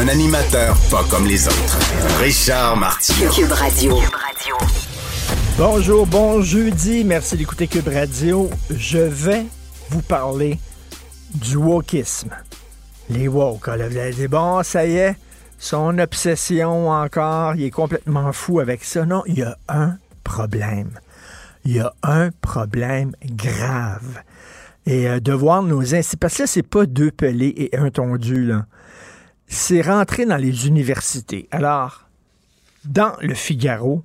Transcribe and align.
Un 0.00 0.08
animateur 0.08 0.76
pas 0.90 1.04
comme 1.08 1.24
les 1.24 1.46
autres. 1.46 1.78
Richard 2.18 2.76
Martineau. 2.76 3.30
Cube 3.30 3.52
Radio. 3.52 3.98
Bonjour, 5.56 6.06
bon 6.06 6.42
jeudi. 6.42 7.04
Merci 7.04 7.36
d'écouter 7.36 7.68
Cube 7.68 7.86
Radio. 7.86 8.50
Je 8.70 8.98
vais 8.98 9.46
vous 9.90 10.02
parler 10.02 10.58
du 11.34 11.56
wokisme. 11.56 12.30
Les 13.08 13.28
woke, 13.28 13.68
là, 13.68 13.88
vous 13.88 13.96
allez 13.96 14.14
dire, 14.14 14.28
bon, 14.28 14.64
ça 14.64 14.84
y 14.84 14.96
est, 14.96 15.16
son 15.58 15.98
obsession 15.98 16.90
encore, 16.90 17.54
il 17.54 17.64
est 17.64 17.70
complètement 17.70 18.32
fou 18.32 18.58
avec 18.58 18.82
ça. 18.82 19.04
Non, 19.04 19.22
il 19.26 19.38
y 19.38 19.42
a 19.42 19.56
un 19.68 19.96
problème. 20.24 20.90
Il 21.64 21.76
y 21.76 21.80
a 21.80 21.92
un 22.02 22.30
problème 22.40 23.12
grave. 23.24 24.22
Et 24.86 25.08
euh, 25.08 25.20
de 25.20 25.32
voir 25.32 25.62
nos 25.62 25.94
instituts, 25.94 26.16
parce 26.16 26.36
que 26.36 26.42
là, 26.42 26.46
c'est 26.48 26.62
pas 26.62 26.84
deux 26.84 27.12
pelés 27.12 27.54
et 27.56 27.76
un 27.76 27.90
tondu, 27.90 28.44
là. 28.44 28.66
C'est 29.46 29.82
rentrer 29.82 30.26
dans 30.26 30.36
les 30.36 30.66
universités. 30.66 31.48
Alors, 31.50 32.08
dans 32.84 33.12
le 33.20 33.34
Figaro, 33.34 34.02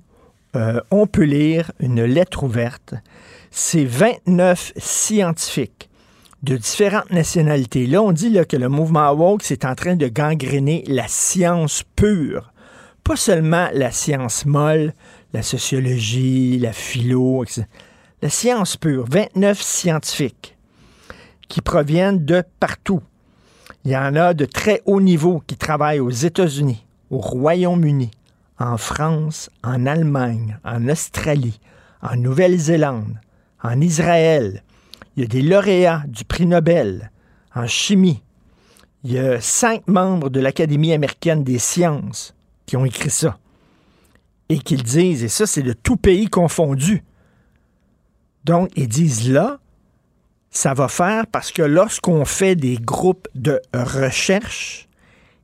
euh, 0.56 0.80
on 0.90 1.06
peut 1.06 1.24
lire 1.24 1.72
une 1.80 2.02
lettre 2.02 2.44
ouverte. 2.44 2.94
C'est 3.50 3.84
29 3.84 4.72
scientifiques 4.76 5.88
de 6.42 6.56
différentes 6.56 7.10
nationalités. 7.10 7.86
Là, 7.86 8.02
on 8.02 8.12
dit 8.12 8.36
que 8.48 8.56
le 8.56 8.68
mouvement 8.68 9.10
woke, 9.12 9.42
c'est 9.42 9.64
en 9.64 9.74
train 9.74 9.96
de 9.96 10.08
gangréner 10.08 10.84
la 10.86 11.06
science 11.08 11.82
pure. 11.96 12.52
Pas 13.04 13.16
seulement 13.16 13.68
la 13.72 13.90
science 13.90 14.46
molle, 14.46 14.94
la 15.32 15.42
sociologie, 15.42 16.58
la 16.58 16.72
philo, 16.72 17.44
etc. 17.44 17.64
La 18.22 18.30
science 18.30 18.76
pure. 18.76 19.06
29 19.08 19.60
scientifiques 19.60 20.56
qui 21.48 21.60
proviennent 21.60 22.24
de 22.24 22.42
partout. 22.60 23.02
Il 23.84 23.92
y 23.92 23.96
en 23.96 24.14
a 24.16 24.34
de 24.34 24.44
très 24.44 24.82
haut 24.84 25.00
niveau 25.00 25.42
qui 25.46 25.56
travaillent 25.56 26.00
aux 26.00 26.10
États-Unis, 26.10 26.84
au 27.10 27.18
Royaume-Uni, 27.18 28.10
en 28.58 28.76
France, 28.76 29.50
en 29.64 29.86
Allemagne, 29.86 30.58
en 30.64 30.88
Australie, 30.88 31.60
en 32.02 32.16
Nouvelle-Zélande, 32.16 33.18
en 33.62 33.80
Israël, 33.80 34.62
il 35.16 35.24
y 35.24 35.26
a 35.26 35.28
des 35.28 35.42
lauréats 35.42 36.04
du 36.06 36.24
prix 36.24 36.46
Nobel 36.46 37.10
en 37.54 37.66
chimie. 37.66 38.22
Il 39.04 39.12
y 39.12 39.18
a 39.18 39.40
cinq 39.40 39.86
membres 39.88 40.30
de 40.30 40.40
l'Académie 40.40 40.92
américaine 40.92 41.42
des 41.42 41.58
sciences 41.58 42.34
qui 42.66 42.76
ont 42.76 42.84
écrit 42.84 43.10
ça. 43.10 43.38
Et 44.48 44.58
qu'ils 44.58 44.82
disent, 44.82 45.24
et 45.24 45.28
ça 45.28 45.46
c'est 45.46 45.62
de 45.62 45.72
tout 45.72 45.96
pays 45.96 46.28
confondu. 46.28 47.04
Donc, 48.44 48.70
ils 48.76 48.88
disent 48.88 49.30
là, 49.30 49.58
ça 50.50 50.74
va 50.74 50.88
faire 50.88 51.26
parce 51.26 51.52
que 51.52 51.62
lorsqu'on 51.62 52.24
fait 52.24 52.56
des 52.56 52.76
groupes 52.76 53.28
de 53.34 53.60
recherche, 53.72 54.88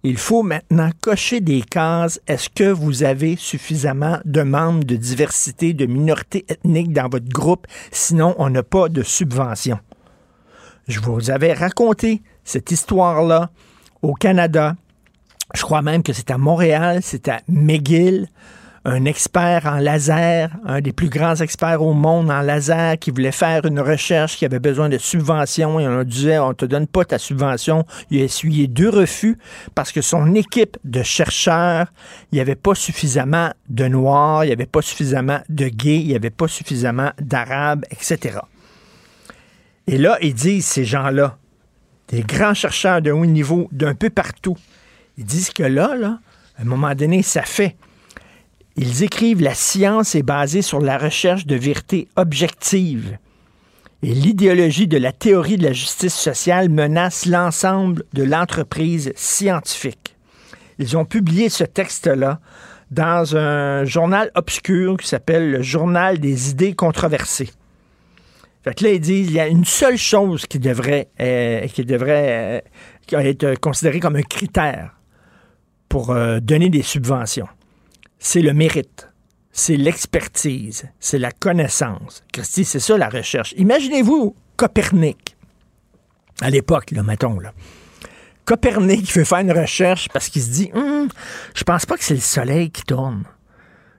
il 0.02 0.18
faut 0.18 0.42
maintenant 0.42 0.90
cocher 1.00 1.40
des 1.40 1.62
cases. 1.62 2.20
Est-ce 2.26 2.48
que 2.48 2.70
vous 2.70 3.02
avez 3.02 3.36
suffisamment 3.36 4.18
de 4.24 4.42
membres 4.42 4.84
de 4.84 4.96
diversité, 4.96 5.72
de 5.72 5.86
minorités 5.86 6.45
ethniques 6.48 6.92
dans 6.92 7.08
votre 7.08 7.28
groupe? 7.28 7.66
Sinon, 7.90 8.34
on 8.39 8.50
n'a 8.50 8.62
pas 8.62 8.89
de 8.89 9.02
subvention. 9.02 9.78
Je 10.86 11.00
vous 11.00 11.30
avais 11.30 11.52
raconté 11.52 12.22
cette 12.45 12.70
histoire-là 12.70 13.50
au 14.02 14.14
Canada. 14.14 14.77
Je 15.55 15.62
crois 15.62 15.83
même 15.83 16.02
que 16.02 16.12
c'est 16.12 16.30
à 16.30 16.39
Montréal, 16.39 17.00
c'est 17.02 17.28
à 17.28 17.40
McGill 17.48 18.28
un 18.86 19.05
expert 19.05 19.67
en 19.67 19.79
laser, 19.79 20.48
un 20.64 20.80
des 20.80 20.92
plus 20.92 21.08
grands 21.08 21.35
experts 21.35 21.83
au 21.83 21.92
monde 21.92 22.30
en 22.30 22.41
laser, 22.41 22.97
qui 23.01 23.11
voulait 23.11 23.33
faire 23.33 23.64
une 23.64 23.80
recherche, 23.80 24.36
qui 24.36 24.45
avait 24.45 24.61
besoin 24.61 24.89
de 24.89 24.97
subventions, 24.97 25.80
et 25.80 25.89
on 25.89 26.05
disait, 26.05 26.39
on 26.39 26.55
te 26.55 26.64
donne 26.64 26.86
pas 26.86 27.05
ta 27.05 27.19
subvention. 27.19 27.85
Il 28.11 28.20
a 28.20 28.25
essuyé 28.25 28.69
deux 28.69 28.89
refus 28.89 29.39
parce 29.75 29.91
que 29.91 30.01
son 30.02 30.36
équipe 30.36 30.77
de 30.85 31.02
chercheurs, 31.02 31.89
il 32.30 32.36
n'y 32.36 32.41
avait 32.41 32.55
pas 32.55 32.77
suffisamment 32.77 33.51
de 33.69 33.89
noirs, 33.89 34.45
il 34.45 34.48
n'y 34.48 34.52
avait 34.52 34.67
pas 34.67 34.83
suffisamment 34.83 35.41
de 35.48 35.67
gays, 35.67 35.98
il 35.98 36.07
n'y 36.07 36.14
avait 36.14 36.30
pas 36.30 36.46
suffisamment 36.46 37.11
d'arabes, 37.20 37.85
etc. 37.91 38.39
Et 39.89 39.98
là, 39.98 40.17
ils 40.23 40.35
disent, 40.35 40.64
ces 40.64 40.85
gens-là, 40.85 41.36
des 42.07 42.23
grands 42.23 42.55
chercheurs 42.55 43.02
de 43.02 43.11
haut 43.11 43.27
niveau 43.27 43.69
d'un 43.73 43.96
peu 43.96 44.11
partout, 44.11 44.57
ils 45.19 45.25
disent 45.25 45.51
que 45.51 45.64
là, 45.64 45.96
là, 45.96 46.20
à 46.57 46.63
un 46.63 46.67
moment 46.67 46.95
donné, 46.95 47.25
ça 47.25 47.42
fait 47.42 47.75
ils 48.77 49.03
écrivent 49.03 49.42
La 49.42 49.55
science 49.55 50.14
est 50.14 50.23
basée 50.23 50.63
sur 50.63 50.81
la 50.81 50.98
recherche 50.98 51.47
de 51.47 51.57
vérité 51.57 52.09
objective. 52.17 53.19
Et 54.03 54.13
l'idéologie 54.13 54.87
de 54.87 54.98
la 54.98 55.13
théorie 55.13 55.57
de 55.57 55.64
la 55.64 55.73
justice 55.73 56.14
sociale 56.14 56.69
menace 56.69 57.25
l'ensemble 57.27 58.05
de 58.13 58.23
l'entreprise 58.23 59.13
scientifique. 59.17 60.17
Ils 60.79 60.97
ont 60.97 61.07
publié 61.07 61.48
ce 61.48 61.64
texte-là 61.64 62.41
dans 62.91 63.37
un 63.37 63.85
journal 63.85 64.31
obscur 64.35 64.98
qui 64.98 65.08
s'appelle 65.08 65.51
le 65.51 65.63
Journal 65.63 66.19
des 66.19 66.51
idées 66.51 66.75
controversées. 66.75 67.51
Fait 68.63 68.75
que 68.75 68.85
là, 68.85 68.91
ils 68.91 69.01
disent 69.01 69.29
il 69.29 69.35
y 69.35 69.41
a 69.41 69.48
une 69.48 69.64
seule 69.64 69.97
chose 69.97 70.45
qui 70.47 70.58
devrait, 70.58 71.08
euh, 71.19 71.67
qui 71.69 71.85
devrait 71.85 72.63
euh, 73.13 73.19
être 73.19 73.58
considérée 73.58 74.01
comme 74.01 74.17
un 74.17 74.23
critère 74.23 74.91
pour 75.89 76.11
euh, 76.11 76.41
donner 76.41 76.69
des 76.69 76.83
subventions 76.83 77.48
c'est 78.18 78.42
le 78.42 78.52
mérite, 78.52 79.08
c'est 79.52 79.77
l'expertise, 79.77 80.88
c'est 81.00 81.18
la 81.18 81.30
connaissance. 81.30 82.24
Christy, 82.32 82.64
c'est 82.64 82.80
ça 82.80 82.96
la 82.96 83.08
recherche. 83.08 83.54
Imaginez-vous 83.56 84.34
Copernic, 84.56 85.36
à 86.40 86.50
l'époque, 86.50 86.90
là, 86.90 87.02
mettons, 87.02 87.38
là. 87.40 87.52
Copernic 88.44 89.12
veut 89.12 89.24
faire 89.24 89.40
une 89.40 89.52
recherche 89.52 90.08
parce 90.10 90.28
qu'il 90.28 90.40
se 90.40 90.50
dit 90.50 90.70
hum, 90.72 91.08
Je 91.54 91.64
pense 91.64 91.84
pas 91.84 91.96
que 91.96 92.04
c'est 92.04 92.14
le 92.14 92.20
soleil 92.20 92.70
qui 92.70 92.84
tourne. 92.84 93.24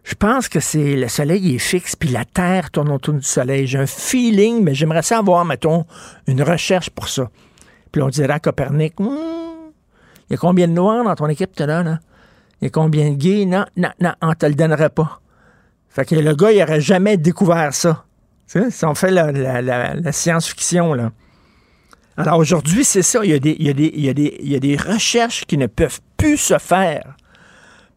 Je 0.03 0.15
pense 0.15 0.47
que 0.47 0.61
c'est 0.61 0.95
le 0.95 1.09
soleil 1.09 1.55
est 1.55 1.59
fixe, 1.59 1.97
puis 1.97 2.07
la 2.07 2.23
Terre 2.23 2.71
tourne 2.71 2.89
autour 2.89 3.15
du 3.15 3.23
soleil. 3.23 3.67
J'ai 3.67 3.77
un 3.77 3.85
feeling, 3.85 4.63
mais 4.63 4.73
j'aimerais 4.73 5.01
savoir, 5.01 5.43
mettons, 5.43 5.85
une 6.27 6.41
recherche 6.41 6.89
pour 6.89 7.09
ça. 7.09 7.29
Puis 7.91 8.01
on 8.01 8.07
dirait 8.07 8.31
à 8.31 8.39
Copernic 8.39 8.97
hum, 9.01 9.17
Il 10.29 10.33
y 10.33 10.35
a 10.35 10.37
combien 10.37 10.69
de 10.69 10.73
noirs 10.73 11.03
dans 11.03 11.15
ton 11.15 11.27
équipe, 11.27 11.59
là? 11.59 11.99
Il 12.61 12.65
y 12.65 12.67
a 12.67 12.69
combien 12.69 13.11
de 13.11 13.15
gays? 13.15 13.45
Non, 13.45 13.65
non, 13.75 13.89
non, 14.01 14.13
on 14.21 14.33
te 14.33 14.45
le 14.45 14.55
donnerait 14.55 14.89
pas. 14.89 15.21
Fait 15.89 16.05
que 16.05 16.15
le 16.15 16.35
gars, 16.35 16.51
il 16.51 16.59
n'aurait 16.59 16.81
jamais 16.81 17.17
découvert 17.17 17.73
ça. 17.73 18.05
Tu 18.51 18.71
sais, 18.71 18.85
on 18.85 18.95
fait 18.95 19.11
la, 19.11 20.11
science-fiction, 20.11 20.93
là. 20.93 21.11
Alors 22.17 22.39
aujourd'hui, 22.39 22.83
c'est 22.83 23.03
ça. 23.03 23.19
Il 23.23 23.29
y, 23.29 23.33
a 23.33 24.59
des, 24.59 24.77
recherches 24.77 25.45
qui 25.45 25.57
ne 25.57 25.67
peuvent 25.67 25.99
plus 26.17 26.37
se 26.37 26.57
faire 26.57 27.15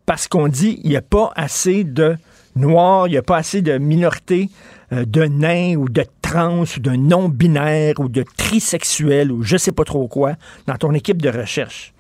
parce 0.05 0.29
qu'on 0.29 0.49
dit 0.49 0.79
il 0.83 0.91
n'y 0.91 0.97
a 0.97 1.03
pas 1.03 1.31
assez 1.37 1.85
de 1.85 2.17
noirs, 2.57 3.07
il 3.07 3.13
n'y 3.13 3.17
a 3.17 3.23
pas 3.23 3.39
assez 3.39 3.63
de 3.63 3.79
minorités, 3.79 4.51
euh, 4.93 5.05
de 5.07 5.25
nains 5.25 5.77
ou 5.77 5.89
de 5.89 6.05
trans 6.21 6.65
ou 6.65 6.81
de 6.81 6.91
non-binaires 6.91 7.99
ou 7.99 8.09
de 8.09 8.25
trisexuels 8.37 9.33
ou 9.33 9.43
je 9.43 9.57
sais 9.57 9.73
pas 9.73 9.85
trop 9.85 10.07
quoi 10.09 10.35
dans 10.67 10.77
ton 10.77 10.93
équipe 10.93 11.23
de 11.23 11.31
recherche. 11.31 11.95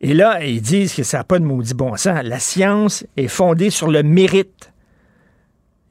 Et 0.00 0.14
là, 0.14 0.44
ils 0.44 0.62
disent 0.62 0.94
que 0.94 1.02
ça 1.02 1.18
n'a 1.18 1.24
pas 1.24 1.38
de 1.38 1.44
maudit 1.44 1.74
bon 1.74 1.96
sens. 1.96 2.22
La 2.24 2.38
science 2.38 3.04
est 3.16 3.28
fondée 3.28 3.70
sur 3.70 3.88
le 3.88 4.02
mérite. 4.02 4.72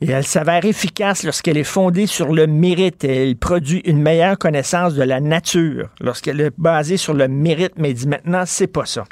Et 0.01 0.09
elle 0.09 0.25
s'avère 0.25 0.63
efficace 0.65 1.23
lorsqu'elle 1.23 1.57
est 1.57 1.63
fondée 1.63 2.07
sur 2.07 2.33
le 2.33 2.47
mérite. 2.47 3.03
Elle 3.03 3.35
produit 3.35 3.81
une 3.85 4.01
meilleure 4.01 4.37
connaissance 4.37 4.95
de 4.95 5.03
la 5.03 5.19
nature 5.19 5.89
lorsqu'elle 5.99 6.39
est 6.39 6.53
basée 6.57 6.97
sur 6.97 7.13
le 7.13 7.27
mérite. 7.27 7.73
Mais 7.77 7.91
il 7.91 7.95
dit 7.95 8.07
maintenant, 8.07 8.43
c'est 8.45 8.67
pas 8.67 8.85
ça. 8.85 9.05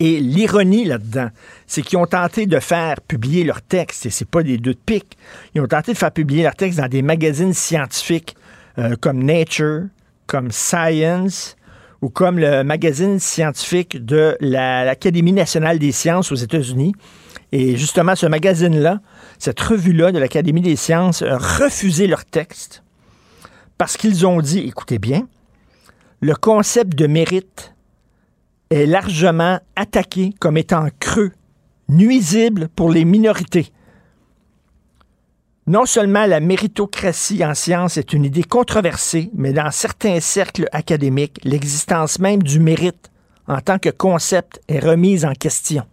Et 0.00 0.20
l'ironie 0.20 0.84
là-dedans, 0.84 1.28
c'est 1.66 1.82
qu'ils 1.82 1.98
ont 1.98 2.06
tenté 2.06 2.46
de 2.46 2.60
faire 2.60 3.00
publier 3.00 3.42
leurs 3.42 3.62
textes, 3.62 4.06
et 4.06 4.10
c'est 4.10 4.28
pas 4.28 4.44
des 4.44 4.56
deux 4.56 4.74
de 4.74 4.78
pique, 4.78 5.18
ils 5.54 5.60
ont 5.60 5.66
tenté 5.66 5.92
de 5.92 5.98
faire 5.98 6.12
publier 6.12 6.44
leurs 6.44 6.54
textes 6.54 6.78
dans 6.78 6.88
des 6.88 7.02
magazines 7.02 7.52
scientifiques 7.52 8.36
euh, 8.78 8.94
comme 9.00 9.24
Nature, 9.24 9.86
comme 10.28 10.52
Science, 10.52 11.56
ou 12.02 12.10
comme 12.10 12.38
le 12.38 12.62
magazine 12.62 13.18
scientifique 13.18 14.04
de 14.04 14.36
l'Académie 14.40 15.32
nationale 15.32 15.78
des 15.78 15.92
sciences 15.92 16.30
aux 16.30 16.36
États-Unis. 16.36 16.92
Et 17.50 17.76
justement, 17.76 18.14
ce 18.14 18.26
magazine-là, 18.26 19.00
cette 19.38 19.60
revue-là 19.60 20.12
de 20.12 20.18
l'Académie 20.18 20.60
des 20.60 20.76
sciences 20.76 21.22
a 21.22 21.38
refusé 21.38 22.06
leur 22.06 22.24
texte 22.24 22.82
parce 23.78 23.96
qu'ils 23.96 24.26
ont 24.26 24.40
dit, 24.40 24.58
écoutez 24.58 24.98
bien, 24.98 25.28
le 26.20 26.34
concept 26.34 26.94
de 26.94 27.06
mérite 27.06 27.74
est 28.70 28.86
largement 28.86 29.60
attaqué 29.76 30.34
comme 30.40 30.56
étant 30.56 30.88
creux, 30.98 31.32
nuisible 31.88 32.68
pour 32.74 32.90
les 32.90 33.04
minorités. 33.04 33.72
Non 35.68 35.84
seulement 35.84 36.24
la 36.24 36.40
méritocratie 36.40 37.44
en 37.44 37.54
sciences 37.54 37.98
est 37.98 38.14
une 38.14 38.24
idée 38.24 38.42
controversée, 38.42 39.30
mais 39.34 39.52
dans 39.52 39.70
certains 39.70 40.18
cercles 40.18 40.66
académiques, 40.72 41.38
l'existence 41.44 42.18
même 42.20 42.42
du 42.42 42.58
mérite 42.58 43.10
en 43.46 43.60
tant 43.60 43.78
que 43.78 43.90
concept 43.90 44.62
est 44.68 44.78
remise 44.78 45.26
en 45.26 45.34
question. 45.34 45.84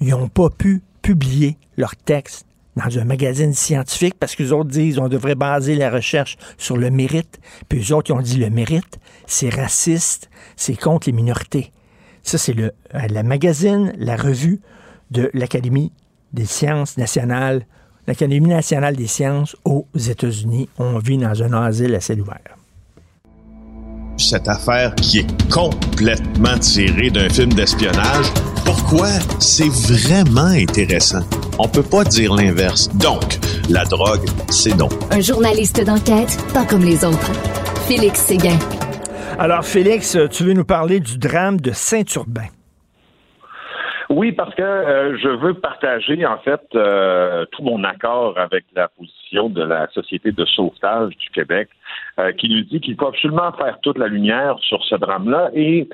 Ils 0.00 0.10
n'ont 0.10 0.28
pas 0.28 0.50
pu 0.50 0.82
publier 1.00 1.56
leur 1.78 1.96
texte 1.96 2.44
dans 2.76 2.98
un 2.98 3.04
magazine 3.04 3.54
scientifique 3.54 4.16
parce 4.20 4.36
que 4.36 4.42
les 4.42 4.52
autres 4.52 4.68
disent 4.68 4.98
on 4.98 5.08
devrait 5.08 5.34
baser 5.34 5.74
la 5.74 5.90
recherche 5.90 6.36
sur 6.58 6.76
le 6.76 6.90
mérite. 6.90 7.40
Puis 7.70 7.78
les 7.78 7.92
autres, 7.92 8.12
ont 8.12 8.20
dit 8.20 8.36
le 8.36 8.50
mérite, 8.50 8.98
c'est 9.26 9.48
raciste, 9.48 10.28
c'est 10.56 10.78
contre 10.78 11.08
les 11.08 11.14
minorités. 11.14 11.72
Ça, 12.22 12.36
c'est 12.36 12.52
le 12.52 12.74
la 12.92 13.22
magazine, 13.22 13.94
la 13.96 14.16
revue 14.16 14.60
de 15.10 15.30
l'Académie 15.32 15.90
des 16.34 16.44
sciences 16.44 16.98
nationales 16.98 17.64
l'Académie 18.08 18.48
nationale 18.48 18.96
des 18.96 19.06
sciences 19.06 19.54
aux 19.66 19.86
États-Unis. 19.94 20.68
On 20.78 20.98
vit 20.98 21.18
dans 21.18 21.42
un 21.42 21.52
asile 21.52 21.94
à 21.94 22.00
ciel 22.00 22.22
ouvert. 22.22 22.56
Cette 24.16 24.48
affaire 24.48 24.94
qui 24.94 25.18
est 25.18 25.50
complètement 25.52 26.58
tirée 26.58 27.10
d'un 27.10 27.28
film 27.28 27.52
d'espionnage, 27.52 28.32
pourquoi 28.64 29.08
c'est 29.38 29.68
vraiment 29.68 30.46
intéressant? 30.46 31.20
On 31.58 31.68
peut 31.68 31.82
pas 31.82 32.02
dire 32.02 32.34
l'inverse. 32.34 32.88
Donc, 32.94 33.38
la 33.68 33.84
drogue, 33.84 34.26
c'est 34.48 34.74
non. 34.74 34.88
Un 35.10 35.20
journaliste 35.20 35.84
d'enquête, 35.84 36.36
pas 36.54 36.64
comme 36.64 36.84
les 36.84 37.04
autres. 37.04 37.32
Félix 37.86 38.20
Séguin. 38.20 38.58
Alors, 39.38 39.64
Félix, 39.64 40.16
tu 40.30 40.44
veux 40.44 40.54
nous 40.54 40.64
parler 40.64 40.98
du 40.98 41.18
drame 41.18 41.60
de 41.60 41.72
Saint-Urbain? 41.72 42.48
Oui, 44.10 44.32
parce 44.32 44.54
que 44.54 44.62
euh, 44.62 45.18
je 45.18 45.28
veux 45.28 45.52
partager 45.52 46.24
en 46.24 46.38
fait 46.38 46.62
euh, 46.74 47.44
tout 47.52 47.62
mon 47.62 47.84
accord 47.84 48.38
avec 48.38 48.64
la 48.74 48.88
position 48.88 49.50
de 49.50 49.62
la 49.62 49.86
Société 49.88 50.32
de 50.32 50.44
sauvetage 50.46 51.14
du 51.18 51.28
Québec, 51.28 51.68
euh, 52.18 52.32
qui 52.32 52.48
nous 52.48 52.62
dit 52.62 52.80
qu'il 52.80 52.96
faut 52.96 53.08
absolument 53.08 53.52
faire 53.52 53.78
toute 53.80 53.98
la 53.98 54.08
lumière 54.08 54.56
sur 54.60 54.82
ce 54.84 54.94
drame-là. 54.94 55.50
Et 55.54 55.90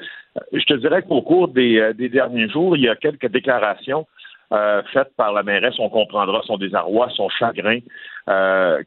je 0.53 0.65
te 0.65 0.75
dirais 0.75 1.03
qu'au 1.03 1.23
cours 1.23 1.49
des, 1.49 1.93
des, 1.95 2.09
derniers 2.09 2.49
jours, 2.49 2.77
il 2.77 2.85
y 2.85 2.89
a 2.89 2.95
quelques 2.95 3.29
déclarations 3.29 4.07
faites 4.93 5.13
par 5.17 5.33
la 5.33 5.43
mairesse. 5.43 5.75
On 5.81 5.89
comprendra 5.89 6.41
son 6.45 6.57
désarroi, 6.57 7.09
son 7.17 7.29
chagrin, 7.29 7.81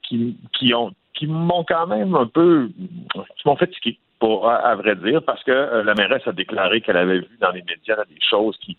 qui, 0.03 0.37
qui 0.57 0.73
ont 0.73 0.91
qui 1.13 1.25
m'ont 1.25 1.65
quand 1.67 1.87
même 1.87 2.15
un 2.15 2.27
peu 2.27 2.69
qui 3.09 3.47
m'ont 3.47 3.55
fatigué 3.55 3.97
pour 4.19 4.49
à, 4.49 4.75
vrai 4.75 4.95
dire, 4.95 5.21
parce 5.23 5.43
que 5.43 5.81
la 5.83 5.93
mairesse 5.93 6.27
a 6.27 6.31
déclaré 6.31 6.81
qu'elle 6.81 6.97
avait 6.97 7.19
vu 7.19 7.37
dans 7.39 7.51
les 7.51 7.63
médias 7.63 8.03
des 8.05 8.19
choses 8.21 8.57
qui 8.57 8.77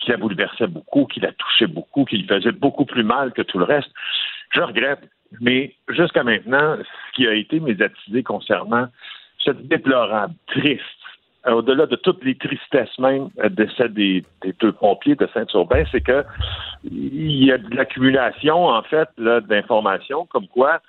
qui 0.00 0.10
la 0.10 0.16
bouleversait 0.16 0.66
beaucoup, 0.66 1.04
qui 1.06 1.20
la 1.20 1.32
touchait 1.32 1.66
beaucoup, 1.66 2.04
qui 2.04 2.18
lui 2.18 2.26
faisait 2.26 2.52
beaucoup 2.52 2.84
plus 2.84 3.04
mal 3.04 3.32
que 3.32 3.42
tout 3.42 3.58
le 3.58 3.64
reste. 3.64 3.90
Je 4.52 4.60
regrette, 4.60 5.00
mais 5.40 5.74
jusqu'à 5.88 6.24
maintenant, 6.24 6.76
ce 6.78 7.16
qui 7.16 7.26
a 7.26 7.34
été 7.34 7.60
médiatisé 7.60 8.22
concernant 8.22 8.86
ce 9.38 9.50
déplorable, 9.50 10.34
triste, 10.48 10.84
au-delà 11.46 11.86
de 11.86 11.96
toutes 11.96 12.22
les 12.24 12.34
tristesses 12.34 12.98
même 12.98 13.30
décès 13.50 13.88
des, 13.88 14.24
des 14.42 14.52
deux 14.60 14.72
pompiers 14.72 15.14
de 15.14 15.26
Saint-Urbain, 15.32 15.84
c'est 15.90 16.02
que 16.02 16.24
il 16.84 17.44
y 17.44 17.52
a 17.52 17.58
de 17.58 17.74
l'accumulation, 17.74 18.66
en 18.66 18.82
fait, 18.82 19.08
d'informations 19.18 20.26
comme 20.26 20.48
quoi 20.48 20.80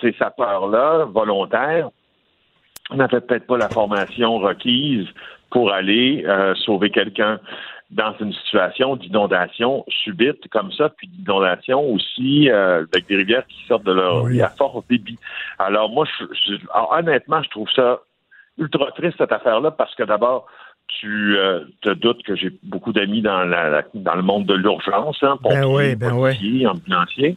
c'est 0.00 0.16
sa 0.16 0.30
peur-là, 0.30 1.04
volontaire, 1.04 1.90
n'avait 2.90 3.20
peut-être 3.20 3.46
pas 3.46 3.56
la 3.56 3.68
formation 3.68 4.38
requise 4.38 5.06
pour 5.50 5.72
aller 5.72 6.24
euh, 6.26 6.54
sauver 6.56 6.90
quelqu'un 6.90 7.38
dans 7.90 8.14
une 8.18 8.32
situation 8.32 8.96
d'inondation 8.96 9.84
subite 9.88 10.48
comme 10.48 10.72
ça, 10.72 10.88
puis 10.88 11.08
d'inondation 11.08 11.80
aussi 11.92 12.50
euh, 12.50 12.84
avec 12.92 13.06
des 13.06 13.16
rivières 13.16 13.46
qui 13.46 13.64
sortent 13.66 13.84
de 13.84 13.92
leur 13.92 14.24
oui. 14.24 14.40
à 14.40 14.48
fort 14.48 14.82
débit. 14.88 15.18
Alors 15.58 15.90
moi, 15.90 16.06
je, 16.06 16.54
honnêtement, 16.90 17.42
je 17.42 17.50
trouve 17.50 17.68
ça 17.74 18.00
ultra 18.58 18.90
triste 18.92 19.16
cette 19.18 19.32
affaire-là 19.32 19.70
parce 19.70 19.94
que 19.94 20.02
d'abord, 20.02 20.46
tu 20.88 21.36
euh, 21.36 21.64
te 21.82 21.90
doutes 21.90 22.22
que 22.22 22.36
j'ai 22.36 22.52
beaucoup 22.62 22.92
d'amis 22.92 23.22
dans 23.22 23.44
la, 23.44 23.82
dans 23.94 24.14
le 24.14 24.22
monde 24.22 24.46
de 24.46 24.54
l'urgence, 24.54 25.18
hein, 25.22 25.38
pompiers, 25.42 25.60
ben 25.60 25.66
oui, 25.66 25.96
ben 25.96 26.10
policiers, 26.10 26.66
ambulanciers, 26.66 27.36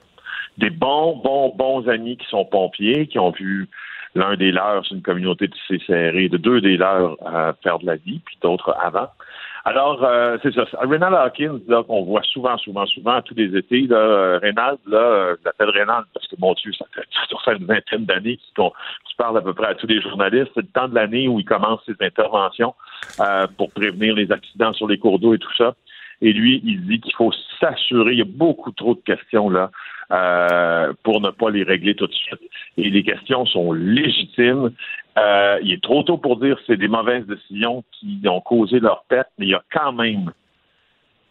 des 0.57 0.69
bons, 0.69 1.17
bons, 1.17 1.53
bons 1.55 1.87
amis 1.87 2.17
qui 2.17 2.27
sont 2.27 2.45
pompiers, 2.45 3.07
qui 3.07 3.19
ont 3.19 3.31
vu 3.31 3.69
l'un 4.15 4.35
des 4.35 4.51
leurs, 4.51 4.85
c'est 4.85 4.95
une 4.95 5.01
communauté 5.01 5.47
de 5.47 5.53
CCRE, 5.67 6.29
de 6.29 6.37
deux 6.37 6.61
des 6.61 6.77
leurs 6.77 7.15
à 7.25 7.53
perdre 7.53 7.85
la 7.85 7.95
vie, 7.95 8.19
puis 8.25 8.37
d'autres 8.41 8.75
avant. 8.81 9.07
Alors, 9.67 10.01
euh, 10.01 10.37
c'est 10.41 10.53
ça. 10.53 10.63
Rénal 10.79 11.13
Hawkins, 11.13 11.59
là, 11.67 11.83
qu'on 11.83 12.03
voit 12.03 12.21
souvent, 12.23 12.57
souvent, 12.57 12.85
souvent, 12.85 13.21
tous 13.21 13.35
les 13.35 13.53
étés, 13.53 13.81
là, 13.81 13.97
euh, 13.97 14.39
Rénal, 14.41 14.77
là, 14.87 14.97
euh, 14.97 15.35
je 15.37 15.43
l'appelle 15.43 15.71
Rénal 15.71 16.05
parce 16.13 16.25
que, 16.25 16.37
mon 16.39 16.53
Dieu, 16.53 16.71
ça 16.71 16.85
fait, 16.95 17.01
ça 17.29 17.37
fait 17.43 17.57
une 17.57 17.65
vingtaine 17.65 18.05
d'années 18.05 18.37
qu'il 18.37 18.53
qu 18.63 19.15
parle 19.17 19.37
à 19.37 19.41
peu 19.41 19.53
près 19.53 19.67
à 19.67 19.75
tous 19.75 19.87
les 19.87 20.01
journalistes. 20.01 20.51
C'est 20.55 20.61
le 20.61 20.67
temps 20.67 20.87
de 20.87 20.95
l'année 20.95 21.27
où 21.27 21.41
il 21.41 21.43
commence 21.43 21.81
ses 21.85 21.97
interventions 21.99 22.75
euh, 23.19 23.45
pour 23.57 23.69
prévenir 23.73 24.15
les 24.15 24.31
accidents 24.31 24.71
sur 24.71 24.87
les 24.87 24.99
cours 24.99 25.19
d'eau 25.19 25.33
et 25.33 25.37
tout 25.37 25.53
ça. 25.57 25.75
Et 26.21 26.31
lui, 26.31 26.61
il 26.63 26.85
dit 26.85 27.01
qu'il 27.01 27.13
faut 27.15 27.33
s'assurer, 27.59 28.13
il 28.13 28.19
y 28.19 28.21
a 28.21 28.25
beaucoup 28.25 28.71
trop 28.71 28.95
de 28.95 29.01
questions 29.01 29.49
là 29.49 29.69
euh, 30.11 30.93
pour 31.03 31.21
ne 31.21 31.29
pas 31.31 31.49
les 31.49 31.63
régler 31.63 31.95
tout 31.95 32.07
de 32.07 32.13
suite. 32.13 32.39
Et 32.77 32.89
les 32.89 33.03
questions 33.03 33.45
sont 33.45 33.71
légitimes. 33.73 34.71
Euh, 35.17 35.59
il 35.63 35.73
est 35.73 35.83
trop 35.83 36.03
tôt 36.03 36.17
pour 36.17 36.37
dire 36.37 36.55
que 36.57 36.61
c'est 36.67 36.77
des 36.77 36.87
mauvaises 36.87 37.25
décisions 37.25 37.83
qui 37.91 38.21
ont 38.27 38.41
causé 38.41 38.79
leur 38.79 39.03
perte, 39.09 39.29
mais 39.37 39.47
il 39.47 39.49
y 39.49 39.55
a 39.55 39.63
quand 39.71 39.93
même 39.93 40.31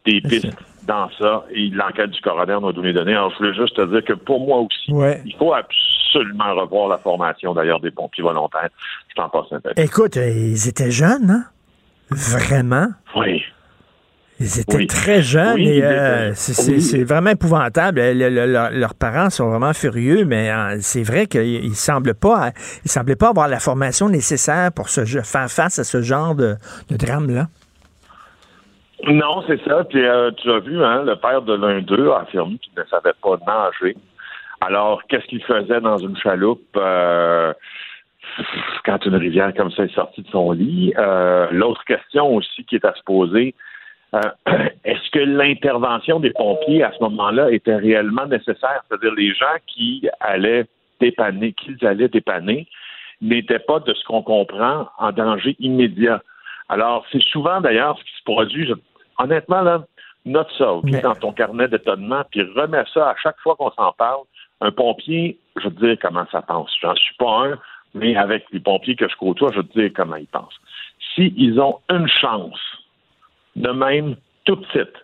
des 0.05 0.21
pistes 0.21 0.57
dans 0.87 1.11
ça 1.19 1.45
et 1.51 1.69
l'enquête 1.71 2.11
du 2.11 2.21
coroner 2.21 2.59
nous 2.61 2.69
a 2.69 2.73
donné 2.73 2.93
donné. 2.93 3.13
Alors, 3.13 3.33
je 3.33 3.39
voulais 3.39 3.55
juste 3.55 3.77
te 3.77 3.85
dire 3.87 4.05
que 4.05 4.13
pour 4.13 4.47
moi 4.47 4.59
aussi, 4.59 4.93
ouais. 4.93 5.21
il 5.25 5.35
faut 5.37 5.53
absolument 5.53 6.55
revoir 6.55 6.89
la 6.89 6.99
formation 6.99 7.55
d'ailleurs 7.55 7.81
des 7.81 7.91
pompiers 7.91 8.23
volontaires. 8.23 8.69
Je 9.09 9.15
t'en 9.15 9.29
passe 9.29 9.47
un 9.53 9.61
peu. 9.61 9.71
Écoute, 9.77 10.17
ils 10.17 10.69
étaient 10.69 10.91
jeunes, 10.91 11.31
hein? 11.31 11.45
Vraiment? 12.11 12.87
Oui. 13.17 13.43
Ils 14.39 14.61
étaient 14.61 14.77
oui. 14.77 14.87
très 14.87 15.23
jeunes 15.23 15.55
oui, 15.55 15.79
et 15.79 15.85
euh, 15.85 16.33
c'est 16.35 16.97
oui. 16.97 17.05
vraiment 17.05 17.31
épouvantable. 17.31 18.01
Le, 18.01 18.13
le, 18.13 18.29
le, 18.29 18.79
leurs 18.79 18.95
parents 18.95 19.31
sont 19.31 19.49
vraiment 19.49 19.73
furieux, 19.73 20.27
mais 20.27 20.51
euh, 20.51 20.77
c'est 20.81 21.03
vrai 21.03 21.27
qu'ils 21.27 21.75
semblent 21.75 22.15
pas, 22.15 22.51
ils 22.85 22.91
semblaient 22.91 23.17
pas 23.17 23.31
avoir 23.31 23.49
la 23.49 23.61
formation 23.61 24.11
nécessaire 24.11 24.73
pour 24.73 24.91
se, 24.91 25.05
faire 25.07 25.49
face 25.49 25.79
à 25.79 25.85
ce 25.85 26.03
genre 26.03 26.35
de, 26.35 26.57
de 26.91 26.97
drame-là. 26.97 27.47
Non, 29.05 29.43
c'est 29.47 29.63
ça. 29.65 29.85
Puis 29.85 30.05
euh, 30.05 30.31
tu 30.33 30.51
as 30.51 30.59
vu, 30.59 30.85
hein, 30.85 31.05
le 31.05 31.17
père 31.17 31.43
de 31.43 31.55
l'un 31.55 31.81
d'eux 31.81 32.11
a 32.11 32.21
affirmé 32.21 32.59
qu'il 32.59 32.73
ne 32.77 32.85
savait 32.85 33.15
pas 33.23 33.37
nager. 33.47 33.97
Alors, 34.61 35.03
qu'est-ce 35.09 35.27
qu'il 35.27 35.43
faisait 35.45 35.81
dans 35.81 35.99
une 35.99 36.17
chaloupe 36.17 36.77
euh, 36.77 37.53
quand 38.85 39.05
une 39.05 39.17
rivière 39.17 39.53
comme 39.55 39.71
ça 39.71 39.85
est 39.85 39.95
sortie 39.95 40.23
de 40.23 40.29
son 40.29 40.53
lit? 40.53 40.93
Euh, 40.99 41.47
L'autre 41.53 41.85
question 41.85 42.35
aussi 42.35 42.65
qui 42.65 42.77
est 42.77 42.85
à 42.85 42.95
se 42.95 43.03
poser, 43.05 43.55
euh, 43.55 43.76
est-ce 44.85 45.11
que 45.11 45.19
l'intervention 45.19 46.21
des 46.21 46.31
pompiers 46.31 46.83
à 46.83 46.93
ce 46.93 47.03
moment-là 47.03 47.51
était 47.51 47.77
réellement 47.77 48.27
nécessaire? 48.27 48.83
C'est-à-dire 48.89 49.15
les 49.15 49.35
gens 49.35 49.57
qui 49.67 50.09
allaient 50.21 50.67
dépanner, 51.01 51.53
qu'ils 51.53 51.85
allaient 51.87 52.09
dépanner, 52.09 52.67
n'étaient 53.21 53.59
pas, 53.59 53.81
de 53.81 53.93
ce 53.95 54.05
qu'on 54.05 54.23
comprend, 54.23 54.89
en 54.99 55.13
danger 55.13 55.57
immédiat. 55.59 56.23
Alors, 56.69 57.05
c'est 57.13 57.23
souvent 57.23 57.61
d'ailleurs 57.61 57.99
ce 57.99 58.05
qui 58.05 58.19
se 58.19 58.25
produit. 58.25 58.67
Je, 58.67 58.75
honnêtement, 59.19 59.63
là, 59.63 59.85
note 60.25 60.51
ça, 60.59 60.73
Mais... 60.85 61.01
dans 61.01 61.15
ton 61.15 61.33
carnet 61.33 61.69
d'étonnement, 61.69 62.23
puis 62.31 62.43
remets 62.43 62.85
ça 62.93 63.11
à 63.11 63.15
chaque 63.23 63.39
fois 63.41 63.57
qu'on 63.57 63.71
s'en 63.71 63.93
parle. 63.93 64.23
Un 64.63 64.71
pompier, 64.71 65.39
je 65.57 65.65
veux 65.65 65.75
te 65.75 65.85
dire 65.85 65.97
comment 66.01 66.25
ça 66.33 66.41
pense. 66.41 66.71
J'en 66.81 66.95
suis 66.95 67.15
pas 67.17 67.47
un, 67.47 67.59
mais 67.95 68.17
avec 68.17 68.47
les 68.53 68.61
pompiers 68.61 68.97
que 68.97 69.07
je 69.07 69.17
côtoie, 69.17 69.51
je 69.53 69.59
veux 69.59 69.67
te 69.67 69.79
dire 69.79 69.91
comment 69.95 70.17
ils 70.17 70.27
pensent. 70.27 70.59
S'ils 71.15 71.61
ont 71.61 71.79
une 71.91 72.09
chance 72.09 72.59
de 73.57 73.71
même 73.71 74.17
tout 74.45 74.57
de 74.57 74.67
suite 74.67 74.95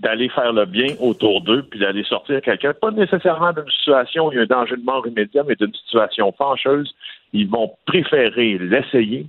d'aller 0.00 0.28
faire 0.30 0.52
le 0.52 0.66
bien 0.66 0.96
autour 0.98 1.42
d'eux, 1.42 1.62
puis 1.62 1.78
d'aller 1.78 2.02
sortir 2.02 2.40
quelqu'un, 2.42 2.74
pas 2.74 2.90
nécessairement 2.90 3.52
d'une 3.52 3.70
situation 3.70 4.26
où 4.26 4.32
il 4.32 4.36
y 4.36 4.38
a 4.38 4.42
un 4.42 4.46
danger 4.46 4.76
de 4.76 4.82
mort 4.82 5.06
immédiat, 5.06 5.44
mais 5.46 5.54
d'une 5.54 5.72
situation 5.74 6.32
fâcheuse, 6.32 6.92
ils 7.32 7.48
vont 7.48 7.72
préférer 7.86 8.58
l'essayer 8.58 9.26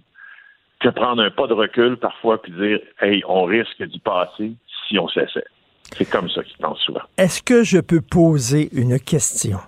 que 0.79 0.89
prendre 0.89 1.22
un 1.22 1.29
pas 1.29 1.46
de 1.48 1.53
recul 1.53 1.96
parfois, 1.98 2.41
puis 2.41 2.51
dire 2.51 2.79
Hey, 3.00 3.24
on 3.27 3.43
risque 3.43 3.84
d'y 3.84 4.00
passer 4.00 4.53
si 4.88 4.98
on 4.98 5.08
s'essaie. 5.08 5.46
C'est 5.96 6.10
comme 6.10 6.29
ça 6.29 6.43
qu'ils 6.43 6.58
pensent 6.58 6.82
souvent. 6.82 7.01
Est-ce 7.17 7.43
que 7.43 7.63
je 7.63 7.79
peux 7.79 8.01
poser 8.01 8.70
une 8.74 9.00
question? 9.00 9.60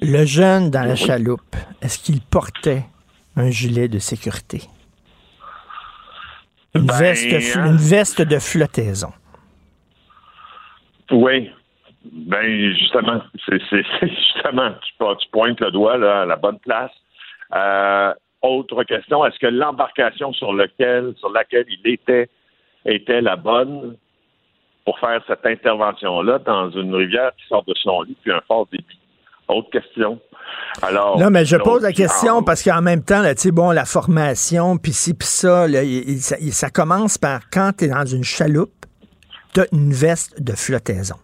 Le 0.00 0.24
jeune 0.24 0.70
dans 0.70 0.82
la 0.82 0.96
chaloupe, 0.96 1.56
est-ce 1.80 1.98
qu'il 1.98 2.20
portait 2.20 2.84
un 3.36 3.50
gilet 3.50 3.88
de 3.88 3.98
sécurité? 3.98 4.62
Une, 6.74 6.86
ben, 6.86 6.98
veste, 6.98 7.56
hein? 7.56 7.66
une 7.66 7.76
veste 7.76 8.22
de 8.22 8.38
flottaison. 8.38 9.12
Oui. 11.10 11.50
Ben 12.04 12.72
justement, 12.74 13.22
c'est 13.46 13.60
justement, 14.02 14.72
tu, 14.82 14.92
tu, 15.20 15.28
pointes 15.30 15.60
le 15.60 15.70
doigt 15.70 15.96
là, 15.98 16.22
à 16.22 16.26
la 16.26 16.36
bonne 16.36 16.58
place. 16.58 16.90
Euh, 17.54 18.12
autre 18.40 18.82
question, 18.84 19.24
est-ce 19.24 19.38
que 19.38 19.46
l'embarcation 19.46 20.32
sur 20.32 20.52
lequel, 20.52 21.14
sur 21.18 21.30
laquelle 21.30 21.66
il 21.68 21.92
était 21.92 22.28
était 22.84 23.20
la 23.20 23.36
bonne 23.36 23.96
pour 24.84 24.98
faire 24.98 25.22
cette 25.28 25.46
intervention-là 25.46 26.40
dans 26.40 26.70
une 26.70 26.92
rivière 26.94 27.30
qui 27.36 27.46
sort 27.46 27.62
de 27.64 27.74
son 27.76 28.02
lit 28.02 28.16
puis 28.20 28.32
un 28.32 28.40
fort 28.48 28.66
débit? 28.72 28.98
Autre 29.48 29.70
question. 29.70 30.18
Alors, 30.80 31.18
non, 31.18 31.30
mais 31.30 31.44
je 31.44 31.56
pose 31.56 31.82
la 31.82 31.92
question 31.92 32.42
parce 32.42 32.62
qu'en 32.62 32.82
même 32.82 33.02
temps, 33.02 33.22
tu 33.22 33.32
sais, 33.36 33.50
bon, 33.50 33.70
la 33.70 33.84
formation, 33.84 34.78
puis 34.78 34.92
ci, 34.92 35.14
puis 35.14 35.28
ça, 35.28 35.66
ça, 36.18 36.36
ça, 36.50 36.70
commence 36.70 37.18
par 37.18 37.40
quand 37.50 37.72
tu 37.76 37.84
es 37.84 37.88
dans 37.88 38.04
une 38.04 38.24
chaloupe, 38.24 38.86
tu 39.54 39.60
as 39.60 39.66
une 39.72 39.92
veste 39.92 40.42
de 40.42 40.52
flottaison. 40.52 41.16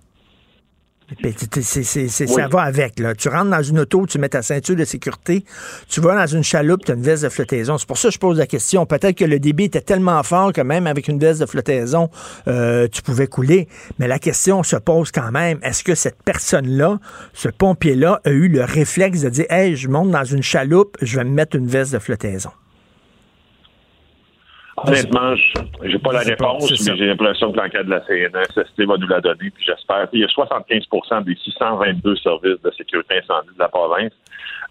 Ça 2.41 2.49
va 2.49 2.63
avec. 2.63 2.99
Là. 2.99 3.15
Tu 3.15 3.29
rentres 3.29 3.51
dans 3.51 3.63
une 3.63 3.81
auto, 3.81 4.07
tu 4.07 4.19
mets 4.19 4.29
ta 4.29 4.43
ceinture 4.43 4.77
de 4.77 4.85
sécurité, 4.85 5.45
tu 5.89 6.01
vas 6.01 6.15
dans 6.15 6.27
une 6.27 6.45
chaloupe, 6.45 6.85
tu 6.85 6.93
as 6.93 6.95
une 6.95 7.03
veste 7.03 7.25
de 7.25 7.29
flottaison. 7.29 7.79
C'est 7.79 7.89
pour 7.89 7.99
ça 7.99 8.09
que 8.09 8.15
je 8.15 8.19
pose 8.19 8.39
la 8.39 8.47
question. 8.47 8.87
Peut-être 8.87 9.17
que 9.17 9.25
le 9.25 9.39
débit 9.39 9.65
était 9.65 9.81
tellement 9.81 10.23
fort 10.23 10.53
que 10.53 10.61
même 10.61 10.87
avec 10.87 11.09
une 11.09 11.19
veste 11.19 11.41
de 11.41 11.47
flottaison, 11.47 12.11
euh, 12.47 12.89
tu 12.89 13.03
pouvais 13.03 13.27
couler. 13.27 13.69
Mais 13.99 14.09
la 14.09 14.19
question 14.19 14.63
se 14.63 14.77
pose 14.77 15.11
quand 15.11 15.31
même, 15.31 15.59
est-ce 15.63 15.83
que 15.83 15.95
cette 15.95 16.23
personne-là, 16.23 16.99
ce 17.33 17.49
pompier-là, 17.49 18.21
a 18.25 18.31
eu 18.31 18.49
le 18.49 18.65
réflexe 18.65 19.23
de 19.23 19.29
dire 19.31 19.47
Hey, 19.51 19.77
je 19.77 19.89
monte 19.89 20.11
dans 20.11 20.25
une 20.25 20.43
chaloupe, 20.43 20.97
je 21.01 21.19
vais 21.19 21.25
me 21.25 21.31
mettre 21.31 21.57
une 21.57 21.67
veste 21.67 21.93
de 21.93 21.99
flottaison? 21.99 22.51
Honnêtement, 24.87 25.35
je 25.83 25.89
n'ai 25.89 25.99
pas 25.99 26.13
la 26.13 26.21
réponse, 26.21 26.71
mais 26.87 26.97
j'ai 26.97 27.07
l'impression 27.07 27.53
que 27.53 27.57
l'enquête 27.57 27.87
de 27.87 27.91
la 27.91 28.01
CNSST 28.01 28.83
va 28.87 28.97
nous 28.97 29.07
la 29.07 29.21
donner, 29.21 29.51
puis 29.51 29.65
j'espère. 29.65 30.09
Il 30.13 30.21
y 30.21 30.25
a 30.25 30.27
75% 30.27 31.25
des 31.25 31.37
622 31.37 32.17
services 32.17 32.61
de 32.63 32.71
sécurité 32.77 33.19
incendie 33.19 33.55
de 33.55 33.59
la 33.59 33.69
province 33.69 34.13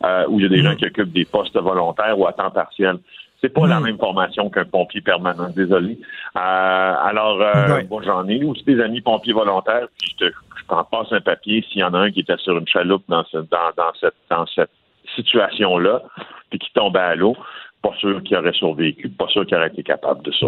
euh, 0.03 0.25
où 0.29 0.39
il 0.39 0.43
y 0.43 0.45
a 0.45 0.49
des 0.49 0.63
gens 0.63 0.73
mm. 0.73 0.77
qui 0.77 0.85
occupent 0.85 1.13
des 1.13 1.25
postes 1.25 1.57
volontaires 1.57 2.17
ou 2.17 2.27
à 2.27 2.33
temps 2.33 2.51
partiel. 2.51 2.97
C'est 3.41 3.49
pas 3.49 3.67
la 3.67 3.79
mm. 3.79 3.83
même 3.83 3.97
formation 3.97 4.49
qu'un 4.49 4.65
pompier 4.65 5.01
permanent, 5.01 5.49
désolé. 5.49 5.99
Euh, 6.35 6.39
alors, 6.39 7.41
euh, 7.41 7.81
bon, 7.83 8.01
j'en 8.01 8.27
ai 8.27 8.43
aussi 8.43 8.63
des 8.63 8.81
amis 8.81 9.01
pompiers 9.01 9.33
volontaires, 9.33 9.87
puis 9.99 10.11
je, 10.11 10.25
te, 10.25 10.31
je 10.31 10.65
t'en 10.67 10.83
passe 10.83 11.11
un 11.11 11.21
papier 11.21 11.63
s'il 11.69 11.81
y 11.81 11.83
en 11.83 11.93
a 11.93 11.99
un 11.99 12.11
qui 12.11 12.21
était 12.21 12.37
sur 12.37 12.57
une 12.57 12.67
chaloupe 12.67 13.03
dans, 13.07 13.23
ce, 13.25 13.37
dans, 13.37 13.71
dans 13.75 13.93
cette, 13.99 14.15
dans 14.29 14.45
cette 14.47 14.71
situation-là, 15.15 16.01
puis 16.49 16.59
qui 16.59 16.71
tombait 16.73 16.99
à 16.99 17.15
l'eau 17.15 17.35
pas 17.81 17.93
sûr 17.99 18.21
qu'il 18.23 18.35
aurait 18.37 18.53
survécu, 18.53 19.09
pas 19.09 19.27
sûr 19.27 19.45
qu'il 19.45 19.55
aurait 19.55 19.67
été 19.67 19.83
capable 19.83 20.23
de 20.23 20.31
ça. 20.31 20.47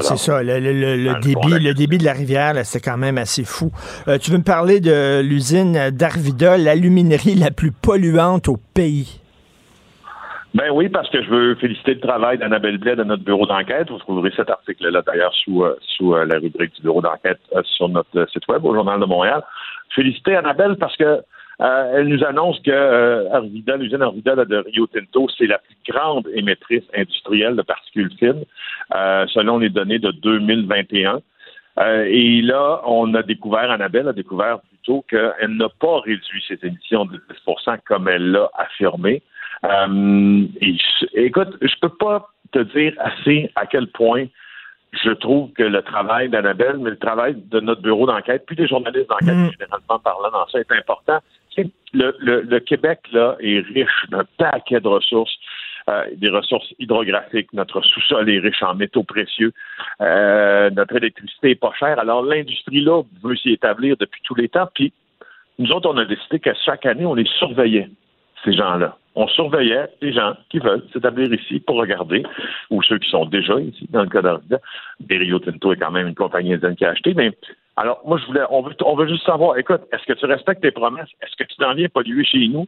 C'est 0.00 0.16
ça. 0.16 0.42
Le, 0.42 1.20
débit, 1.20 1.62
le 1.62 1.74
débit 1.74 1.98
de 1.98 2.04
la 2.04 2.12
rivière, 2.12 2.54
c'est 2.64 2.80
quand 2.80 2.96
même 2.96 3.18
assez 3.18 3.44
fou. 3.44 3.70
Euh, 4.08 4.18
tu 4.18 4.30
veux 4.30 4.38
me 4.38 4.44
parler 4.44 4.80
de 4.80 5.20
l'usine 5.20 5.90
d'Arvida, 5.90 6.56
l'aluminerie 6.56 7.34
la 7.34 7.50
plus 7.50 7.72
polluante 7.72 8.48
au 8.48 8.56
pays? 8.74 9.20
Ben 10.54 10.70
oui, 10.70 10.90
parce 10.90 11.08
que 11.08 11.22
je 11.22 11.30
veux 11.30 11.54
féliciter 11.54 11.94
le 11.94 12.00
travail 12.00 12.36
d'Annabelle 12.36 12.76
Blais 12.76 12.94
de 12.94 13.04
notre 13.04 13.24
bureau 13.24 13.46
d'enquête. 13.46 13.90
Vous 13.90 13.98
trouverez 13.98 14.32
cet 14.36 14.50
article-là 14.50 15.02
d'ailleurs 15.06 15.32
sous, 15.32 15.64
euh, 15.64 15.76
sous 15.96 16.14
euh, 16.14 16.26
la 16.26 16.38
rubrique 16.38 16.74
du 16.74 16.82
bureau 16.82 17.00
d'enquête 17.00 17.40
sur 17.64 17.88
notre 17.88 18.28
site 18.30 18.46
web 18.48 18.64
au 18.64 18.74
Journal 18.74 19.00
de 19.00 19.06
Montréal. 19.06 19.42
Féliciter 19.94 20.36
Annabelle 20.36 20.76
parce 20.76 20.96
que 20.96 21.22
euh, 21.62 21.92
elle 21.94 22.08
nous 22.08 22.24
annonce 22.24 22.58
que 22.60 22.70
euh, 22.70 23.76
l'usine 23.78 24.02
Arvida 24.02 24.34
de 24.34 24.56
Rio 24.56 24.86
Tinto, 24.88 25.28
c'est 25.38 25.46
la 25.46 25.58
plus 25.58 25.76
grande 25.92 26.26
émettrice 26.34 26.82
industrielle 26.96 27.54
de 27.54 27.62
particules 27.62 28.10
fines, 28.18 28.44
euh, 28.94 29.26
selon 29.28 29.58
les 29.58 29.68
données 29.68 30.00
de 30.00 30.10
2021. 30.10 31.20
et 32.06 32.42
là, 32.42 32.82
on 32.84 33.14
a 33.14 33.22
découvert, 33.22 33.70
Annabelle 33.70 34.08
a 34.08 34.12
découvert 34.12 34.58
plutôt 34.60 35.04
qu'elle 35.08 35.56
n'a 35.56 35.68
pas 35.68 36.00
réduit 36.00 36.44
ses 36.48 36.58
émissions 36.66 37.04
de 37.04 37.20
10% 37.46 37.78
comme 37.86 38.08
elle 38.08 38.32
l'a 38.32 38.50
affirmé. 38.54 39.22
et, 39.64 40.76
écoute, 41.14 41.56
je 41.60 41.74
peux 41.80 41.94
pas 41.96 42.28
te 42.50 42.58
dire 42.58 42.92
assez 42.98 43.50
à 43.54 43.66
quel 43.66 43.86
point 43.86 44.26
je 44.92 45.10
trouve 45.10 45.52
que 45.52 45.62
le 45.62 45.80
travail 45.82 46.28
d'Annabelle, 46.28 46.76
mais 46.78 46.90
le 46.90 46.98
travail 46.98 47.34
de 47.34 47.60
notre 47.60 47.80
bureau 47.80 48.06
d'enquête, 48.06 48.44
puis 48.46 48.56
des 48.56 48.66
journalistes 48.66 49.08
d'enquête 49.08 49.36
mm. 49.36 49.50
généralement 49.52 49.98
parlant 50.04 50.30
dans 50.30 50.46
ça 50.48 50.60
est 50.60 50.72
important. 50.72 51.20
Le, 51.94 52.58
Québec 52.60 53.00
là 53.12 53.36
est 53.40 53.60
riche 53.60 54.06
d'un 54.10 54.24
paquet 54.38 54.80
de 54.80 54.88
ressources. 54.88 55.36
Euh, 55.90 56.04
des 56.14 56.28
ressources 56.28 56.72
hydrographiques. 56.78 57.52
Notre 57.52 57.80
sous-sol 57.82 58.30
est 58.30 58.38
riche 58.38 58.62
en 58.62 58.74
métaux 58.74 59.02
précieux. 59.02 59.52
Euh, 60.00 60.70
notre 60.70 60.94
électricité 60.94 61.50
est 61.50 61.54
pas 61.56 61.72
chère. 61.76 61.98
Alors, 61.98 62.22
l'industrie, 62.22 62.82
là, 62.82 63.02
veut 63.24 63.34
s'y 63.34 63.50
établir 63.50 63.96
depuis 63.96 64.22
tous 64.22 64.36
les 64.36 64.48
temps. 64.48 64.68
Puis, 64.72 64.92
nous 65.58 65.72
autres, 65.72 65.90
on 65.92 65.96
a 65.96 66.04
décidé 66.04 66.38
que 66.38 66.50
chaque 66.64 66.86
année, 66.86 67.04
on 67.04 67.14
les 67.14 67.26
surveillait, 67.36 67.90
ces 68.44 68.52
gens-là 68.52 68.96
on 69.14 69.28
surveillait 69.28 69.88
les 70.00 70.12
gens 70.12 70.34
qui 70.48 70.58
veulent 70.58 70.84
s'établir 70.92 71.32
ici 71.32 71.60
pour 71.60 71.76
regarder, 71.76 72.22
ou 72.70 72.82
ceux 72.82 72.98
qui 72.98 73.10
sont 73.10 73.26
déjà 73.26 73.60
ici, 73.60 73.86
dans 73.90 74.02
le 74.02 74.08
cas 74.08 74.22
d'Arvida. 74.22 74.58
Rio 75.08 75.38
Tinto 75.38 75.72
est 75.72 75.76
quand 75.76 75.90
même 75.90 76.08
une 76.08 76.14
compagnie 76.14 76.54
indienne 76.54 76.76
qui 76.76 76.84
a 76.84 76.90
acheté, 76.90 77.14
mais 77.14 77.32
alors, 77.76 78.02
moi, 78.04 78.18
je 78.18 78.26
voulais, 78.26 78.42
on 78.50 78.60
veut, 78.60 78.74
on 78.84 78.94
veut 78.96 79.08
juste 79.08 79.24
savoir, 79.24 79.56
écoute, 79.56 79.80
est-ce 79.92 80.04
que 80.04 80.12
tu 80.12 80.26
respectes 80.26 80.60
tes 80.60 80.72
promesses? 80.72 81.08
Est-ce 81.22 81.34
que 81.36 81.44
tu 81.44 81.56
t'en 81.56 81.72
viens 81.72 81.88
polluer 81.88 82.22
chez 82.22 82.46
nous? 82.48 82.66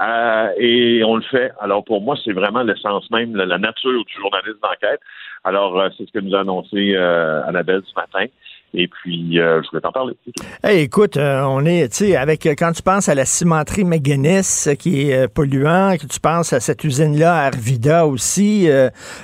Euh, 0.00 0.48
et 0.58 1.02
on 1.04 1.16
le 1.16 1.22
fait. 1.22 1.52
Alors, 1.58 1.82
pour 1.82 2.02
moi, 2.02 2.16
c'est 2.22 2.34
vraiment 2.34 2.62
l'essence 2.62 3.10
même, 3.10 3.34
la, 3.34 3.56
nature 3.56 4.04
du 4.04 4.12
journaliste 4.14 4.60
d'enquête. 4.62 5.00
Alors, 5.44 5.80
euh, 5.80 5.88
c'est 5.96 6.06
ce 6.06 6.12
que 6.12 6.18
nous 6.18 6.34
a 6.34 6.40
annoncé 6.40 6.94
euh, 6.94 7.42
Annabelle 7.46 7.80
ce 7.86 7.94
matin. 7.94 8.26
Et 8.74 8.88
puis, 8.88 9.38
euh, 9.38 9.60
je 9.62 9.68
voulais 9.68 9.82
t'en 9.82 9.92
parler. 9.92 10.14
Hey, 10.64 10.80
écoute, 10.80 11.18
euh, 11.18 11.42
on 11.42 11.66
est, 11.66 11.90
tu 11.90 12.06
sais, 12.06 12.16
avec, 12.16 12.46
euh, 12.46 12.54
quand 12.56 12.72
tu 12.72 12.82
penses 12.82 13.10
à 13.10 13.14
la 13.14 13.26
cimenterie 13.26 13.84
McGuinness 13.84 14.70
qui 14.78 15.10
est 15.10 15.28
polluant, 15.28 15.96
que 16.00 16.06
tu 16.06 16.18
penses 16.20 16.54
à 16.54 16.60
cette 16.60 16.82
usine-là, 16.82 17.34
à 17.34 17.46
Arvida 17.48 18.06
aussi, 18.06 18.68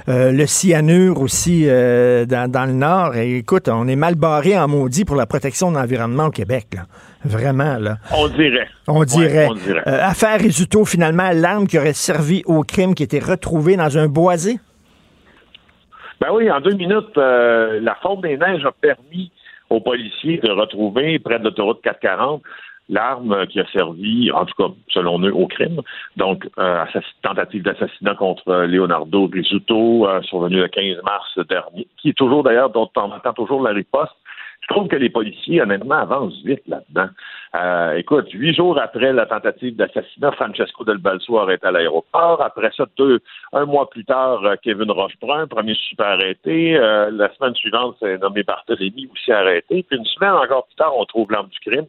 le 0.07 0.47
cyanure 0.47 1.21
aussi 1.23 1.67
dans, 1.67 2.51
dans, 2.51 2.67
le 2.67 2.73
Nord, 2.73 3.17
et 3.17 3.39
écoute, 3.39 3.69
on 3.69 3.89
est 3.89 3.97
mal 3.97 4.17
barré 4.17 4.59
en 4.59 4.69
maudit 4.69 5.05
pour 5.05 5.17
la 5.17 5.27
protection 5.27 5.71
de 5.71 5.77
l'environnement 5.77 6.27
au 6.27 6.31
Québec, 6.31 6.67
là. 6.75 6.83
Vraiment, 7.25 7.79
là. 7.79 7.97
On 8.17 8.29
dirait. 8.29 8.69
On 8.87 9.03
dirait. 9.03 9.49
affaire 9.87 10.39
Risuto, 10.39 10.85
finalement, 10.85 11.31
l'arme 11.35 11.67
qui 11.67 11.77
aurait 11.77 11.93
servi 11.93 12.43
au 12.47 12.63
crime 12.63 12.95
qui 12.95 13.03
était 13.03 13.19
retrouvée 13.19 13.77
dans 13.77 13.99
un 13.99 14.07
boisé? 14.07 14.61
Ben 16.21 16.29
oui, 16.33 16.51
en 16.51 16.61
deux 16.61 16.75
minutes, 16.75 17.17
la 17.17 17.97
fonte 18.03 18.23
des 18.23 18.37
neiges 18.37 18.65
a 18.65 18.73
permis 18.73 19.33
aux 19.71 19.81
policiers 19.81 20.39
de 20.39 20.51
retrouver 20.51 21.19
près 21.19 21.39
de 21.39 21.45
l'autoroute 21.45 21.81
440 21.83 22.43
l'arme 22.89 23.47
qui 23.49 23.61
a 23.61 23.67
servi, 23.67 24.31
en 24.33 24.47
tout 24.47 24.55
cas 24.57 24.75
selon 24.89 25.21
eux, 25.21 25.33
au 25.33 25.47
crime. 25.47 25.81
Donc, 26.17 26.49
euh, 26.59 26.85
tentative 27.23 27.63
d'assassinat 27.63 28.15
contre 28.15 28.65
Leonardo 28.65 29.27
Risuto, 29.27 30.09
euh, 30.09 30.23
survenu 30.23 30.57
le 30.57 30.69
15 30.69 31.03
mars 31.05 31.39
dernier, 31.49 31.87
qui 31.99 32.11
est 32.11 32.17
toujours 32.17 32.43
d'ailleurs, 32.43 32.71
dont 32.71 32.91
on 32.97 33.13
attend 33.13 33.33
toujours 33.35 33.63
la 33.63 33.71
riposte. 33.71 34.15
Je 34.63 34.75
trouve 34.75 34.89
que 34.89 34.97
les 34.97 35.11
policiers, 35.11 35.63
honnêtement, 35.63 35.97
avancent 35.97 36.43
vite 36.45 36.67
là-dedans. 36.67 37.09
Euh, 37.55 37.97
écoute, 37.97 38.31
huit 38.33 38.55
jours 38.55 38.79
après 38.79 39.13
la 39.13 39.25
tentative 39.27 39.77
d'assassinat, 39.77 40.33
Francesco 40.33 40.85
Del 40.85 40.99
Balso 40.99 41.39
arrêté 41.39 41.67
à 41.67 41.71
l'aéroport. 41.71 42.43
Après 42.43 42.71
ça, 42.77 42.85
deux, 42.97 43.21
un 43.53 43.65
mois 43.65 43.89
plus 43.89 44.05
tard, 44.05 44.45
euh, 44.45 44.57
Kevin 44.63 44.91
Rochebrun, 44.91 45.47
premier 45.47 45.75
super 45.75 46.07
arrêté. 46.09 46.77
Euh, 46.77 47.11
la 47.11 47.33
semaine 47.35 47.55
suivante, 47.55 47.97
c'est 48.01 48.19
nommé 48.19 48.43
Barthélemy, 48.43 49.09
aussi 49.13 49.33
arrêté. 49.33 49.83
Puis 49.83 49.97
une 49.97 50.05
semaine 50.05 50.33
encore 50.33 50.67
plus 50.67 50.77
tard, 50.77 50.93
on 50.97 51.05
trouve 51.07 51.31
l'arme 51.33 51.49
du 51.49 51.59
crime. 51.61 51.87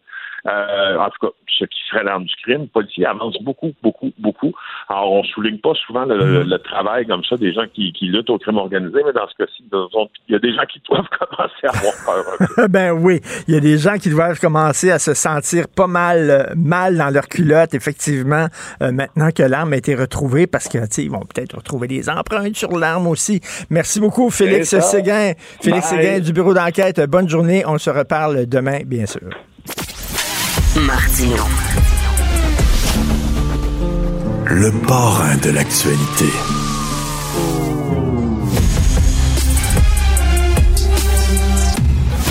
Euh, 0.47 0.97
en 0.97 1.09
tout 1.09 1.27
cas, 1.27 1.33
ce 1.59 1.65
qui 1.65 1.79
serait 1.89 2.03
l'arme 2.03 2.25
du 2.25 2.33
crime, 2.43 2.61
le 2.61 2.67
policier 2.67 3.05
avance 3.05 3.37
beaucoup, 3.41 3.73
beaucoup, 3.83 4.11
beaucoup. 4.17 4.53
Alors, 4.87 5.11
on 5.11 5.23
souligne 5.23 5.57
pas 5.59 5.73
souvent 5.85 6.05
le, 6.05 6.43
mm. 6.43 6.59
travail 6.63 7.05
comme 7.05 7.23
ça 7.23 7.35
des 7.35 7.53
gens 7.53 7.65
qui, 7.73 7.91
luttent 8.01 8.29
au 8.29 8.37
crime 8.37 8.57
organisé, 8.57 8.99
mais 9.05 9.13
dans 9.13 9.27
ce 9.27 9.35
cas-ci, 9.35 9.63
il 9.71 10.33
y 10.33 10.35
a 10.35 10.39
des 10.39 10.53
gens 10.53 10.65
qui 10.71 10.81
doivent 10.89 11.07
commencer 11.09 11.67
à 11.67 11.77
avoir 11.77 11.93
peur. 12.05 12.67
ben 12.69 12.91
oui, 12.91 13.19
il 13.47 13.53
y 13.53 13.57
a 13.57 13.59
des 13.59 13.77
gens 13.77 13.97
qui 13.97 14.09
doivent 14.09 14.39
commencer 14.39 14.91
à 14.91 14.99
se 14.99 15.13
sentir 15.13 15.65
pas 15.67 15.87
mal, 15.87 16.29
euh, 16.29 16.43
mal 16.55 16.97
dans 16.97 17.09
leur 17.09 17.27
culotte, 17.27 17.73
effectivement, 17.73 18.47
euh, 18.81 18.91
maintenant 18.91 19.29
que 19.31 19.43
l'arme 19.43 19.73
a 19.73 19.77
été 19.77 19.95
retrouvée, 19.95 20.47
parce 20.47 20.67
que, 20.67 20.77
ils 20.99 21.11
vont 21.11 21.21
peut-être 21.21 21.57
retrouver 21.57 21.87
des 21.87 22.09
empreintes 22.09 22.55
sur 22.55 22.77
l'arme 22.77 23.07
aussi. 23.07 23.41
Merci 23.69 23.99
beaucoup, 23.99 24.29
Félix 24.29 24.77
Séguin. 24.79 25.33
Félix 25.61 25.87
Séguin 25.87 26.19
du 26.19 26.33
bureau 26.33 26.53
d'enquête. 26.53 26.99
Bonne 27.09 27.29
journée. 27.29 27.63
On 27.65 27.77
se 27.77 27.89
reparle 27.89 28.45
demain, 28.47 28.79
bien 28.85 29.05
sûr. 29.05 29.29
Martino. 30.89 31.43
Le 34.47 34.71
parrain 34.87 35.37
de 35.37 35.51
l'actualité. 35.51 36.25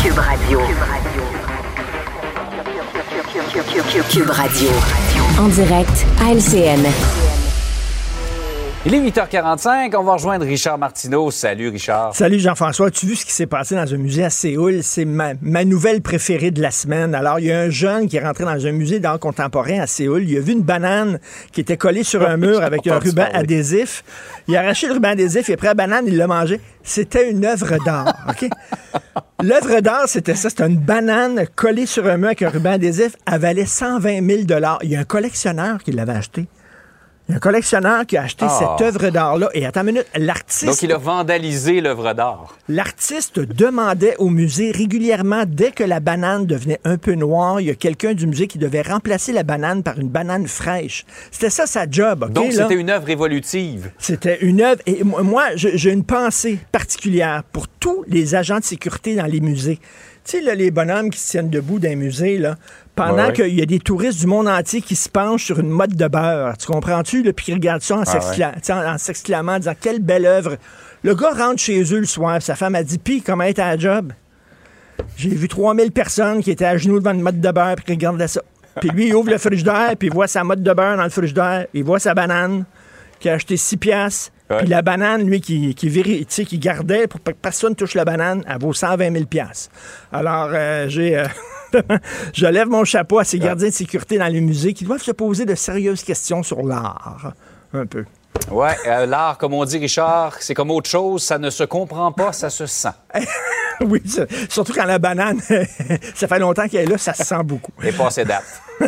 Cube 0.02 0.18
Radio. 0.18 0.60
Cube 4.10 4.30
Radio. 4.30 4.70
En 5.38 5.46
direct 5.46 6.06
à 6.20 6.34
LCN. 6.34 7.27
Il 8.87 8.94
est 8.94 9.00
8h45, 9.00 9.92
on 9.97 10.04
va 10.04 10.12
rejoindre 10.12 10.47
Richard 10.47 10.78
Martineau. 10.78 11.32
Salut 11.32 11.68
Richard. 11.68 12.14
Salut 12.14 12.38
Jean-François. 12.38 12.87
As-tu 12.87 13.06
vu 13.06 13.16
ce 13.16 13.26
qui 13.26 13.32
s'est 13.32 13.47
passé 13.47 13.75
dans 13.75 13.92
un 13.92 13.97
musée 13.97 14.23
à 14.25 14.30
Séoul? 14.30 14.85
C'est 14.85 15.04
ma, 15.04 15.32
ma 15.42 15.64
nouvelle 15.64 16.00
préférée 16.00 16.52
de 16.52 16.62
la 16.62 16.70
semaine. 16.70 17.12
Alors, 17.12 17.40
il 17.40 17.47
y 17.47 17.52
a 17.52 17.58
un 17.58 17.70
jeune 17.70 18.06
qui 18.06 18.16
est 18.16 18.25
rentré 18.25 18.44
dans 18.44 18.66
un 18.66 18.70
musée 18.70 19.00
d'art 19.00 19.18
contemporain 19.18 19.80
à 19.80 19.88
Séoul. 19.88 20.23
Il 20.23 20.37
a 20.37 20.40
vu 20.40 20.52
une 20.52 20.62
banane 20.62 21.18
qui 21.50 21.61
était 21.61 21.76
collée 21.76 22.04
sur 22.04 22.26
un 22.26 22.37
mur 22.38 22.62
avec 22.62 22.87
un 22.87 23.00
ruban 23.00 23.26
adhésif. 23.32 24.04
Il 24.47 24.56
a 24.56 24.61
arraché 24.61 24.87
le 24.87 24.92
ruban 24.92 25.08
adhésif, 25.08 25.49
il 25.49 25.54
a 25.54 25.56
pris 25.56 25.66
la 25.66 25.75
banane, 25.75 26.04
il 26.06 26.16
l'a 26.16 26.28
mangé. 26.28 26.61
C'était 26.85 27.28
une 27.28 27.44
œuvre 27.44 27.85
d'art, 27.85 28.14
OK? 28.28 28.49
L'œuvre 29.42 29.80
d'art, 29.80 30.04
c'était 30.06 30.37
ça. 30.37 30.50
C'était 30.50 30.66
une 30.66 30.78
banane 30.78 31.47
collée 31.56 31.87
sur 31.87 32.06
un 32.06 32.16
mur 32.16 32.28
avec 32.28 32.42
un 32.42 32.49
ruban 32.49 32.70
adhésif. 32.75 33.16
Elle 33.26 33.40
valait 33.40 33.66
120 33.66 34.25
000 34.25 34.42
Il 34.82 34.90
y 34.90 34.94
a 34.94 35.00
un 35.00 35.04
collectionneur 35.04 35.82
qui 35.82 35.90
l'avait 35.90 36.12
acheté. 36.12 36.47
Il 37.28 37.32
y 37.32 37.35
a 37.35 37.37
un 37.37 37.40
collectionneur 37.40 38.06
qui 38.06 38.16
a 38.16 38.23
acheté 38.23 38.47
Ah. 38.49 38.58
cette 38.78 38.87
œuvre 38.87 39.11
d'art-là. 39.11 39.50
Et 39.52 39.66
attends 39.66 39.80
une 39.82 39.87
minute, 39.88 40.06
l'artiste. 40.16 40.64
Donc, 40.64 40.82
il 40.82 40.90
a 40.92 40.97
vandalisé 40.97 41.82
l'œuvre 41.82 42.14
d'art. 42.14 42.56
L'artiste 42.70 43.38
demandait 43.40 44.16
au 44.16 44.30
musée 44.30 44.70
régulièrement, 44.70 45.44
dès 45.47 45.70
que 45.73 45.85
la 45.85 46.00
banane 46.00 46.47
devenait 46.47 46.80
un 46.85 46.97
peu 46.97 47.12
noire, 47.12 47.61
il 47.61 47.66
y 47.66 47.70
a 47.70 47.75
quelqu'un 47.75 48.14
du 48.14 48.26
musée 48.26 48.47
qui 48.47 48.56
devait 48.56 48.80
remplacer 48.80 49.32
la 49.32 49.42
banane 49.42 49.82
par 49.82 49.99
une 49.99 50.08
banane 50.08 50.47
fraîche. 50.49 51.04
C'était 51.30 51.50
ça 51.50 51.66
sa 51.66 51.85
job? 51.90 52.32
Donc, 52.32 52.52
c'était 52.52 52.75
une 52.75 52.88
œuvre 52.88 53.11
évolutive. 53.11 53.90
C'était 53.99 54.38
une 54.40 54.62
œuvre. 54.62 54.80
Et 54.87 55.04
mo- 55.04 55.23
moi, 55.23 55.49
j'ai 55.54 55.92
une 55.92 56.04
pensée 56.04 56.58
particulière 56.73 57.42
pour 57.52 57.68
tous 57.68 58.04
les 58.08 58.35
agents 58.37 58.58
de 58.58 58.64
sécurité 58.64 59.16
dans 59.16 59.26
les 59.26 59.40
musées. 59.40 59.78
Tu 60.25 60.38
sais, 60.38 60.40
là, 60.42 60.54
les 60.54 60.70
bonhommes 60.70 61.11
qui 61.11 61.18
se 61.20 61.30
tiennent 61.30 61.49
debout 61.50 61.78
dans 61.78 61.88
les 61.88 61.97
musées, 61.97 62.37
là, 62.38 62.56
pendant 62.99 63.26
Ouais, 63.28 63.33
qu'il 63.33 63.55
y 63.55 63.62
a 63.62 63.67
des 63.67 63.78
touristes 63.78 64.21
du 64.21 64.26
monde 64.26 64.49
entier 64.49 64.83
qui 64.83 64.97
se 64.97 65.09
penchent 65.09 65.45
sur 65.45 65.59
une 65.59 65.71
mode 65.71 65.97
de 65.97 66.09
beurre. 66.09 66.57
Tu 66.59 66.67
comprends-tu? 66.67 67.23
Puis 67.33 67.47
qui 67.47 67.55
regardent 67.55 67.83
ça 67.83 67.97
en 67.97 68.02
en 68.02 68.99
s'exclamant, 68.99 69.52
en 69.52 69.59
disant 69.59 69.75
quelle 69.81 70.00
belle 70.00 70.26
œuvre. 70.26 70.57
Le 71.05 71.14
gars 71.14 71.31
rentre 71.31 71.61
chez 71.61 71.81
eux 71.95 72.00
le 72.00 72.07
soir, 72.07 72.43
sa 72.43 72.57
femme 72.57 72.75
a 72.75 72.83
dit 72.83 72.99
Pis, 72.99 73.23
comment 73.23 73.45
est 73.45 73.55
ta 73.55 73.76
job? 73.76 74.12
J'ai 75.17 75.31
vu 75.31 75.47
3000 75.47 75.93
personnes 75.93 76.43
qui 76.43 76.50
étaient 76.50 76.64
à 76.64 76.76
genoux 76.76 76.99
devant 76.99 77.12
une 77.12 77.23
mode 77.23 77.40
de 77.40 77.50
beurre 77.50 77.76
puis 77.76 77.85
qui 77.85 77.93
regardaient 77.93 78.28
ça. 78.28 78.43
Puis 78.81 78.90
lui, 78.90 79.09
il 79.09 79.14
ouvre 79.14 79.31
le 79.31 79.38
frigidaire, 79.38 79.95
puis 79.99 80.09
il 80.09 80.14
voit 80.14 80.26
sa 80.26 80.45
mode 80.45 80.62
de 80.62 80.73
beurre 80.73 80.97
dans 80.97 81.05
le 81.05 81.11
frigidaire, 81.11 81.67
il 81.75 81.85
voit 81.85 81.99
sa 81.99 82.14
banane, 82.14 82.64
qui 83.21 83.28
a 83.28 83.35
acheté 83.35 83.57
6 83.57 83.76
piastres. 83.76 84.33
Puis 84.59 84.67
la 84.67 84.83
banane, 84.83 85.28
lui, 85.28 85.40
qui, 85.40 85.75
qui, 85.75 86.26
sais, 86.28 86.45
qui 86.45 86.59
gardait 86.59 87.07
pour 87.07 87.23
que 87.23 87.33
personne 87.33 87.75
touche 87.75 87.95
la 87.95 88.05
banane, 88.05 88.43
elle 88.49 88.59
vaut 88.59 88.73
120 88.73 89.12
000 89.12 89.25
piastres. 89.26 89.71
Alors, 90.12 90.50
euh, 90.52 90.88
j'ai... 90.88 91.19
euh, 91.19 91.26
je 92.34 92.46
lève 92.46 92.68
mon 92.68 92.84
chapeau 92.84 93.18
à 93.18 93.25
ces 93.25 93.38
gardiens 93.38 93.68
de 93.68 93.72
sécurité 93.72 94.18
dans 94.18 94.26
les 94.26 94.40
musées 94.40 94.75
qui 94.75 94.84
doivent 94.84 95.02
se 95.02 95.12
poser 95.12 95.44
de 95.44 95.54
sérieuses 95.54 96.02
questions 96.02 96.42
sur 96.42 96.62
l'art. 96.62 97.32
Un 97.72 97.87
peu. 97.87 98.04
Ouais, 98.50 98.75
euh, 98.87 99.07
l'art, 99.07 99.37
comme 99.38 99.52
on 99.54 99.64
dit, 99.64 99.78
Richard, 99.78 100.37
c'est 100.40 100.54
comme 100.54 100.71
autre 100.71 100.88
chose. 100.88 101.23
Ça 101.23 101.38
ne 101.38 101.50
se 101.50 101.64
comprend 101.64 102.12
pas, 102.12 102.33
ça 102.33 102.49
se 102.50 102.66
sent. 102.66 102.88
oui, 103.83 104.02
surtout 104.49 104.73
quand 104.73 104.85
la 104.87 104.99
banane, 104.99 105.40
ça 106.14 106.26
fait 106.28 106.38
longtemps 106.38 106.66
qu'elle 106.68 106.88
est 106.88 106.92
là, 106.92 106.99
ça 106.99 107.12
se 107.14 107.25
sent 107.25 107.42
beaucoup. 107.45 107.73
Et 107.83 107.92
passé 107.92 108.25
date. 108.25 108.45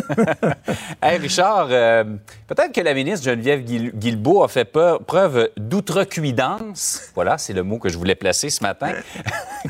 hey, 1.03 1.17
Richard, 1.17 1.67
euh, 1.69 2.03
peut-être 2.47 2.71
que 2.73 2.81
la 2.81 2.93
ministre 2.93 3.25
Geneviève 3.25 3.61
Guil- 3.61 3.91
Guilbeault 3.93 4.43
a 4.43 4.47
fait 4.47 4.65
peur- 4.65 5.03
preuve 5.03 5.49
d'outrecuidance. 5.57 7.11
Voilà, 7.13 7.37
c'est 7.37 7.53
le 7.53 7.63
mot 7.63 7.77
que 7.77 7.89
je 7.89 7.97
voulais 7.97 8.15
placer 8.15 8.49
ce 8.49 8.63
matin, 8.63 8.93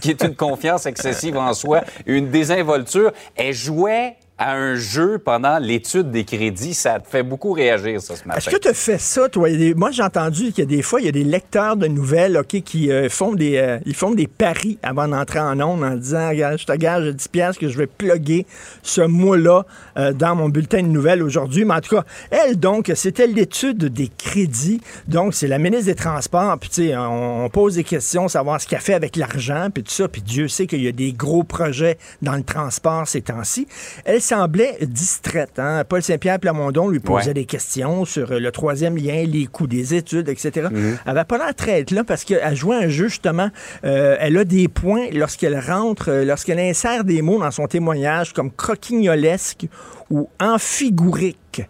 qui 0.02 0.12
est 0.12 0.24
une 0.24 0.36
confiance 0.36 0.86
excessive 0.86 1.38
en 1.38 1.54
soi, 1.54 1.82
une 2.06 2.30
désinvolture. 2.30 3.12
Elle 3.36 3.54
jouait 3.54 4.16
à 4.42 4.56
un 4.56 4.74
jeu 4.74 5.20
pendant 5.20 5.60
l'étude 5.60 6.10
des 6.10 6.24
crédits. 6.24 6.74
Ça 6.74 7.00
te 7.00 7.08
fait 7.08 7.22
beaucoup 7.22 7.52
réagir, 7.52 8.02
ça, 8.02 8.16
ce 8.16 8.28
matin. 8.28 8.40
Est-ce 8.40 8.50
que 8.50 8.60
tu 8.60 8.70
as 8.70 8.74
fait 8.74 8.98
ça, 8.98 9.30
toi? 9.30 9.48
Moi, 9.76 9.92
j'ai 9.92 10.02
entendu 10.02 10.52
qu'il 10.52 10.60
y 10.60 10.62
a 10.64 10.66
des 10.66 10.82
fois, 10.82 11.00
il 11.00 11.06
y 11.06 11.10
a 11.10 11.12
des 11.12 11.24
lecteurs 11.24 11.76
de 11.78 11.86
nouvelles 11.86 12.36
OK, 12.36 12.60
qui 12.64 12.92
euh, 12.92 13.08
font, 13.08 13.34
des, 13.34 13.58
euh, 13.58 13.78
ils 13.86 13.94
font 13.94 14.16
des 14.16 14.26
paris 14.26 14.80
avant 14.82 15.08
d'entrer 15.08 15.40
en 15.40 15.62
ondes 15.62 15.84
en 15.84 15.94
disant 15.94 16.30
Regarde, 16.30 16.58
je 16.58 16.66
te 16.66 16.72
gage 16.72 17.04
10 17.16 17.28
piastres 17.28 17.62
que 17.62 17.68
je 17.68 17.78
vais 17.78 17.86
plugger 17.86 18.48
ce 18.82 19.02
mot-là 19.02 19.64
euh, 19.98 20.12
dans 20.12 20.36
mon 20.36 20.50
bulletin 20.50 20.82
de 20.82 20.88
nouvelles 20.88 21.22
aujourd'hui. 21.22 21.64
Mais 21.64 21.76
en 21.76 21.82
tout 21.82 21.96
cas, 21.96 22.04
elle, 22.32 22.58
donc, 22.58 22.92
c'était 22.96 23.28
l'étude 23.28 23.86
des 23.86 24.10
crédits. 24.18 24.82
Donc, 25.08 25.36
c'est 25.36 25.48
la 25.48 25.60
ministre 25.60 25.86
des 25.86 25.96
Transports. 25.96 26.58
Puis, 26.58 26.70
tu 26.70 26.88
sais, 26.88 26.98
on, 26.98 27.46
on 27.46 27.50
pose 27.50 27.76
des 27.76 27.84
questions, 27.84 28.28
savoir 28.28 28.60
ce 28.60 28.66
qu'elle 28.66 28.80
fait 28.80 28.96
avec 28.96 29.18
l'argent, 29.18 29.68
puis 29.72 29.84
tout 29.84 29.92
ça. 29.92 30.08
Puis 30.08 30.24
Dieu 30.24 30.48
sait 30.48 30.66
qu'il 30.66 30.82
y 30.82 30.88
a 30.88 30.92
des 30.92 31.14
gros 31.14 31.44
projets 31.44 32.00
dans 32.24 32.36
le 32.36 32.44
transport 32.44 33.08
ces 33.08 33.22
temps-ci. 33.22 33.68
Elle 34.04 34.20
semblait 34.35 34.77
distraite. 34.81 35.59
Hein? 35.59 35.83
Paul 35.87 36.01
Saint-Pierre 36.01 36.39
Plamondon 36.39 36.87
lui 36.87 37.00
posait 37.00 37.27
Ouais. 37.27 37.33
des 37.33 37.46
questions 37.46 38.05
sur 38.05 38.31
euh, 38.31 38.39
le 38.39 38.51
troisième 38.51 38.96
lien, 38.98 39.24
les 39.25 39.46
coûts 39.46 39.67
des 39.67 39.94
études, 39.94 40.29
etc. 40.29 40.67
Mhm. 40.72 40.98
Elle 41.05 41.11
avait 41.11 41.24
pas 41.25 41.37
l'air 41.37 41.53
très 41.55 41.83
là 41.91 42.03
parce 42.03 42.24
qu'elle 42.24 42.55
jouait 42.55 42.77
un 42.77 42.87
jeu, 42.87 43.07
justement. 43.07 43.50
euh, 43.83 44.15
elle 44.20 44.37
a 44.37 44.44
des 44.46 44.67
points 44.67 45.07
lorsqu'elle 45.11 45.59
rentre, 45.59 46.09
euh, 46.09 46.25
lorsqu'elle 46.25 46.59
insère 46.59 47.03
des 47.03 47.22
mots 47.22 47.39
dans 47.39 47.51
son 47.51 47.67
témoignage 47.67 48.33
comme 48.33 48.51
croquignolesque 48.51 49.65
ou 50.09 50.29
amphigurique. 50.39 51.63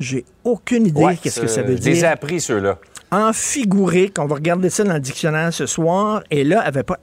J'ai 0.00 0.24
aucune 0.44 0.86
idée 0.86 1.00
Ouais, 1.02 1.16
qu'est-ce 1.16 1.40
que 1.40 1.46
ça 1.46 1.62
veut 1.62 1.74
dire. 1.76 2.08
appris, 2.10 2.40
ceux-là. 2.40 2.78
Amphigurique, 3.10 4.16
on 4.18 4.26
va 4.26 4.34
regarder 4.36 4.68
ça 4.70 4.84
dans 4.84 4.94
le 4.94 5.00
dictionnaire 5.00 5.52
ce 5.52 5.66
soir. 5.66 6.22
Et 6.30 6.44
là, 6.44 6.60
elle 6.62 6.68
avait 6.68 6.82
pas. 6.82 6.98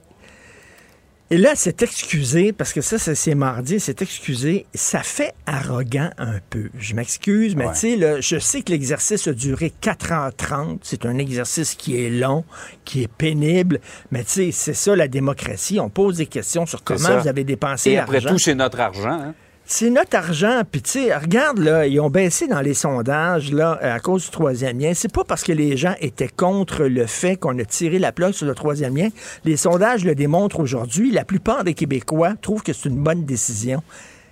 Et 1.30 1.38
là, 1.38 1.52
c'est 1.54 1.82
excusé, 1.82 2.52
parce 2.52 2.72
que 2.74 2.80
ça, 2.82 2.98
c'est 2.98 3.34
mardi, 3.34 3.80
c'est 3.80 4.02
excusé. 4.02 4.66
Ça 4.74 5.02
fait 5.02 5.32
arrogant 5.46 6.10
un 6.18 6.38
peu. 6.50 6.68
Je 6.78 6.94
m'excuse, 6.94 7.56
mais 7.56 7.64
Ouais. 7.66 7.72
tu 7.72 7.98
sais, 7.98 8.20
je 8.22 8.38
sais 8.38 8.60
que 8.62 8.70
l'exercice 8.70 9.26
a 9.26 9.32
duré 9.32 9.72
4h30. 9.82 10.78
C'est 10.82 11.06
un 11.06 11.16
exercice 11.18 11.74
qui 11.74 11.96
est 12.04 12.10
long, 12.10 12.44
qui 12.84 13.02
est 13.04 13.08
pénible. 13.08 13.80
Mais 14.10 14.22
tu 14.22 14.30
sais, 14.30 14.50
c'est 14.52 14.74
ça 14.74 14.94
la 14.94 15.08
démocratie. 15.08 15.80
On 15.80 15.88
pose 15.88 16.18
des 16.18 16.26
questions 16.26 16.66
sur 16.66 16.84
comment 16.84 17.18
vous 17.18 17.26
avez 17.28 17.44
dépensé 17.44 17.92
Et 17.92 17.98
après 17.98 18.20
l'argent. 18.20 18.30
tout, 18.30 18.38
c'est 18.38 18.54
notre 18.54 18.78
argent. 18.80 19.08
hein. 19.10 19.34
C'est 19.76 19.90
notre 19.90 20.16
argent. 20.16 20.62
Puis, 20.70 20.82
tu 20.82 20.90
sais, 20.90 21.16
regarde, 21.16 21.58
là, 21.58 21.84
ils 21.84 21.98
ont 21.98 22.08
baissé 22.08 22.46
dans 22.46 22.60
les 22.60 22.74
sondages, 22.74 23.50
là, 23.50 23.76
à 23.82 23.98
cause 23.98 24.26
du 24.26 24.30
troisième 24.30 24.78
lien. 24.78 24.92
C'est 24.94 25.12
pas 25.12 25.24
parce 25.24 25.42
que 25.42 25.50
les 25.50 25.76
gens 25.76 25.96
étaient 26.00 26.28
contre 26.28 26.84
le 26.84 27.06
fait 27.06 27.34
qu'on 27.34 27.58
a 27.58 27.64
tiré 27.64 27.98
la 27.98 28.12
plug 28.12 28.34
sur 28.34 28.46
le 28.46 28.54
troisième 28.54 28.96
lien. 28.96 29.08
Les 29.44 29.56
sondages 29.56 30.04
le 30.04 30.14
démontrent 30.14 30.60
aujourd'hui. 30.60 31.10
La 31.10 31.24
plupart 31.24 31.64
des 31.64 31.74
Québécois 31.74 32.34
trouvent 32.40 32.62
que 32.62 32.72
c'est 32.72 32.88
une 32.88 33.02
bonne 33.02 33.24
décision. 33.24 33.82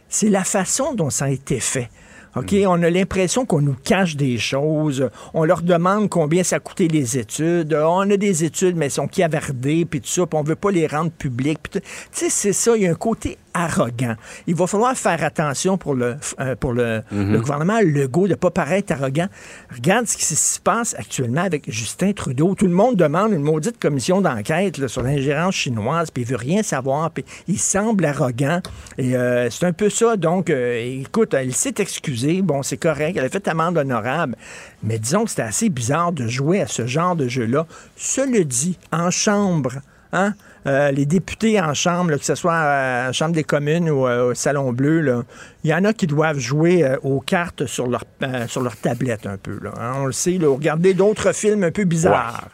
C'est 0.08 0.28
la 0.28 0.44
façon 0.44 0.94
dont 0.94 1.10
ça 1.10 1.24
a 1.24 1.30
été 1.30 1.58
fait. 1.58 1.90
OK, 2.36 2.54
on 2.66 2.80
a 2.80 2.88
l'impression 2.88 3.44
qu'on 3.44 3.60
nous 3.60 3.76
cache 3.82 4.14
des 4.14 4.38
choses. 4.38 5.10
On 5.34 5.44
leur 5.44 5.62
demande 5.62 6.08
combien 6.08 6.44
ça 6.44 6.60
coûtait 6.60 6.86
les 6.86 7.18
études. 7.18 7.74
On 7.74 8.08
a 8.08 8.16
des 8.16 8.44
études, 8.44 8.76
mais 8.76 8.84
elles 8.84 8.92
sont 8.92 9.08
cavardées, 9.08 9.86
puis 9.86 10.00
tout 10.00 10.08
ça, 10.08 10.24
puis 10.24 10.38
on 10.38 10.44
veut 10.44 10.54
pas 10.54 10.70
les 10.70 10.86
rendre 10.86 11.10
publiques. 11.10 11.68
Tu 11.72 11.80
sais, 12.12 12.30
c'est 12.30 12.52
ça, 12.52 12.76
il 12.76 12.84
y 12.84 12.86
a 12.86 12.92
un 12.92 12.94
côté 12.94 13.38
arrogant. 13.54 14.14
Il 14.46 14.54
va 14.54 14.66
falloir 14.66 14.96
faire 14.96 15.22
attention 15.24 15.78
pour 15.78 15.94
le, 15.94 16.16
euh, 16.40 16.56
pour 16.56 16.72
le, 16.72 17.02
le 17.10 17.38
gouvernement 17.38 17.80
Legault 17.80 18.26
de 18.26 18.30
ne 18.30 18.34
pas 18.36 18.50
paraître 18.50 18.92
arrogant. 18.92 19.28
Regarde 19.74 20.06
ce 20.06 20.16
qui 20.16 20.24
se 20.24 20.60
passe 20.60 20.94
actuellement 20.98 21.42
avec 21.42 21.70
Justin 21.70 22.12
Trudeau. 22.12 22.54
Tout 22.54 22.66
le 22.66 22.72
monde 22.72 22.96
demande 22.96 23.32
une 23.32 23.42
maudite 23.42 23.78
commission 23.78 24.20
d'enquête 24.20 24.86
sur 24.86 25.02
l'ingérence 25.02 25.54
chinoise, 25.54 26.10
puis 26.10 26.22
il 26.22 26.28
veut 26.28 26.36
rien 26.36 26.62
savoir, 26.62 27.10
puis 27.10 27.24
il 27.48 27.58
semble 27.58 28.04
arrogant. 28.04 28.60
Et 28.98 29.16
euh, 29.16 29.50
c'est 29.50 29.66
un 29.66 29.72
peu 29.72 29.90
ça. 29.90 30.16
Donc, 30.16 30.50
euh, 30.50 31.00
écoute, 31.00 31.34
elle 31.34 31.52
s'est 31.54 31.74
excusée. 31.78 32.42
Bon, 32.42 32.62
c'est 32.62 32.76
correct. 32.76 33.16
Elle 33.16 33.24
a 33.24 33.28
fait 33.28 33.46
amende 33.48 33.78
honorable. 33.78 34.36
Mais 34.82 34.98
disons 34.98 35.24
que 35.24 35.30
c'était 35.30 35.42
assez 35.42 35.68
bizarre 35.68 36.12
de 36.12 36.26
jouer 36.26 36.60
à 36.60 36.66
ce 36.66 36.86
genre 36.86 37.16
de 37.16 37.28
jeu-là. 37.28 37.66
Cela 37.96 38.44
dit, 38.44 38.78
en 38.90 39.10
chambre, 39.10 39.74
hein, 40.12 40.34
euh, 40.66 40.90
les 40.92 41.06
députés 41.06 41.60
en 41.60 41.74
chambre, 41.74 42.16
que 42.16 42.24
ce 42.24 42.34
soit 42.34 42.54
à 42.54 43.06
la 43.06 43.12
Chambre 43.12 43.34
des 43.34 43.44
communes 43.44 43.90
ou 43.90 44.06
euh, 44.06 44.30
au 44.30 44.34
Salon 44.34 44.72
Bleu, 44.72 45.24
il 45.64 45.70
y 45.70 45.74
en 45.74 45.84
a 45.84 45.92
qui 45.92 46.06
doivent 46.06 46.38
jouer 46.38 46.84
euh, 46.84 46.96
aux 47.02 47.20
cartes 47.20 47.66
sur 47.66 47.86
leur, 47.86 48.04
euh, 48.22 48.46
sur 48.46 48.62
leur 48.62 48.76
tablette 48.76 49.26
un 49.26 49.36
peu. 49.36 49.58
Hein. 49.66 49.92
on 49.96 50.06
le 50.06 50.12
sait, 50.12 50.38
regarder 50.40 50.94
d'autres 50.94 51.32
films 51.32 51.64
un 51.64 51.70
peu 51.70 51.84
bizarres. 51.84 52.48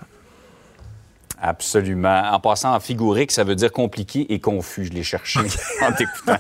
Absolument. 1.41 2.23
En 2.33 2.41
passant 2.41 2.75
en 2.75 2.81
figurique, 2.81 3.31
ça 3.31 3.45
veut 3.45 3.55
dire 3.55 3.73
compliqué 3.73 4.27
et 4.33 4.41
confus. 4.41 4.87
Je 4.87 4.93
l'ai 4.93 5.03
cherché 5.03 5.41
en 5.83 5.93
t'écoutant. 5.93 6.37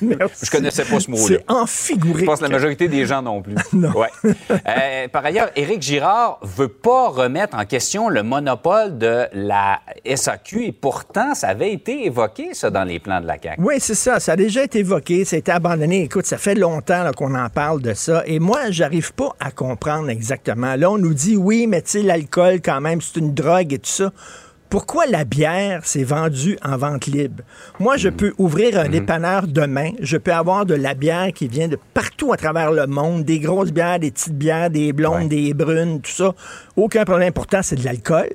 Je 0.00 0.50
connaissais 0.50 0.84
pas 0.84 1.00
ce 1.00 1.10
mot-là. 1.10 1.24
C'est 1.26 1.44
en 1.50 1.66
figurique. 1.66 2.20
Je 2.20 2.24
pense 2.24 2.38
que 2.38 2.44
la 2.44 2.50
majorité 2.50 2.88
des 2.88 3.06
gens 3.06 3.22
non 3.22 3.42
plus. 3.42 3.54
Non. 3.72 3.92
Ouais. 3.92 4.08
Euh, 4.50 5.08
par 5.08 5.24
ailleurs, 5.24 5.50
Éric 5.54 5.82
Girard 5.82 6.40
veut 6.42 6.68
pas 6.68 7.08
remettre 7.08 7.56
en 7.56 7.64
question 7.64 8.08
le 8.08 8.22
monopole 8.22 8.98
de 8.98 9.26
la 9.32 9.80
SAQ 10.04 10.64
et 10.64 10.72
pourtant, 10.72 11.34
ça 11.34 11.48
avait 11.48 11.72
été 11.72 12.06
évoqué, 12.06 12.54
ça, 12.54 12.70
dans 12.70 12.82
les 12.82 12.98
plans 12.98 13.20
de 13.20 13.26
la 13.26 13.36
CAQ. 13.40 13.62
Oui, 13.62 13.74
c'est 13.78 13.94
ça. 13.94 14.18
Ça 14.18 14.32
a 14.32 14.36
déjà 14.36 14.64
été 14.64 14.80
évoqué. 14.80 15.24
Ça 15.24 15.36
a 15.36 15.38
été 15.38 15.52
abandonné. 15.52 16.02
Écoute, 16.02 16.26
ça 16.26 16.38
fait 16.38 16.54
longtemps 16.54 17.10
qu'on 17.16 17.34
en 17.34 17.48
parle 17.50 17.82
de 17.82 17.94
ça. 17.94 18.22
Et 18.26 18.40
moi, 18.40 18.70
j'arrive 18.70 19.12
pas 19.12 19.36
à 19.38 19.50
comprendre 19.50 20.10
exactement. 20.10 20.74
Là, 20.74 20.90
on 20.90 20.98
nous 20.98 21.14
dit, 21.14 21.36
oui, 21.36 21.66
mais 21.66 21.82
tu 21.82 21.90
sais, 21.90 22.02
l'alcool, 22.02 22.60
quand 22.60 22.80
même, 22.80 23.00
c'est 23.00 23.20
une 23.20 23.34
drogue 23.34 23.72
et 23.72 23.78
tout 23.78 23.90
ça. 23.90 24.12
Pourquoi 24.70 25.06
la 25.06 25.24
bière 25.24 25.86
s'est 25.86 26.04
vendue 26.04 26.58
en 26.62 26.76
vente 26.76 27.06
libre? 27.06 27.42
Moi, 27.80 27.96
je 27.96 28.10
peux 28.10 28.34
ouvrir 28.36 28.78
un 28.78 28.90
dépanneur 28.90 29.46
demain. 29.46 29.92
Je 30.00 30.18
peux 30.18 30.32
avoir 30.32 30.66
de 30.66 30.74
la 30.74 30.92
bière 30.92 31.32
qui 31.32 31.48
vient 31.48 31.68
de 31.68 31.78
partout 31.94 32.34
à 32.34 32.36
travers 32.36 32.70
le 32.70 32.86
monde. 32.86 33.24
Des 33.24 33.38
grosses 33.38 33.72
bières, 33.72 33.98
des 33.98 34.10
petites 34.10 34.36
bières, 34.36 34.68
des 34.68 34.92
blondes, 34.92 35.30
des 35.30 35.54
brunes, 35.54 36.02
tout 36.02 36.10
ça. 36.10 36.34
Aucun 36.76 37.06
problème. 37.06 37.32
Pourtant, 37.32 37.62
c'est 37.62 37.76
de 37.76 37.84
l'alcool. 37.84 38.28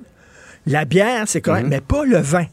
La 0.65 0.85
bière, 0.85 1.25
c'est 1.27 1.41
correct, 1.41 1.67
mais 1.69 1.81
pas 1.81 2.03
le 2.03 2.17
vin. 2.17 2.45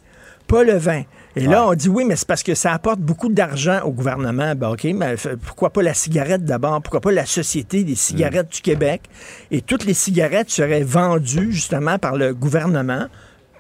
Pas 0.46 0.62
le 0.62 0.76
vin. 0.76 1.04
Et 1.36 1.46
là, 1.46 1.66
on 1.66 1.74
dit 1.74 1.88
oui, 1.88 2.04
mais 2.04 2.16
c'est 2.16 2.28
parce 2.28 2.42
que 2.42 2.54
ça 2.54 2.74
apporte 2.74 3.00
beaucoup 3.00 3.30
d'argent 3.30 3.80
au 3.84 3.92
gouvernement. 3.92 4.54
Ben, 4.56 4.70
OK, 4.70 4.84
mais 4.94 5.14
pourquoi 5.46 5.70
pas 5.70 5.82
la 5.82 5.94
cigarette 5.94 6.44
d'abord? 6.44 6.82
Pourquoi 6.82 7.00
pas 7.00 7.12
la 7.12 7.24
Société 7.24 7.84
des 7.84 7.94
cigarettes 7.94 8.52
du 8.52 8.60
Québec? 8.60 9.02
Et 9.50 9.62
toutes 9.62 9.86
les 9.86 9.94
cigarettes 9.94 10.50
seraient 10.50 10.82
vendues 10.82 11.52
justement 11.52 11.98
par 11.98 12.16
le 12.16 12.34
gouvernement 12.34 13.06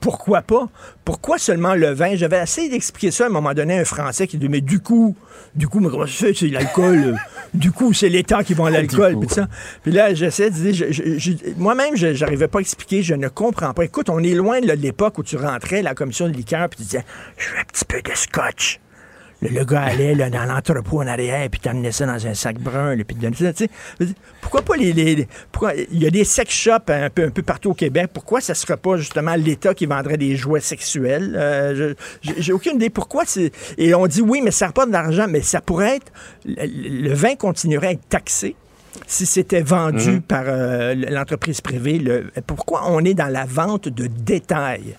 pourquoi 0.00 0.42
pas? 0.42 0.68
Pourquoi 1.04 1.38
seulement 1.38 1.74
le 1.74 1.90
vin? 1.90 2.14
J'avais 2.14 2.42
essayé 2.42 2.68
d'expliquer 2.68 3.10
ça 3.10 3.24
à 3.24 3.26
un 3.26 3.30
moment 3.30 3.54
donné 3.54 3.78
à 3.78 3.82
un 3.82 3.84
Français 3.84 4.26
qui 4.26 4.38
dit, 4.38 4.48
mais 4.48 4.60
du 4.60 4.80
coup, 4.80 5.16
du 5.54 5.68
coup, 5.68 5.80
mais 5.80 5.88
comment 5.88 6.06
ça 6.06 6.26
fait? 6.26 6.34
C'est 6.34 6.48
l'alcool? 6.48 7.16
du 7.54 7.72
coup, 7.72 7.92
c'est 7.92 8.08
l'État 8.08 8.42
qui 8.44 8.54
vend 8.54 8.68
l'alcool. 8.68 9.18
Puis, 9.20 9.28
ça. 9.28 9.48
puis 9.82 9.92
là, 9.92 10.14
j'essaie 10.14 10.50
de 10.50 10.56
dire, 10.56 10.86
moi-même, 11.56 11.96
je 11.96 12.18
n'arrivais 12.18 12.48
pas 12.48 12.58
à 12.58 12.62
expliquer, 12.62 13.02
je 13.02 13.14
ne 13.14 13.28
comprends 13.28 13.74
pas. 13.74 13.84
Écoute, 13.84 14.08
on 14.08 14.22
est 14.22 14.34
loin 14.34 14.60
de 14.60 14.72
l'époque 14.72 15.18
où 15.18 15.22
tu 15.22 15.36
rentrais 15.36 15.80
à 15.80 15.82
la 15.82 15.94
commission 15.94 16.28
de 16.28 16.32
liqueur, 16.32 16.68
puis 16.68 16.78
tu 16.78 16.82
disais, 16.84 17.04
je 17.36 17.50
veux 17.50 17.58
un 17.58 17.64
petit 17.64 17.84
peu 17.84 18.00
de 18.00 18.14
scotch. 18.14 18.80
Le, 19.42 19.64
gars 19.64 19.82
allait 19.82 20.14
là, 20.14 20.30
dans 20.30 20.44
l'entrepôt 20.44 21.00
en 21.00 21.06
arrière, 21.06 21.48
puis 21.50 21.60
t'amenais 21.60 21.92
ça 21.92 22.06
dans 22.06 22.26
un 22.26 22.34
sac 22.34 22.58
brun, 22.58 22.96
puis 23.06 23.16
Pourquoi 24.40 24.62
pas 24.62 24.76
les. 24.76 25.26
pourquoi, 25.50 25.74
il 25.74 26.02
y 26.02 26.06
a 26.06 26.10
des 26.10 26.24
sex 26.24 26.52
shops 26.52 26.88
un 26.88 27.10
peu, 27.10 27.24
un 27.24 27.30
peu 27.30 27.42
partout 27.42 27.70
au 27.70 27.74
Québec. 27.74 28.10
Pourquoi 28.12 28.40
ça 28.40 28.54
serait 28.54 28.76
pas 28.76 28.96
justement 28.96 29.34
l'État 29.34 29.74
qui 29.74 29.86
vendrait 29.86 30.16
des 30.16 30.36
jouets 30.36 30.60
sexuels? 30.60 31.34
Euh, 31.36 31.94
j'ai 32.22 32.52
aucune 32.52 32.76
idée 32.76 32.90
pourquoi. 32.90 33.24
Et 33.78 33.94
on 33.94 34.06
dit 34.06 34.20
oui, 34.20 34.40
mais 34.42 34.50
ça 34.50 34.70
pas 34.72 34.86
de 34.86 34.92
l'argent, 34.92 35.26
mais 35.28 35.40
ça 35.40 35.60
pourrait 35.60 35.96
être. 35.96 36.12
Le, 36.44 37.12
vin 37.14 37.34
continuerait 37.34 37.88
à 37.88 37.92
être 37.92 38.08
taxé 38.08 38.54
si 39.06 39.26
c'était 39.26 39.62
vendu 39.62 40.12
mhm. 40.12 40.22
par 40.22 40.44
euh, 40.46 40.94
l'entreprise 40.94 41.60
privée. 41.60 42.02
pourquoi 42.46 42.82
on 42.86 43.04
est 43.04 43.14
dans 43.14 43.28
la 43.28 43.44
vente 43.44 43.88
de 43.88 44.06
détail? 44.06 44.96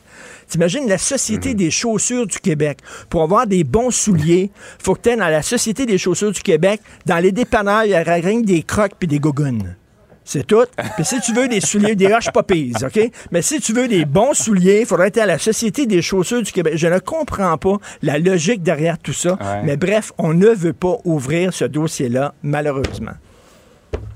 T'imagines 0.48 0.88
la 0.88 0.98
Société 0.98 1.50
mhm. 1.50 1.56
des 1.56 1.72
chaussures 1.72 2.28
du 2.28 2.40
Québec. 2.40 2.80
Pour 3.10 3.24
avoir 3.24 3.48
des 3.48 3.64
bons 3.64 3.92
souliers, 3.92 4.52
faut 4.80 4.96
que 4.96 5.10
tu 5.10 5.16
dans 5.16 5.30
la 5.30 5.42
Société 5.42 5.86
des 5.86 5.98
chaussures 5.98 6.32
du 6.32 6.42
Québec, 6.42 6.82
dans 7.06 7.18
les 7.18 7.32
dépanneurs, 7.32 7.86
il 7.86 7.92
y 7.92 7.96
a 7.96 8.04
rien 8.04 8.42
des 8.42 8.64
crocs 8.64 8.94
puis 9.00 9.08
des 9.08 9.20
gougounes. 9.20 9.76
C'est 10.24 10.46
tout. 10.46 10.66
Puis 10.96 11.06
si 11.06 11.20
tu 11.20 11.34
veux 11.34 11.48
des 11.48 11.62
souliers, 11.62 11.96
des 11.96 12.14
roches 12.14 12.32
pas 12.32 12.42
OK? 12.42 13.12
Mais 13.32 13.42
si 13.42 13.60
tu 13.60 13.74
veux 13.74 13.88
des 13.88 14.06
bons 14.06 14.34
souliers, 14.34 14.82
il 14.82 14.86
faudrait 14.86 15.08
être 15.08 15.18
à 15.18 15.26
la 15.26 15.38
Société 15.38 15.86
des 15.86 16.02
chaussures 16.02 16.42
du 16.42 16.52
Québec. 16.52 16.74
Je 16.76 16.88
ne 16.88 17.00
comprends 17.00 17.58
pas 17.58 17.78
la 18.02 18.20
logique 18.20 18.62
derrière 18.62 18.98
tout 18.98 19.14
ça. 19.14 19.38
Mais 19.64 19.78
bref, 19.78 20.12
on 20.18 20.34
ne 20.34 20.48
veut 20.48 20.74
pas 20.74 20.98
ouvrir 21.06 21.54
ce 21.54 21.66
dossier-là, 21.66 22.34
malheureusement. 22.44 23.14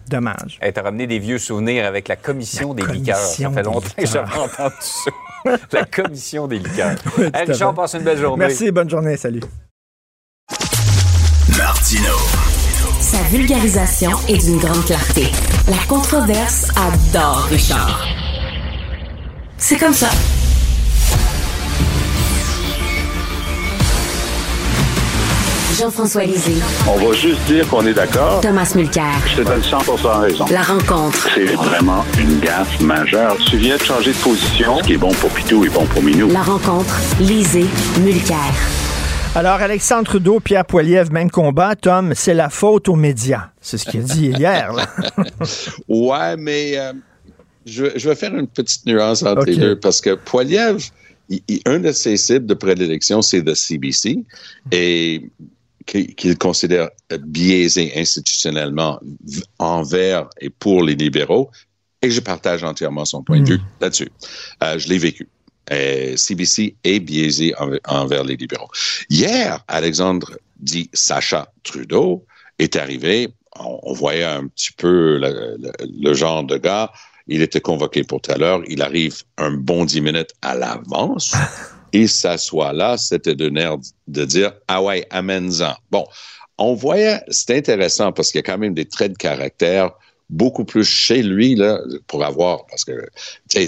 Dommage. 0.10 0.60
Tu 0.62 0.80
as 0.80 0.82
ramené 0.82 1.08
des 1.08 1.20
vieux 1.20 1.40
souvenirs 1.40 1.86
avec 1.86 2.08
la 2.08 2.16
commission 2.16 2.74
des 2.74 2.86
liqueurs. 2.86 3.18
Ça 3.18 3.50
fait 3.50 3.64
longtemps 3.64 3.90
que 3.98 4.06
j'avais 4.06 4.38
entendu 4.38 4.76
ça. 4.80 5.12
la 5.72 5.86
commission 5.86 6.48
des 6.48 6.60
liqueurs. 6.60 6.96
Oui, 7.18 7.26
Richard, 7.34 7.74
passe 7.74 7.94
une 7.94 8.04
belle 8.04 8.18
journée. 8.18 8.46
Merci, 8.46 8.72
bonne 8.72 8.90
journée, 8.90 9.18
salut. 9.18 9.42
Martino. 11.58 12.14
Sa 13.00 13.22
vulgarisation 13.30 14.12
est 14.28 14.44
d'une 14.44 14.58
grande 14.58 14.84
clarté. 14.86 15.28
La 15.68 15.78
controverse 15.88 16.70
adore 16.76 17.44
Richard. 17.50 18.06
C'est 19.58 19.78
comme 19.78 19.94
ça. 19.94 20.10
Jean-François 25.78 26.24
Lisée. 26.24 26.56
On 26.88 26.96
va 27.06 27.14
juste 27.14 27.42
dire 27.48 27.68
qu'on 27.68 27.86
est 27.86 27.94
d'accord. 27.94 28.40
Thomas 28.40 28.72
Mulcair. 28.76 29.12
Je 29.28 29.42
te 29.42 29.42
donne 29.42 29.60
100% 29.60 30.22
raison. 30.22 30.46
La 30.50 30.62
rencontre. 30.62 31.28
C'est 31.36 31.54
vraiment 31.54 32.06
une 32.18 32.40
gaffe 32.40 32.80
majeure. 32.80 33.36
Tu 33.50 33.58
viens 33.58 33.76
de 33.76 33.82
changer 33.82 34.14
de 34.14 34.18
position. 34.18 34.78
Ce 34.80 34.84
qui 34.88 34.94
est 34.94 34.98
bon 34.98 35.12
pour 35.16 35.30
Pitou 35.32 35.66
est 35.66 35.70
bon 35.70 35.86
pour 35.86 36.02
Minou. 36.02 36.30
La 36.32 36.44
rencontre. 36.44 36.96
Lisée. 37.20 37.66
Mulcair. 38.00 38.38
Alors, 39.36 39.56
Alexandre 39.56 40.06
Trudeau, 40.06 40.40
Pierre 40.40 40.64
Poilievre, 40.64 41.12
même 41.12 41.30
combat. 41.30 41.76
Tom, 41.76 42.14
c'est 42.16 42.34
la 42.34 42.50
faute 42.50 42.88
aux 42.88 42.96
médias. 42.96 43.50
C'est 43.60 43.78
ce 43.78 43.84
qu'il 43.84 44.00
a 44.00 44.04
dit 44.04 44.28
hier. 44.38 44.72
Là. 44.72 44.88
ouais, 45.90 46.38
mais 46.38 46.78
euh, 46.78 46.94
je, 47.66 48.08
vais 48.08 48.16
faire 48.16 48.34
une 48.34 48.48
petite 48.48 48.86
nuance 48.86 49.24
entre 49.24 49.44
les 49.44 49.58
deux 49.58 49.78
parce 49.78 50.00
que 50.00 50.16
Poilievre, 50.16 50.80
un 51.66 51.80
de 51.80 51.92
ses 51.92 52.16
cibles 52.16 52.46
de 52.46 52.54
prédilection, 52.54 53.22
c'est 53.22 53.42
le 53.42 53.56
CBC. 53.56 54.24
Et 54.72 55.30
qu'il 55.86 56.38
considère 56.38 56.90
biaisé 57.20 57.94
institutionnellement 57.96 59.00
envers 59.60 60.28
et 60.42 60.50
pour 60.50 60.84
les 60.84 60.96
libéraux. 60.96 61.50
Et 62.02 62.12
je 62.12 62.20
partage 62.20 62.64
entièrement 62.64 63.06
son 63.06 63.24
point 63.24 63.40
de 63.40 63.50
vue 63.50 63.58
hmm. 63.58 63.82
là-dessus. 63.82 64.12
Euh, 64.64 64.78
je 64.78 64.90
l'ai 64.90 64.98
vécu. 64.98 65.28
CBC 66.16 66.76
est 66.84 67.00
biaisé 67.00 67.56
envers 67.88 68.24
les 68.24 68.36
libéraux. 68.36 68.70
Hier, 69.10 69.64
Alexandre 69.68 70.38
dit 70.60 70.90
Sacha 70.94 71.52
Trudeau 71.64 72.26
est 72.60 72.76
arrivé. 72.76 73.30
On, 73.58 73.94
voyait 73.94 74.26
un 74.26 74.48
petit 74.48 74.72
peu 74.74 75.18
le, 75.18 76.14
genre 76.14 76.44
de 76.44 76.58
gars. 76.58 76.92
Il 77.28 77.42
était 77.42 77.62
convoqué 77.62 78.04
pour 78.04 78.22
tout 78.22 78.32
à 78.32 78.38
l'heure. 78.38 78.62
Il 78.68 78.82
arrive 78.82 79.24
un 79.38 79.52
bon 79.52 79.86
dix 79.86 80.02
minutes 80.02 80.34
à 80.42 80.56
l'avance. 80.56 81.36
il 81.96 82.10
s'assoit 82.10 82.74
là, 82.74 82.98
c'était 82.98 83.36
de 83.36 83.50
nerf 83.50 83.78
de 84.08 84.26
dire 84.26 84.54
Ah 84.68 84.82
ouais, 84.84 85.06
amène-en. 85.10 85.76
Bon, 85.92 86.06
on 86.58 86.74
voyait, 86.74 87.22
c'est 87.30 87.56
intéressant 87.58 88.12
parce 88.12 88.32
qu'il 88.32 88.40
y 88.40 88.44
a 88.44 88.44
quand 88.44 88.58
même 88.58 88.74
des 88.74 88.86
traits 88.86 89.14
de 89.14 89.18
caractère 89.18 89.92
beaucoup 90.30 90.66
plus 90.66 90.84
chez 90.84 91.22
lui 91.22 91.56
là, 91.56 91.80
pour 92.08 92.26
avoir, 92.26 92.66
parce 92.68 92.84
que 92.84 93.08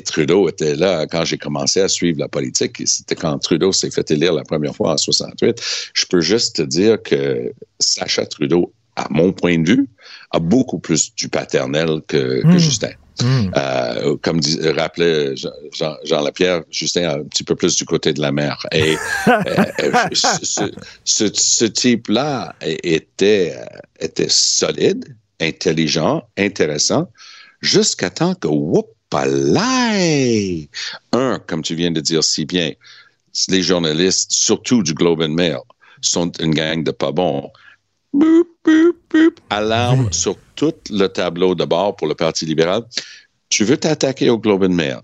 Trudeau 0.05 0.49
était 0.49 0.75
là 0.75 1.05
quand 1.05 1.23
j'ai 1.23 1.37
commencé 1.37 1.81
à 1.81 1.87
suivre 1.87 2.19
la 2.19 2.27
politique, 2.27 2.81
c'était 2.85 3.15
quand 3.15 3.37
Trudeau 3.39 3.71
s'est 3.71 3.91
fait 3.91 4.09
élire 4.11 4.33
la 4.33 4.43
première 4.43 4.75
fois 4.75 4.93
en 4.93 4.97
68. 4.97 5.61
Je 5.93 6.05
peux 6.05 6.21
juste 6.21 6.55
te 6.57 6.61
dire 6.63 7.01
que 7.01 7.53
Sacha 7.79 8.25
Trudeau, 8.25 8.73
à 8.95 9.07
mon 9.11 9.31
point 9.31 9.59
de 9.59 9.67
vue, 9.69 9.87
a 10.31 10.39
beaucoup 10.39 10.79
plus 10.79 11.13
du 11.13 11.29
paternel 11.29 12.01
que, 12.07 12.41
que 12.41 12.47
hmm. 12.47 12.57
Justin. 12.57 12.91
Hmm. 13.21 13.49
Euh, 13.55 14.17
comme 14.21 14.39
rappelait 14.75 15.35
Jean, 15.35 15.95
Jean, 16.03 16.21
Lapierre, 16.21 16.63
Justin 16.69 17.09
un 17.09 17.23
petit 17.23 17.43
peu 17.43 17.55
plus 17.55 17.75
du 17.75 17.85
côté 17.85 18.13
de 18.13 18.21
la 18.21 18.31
mer. 18.31 18.65
Et 18.71 18.95
euh, 19.27 19.63
euh, 19.81 19.99
ce, 21.03 21.65
type-là 21.65 22.55
était, 22.61 23.55
était 23.99 24.29
solide, 24.29 25.15
intelligent, 25.39 26.23
intéressant, 26.37 27.09
jusqu'à 27.61 28.09
temps 28.09 28.35
que, 28.35 28.47
whoop, 28.47 28.87
un, 31.13 31.39
comme 31.47 31.61
tu 31.61 31.75
viens 31.75 31.91
de 31.91 32.01
dire 32.01 32.23
si 32.23 32.45
bien, 32.45 32.71
les 33.49 33.61
journalistes, 33.61 34.31
surtout 34.31 34.83
du 34.83 34.93
Globe 34.93 35.21
and 35.21 35.29
Mail, 35.29 35.59
sont 36.01 36.31
une 36.39 36.53
gang 36.53 36.83
de 36.83 36.91
pas 36.91 37.11
bons 37.11 37.49
alarme 39.49 40.11
sur 40.11 40.35
tout 40.55 40.73
le 40.89 41.07
tableau 41.07 41.55
de 41.55 41.65
bord 41.65 41.95
pour 41.95 42.07
le 42.07 42.15
Parti 42.15 42.45
libéral. 42.45 42.83
Tu 43.49 43.63
veux 43.63 43.77
t'attaquer 43.77 44.29
au 44.29 44.37
Globe 44.37 44.63
and 44.63 44.69
Mail 44.69 44.99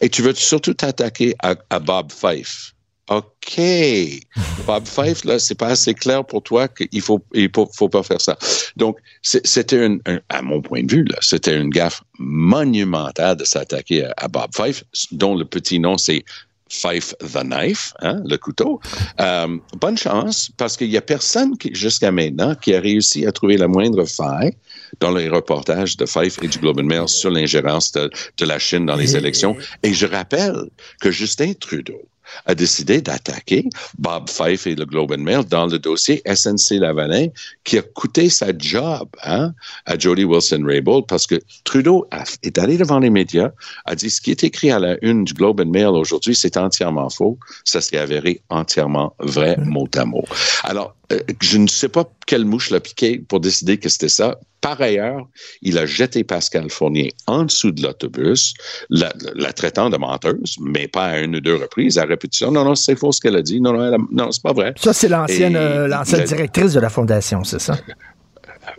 et 0.00 0.08
tu 0.08 0.22
veux 0.22 0.34
surtout 0.34 0.74
t'attaquer 0.74 1.34
à, 1.40 1.78
Bob 1.78 2.12
Fife. 2.12 2.74
OK. 3.10 3.58
Bob 4.66 4.86
Fife, 4.86 5.24
là, 5.24 5.38
c'est 5.38 5.54
pas 5.54 5.68
assez 5.68 5.94
clair 5.94 6.24
pour 6.24 6.42
toi 6.42 6.68
qu'il 6.68 7.00
faut, 7.00 7.24
il 7.32 7.50
faut, 7.54 7.88
pas 7.88 8.02
faire 8.02 8.20
ça. 8.20 8.36
Donc, 8.76 8.98
c'était 9.22 9.86
un, 9.86 9.98
à 10.28 10.42
mon 10.42 10.60
point 10.60 10.82
de 10.82 10.92
vue, 10.92 11.04
là, 11.04 11.16
c'était 11.20 11.56
une 11.56 11.70
gaffe 11.70 12.02
monumentale 12.18 13.36
de 13.36 13.44
s'attaquer 13.44 14.08
à, 14.16 14.28
Bob 14.28 14.50
Fife, 14.54 14.84
dont 15.12 15.34
le 15.34 15.44
petit 15.44 15.78
nom 15.78 15.96
c'est 15.96 16.24
Fife 16.68 17.14
the 17.20 17.42
Knife, 17.42 17.94
hein, 18.00 18.20
le 18.24 18.36
couteau. 18.36 18.80
Euh, 19.20 19.58
bonne 19.80 19.96
chance, 19.96 20.50
parce 20.56 20.76
qu'il 20.76 20.90
n'y 20.90 20.96
a 20.96 21.02
personne 21.02 21.54
jusqu'à 21.72 22.12
maintenant 22.12 22.54
qui 22.54 22.74
a 22.74 22.80
réussi 22.80 23.26
à 23.26 23.32
trouver 23.32 23.56
la 23.56 23.68
moindre 23.68 24.04
faille 24.04 24.52
dans 25.00 25.10
les 25.10 25.28
reportages 25.28 25.96
de 25.96 26.06
Fife 26.06 26.38
et 26.42 26.48
du 26.48 26.58
Globe 26.58 26.80
and 26.80 26.84
Mail 26.84 27.08
sur 27.08 27.30
l'ingérence 27.30 27.92
de, 27.92 28.10
de, 28.36 28.44
la 28.44 28.58
Chine 28.58 28.86
dans 28.86 28.96
les 28.96 29.16
élections. 29.16 29.56
Et 29.82 29.92
je 29.92 30.06
rappelle 30.06 30.68
que 31.00 31.10
Justin 31.10 31.52
Trudeau 31.54 32.02
a 32.46 32.54
décidé 32.54 33.00
d'attaquer 33.00 33.68
Bob 33.98 34.28
Fife 34.28 34.66
et 34.66 34.74
le 34.74 34.84
Globe 34.84 35.12
and 35.12 35.22
Mail 35.22 35.44
dans 35.44 35.66
le 35.66 35.78
dossier 35.78 36.22
SNC-Lavalin 36.26 37.28
qui 37.64 37.78
a 37.78 37.82
coûté 37.82 38.28
sa 38.28 38.56
job 38.56 39.08
hein, 39.24 39.52
à 39.86 39.98
Jody 39.98 40.24
Wilson-Raybould 40.24 41.06
parce 41.06 41.26
que 41.26 41.40
Trudeau 41.64 42.06
est 42.42 42.58
allé 42.58 42.76
devant 42.76 42.98
les 42.98 43.10
médias, 43.10 43.50
a 43.84 43.94
dit 43.94 44.10
ce 44.10 44.20
qui 44.20 44.30
est 44.30 44.44
écrit 44.44 44.70
à 44.70 44.78
la 44.78 44.96
une 45.02 45.24
du 45.24 45.34
Globe 45.34 45.60
and 45.60 45.70
Mail 45.70 45.88
aujourd'hui, 45.88 46.34
c'est 46.34 46.56
entièrement 46.56 47.10
faux. 47.10 47.38
Ça 47.64 47.80
s'est 47.80 47.98
avéré 47.98 48.40
entièrement 48.48 49.14
vrai, 49.18 49.56
mot 49.58 49.88
à 49.94 50.04
mot. 50.04 50.24
Alors, 50.64 50.94
euh, 51.12 51.20
je 51.40 51.58
ne 51.58 51.66
sais 51.66 51.88
pas 51.88 52.04
quelle 52.26 52.44
mouche 52.44 52.70
l'a 52.70 52.80
piqué 52.80 53.18
pour 53.18 53.40
décider 53.40 53.78
que 53.78 53.88
c'était 53.88 54.08
ça. 54.08 54.38
Par 54.60 54.80
ailleurs, 54.80 55.26
il 55.62 55.78
a 55.78 55.86
jeté 55.86 56.24
Pascal 56.24 56.68
Fournier 56.68 57.12
en 57.26 57.44
dessous 57.44 57.70
de 57.70 57.82
l'autobus, 57.82 58.54
la, 58.90 59.12
traitant 59.52 59.88
de 59.88 59.96
menteuse, 59.96 60.56
mais 60.60 60.88
pas 60.88 61.06
à 61.06 61.18
une 61.20 61.36
ou 61.36 61.40
deux 61.40 61.54
reprises, 61.54 61.96
à 61.96 62.04
répétition. 62.04 62.50
Non, 62.50 62.64
non, 62.64 62.74
c'est 62.74 62.96
faux 62.96 63.12
ce 63.12 63.20
qu'elle 63.20 63.36
a 63.36 63.42
dit. 63.42 63.60
Non, 63.60 63.72
non, 63.72 63.96
non 64.10 64.32
c'est 64.32 64.42
pas 64.42 64.52
vrai. 64.52 64.74
Ça, 64.76 64.92
c'est 64.92 65.08
l'ancienne, 65.08 65.56
euh, 65.56 65.86
l'ancienne 65.86 66.24
directrice 66.24 66.72
de 66.72 66.80
la 66.80 66.90
Fondation, 66.90 67.44
c'est 67.44 67.60
ça? 67.60 67.78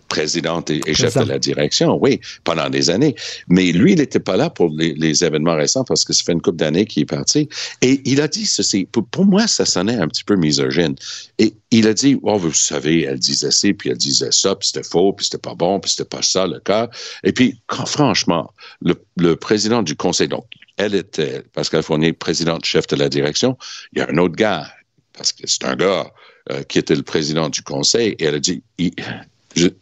Présidente 0.09 0.69
et, 0.69 0.93
chef 0.93 1.15
de 1.15 1.23
la 1.23 1.39
direction, 1.39 1.97
oui, 2.01 2.19
pendant 2.43 2.69
des 2.69 2.89
années. 2.89 3.15
Mais 3.47 3.71
lui, 3.71 3.93
il 3.93 3.99
n'était 3.99 4.19
pas 4.19 4.35
là 4.35 4.49
pour 4.49 4.69
les, 4.69 5.23
événements 5.23 5.55
récents 5.55 5.83
parce 5.83 6.03
que 6.03 6.13
ça 6.13 6.23
fait 6.23 6.33
une 6.33 6.41
couple 6.41 6.57
d'années 6.57 6.85
qu'il 6.85 7.03
est 7.03 7.05
parti. 7.05 7.47
Et 7.81 8.01
il 8.05 8.19
a 8.21 8.27
dit 8.27 8.45
ceci. 8.45 8.85
Pour, 8.85 9.25
moi, 9.25 9.47
ça 9.47 9.65
sonnait 9.65 9.95
un 9.95 10.07
petit 10.07 10.23
peu 10.23 10.35
misogyne. 10.35 10.95
Et 11.37 11.53
il 11.71 11.87
a 11.87 11.93
dit, 11.93 12.17
oh, 12.23 12.37
vous 12.37 12.53
savez, 12.53 13.03
elle 13.03 13.19
disait 13.19 13.51
ci, 13.51 13.73
puis 13.73 13.89
elle 13.89 13.97
disait 13.97 14.31
ça, 14.31 14.55
puis 14.55 14.67
c'était 14.67 14.87
faux, 14.87 15.13
puis 15.13 15.25
c'était 15.25 15.37
pas 15.37 15.55
bon, 15.55 15.79
puis 15.79 15.91
c'était 15.91 16.09
pas 16.09 16.21
ça 16.21 16.47
le 16.47 16.59
cas. 16.59 16.89
Et 17.23 17.31
puis, 17.31 17.59
quand, 17.67 17.85
franchement, 17.85 18.51
le, 18.81 19.35
président 19.35 19.83
du 19.83 19.95
conseil, 19.95 20.27
donc, 20.27 20.45
elle 20.77 20.95
était, 20.95 21.43
Pascal 21.53 21.83
Fournier, 21.83 22.13
présidente, 22.13 22.65
chef 22.65 22.87
de 22.87 22.95
la 22.95 23.09
direction, 23.09 23.57
il 23.93 23.99
y 23.99 24.01
a 24.01 24.09
un 24.09 24.17
autre 24.17 24.35
gars, 24.35 24.71
parce 25.13 25.31
que 25.33 25.43
c'est 25.45 25.65
un 25.65 25.75
gars 25.75 26.11
euh, 26.51 26.63
qui 26.63 26.79
était 26.79 26.95
le 26.95 27.03
président 27.03 27.49
du 27.49 27.61
conseil, 27.61 28.15
et 28.19 28.23
elle 28.25 28.35
a 28.35 28.39
dit, 28.39 28.63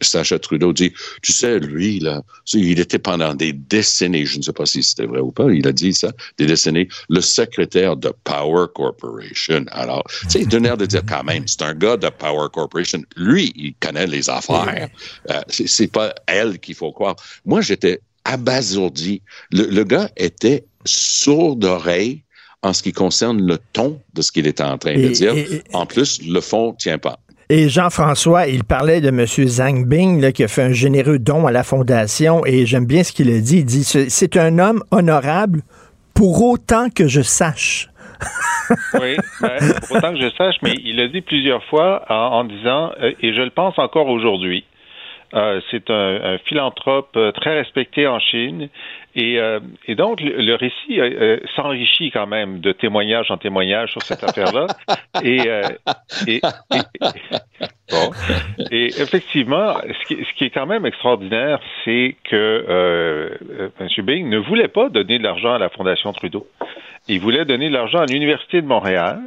Sacha 0.00 0.38
Trudeau 0.38 0.72
dit, 0.72 0.92
tu 1.22 1.32
sais, 1.32 1.58
lui, 1.58 2.00
là, 2.00 2.22
il 2.52 2.80
était 2.80 2.98
pendant 2.98 3.34
des 3.34 3.52
décennies, 3.52 4.26
je 4.26 4.38
ne 4.38 4.42
sais 4.42 4.52
pas 4.52 4.66
si 4.66 4.82
c'était 4.82 5.06
vrai 5.06 5.20
ou 5.20 5.30
pas, 5.30 5.50
il 5.50 5.66
a 5.66 5.72
dit 5.72 5.92
ça, 5.92 6.12
des 6.38 6.46
décennies, 6.46 6.88
le 7.08 7.20
secrétaire 7.20 7.96
de 7.96 8.12
Power 8.24 8.66
Corporation. 8.74 9.64
Alors, 9.70 10.04
tu 10.22 10.30
sais, 10.30 10.40
il 10.40 10.48
donne 10.48 10.64
l'air 10.64 10.76
de 10.76 10.86
dire 10.86 11.02
quand 11.06 11.24
même, 11.24 11.46
c'est 11.46 11.62
un 11.62 11.74
gars 11.74 11.96
de 11.96 12.08
Power 12.08 12.48
Corporation. 12.52 13.02
Lui, 13.16 13.52
il 13.56 13.74
connaît 13.80 14.06
les 14.06 14.30
affaires. 14.30 14.88
Euh, 15.30 15.40
c'est 15.48 15.90
pas 15.92 16.14
elle 16.26 16.58
qu'il 16.58 16.74
faut 16.74 16.92
croire. 16.92 17.16
Moi, 17.44 17.60
j'étais 17.60 18.00
abasourdi. 18.24 19.22
Le, 19.52 19.64
le 19.64 19.84
gars 19.84 20.10
était 20.16 20.64
sourd 20.84 21.56
d'oreille 21.56 22.22
en 22.62 22.72
ce 22.72 22.82
qui 22.82 22.92
concerne 22.92 23.40
le 23.46 23.58
ton 23.72 24.00
de 24.14 24.22
ce 24.22 24.32
qu'il 24.32 24.46
était 24.46 24.62
en 24.64 24.78
train 24.78 24.94
de 24.96 25.08
dire. 25.08 25.34
en 25.72 25.86
plus, 25.86 26.20
le 26.22 26.40
fond 26.40 26.74
tient 26.74 26.98
pas. 26.98 27.18
Et 27.50 27.70
Jean-François, 27.70 28.46
il 28.46 28.62
parlait 28.62 29.00
de 29.00 29.08
M. 29.08 29.24
Zhang 29.24 29.86
Bing, 29.86 30.32
qui 30.32 30.44
a 30.44 30.48
fait 30.48 30.64
un 30.64 30.72
généreux 30.72 31.18
don 31.18 31.46
à 31.46 31.50
la 31.50 31.64
Fondation, 31.64 32.44
et 32.44 32.66
j'aime 32.66 32.84
bien 32.84 33.02
ce 33.02 33.10
qu'il 33.10 33.30
a 33.30 33.40
dit. 33.40 33.60
Il 33.60 33.64
dit, 33.64 33.84
c'est 33.84 34.36
un 34.36 34.58
homme 34.58 34.82
honorable 34.90 35.62
pour 36.14 36.44
autant 36.44 36.90
que 36.90 37.08
je 37.08 37.22
sache. 37.22 37.88
oui, 39.00 39.16
pour 39.88 39.96
autant 39.96 40.12
que 40.12 40.20
je 40.20 40.30
sache, 40.36 40.56
mais 40.62 40.74
il 40.84 40.96
l'a 40.96 41.08
dit 41.08 41.22
plusieurs 41.22 41.64
fois 41.64 42.04
en, 42.10 42.44
disant, 42.44 42.92
euh, 43.00 43.12
et 43.22 43.32
je 43.32 43.40
le 43.40 43.50
pense 43.50 43.78
encore 43.78 44.08
aujourd'hui, 44.08 44.64
euh, 45.34 45.60
c'est 45.70 45.88
un, 45.90 46.38
philanthrope 46.46 47.16
euh, 47.16 47.32
très 47.32 47.58
respecté 47.58 48.06
en 48.06 48.18
Chine. 48.18 48.68
Et, 49.14 49.38
euh, 49.38 49.58
et 49.86 49.94
donc, 49.94 50.20
le, 50.20 50.54
récit 50.54 51.00
s'enrichit 51.56 52.10
quand 52.10 52.26
même 52.26 52.60
de 52.60 52.72
témoignage 52.72 53.30
en 53.30 53.36
témoignage 53.36 53.90
sur 53.90 54.02
cette 54.02 54.22
affaire-là. 54.22 54.66
Et, 55.22 55.40
et, 56.26 56.40
bon. 57.90 58.10
et 58.70 58.86
effectivement, 58.86 59.74
ce 59.80 60.06
qui, 60.06 60.24
ce 60.24 60.34
qui, 60.36 60.44
est 60.44 60.50
quand 60.50 60.66
même 60.66 60.86
extraordinaire, 60.86 61.58
c'est 61.84 62.16
que 62.24 63.36
M. 63.80 64.06
Bing 64.06 64.28
ne 64.28 64.38
voulait 64.38 64.68
pas 64.68 64.88
donner 64.88 65.18
de 65.18 65.24
l'argent 65.24 65.54
à 65.54 65.58
la 65.58 65.68
Fondation 65.68 66.12
Trudeau. 66.12 66.46
Il 67.08 67.20
voulait 67.20 67.44
donner 67.46 67.68
de 67.68 67.74
l'argent 67.74 67.98
à 67.98 68.06
l'Université 68.06 68.60
de 68.60 68.66
Montréal. 68.66 69.20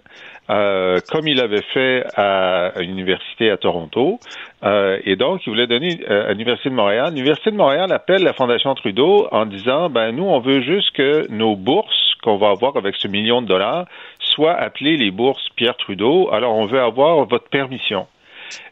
Euh, 0.49 0.99
comme 1.10 1.27
il 1.27 1.39
avait 1.39 1.62
fait 1.73 2.04
à, 2.17 2.73
l'université 2.77 3.51
à 3.51 3.58
Toronto. 3.58 4.19
Euh, 4.63 4.99
et 5.06 5.15
donc, 5.15 5.45
il 5.45 5.49
voulait 5.51 5.67
donner 5.67 5.99
euh, 6.10 6.30
à 6.30 6.32
l'Université 6.32 6.69
de 6.69 6.75
Montréal. 6.75 7.13
L'Université 7.13 7.51
de 7.51 7.56
Montréal 7.56 7.91
appelle 7.93 8.23
la 8.23 8.34
Fondation 8.34 8.73
Trudeau 8.75 9.27
en 9.32 9.45
disant, 9.45 9.89
ben 9.89 10.12
nous, 10.12 10.25
on 10.25 10.39
veut 10.39 10.62
juste 10.62 10.91
que 10.91 11.32
nos 11.32 11.56
bourses 11.56 12.15
qu'on 12.23 12.38
va 12.38 12.49
avoir 12.49 12.75
avec 12.75 12.95
ce 12.97 13.08
million 13.08 13.41
de 13.41 13.47
dollars 13.47 13.86
soient 14.19 14.56
appelées 14.56 14.97
les 14.97 15.12
bourses 15.12 15.47
Pierre 15.56 15.77
Trudeau. 15.77 16.30
Alors, 16.34 16.56
on 16.56 16.65
veut 16.65 16.82
avoir 16.82 17.23
votre 17.25 17.47
permission. 17.47 18.08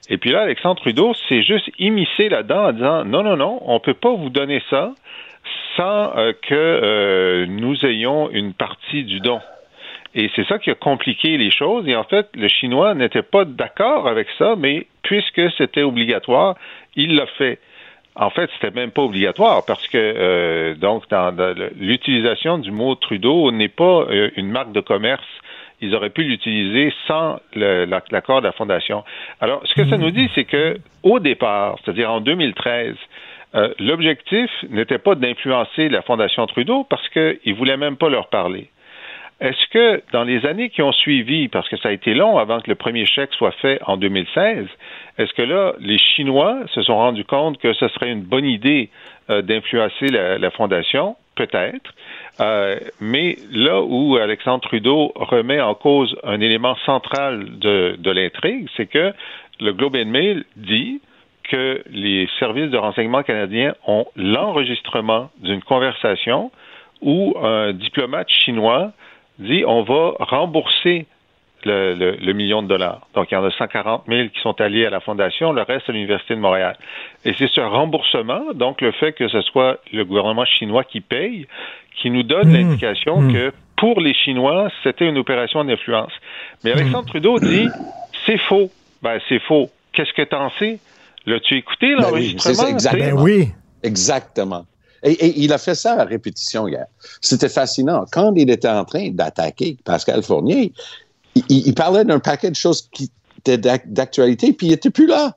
Et 0.09 0.17
puis 0.17 0.31
là, 0.31 0.41
Alexandre 0.41 0.81
Trudeau 0.81 1.13
s'est 1.29 1.43
juste 1.43 1.69
immiscé 1.79 2.29
là-dedans 2.29 2.65
en 2.65 2.73
disant, 2.73 3.05
non, 3.05 3.23
non, 3.23 3.37
non, 3.37 3.59
on 3.65 3.79
peut 3.79 3.93
pas 3.93 4.11
vous 4.11 4.29
donner 4.29 4.61
ça 4.69 4.91
sans 5.77 6.11
que 6.47 7.45
nous 7.45 7.85
ayons 7.85 8.29
une 8.31 8.53
partie 8.53 9.05
du 9.05 9.21
don. 9.21 9.39
Et 10.15 10.29
c'est 10.35 10.47
ça 10.47 10.57
qui 10.57 10.71
a 10.71 10.75
compliqué 10.75 11.37
les 11.37 11.51
choses. 11.51 11.87
Et 11.87 11.95
en 11.95 12.03
fait, 12.03 12.29
le 12.35 12.47
Chinois 12.47 12.93
n'était 12.95 13.21
pas 13.21 13.45
d'accord 13.45 14.07
avec 14.07 14.27
ça, 14.37 14.55
mais 14.57 14.87
puisque 15.03 15.51
c'était 15.57 15.83
obligatoire, 15.83 16.55
il 16.95 17.15
l'a 17.15 17.27
fait. 17.37 17.59
En 18.15 18.31
fait, 18.31 18.49
c'était 18.53 18.75
même 18.75 18.91
pas 18.91 19.03
obligatoire 19.03 19.63
parce 19.65 19.87
que 19.87 19.97
euh, 19.97 20.75
donc 20.75 21.03
l'utilisation 21.79 22.57
du 22.57 22.71
mot 22.71 22.95
Trudeau 22.95 23.51
n'est 23.51 23.69
pas 23.69 24.07
euh, 24.09 24.29
une 24.35 24.49
marque 24.49 24.71
de 24.71 24.81
commerce. 24.81 25.23
Ils 25.81 25.95
auraient 25.95 26.09
pu 26.09 26.23
l'utiliser 26.23 26.91
sans 27.07 27.39
l'accord 27.53 28.41
de 28.41 28.47
la 28.47 28.51
fondation. 28.51 29.05
Alors, 29.39 29.61
ce 29.63 29.73
que 29.75 29.87
ça 29.87 29.97
nous 29.97 30.11
dit, 30.11 30.29
c'est 30.35 30.43
que 30.43 30.77
au 31.03 31.19
départ, 31.19 31.77
c'est-à-dire 31.79 32.11
en 32.11 32.19
2013, 32.19 32.95
euh, 33.55 33.73
l'objectif 33.79 34.49
n'était 34.69 34.97
pas 34.97 35.15
d'influencer 35.15 35.87
la 35.87 36.01
fondation 36.01 36.45
Trudeau 36.47 36.85
parce 36.89 37.07
qu'ils 37.09 37.55
voulaient 37.55 37.77
même 37.77 37.95
pas 37.95 38.09
leur 38.09 38.27
parler. 38.27 38.69
Est-ce 39.41 39.67
que 39.71 40.03
dans 40.11 40.23
les 40.23 40.45
années 40.45 40.69
qui 40.69 40.81
ont 40.81 40.91
suivi, 40.91 41.47
parce 41.47 41.69
que 41.69 41.77
ça 41.77 41.89
a 41.89 41.91
été 41.93 42.13
long 42.13 42.37
avant 42.37 42.59
que 42.59 42.69
le 42.69 42.75
premier 42.75 43.05
chèque 43.05 43.33
soit 43.33 43.53
fait 43.53 43.79
en 43.85 43.95
2016, 43.95 44.67
est-ce 45.17 45.33
que 45.33 45.41
là, 45.41 45.73
les 45.79 45.97
Chinois 45.97 46.59
se 46.73 46.81
sont 46.81 46.95
rendus 46.95 47.23
compte 47.23 47.57
que 47.57 47.73
ce 47.73 47.87
serait 47.89 48.11
une 48.11 48.23
bonne 48.23 48.45
idée 48.45 48.89
euh, 49.29 49.41
d'influencer 49.41 50.07
la, 50.07 50.51
fondation? 50.51 51.15
Peut-être. 51.35 51.93
Euh, 52.41 52.77
mais 52.99 53.37
là 53.53 53.81
où 53.81 54.17
Alexandre 54.17 54.61
Trudeau 54.61 55.13
remet 55.15 55.61
en 55.61 55.73
cause 55.73 56.17
un 56.23 56.41
élément 56.41 56.75
central 56.85 57.59
de, 57.59 57.95
de 57.97 58.11
l'intrigue, 58.11 58.67
c'est 58.75 58.87
que 58.87 59.13
le 59.61 59.71
Globe 59.71 59.95
and 59.95 60.07
Mail 60.07 60.43
dit 60.57 60.99
que 61.43 61.81
les 61.89 62.27
services 62.39 62.69
de 62.69 62.77
renseignement 62.77 63.23
canadiens 63.23 63.73
ont 63.87 64.05
l'enregistrement 64.17 65.29
d'une 65.39 65.61
conversation 65.61 66.51
où 67.01 67.35
un 67.41 67.71
diplomate 67.71 68.29
chinois 68.29 68.91
dit 69.39 69.63
on 69.65 69.83
va 69.83 70.13
rembourser 70.19 71.05
le, 71.65 72.33
million 72.33 72.61
de 72.61 72.67
dollars. 72.67 73.07
Donc, 73.15 73.31
il 73.31 73.33
y 73.33 73.37
en 73.37 73.43
a 73.43 73.51
140 73.51 74.03
000 74.07 74.29
qui 74.29 74.39
sont 74.41 74.59
alliés 74.61 74.85
à 74.85 74.89
la 74.89 74.99
Fondation, 74.99 75.51
le 75.51 75.61
reste 75.61 75.89
à 75.89 75.91
l'Université 75.91 76.35
de 76.35 76.39
Montréal. 76.39 76.77
Et 77.25 77.33
c'est 77.37 77.49
ce 77.49 77.61
remboursement, 77.61 78.53
donc 78.53 78.81
le 78.81 78.91
fait 78.93 79.13
que 79.13 79.27
ce 79.27 79.41
soit 79.41 79.79
le 79.91 80.05
gouvernement 80.05 80.45
chinois 80.45 80.83
qui 80.83 81.01
paye, 81.01 81.47
qui 82.01 82.09
nous 82.09 82.23
donne 82.23 82.49
mmh. 82.49 82.53
l'indication 82.53 83.21
mmh. 83.21 83.33
que 83.33 83.53
pour 83.75 83.99
les 84.01 84.13
Chinois, 84.13 84.69
c'était 84.83 85.07
une 85.07 85.17
opération 85.17 85.63
d'influence. 85.63 86.11
Mais 86.63 86.71
Alexandre 86.71 87.05
mmh. 87.05 87.09
Trudeau 87.09 87.39
dit 87.39 87.67
c'est 88.25 88.37
faux. 88.37 88.69
Ben, 89.01 89.19
c'est 89.29 89.39
faux. 89.39 89.69
Qu'est-ce 89.93 90.13
que 90.13 90.21
t'en 90.21 90.49
sais? 90.59 90.79
L'as-tu 91.25 91.55
écouté, 91.55 91.95
ben 91.95 92.03
l'enregistrement? 92.03 92.77
Ben 92.93 93.13
oui, 93.17 93.49
Exactement. 93.83 94.65
Et, 95.03 95.39
il 95.41 95.53
a 95.53 95.57
fait 95.57 95.75
ça 95.75 95.93
à 96.01 96.05
répétition 96.05 96.67
hier. 96.67 96.85
C'était 97.21 97.49
fascinant. 97.49 98.05
Quand 98.11 98.33
il 98.35 98.49
était 98.49 98.69
en 98.69 98.85
train 98.85 99.09
d'attaquer 99.11 99.77
Pascal 99.83 100.23
Fournier, 100.23 100.73
il, 101.35 101.43
il 101.49 101.73
parlait 101.73 102.05
d'un 102.05 102.19
paquet 102.19 102.49
de 102.49 102.55
choses 102.55 102.89
qui 102.91 103.11
étaient 103.37 103.57
d'actualité, 103.57 104.53
puis 104.53 104.67
il 104.67 104.71
n'était 104.71 104.89
plus 104.89 105.07
là. 105.07 105.35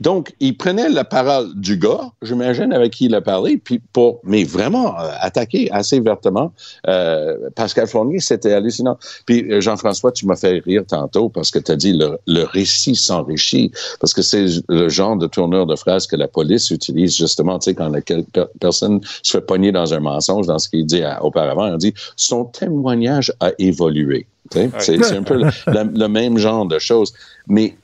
Donc, 0.00 0.34
il 0.40 0.56
prenait 0.56 0.88
la 0.88 1.04
parole 1.04 1.54
du 1.54 1.76
gars, 1.76 2.10
j'imagine, 2.22 2.72
avec 2.72 2.92
qui 2.92 3.06
il 3.06 3.14
a 3.14 3.20
parlé, 3.20 3.56
puis 3.56 3.80
pour, 3.92 4.20
mais 4.24 4.44
vraiment 4.44 4.98
euh, 4.98 5.10
attaquer 5.20 5.70
assez 5.70 6.00
vertement 6.00 6.52
euh, 6.88 7.48
Pascal 7.54 7.86
Fournier, 7.86 8.18
c'était 8.18 8.52
hallucinant. 8.52 8.98
Puis 9.24 9.50
euh, 9.52 9.60
Jean-François, 9.60 10.10
tu 10.10 10.26
m'as 10.26 10.36
fait 10.36 10.62
rire 10.64 10.82
tantôt 10.86 11.28
parce 11.28 11.50
que 11.50 11.58
tu 11.58 11.70
as 11.70 11.76
dit 11.76 11.92
le, 11.92 12.18
le 12.26 12.42
récit 12.42 12.96
s'enrichit, 12.96 13.70
parce 14.00 14.12
que 14.12 14.22
c'est 14.22 14.46
le 14.68 14.88
genre 14.88 15.16
de 15.16 15.26
tourneur 15.26 15.66
de 15.66 15.76
phrases 15.76 16.06
que 16.06 16.16
la 16.16 16.28
police 16.28 16.70
utilise 16.70 17.16
justement, 17.16 17.58
tu 17.58 17.70
sais, 17.70 17.74
quand 17.74 17.88
la 17.88 18.00
personne 18.60 19.00
se 19.22 19.38
fait 19.38 19.46
pogner 19.46 19.70
dans 19.70 19.94
un 19.94 20.00
mensonge, 20.00 20.46
dans 20.46 20.58
ce 20.58 20.68
qu'il 20.68 20.86
dit 20.86 21.02
auparavant, 21.20 21.72
on 21.72 21.76
dit 21.76 21.94
son 22.16 22.44
témoignage 22.46 23.32
a 23.40 23.52
évolué. 23.58 24.26
C'est 24.78 25.16
un 25.16 25.22
peu 25.22 25.34
le, 25.34 25.50
le 25.66 26.06
même 26.06 26.36
genre 26.36 26.66
de 26.66 26.78
choses. 26.78 27.14
Mais 27.48 27.76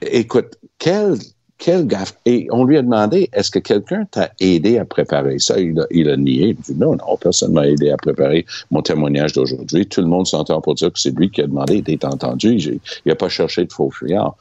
écoute, 0.00 0.56
quel 0.78 1.16
quel 1.60 1.86
gaffe. 1.86 2.16
Et 2.24 2.48
on 2.50 2.64
lui 2.64 2.76
a 2.78 2.82
demandé, 2.82 3.28
est-ce 3.32 3.50
que 3.50 3.60
quelqu'un 3.60 4.06
t'a 4.10 4.32
aidé 4.40 4.78
à 4.78 4.84
préparer 4.84 5.38
ça? 5.38 5.60
Il 5.60 5.78
a, 5.78 5.86
il 5.92 6.08
a 6.08 6.16
nié. 6.16 6.48
Il 6.48 6.56
dit, 6.56 6.74
non, 6.74 6.96
non, 6.96 7.16
personne 7.20 7.52
m'a 7.52 7.68
aidé 7.68 7.90
à 7.90 7.96
préparer 7.96 8.44
mon 8.70 8.82
témoignage 8.82 9.34
d'aujourd'hui. 9.34 9.86
Tout 9.86 10.00
le 10.00 10.08
monde 10.08 10.26
s'entend 10.26 10.60
pour 10.60 10.74
dire 10.74 10.92
que 10.92 10.98
c'est 10.98 11.16
lui 11.16 11.30
qui 11.30 11.42
a 11.42 11.46
demandé 11.46 11.82
d'être 11.82 12.06
entendu. 12.06 12.56
Il 12.56 12.80
n'a 13.06 13.14
pas 13.14 13.28
cherché 13.28 13.64
de 13.64 13.72
faux 13.72 13.90
fuyards. 13.90 14.36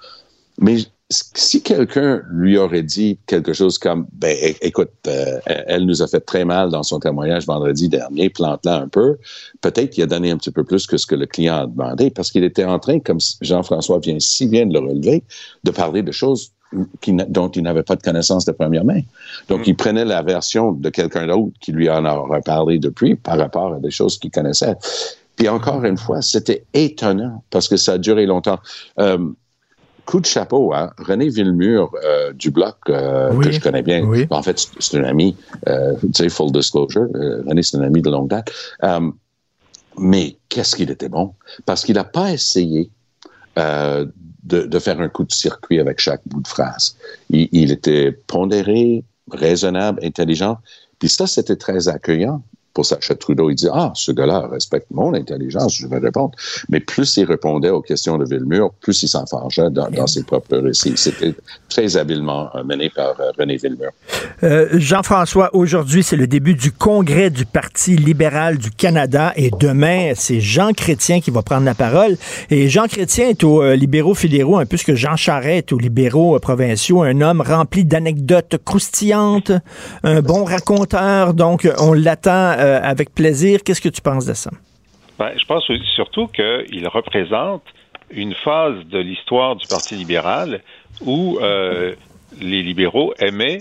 Mais 0.60 0.78
si 1.12 1.62
quelqu'un 1.62 2.22
lui 2.32 2.58
aurait 2.58 2.84
dit 2.84 3.18
quelque 3.26 3.52
chose 3.52 3.78
comme, 3.78 4.08
ben, 4.14 4.38
écoute, 4.62 4.92
euh, 5.08 5.40
elle 5.46 5.86
nous 5.86 6.02
a 6.02 6.08
fait 6.08 6.20
très 6.22 6.46
mal 6.46 6.70
dans 6.70 6.84
son 6.84 7.00
témoignage 7.00 7.46
vendredi 7.48 7.90
dernier, 7.90 8.30
plante-la 8.30 8.78
un 8.78 8.88
peu, 8.88 9.18
peut-être 9.62 9.90
qu'il 9.90 10.04
a 10.04 10.08
donné 10.08 10.32
un 10.32 10.38
petit 10.38 10.52
peu 10.52 10.64
plus 10.64 10.86
que 10.86 10.98
ce 10.98 11.08
que 11.08 11.16
le 11.16 11.26
client 11.26 11.56
a 11.56 11.66
demandé, 11.66 12.12
parce 12.12 12.32
qu'il 12.32 12.44
était 12.44 12.64
en 12.64 12.78
train, 12.80 13.00
comme 13.00 13.20
Jean-François 13.42 14.00
vient 14.00 14.20
si 14.20 14.48
bien 14.48 14.68
de 14.68 14.74
le 14.74 14.80
relever, 14.80 15.24
de 15.64 15.72
parler 15.72 16.04
de 16.04 16.12
choses 16.12 16.52
dont 17.30 17.50
il 17.50 17.64
n'avait 17.64 17.84
pas 17.84 17.96
de 17.96 18.02
connaissance 18.02 18.46
de 18.46 18.52
première 18.52 18.86
main. 18.86 19.02
Donc, 19.48 19.62
mm. 19.62 19.64
il 19.68 19.76
prenait 19.76 20.06
la 20.06 20.22
version 20.22 20.72
de 20.72 20.90
quelqu'un 20.90 21.28
d'autre 21.28 21.52
qui 21.60 21.72
lui 21.72 21.90
en 21.90 22.06
a 22.06 22.42
parlé 22.42 22.80
depuis 22.80 23.16
par 23.16 23.38
rapport 23.38 23.74
à 23.74 23.80
des 23.80 23.92
choses 23.92 24.20
qu'il 24.20 24.32
connaissait. 24.32 24.76
Puis 25.40 25.48
encore 25.48 25.86
une 25.86 25.98
fois, 25.98 26.22
c'était 26.22 26.66
étonnant 26.74 27.44
parce 27.50 27.70
que 27.70 27.78
ça 27.78 27.94
a 27.94 27.98
duré 27.98 28.26
longtemps. 28.26 28.60
Euh, 29.00 29.18
coup 30.06 30.20
de 30.20 30.26
chapeau, 30.26 30.74
hein? 30.74 30.92
René 30.98 31.30
Villemur 31.30 31.92
euh, 32.04 32.34
du 32.34 32.52
Bloc, 32.52 32.76
euh, 32.90 33.40
que 33.40 33.50
je 33.50 33.62
connais 33.62 33.82
bien. 33.82 34.06
En 34.32 34.44
fait, 34.44 34.68
c'est 34.80 34.98
un 34.98 35.06
ami, 35.06 35.38
tu 35.66 35.74
sais, 36.14 36.28
full 36.28 36.52
disclosure. 36.52 37.08
René, 37.48 37.64
c'est 37.64 37.78
un 37.78 37.84
ami 37.84 38.02
de 38.02 38.10
longue 38.10 38.28
date. 38.28 38.52
mais 39.98 40.38
qu'est-ce 40.50 40.76
qu'il 40.76 40.92
était 40.92 41.10
bon? 41.10 41.34
Parce 41.66 41.86
qu'il 41.86 41.96
n'a 41.96 42.04
pas 42.04 42.32
essayé 42.32 42.92
de, 44.44 44.62
de, 44.62 44.80
faire 44.80 45.00
un 45.02 45.10
coup 45.10 45.24
de 45.24 45.32
circuit 45.32 45.80
avec 45.80 46.00
chaque 46.00 46.22
bout 46.26 46.42
de 46.42 46.48
phrase. 46.48 46.96
Il, 47.30 47.50
il 47.52 47.72
était 47.72 48.12
pondéré, 48.12 49.04
raisonnable, 49.32 50.00
intelligent. 50.04 50.58
Puis 50.98 51.10
ça, 51.10 51.28
c'était 51.28 51.56
très 51.56 51.88
accueillant 51.88 52.44
pour 52.74 52.86
Sacha 52.86 53.16
Trudeau. 53.16 53.50
Il 53.50 53.56
dit 53.56 53.68
Ah, 53.72 53.92
ce 53.96 54.12
gars-là 54.12 54.48
respecte 54.52 54.88
mon 54.92 55.14
intelligence, 55.14 55.76
je 55.76 55.88
vais 55.88 55.98
répondre. 55.98 56.32
Mais 56.70 56.80
plus 56.80 57.18
il 57.18 57.26
répondait 57.26 57.70
aux 57.70 57.82
questions 57.82 58.18
de 58.18 58.26
Villemur, 58.26 58.72
plus 58.82 59.04
il 59.04 59.10
dans, 59.72 59.90
dans, 59.90 60.08
ses 60.08 60.24
propres 60.24 60.58
récits. 60.58 60.94
C'était 60.96 61.34
très 61.68 61.98
habilement 61.98 62.50
euh, 62.56 62.64
mené 62.64 62.90
par 62.90 63.20
euh, 63.20 63.32
René 63.38 63.58
Villemur. 63.58 63.92
Euh, 64.44 64.68
Jean-François, 64.74 65.50
aujourd'hui, 65.54 66.04
c'est 66.04 66.16
le 66.16 66.28
début 66.28 66.56
du 66.56 66.72
congrès 66.72 67.30
du 67.30 67.46
Parti 67.46 67.96
libéral 67.96 68.58
du 68.58 68.72
Canada 68.72 69.34
et 69.36 69.52
demain, 69.60 70.14
c'est 70.16 70.40
Jean 70.40 70.74
Chrétien 70.74 71.20
qui 71.22 71.32
va 71.32 71.42
prendre 71.42 71.66
la 71.66 71.76
parole. 71.76 72.18
Et 72.50 72.70
Jean 72.70 72.88
Chrétien 72.88 73.30
est 73.30 73.44
aux 73.44 73.74
libéraux 73.74 74.14
fédéraux, 74.14 74.58
un 74.58 74.66
peu 74.66 74.78
ce 74.78 74.86
que 74.86 74.96
Jean 74.96 75.16
Charest 75.16 75.50
est 75.50 75.74
aux 75.74 75.80
libéraux 75.80 76.38
provinciaux, 76.40 77.02
un 77.02 77.22
homme 77.22 77.42
rempli 77.42 77.86
d'anecdotes 77.86 78.58
croustillantes, 78.64 79.52
un 80.04 80.22
bon 80.22 80.44
raconteur. 80.44 81.34
Donc, 81.34 81.68
on 81.80 81.94
l'attend 81.94 82.56
euh, 82.70 82.80
avec 82.82 83.14
plaisir. 83.14 83.64
Qu'est-ce 83.64 83.82
que 83.82 83.90
tu 83.90 84.02
penses 84.02 84.26
de 84.26 84.34
ça? 84.34 84.52
Ben, 85.18 85.32
je 85.38 85.46
pense 85.46 85.64
surtout 85.96 86.28
qu'il 86.28 86.88
représente 86.88 87.64
une 88.10 88.34
phase 88.34 88.86
de 88.86 89.00
l'histoire 89.00 89.56
du 89.56 89.68
Parti 89.68 89.96
libéral 89.96 90.62
où 91.02 91.40
euh, 91.42 91.94
les 92.40 92.64
libéraux 92.64 93.14
aimaient 93.20 93.60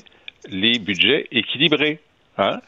les 0.49 0.79
budgets 0.79 1.27
équilibrés. 1.33 2.01
Hein? 2.39 2.61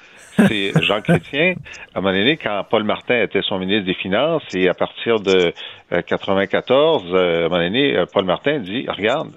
C'est 0.49 0.73
Jean 0.83 1.01
Chrétien, 1.01 1.55
à 1.95 1.99
un 1.99 2.01
moment 2.01 2.17
donné, 2.17 2.37
quand 2.37 2.65
Paul 2.69 2.85
Martin 2.85 3.23
était 3.23 3.43
son 3.43 3.59
ministre 3.59 3.87
des 3.87 3.95
Finances, 3.95 4.43
et 4.55 4.69
à 4.69 4.75
partir 4.75 5.21
de 5.21 5.53
1994, 5.91 7.05
euh, 7.13 7.43
à 7.43 7.47
un 7.47 7.49
moment 7.49 7.63
donné, 7.63 8.05
Paul 8.13 8.25
Martin 8.25 8.59
dit, 8.59 8.87
regarde, 8.89 9.31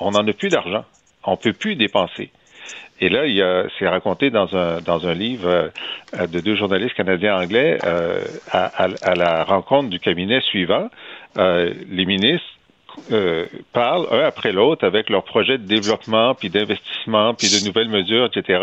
on 0.00 0.10
n'en 0.10 0.26
a 0.26 0.32
plus 0.32 0.50
d'argent, 0.50 0.84
on 1.24 1.36
peut 1.36 1.52
plus 1.52 1.76
dépenser. 1.76 2.30
Et 3.00 3.08
là, 3.08 3.26
il 3.26 3.68
c'est 3.78 3.88
raconté 3.88 4.30
dans 4.30 4.56
un 4.56 4.80
dans 4.80 5.06
un 5.06 5.14
livre 5.14 5.48
euh, 5.48 6.26
de 6.26 6.40
deux 6.40 6.56
journalistes 6.56 6.94
canadiens 6.94 7.40
anglais 7.40 7.78
euh, 7.84 8.20
à, 8.50 8.84
à, 8.84 9.14
la 9.14 9.44
rencontre 9.44 9.88
du 9.88 10.00
cabinet 10.00 10.40
suivant. 10.40 10.88
Euh, 11.38 11.72
les 11.88 12.04
ministres 12.04 12.46
parlent 13.72 14.08
un 14.10 14.24
après 14.24 14.50
l'autre 14.50 14.84
avec 14.84 15.08
leurs 15.08 15.22
projets 15.22 15.56
de 15.56 15.64
développement, 15.64 16.34
puis 16.34 16.50
d'investissement, 16.50 17.32
puis 17.32 17.46
de 17.46 17.64
nouvelles 17.64 17.88
mesures, 17.88 18.24
etc. 18.24 18.60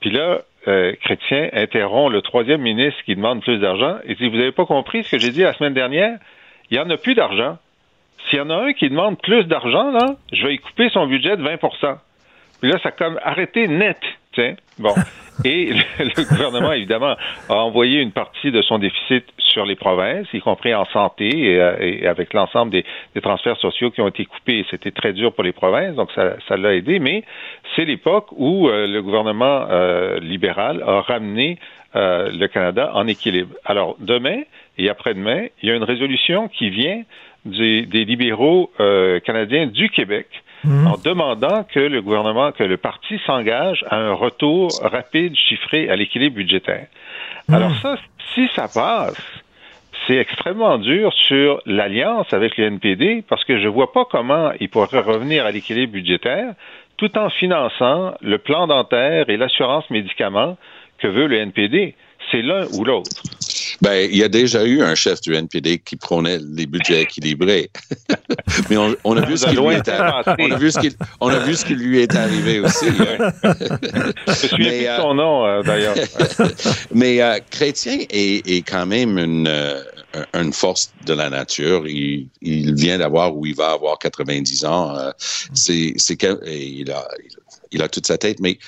Puis 0.00 0.10
là, 0.10 0.42
Chrétien 0.66 1.48
interrompt 1.54 2.12
le 2.12 2.20
troisième 2.20 2.60
ministre 2.60 3.02
qui 3.06 3.16
demande 3.16 3.40
plus 3.40 3.58
d'argent 3.58 3.96
et 4.04 4.14
dit, 4.14 4.28
vous 4.28 4.36
n'avez 4.36 4.52
pas 4.52 4.66
compris 4.66 5.04
ce 5.04 5.12
que 5.12 5.18
j'ai 5.18 5.30
dit 5.30 5.40
la 5.40 5.54
semaine 5.54 5.72
dernière? 5.72 6.18
Il 6.70 6.76
n'y 6.76 6.84
en 6.84 6.90
a 6.90 6.98
plus 6.98 7.14
d'argent. 7.14 7.56
S'il 8.28 8.40
y 8.40 8.42
en 8.42 8.50
a 8.50 8.56
un 8.56 8.72
qui 8.74 8.90
demande 8.90 9.18
plus 9.22 9.44
d'argent, 9.44 9.90
là, 9.90 10.16
je 10.32 10.46
vais 10.46 10.54
y 10.54 10.58
couper 10.58 10.90
son 10.90 11.06
budget 11.06 11.38
de 11.38 11.42
20 11.42 11.56
puis 12.60 12.70
là, 12.70 12.78
ça 12.82 12.88
a 12.90 12.92
comme 12.92 13.18
arrêté 13.22 13.68
net. 13.68 13.98
Tiens. 14.32 14.54
Bon. 14.78 14.94
Et 15.44 15.70
le, 15.98 16.28
gouvernement, 16.28 16.72
évidemment, 16.72 17.14
a 17.48 17.54
envoyé 17.54 18.00
une 18.00 18.12
partie 18.12 18.50
de 18.50 18.62
son 18.62 18.78
déficit 18.78 19.24
sur 19.38 19.66
les 19.66 19.74
provinces, 19.74 20.26
y 20.32 20.40
compris 20.40 20.74
en 20.74 20.84
santé 20.86 21.28
et, 21.28 21.60
euh, 21.60 22.10
avec 22.10 22.32
l'ensemble 22.32 22.72
des, 22.72 22.84
transferts 23.22 23.58
sociaux 23.58 23.90
qui 23.90 24.00
ont 24.00 24.08
été 24.08 24.24
coupés. 24.24 24.64
C'était 24.70 24.90
très 24.90 25.12
dur 25.12 25.32
pour 25.32 25.44
les 25.44 25.52
provinces, 25.52 25.94
donc 25.94 26.10
ça, 26.12 26.56
l'a 26.56 26.74
aidé. 26.74 26.98
Mais 26.98 27.24
c'est 27.74 27.84
l'époque 27.84 28.28
où 28.32 28.68
euh, 28.68 28.86
le 28.86 29.02
gouvernement 29.02 29.66
euh, 29.70 30.18
libéral 30.20 30.82
a 30.86 31.00
ramené 31.00 31.58
le 31.94 32.46
Canada 32.48 32.90
en 32.92 33.06
équilibre. 33.06 33.54
Alors, 33.64 33.96
demain 34.00 34.42
et 34.76 34.90
après-demain, 34.90 35.46
il 35.62 35.70
y 35.70 35.72
a 35.72 35.74
une 35.74 35.82
résolution 35.82 36.46
qui 36.48 36.68
vient 36.68 37.02
des, 37.46 37.86
des 37.86 38.04
libéraux 38.04 38.70
canadiens 39.24 39.66
du 39.66 39.88
Québec 39.88 40.26
Mhm. 40.66 40.86
en 40.86 40.96
demandant 40.96 41.64
que 41.64 41.80
le 41.80 42.02
gouvernement, 42.02 42.52
que 42.52 42.64
le 42.64 42.76
parti 42.76 43.18
s'engage 43.26 43.84
à 43.88 43.96
un 43.96 44.12
retour 44.12 44.80
rapide, 44.82 45.34
chiffré 45.36 45.88
à 45.88 45.96
l'équilibre 45.96 46.36
budgétaire. 46.36 46.86
Mhm. 47.48 47.54
Alors 47.54 47.76
ça, 47.82 47.96
si 48.34 48.48
ça 48.54 48.68
passe, 48.68 49.22
c'est 50.06 50.16
extrêmement 50.16 50.78
dur 50.78 51.12
sur 51.12 51.60
l'alliance 51.66 52.32
avec 52.32 52.56
le 52.56 52.64
NPD 52.66 53.24
parce 53.28 53.44
que 53.44 53.58
je 53.58 53.68
vois 53.68 53.92
pas 53.92 54.04
comment 54.04 54.50
il 54.60 54.68
pourrait 54.68 55.00
revenir 55.00 55.46
à 55.46 55.50
l'équilibre 55.50 55.92
budgétaire 55.92 56.54
tout 56.96 57.16
en 57.18 57.30
finançant 57.30 58.14
le 58.20 58.38
plan 58.38 58.66
dentaire 58.66 59.28
et 59.28 59.36
l'assurance 59.36 59.88
médicaments 59.90 60.56
que 60.98 61.08
veut 61.08 61.26
le 61.26 61.36
NPD. 61.36 61.94
C'est 62.30 62.42
l'un 62.42 62.66
ou 62.72 62.84
l'autre. 62.84 63.22
Ben, 63.80 64.08
il 64.10 64.16
y 64.16 64.22
a 64.22 64.28
déjà 64.28 64.64
eu 64.64 64.82
un 64.82 64.94
chef 64.94 65.20
du 65.20 65.34
NPD 65.34 65.78
qui 65.78 65.96
prônait 65.96 66.38
les 66.38 66.66
budgets 66.66 67.02
équilibrés. 67.02 67.70
Mais 68.70 68.76
on, 68.76 69.16
a 69.16 69.26
vu 69.26 69.36
ce 69.36 69.46
qui 69.46 69.56
lui 69.56 69.74
est 69.74 69.88
arrivé. 69.88 70.34
On 70.38 70.50
a 70.50 70.56
vu 70.56 70.70
ce 70.70 70.78
qui, 70.78 70.96
on 71.20 71.28
a 71.28 71.38
vu 71.38 71.54
ce 71.54 71.64
qui 71.64 71.74
lui 71.74 72.00
est 72.00 72.14
arrivé 72.14 72.60
aussi. 72.60 72.86
Hein. 72.86 73.32
Je 74.26 74.32
suis 74.32 74.64
Mais, 74.64 74.96
son 74.96 75.14
nom, 75.14 75.46
euh, 75.46 75.62
d'ailleurs. 75.62 75.94
Mais 76.92 77.20
euh, 77.22 77.38
Chrétien 77.50 77.98
est, 78.10 78.48
est, 78.48 78.62
quand 78.62 78.86
même 78.86 79.18
une, 79.18 79.48
euh, 79.48 79.82
une 80.34 80.52
force 80.52 80.92
de 81.04 81.14
la 81.14 81.30
nature. 81.30 81.86
Il, 81.86 82.28
il 82.42 82.74
vient 82.74 82.98
d'avoir 82.98 83.36
ou 83.36 83.46
il 83.46 83.54
va 83.54 83.70
avoir 83.70 83.98
90 83.98 84.64
ans. 84.64 84.96
c'est, 85.18 85.94
c'est 85.96 86.16
il 86.46 86.90
a, 86.90 87.06
il 87.70 87.82
a 87.82 87.88
toute 87.88 88.06
sa 88.06 88.18
tête, 88.18 88.40
mais 88.40 88.58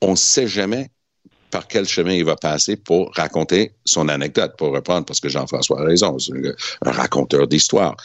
on 0.00 0.12
ne 0.12 0.16
sait 0.16 0.46
jamais 0.46 0.90
par 1.54 1.68
quel 1.68 1.86
chemin 1.86 2.14
il 2.14 2.24
va 2.24 2.34
passer 2.34 2.74
pour 2.74 3.12
raconter 3.14 3.70
son 3.84 4.08
anecdote, 4.08 4.54
pour 4.58 4.72
reprendre, 4.72 5.06
parce 5.06 5.20
que 5.20 5.28
Jean-François 5.28 5.82
a 5.82 5.84
raison, 5.84 6.16
un 6.84 6.90
raconteur 6.90 7.46
d'histoire. 7.46 7.96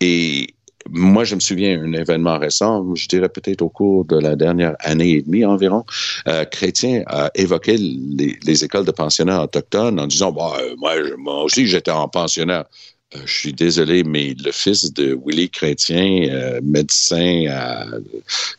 Et 0.00 0.54
moi, 0.88 1.24
je 1.24 1.34
me 1.34 1.40
souviens 1.40 1.76
d'un 1.76 1.92
événement 1.92 2.38
récent, 2.38 2.82
je 2.94 3.06
dirais 3.06 3.28
peut-être 3.28 3.60
au 3.60 3.68
cours 3.68 4.06
de 4.06 4.18
la 4.18 4.36
dernière 4.36 4.74
année 4.80 5.10
et 5.16 5.22
demie 5.22 5.44
environ, 5.44 5.84
euh, 6.28 6.46
Chrétien 6.46 7.02
a 7.06 7.30
évoqué 7.34 7.76
les, 7.76 8.64
écoles 8.64 8.86
de 8.86 8.90
pensionnats 8.90 9.42
autochtones 9.42 10.00
en 10.00 10.06
disant, 10.06 10.32
bah, 10.32 10.56
moi, 10.78 11.42
aussi, 11.42 11.66
j'étais 11.66 11.90
en 11.90 12.08
pensionnat. 12.08 12.66
Euh, 13.14 13.20
je 13.26 13.32
suis 13.32 13.52
désolé, 13.52 14.02
mais 14.02 14.34
le 14.42 14.50
fils 14.50 14.92
de 14.92 15.18
Willy 15.24 15.48
Chrétien, 15.48 16.28
euh, 16.30 16.60
médecin, 16.62 17.44
euh, 17.48 18.00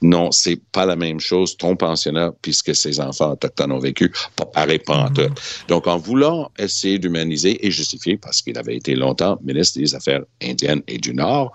non, 0.01 0.31
c'est 0.31 0.60
pas 0.71 0.86
la 0.86 0.95
même 0.95 1.19
chose. 1.19 1.58
Ton 1.58 1.75
pensionnat, 1.75 2.31
puisque 2.41 2.75
ses 2.75 2.99
enfants 2.99 3.34
autochtones 3.34 3.71
ont 3.71 3.79
vécu, 3.79 4.12
pas 4.36 4.45
pareil, 4.45 4.79
pas 4.79 4.97
en 4.97 5.10
tout. 5.10 5.29
Donc, 5.67 5.88
en 5.88 5.97
voulant 5.97 6.51
essayer 6.58 6.99
d'humaniser 6.99 7.65
et 7.65 7.71
justifier, 7.71 8.17
parce 8.17 8.41
qu'il 8.41 8.58
avait 8.58 8.77
été 8.77 8.95
longtemps 8.95 9.39
ministre 9.43 9.79
des 9.79 9.93
Affaires 9.95 10.23
indiennes 10.41 10.81
et 10.88 10.97
du 10.97 11.13
Nord, 11.13 11.53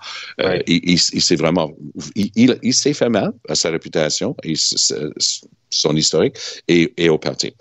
il, 0.67 0.99
s'est 0.99 1.35
vraiment, 1.35 1.71
il, 2.15 2.73
s'est 2.73 2.93
fait 2.93 3.09
mal 3.09 3.31
à 3.47 3.55
sa 3.55 3.69
réputation 3.69 4.35
et 4.43 4.53
son 5.69 5.95
historique 5.95 6.35
et, 6.67 6.93
et 6.97 7.09
au 7.09 7.17
parti. 7.17 7.53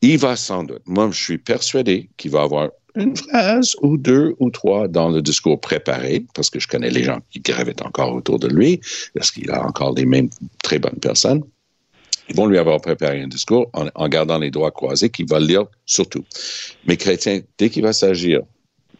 Il 0.00 0.18
va 0.18 0.36
sans 0.36 0.62
doute, 0.62 0.82
moi 0.86 1.10
je 1.10 1.20
suis 1.20 1.38
persuadé 1.38 2.08
qu'il 2.16 2.30
va 2.30 2.42
avoir 2.42 2.70
une 2.94 3.16
phrase 3.16 3.76
ou 3.82 3.96
deux 3.96 4.34
ou 4.38 4.50
trois 4.50 4.88
dans 4.88 5.08
le 5.08 5.22
discours 5.22 5.60
préparé, 5.60 6.24
parce 6.34 6.50
que 6.50 6.58
je 6.58 6.68
connais 6.68 6.90
les 6.90 7.04
gens 7.04 7.20
qui 7.30 7.40
gravitent 7.40 7.82
encore 7.82 8.14
autour 8.14 8.38
de 8.38 8.48
lui, 8.48 8.80
parce 9.14 9.30
qu'il 9.30 9.50
a 9.50 9.64
encore 9.64 9.94
des 9.94 10.06
mêmes 10.06 10.30
très 10.62 10.78
bonnes 10.78 10.98
personnes. 11.00 11.42
Ils 12.28 12.36
vont 12.36 12.46
lui 12.46 12.58
avoir 12.58 12.80
préparé 12.80 13.22
un 13.22 13.28
discours 13.28 13.70
en, 13.72 14.08
gardant 14.08 14.38
les 14.38 14.50
doigts 14.50 14.70
croisés 14.70 15.08
qu'il 15.08 15.26
va 15.26 15.40
lire 15.40 15.64
surtout. 15.86 16.24
Mais 16.86 16.96
Chrétien, 16.96 17.40
dès 17.56 17.70
qu'il 17.70 17.82
va 17.82 17.94
s'agir 17.94 18.42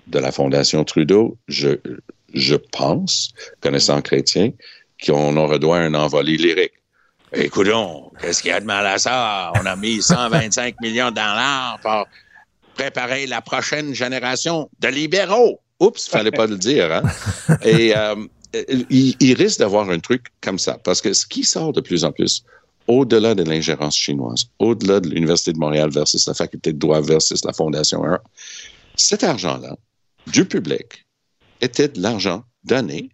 de 0.07 0.19
la 0.19 0.33
Fondation 0.33 0.83
Trudeau, 0.85 1.37
je, 1.47 1.77
je 2.33 2.55
pense, 2.55 3.33
connaissant 3.61 4.01
Chrétien, 4.01 4.53
qu'on 5.05 5.37
aurait 5.37 5.59
droit 5.59 5.77
un 5.77 5.95
envolé 5.95 6.37
lyrique. 6.37 6.73
Écoutons, 7.35 8.11
qu'est-ce 8.21 8.41
qu'il 8.41 8.51
y 8.51 8.55
a 8.55 8.61
de 8.61 8.65
mal 8.65 8.87
à 8.87 8.99
ça? 8.99 9.53
On 9.61 9.67
a 9.67 9.77
mis 9.77 10.01
125 10.01 10.81
millions 10.81 11.11
dans 11.11 11.35
l'arbre 11.35 12.09
préparer 12.79 13.27
la 13.27 13.43
prochaine 13.43 13.93
génération 13.93 14.71
de 14.79 14.89
libéraux. 14.89 15.61
Oups, 15.81 16.09
fallait 16.09 16.31
pas 16.31 16.47
le 16.47 16.57
dire. 16.57 16.91
Hein? 16.93 17.03
Et 17.65 17.97
euh, 17.97 18.15
il, 18.89 19.17
il 19.21 19.35
risque 19.35 19.59
d'avoir 19.59 19.91
un 19.91 19.99
truc 19.99 20.27
comme 20.41 20.59
ça. 20.59 20.79
Parce 20.85 21.01
que 21.01 21.13
ce 21.13 21.27
qui 21.27 21.45
sort 21.45 21.73
de 21.73 21.81
plus 21.81 22.05
en 22.05 22.13
plus, 22.13 22.45
au-delà 22.87 23.35
de 23.35 23.43
l'ingérence 23.43 23.97
chinoise, 23.97 24.47
au-delà 24.59 25.01
de 25.01 25.09
l'Université 25.09 25.53
de 25.53 25.59
Montréal 25.59 25.91
versus 25.91 26.27
la 26.27 26.35
faculté 26.35 26.73
de 26.73 26.79
droit 26.79 27.01
versus 27.01 27.45
la 27.45 27.53
Fondation 27.53 28.05
1, 28.05 28.19
cet 28.97 29.23
argent-là, 29.25 29.77
du 30.27 30.45
public, 30.45 31.07
était 31.61 31.89
de 31.89 32.01
l'argent 32.01 32.45
donné 32.65 33.11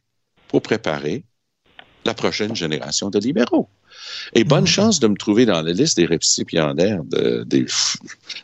pour 0.48 0.62
préparer 0.62 1.24
la 2.04 2.14
prochaine 2.14 2.54
génération 2.54 3.10
de 3.10 3.18
libéraux. 3.18 3.68
Et 4.34 4.44
bonne 4.44 4.66
chance 4.66 5.00
de 5.00 5.06
me 5.06 5.16
trouver 5.16 5.46
dans 5.46 5.62
la 5.62 5.72
liste 5.72 5.96
des 5.96 6.06
récipiendaires 6.06 7.02
de, 7.04 7.44
des, 7.44 7.66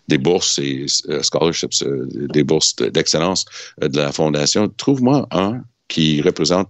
des 0.08 0.18
bourses 0.18 0.58
et 0.58 0.86
euh, 1.08 1.22
scholarships, 1.22 1.82
euh, 1.82 2.06
des 2.10 2.44
bourses 2.44 2.76
d'excellence 2.76 3.44
euh, 3.82 3.88
de 3.88 3.96
la 3.98 4.12
Fondation. 4.12 4.68
Trouve-moi 4.76 5.26
un 5.30 5.62
qui 5.88 6.22
représente 6.22 6.68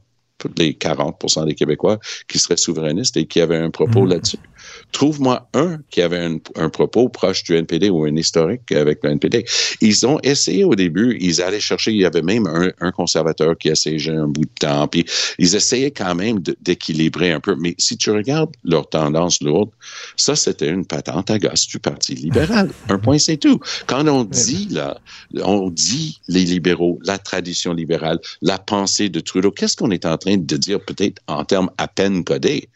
les 0.59 0.75
40 0.75 1.47
des 1.47 1.55
Québécois 1.55 1.99
qui 2.29 2.39
seraient 2.39 2.57
souverainistes 2.57 3.17
et 3.17 3.27
qui 3.27 3.41
avaient 3.41 3.59
un 3.59 3.71
propos 3.71 4.03
Mhm. 4.03 4.11
là-dessus. 4.11 4.39
Trouve-moi 4.93 5.49
un 5.55 5.79
qui 5.91 6.01
avait 6.03 6.19
un, 6.19 6.37
un 6.57 6.69
propos 6.69 7.09
proche 7.09 7.43
du 7.45 7.55
NPD 7.57 7.91
ou 7.91 8.05
un 8.05 8.15
historique 8.17 8.71
avec 8.73 9.01
le 9.03 9.11
NPD. 9.11 9.45
Ils 9.81 10.07
ont 10.07 10.19
essayé 10.23 10.65
au 10.65 10.75
début, 10.75 11.17
ils 11.21 11.41
allaient 11.43 11.61
chercher, 11.61 11.93
il 11.93 11.99
y 11.99 12.05
avait 12.05 12.23
même 12.23 12.47
un, 12.47 12.71
un 12.81 12.93
conservateur 12.93 13.57
qui 13.57 13.69
essayait 13.69 14.11
un 14.11 14.27
bout 14.27 14.45
de 14.45 14.51
temps, 14.59 14.87
puis 14.89 15.05
ils 15.39 15.55
essayaient 15.55 15.91
quand 15.91 16.15
même 16.15 16.41
d'équilibrer 16.61 17.33
un 17.33 17.41
peu. 17.41 17.57
Mais 17.57 17.75
si 17.79 17.97
tu 17.97 18.11
regardes 18.11 18.51
leur 18.65 18.89
tendance 18.89 19.41
lourde, 19.43 19.71
ça, 20.17 20.37
c'était 20.37 20.69
une 20.69 20.85
patente 20.85 21.31
à 21.31 21.39
gosse 21.39 21.67
du 21.67 21.79
Parti 21.79 22.15
libéral. 22.15 22.71
Un 22.89 22.99
point, 22.99 23.19
c'est 23.19 23.37
tout. 23.37 23.61
Quand 23.87 24.07
on 24.09 24.25
dit, 24.25 24.69
là, 24.71 24.99
on 25.43 25.71
dit 25.71 26.21
les 26.29 26.45
libéraux, 26.45 26.99
la 27.05 27.19
tradition 27.19 27.73
libérale, 27.73 28.19
la 28.43 28.59
pensée 28.59 29.09
de 29.09 29.21
Trudeau, 29.21 29.51
qu'est-ce 29.51 29.77
qu'on 29.77 29.91
est 29.91 30.05
en 30.07 30.19
train 30.19 30.30
de 30.37 30.57
dire 30.57 30.81
peut-être 30.81 31.21
en 31.27 31.45
termes 31.45 31.71
à 31.79 31.89
peine 31.89 32.25
codés? 32.25 32.69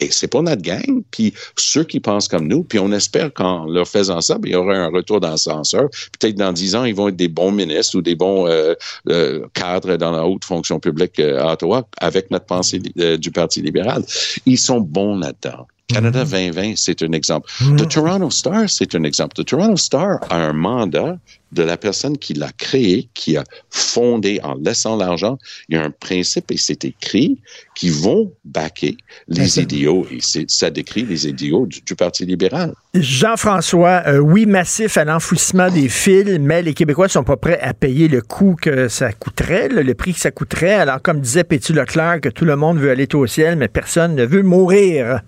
Ben, 0.00 0.08
c'est 0.10 0.28
pas 0.28 0.40
notre 0.42 0.62
gang, 0.62 1.02
puis 1.10 1.34
ceux 1.56 1.84
qui 1.84 2.00
pensent 2.00 2.28
comme 2.28 2.48
nous, 2.48 2.62
puis 2.64 2.78
on 2.78 2.92
espère 2.92 3.32
qu'en 3.32 3.66
leur 3.66 3.86
faisant 3.86 4.20
ça, 4.20 4.38
ben, 4.38 4.48
il 4.48 4.52
y 4.52 4.56
aura 4.56 4.74
un 4.74 4.88
retour 4.88 5.20
dans 5.20 5.30
l'ascenseur. 5.30 5.88
Peut-être 6.18 6.36
dans 6.36 6.52
dix 6.52 6.74
ans, 6.74 6.84
ils 6.84 6.94
vont 6.94 7.08
être 7.08 7.16
des 7.16 7.28
bons 7.28 7.52
ministres 7.52 7.98
ou 7.98 8.02
des 8.02 8.14
bons 8.14 8.46
euh, 8.46 8.74
euh, 9.08 9.46
cadres 9.52 9.96
dans 9.96 10.12
la 10.12 10.26
haute 10.26 10.44
fonction 10.44 10.80
publique 10.80 11.20
euh, 11.20 11.42
à 11.42 11.52
Ottawa 11.52 11.86
avec 11.98 12.30
notre 12.30 12.46
pensée 12.46 12.78
du 12.78 13.30
Parti 13.30 13.60
libéral. 13.60 14.02
Ils 14.46 14.58
sont 14.58 14.80
bons 14.80 15.16
là-dedans. 15.16 15.66
Canada 15.88 16.24
2020, 16.24 16.74
c'est 16.76 17.02
un 17.02 17.12
exemple. 17.12 17.50
The 17.76 17.88
Toronto 17.88 18.30
Star, 18.30 18.68
c'est 18.68 18.94
un 18.94 19.04
exemple. 19.04 19.34
The 19.34 19.44
Toronto 19.44 19.76
Star 19.76 20.20
a 20.30 20.36
un 20.36 20.52
mandat 20.52 21.18
de 21.52 21.62
la 21.62 21.76
personne 21.76 22.16
qui 22.16 22.32
l'a 22.32 22.50
créé, 22.56 23.08
qui 23.12 23.36
a 23.36 23.44
fondé 23.70 24.40
en 24.42 24.54
laissant 24.54 24.96
l'argent. 24.96 25.38
Il 25.68 25.76
y 25.76 25.78
a 25.78 25.84
un 25.84 25.90
principe 25.90 26.50
et 26.50 26.56
c'est 26.56 26.84
écrit 26.84 27.38
qui 27.74 27.90
vont 27.90 28.32
backer 28.44 28.96
les 29.28 29.60
idiots 29.60 30.06
et 30.10 30.20
ça 30.48 30.70
décrit 30.70 31.04
les 31.04 31.28
idiots 31.28 31.66
du, 31.66 31.82
du 31.82 31.94
Parti 31.94 32.24
libéral. 32.24 32.72
Jean-François, 32.94 34.02
euh, 34.06 34.18
oui, 34.18 34.46
massif 34.46 34.96
à 34.96 35.04
l'enfouissement 35.04 35.70
des 35.70 35.88
fils, 35.90 36.38
mais 36.40 36.62
les 36.62 36.72
Québécois 36.72 37.08
sont 37.08 37.24
pas 37.24 37.36
prêts 37.36 37.60
à 37.60 37.74
payer 37.74 38.08
le 38.08 38.22
coût 38.22 38.56
que 38.60 38.88
ça 38.88 39.12
coûterait, 39.12 39.68
le, 39.68 39.82
le 39.82 39.94
prix 39.94 40.14
que 40.14 40.20
ça 40.20 40.30
coûterait. 40.30 40.74
Alors, 40.74 41.02
comme 41.02 41.20
disait 41.20 41.44
Pétu 41.44 41.74
Leclerc, 41.74 42.22
que 42.22 42.28
tout 42.30 42.46
le 42.46 42.56
monde 42.56 42.78
veut 42.78 42.90
aller 42.90 43.08
au 43.14 43.26
ciel, 43.26 43.56
mais 43.56 43.68
personne 43.68 44.14
ne 44.14 44.24
veut 44.24 44.42
mourir. 44.42 45.20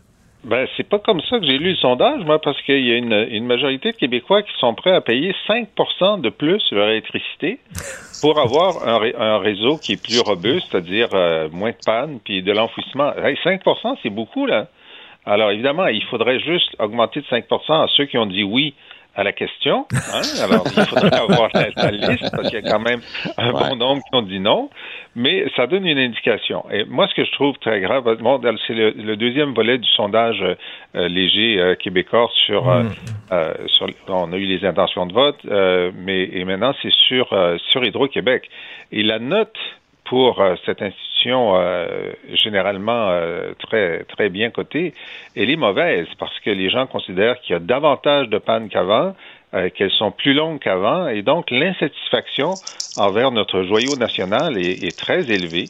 Ben, 0.45 0.68
c'est 0.76 0.86
pas 0.86 0.99
comme 0.99 1.22
ça 1.22 1.38
que 1.38 1.47
j'ai 1.47 1.57
lu 1.57 1.70
le 1.70 1.76
sondage, 1.76 2.22
moi, 2.24 2.38
parce 2.38 2.61
qu'il 2.62 2.86
y 2.86 2.92
a 2.92 2.97
une, 2.97 3.47
majorité 3.47 3.92
de 3.92 3.97
Québécois 3.97 4.42
qui 4.42 4.53
sont 4.59 4.74
prêts 4.74 4.92
à 4.92 5.01
payer 5.01 5.34
5% 5.49 6.20
de 6.20 6.28
plus 6.28 6.61
sur 6.61 6.76
l'électricité 6.76 7.59
pour 8.20 8.38
avoir 8.38 8.86
un 8.86 9.38
réseau 9.38 9.78
qui 9.78 9.92
est 9.92 10.03
plus 10.03 10.20
robuste, 10.20 10.66
c'est-à-dire 10.70 11.09
euh, 11.14 11.49
moins 11.51 11.70
de 11.70 11.78
panne, 11.84 12.20
puis 12.22 12.42
de 12.42 12.53
l'enfouissement. 12.53 13.12
Hey, 13.16 13.38
5 13.42 13.62
c'est 14.03 14.11
beaucoup, 14.11 14.45
là. 14.45 14.68
Alors, 15.26 15.51
évidemment, 15.51 15.86
il 15.86 16.05
faudrait 16.05 16.38
juste 16.40 16.76
augmenter 16.78 17.20
de 17.20 17.26
5% 17.26 17.72
à 17.72 17.86
ceux 17.97 18.05
qui 18.05 18.18
ont 18.18 18.26
dit 18.26 18.45
oui 18.45 18.74
à 19.17 19.23
la 19.23 19.33
question. 19.33 19.87
Hein? 20.12 20.23
Alors, 20.43 20.65
il 20.67 20.85
faudrait 20.85 21.15
avoir 21.15 21.49
la, 21.55 21.69
la 21.77 21.91
liste, 21.91 22.31
parce 22.31 22.51
qu'il 22.51 22.65
y 22.65 22.67
a 22.67 22.71
quand 22.71 22.81
même 22.81 23.01
un 23.37 23.53
bon 23.53 23.77
nombre 23.77 24.03
qui 24.03 24.17
ont 24.17 24.23
dit 24.23 24.41
non. 24.41 24.71
Mais 25.17 25.45
ça 25.55 25.67
donne 25.69 25.87
une 25.87 25.99
indication. 25.99 26.65
Et 26.73 26.85
moi, 26.85 27.07
ce 27.09 27.15
que 27.15 27.25
je 27.25 27.31
trouve 27.33 27.57
très 27.59 27.81
grave, 27.81 28.03
bon, 28.21 28.41
c'est 28.67 28.75
le, 28.75 28.91
le 28.91 29.17
deuxième 29.17 29.55
volet 29.55 29.79
du 29.79 29.89
sondage 29.91 30.43
euh, 30.43 30.55
euh, 30.97 31.09
léger 31.09 31.59
euh, 31.59 31.75
québécois 31.77 32.29
sur, 32.47 32.69
euh, 32.69 32.83
euh, 33.31 33.55
sur, 33.69 33.87
on 34.09 34.33
a 34.33 34.37
eu 34.37 34.47
les 34.47 34.65
intentions 34.67 35.07
de 35.07 35.12
vote, 35.12 35.39
euh, 35.47 35.93
mais 35.95 36.29
et 36.33 36.45
maintenant 36.45 36.75
c'est 36.83 36.93
sur 36.93 37.33
euh, 37.33 37.57
sur 37.71 37.85
Hydro-Québec. 37.85 38.51
Et 38.91 39.03
la 39.03 39.19
note 39.19 39.57
pour 40.15 40.41
euh, 40.41 40.55
cette 40.65 40.81
institution 40.81 41.57
euh, 41.57 42.12
généralement 42.45 43.09
euh, 43.11 43.53
très 43.59 44.05
très 44.05 44.29
bien 44.29 44.49
cotée, 44.51 44.95
elle 45.35 45.51
est 45.51 45.57
mauvaise 45.57 46.07
parce 46.21 46.39
que 46.45 46.51
les 46.51 46.71
gens 46.71 46.87
considèrent 46.87 47.41
qu'il 47.41 47.55
y 47.55 47.57
a 47.57 47.59
davantage 47.59 48.29
de 48.29 48.39
pannes 48.39 48.69
qu'avant, 48.69 49.17
euh, 49.55 49.71
qu'elles 49.75 49.97
sont 50.03 50.12
plus 50.12 50.33
longues 50.33 50.61
qu'avant, 50.61 51.09
et 51.09 51.23
donc 51.23 51.51
l'insatisfaction 51.51 52.51
envers 52.97 53.33
notre 53.33 53.65
joyau 53.65 53.97
national 53.97 54.57
est, 54.57 54.85
est 54.85 54.97
très 54.97 55.23
élevée. 55.37 55.69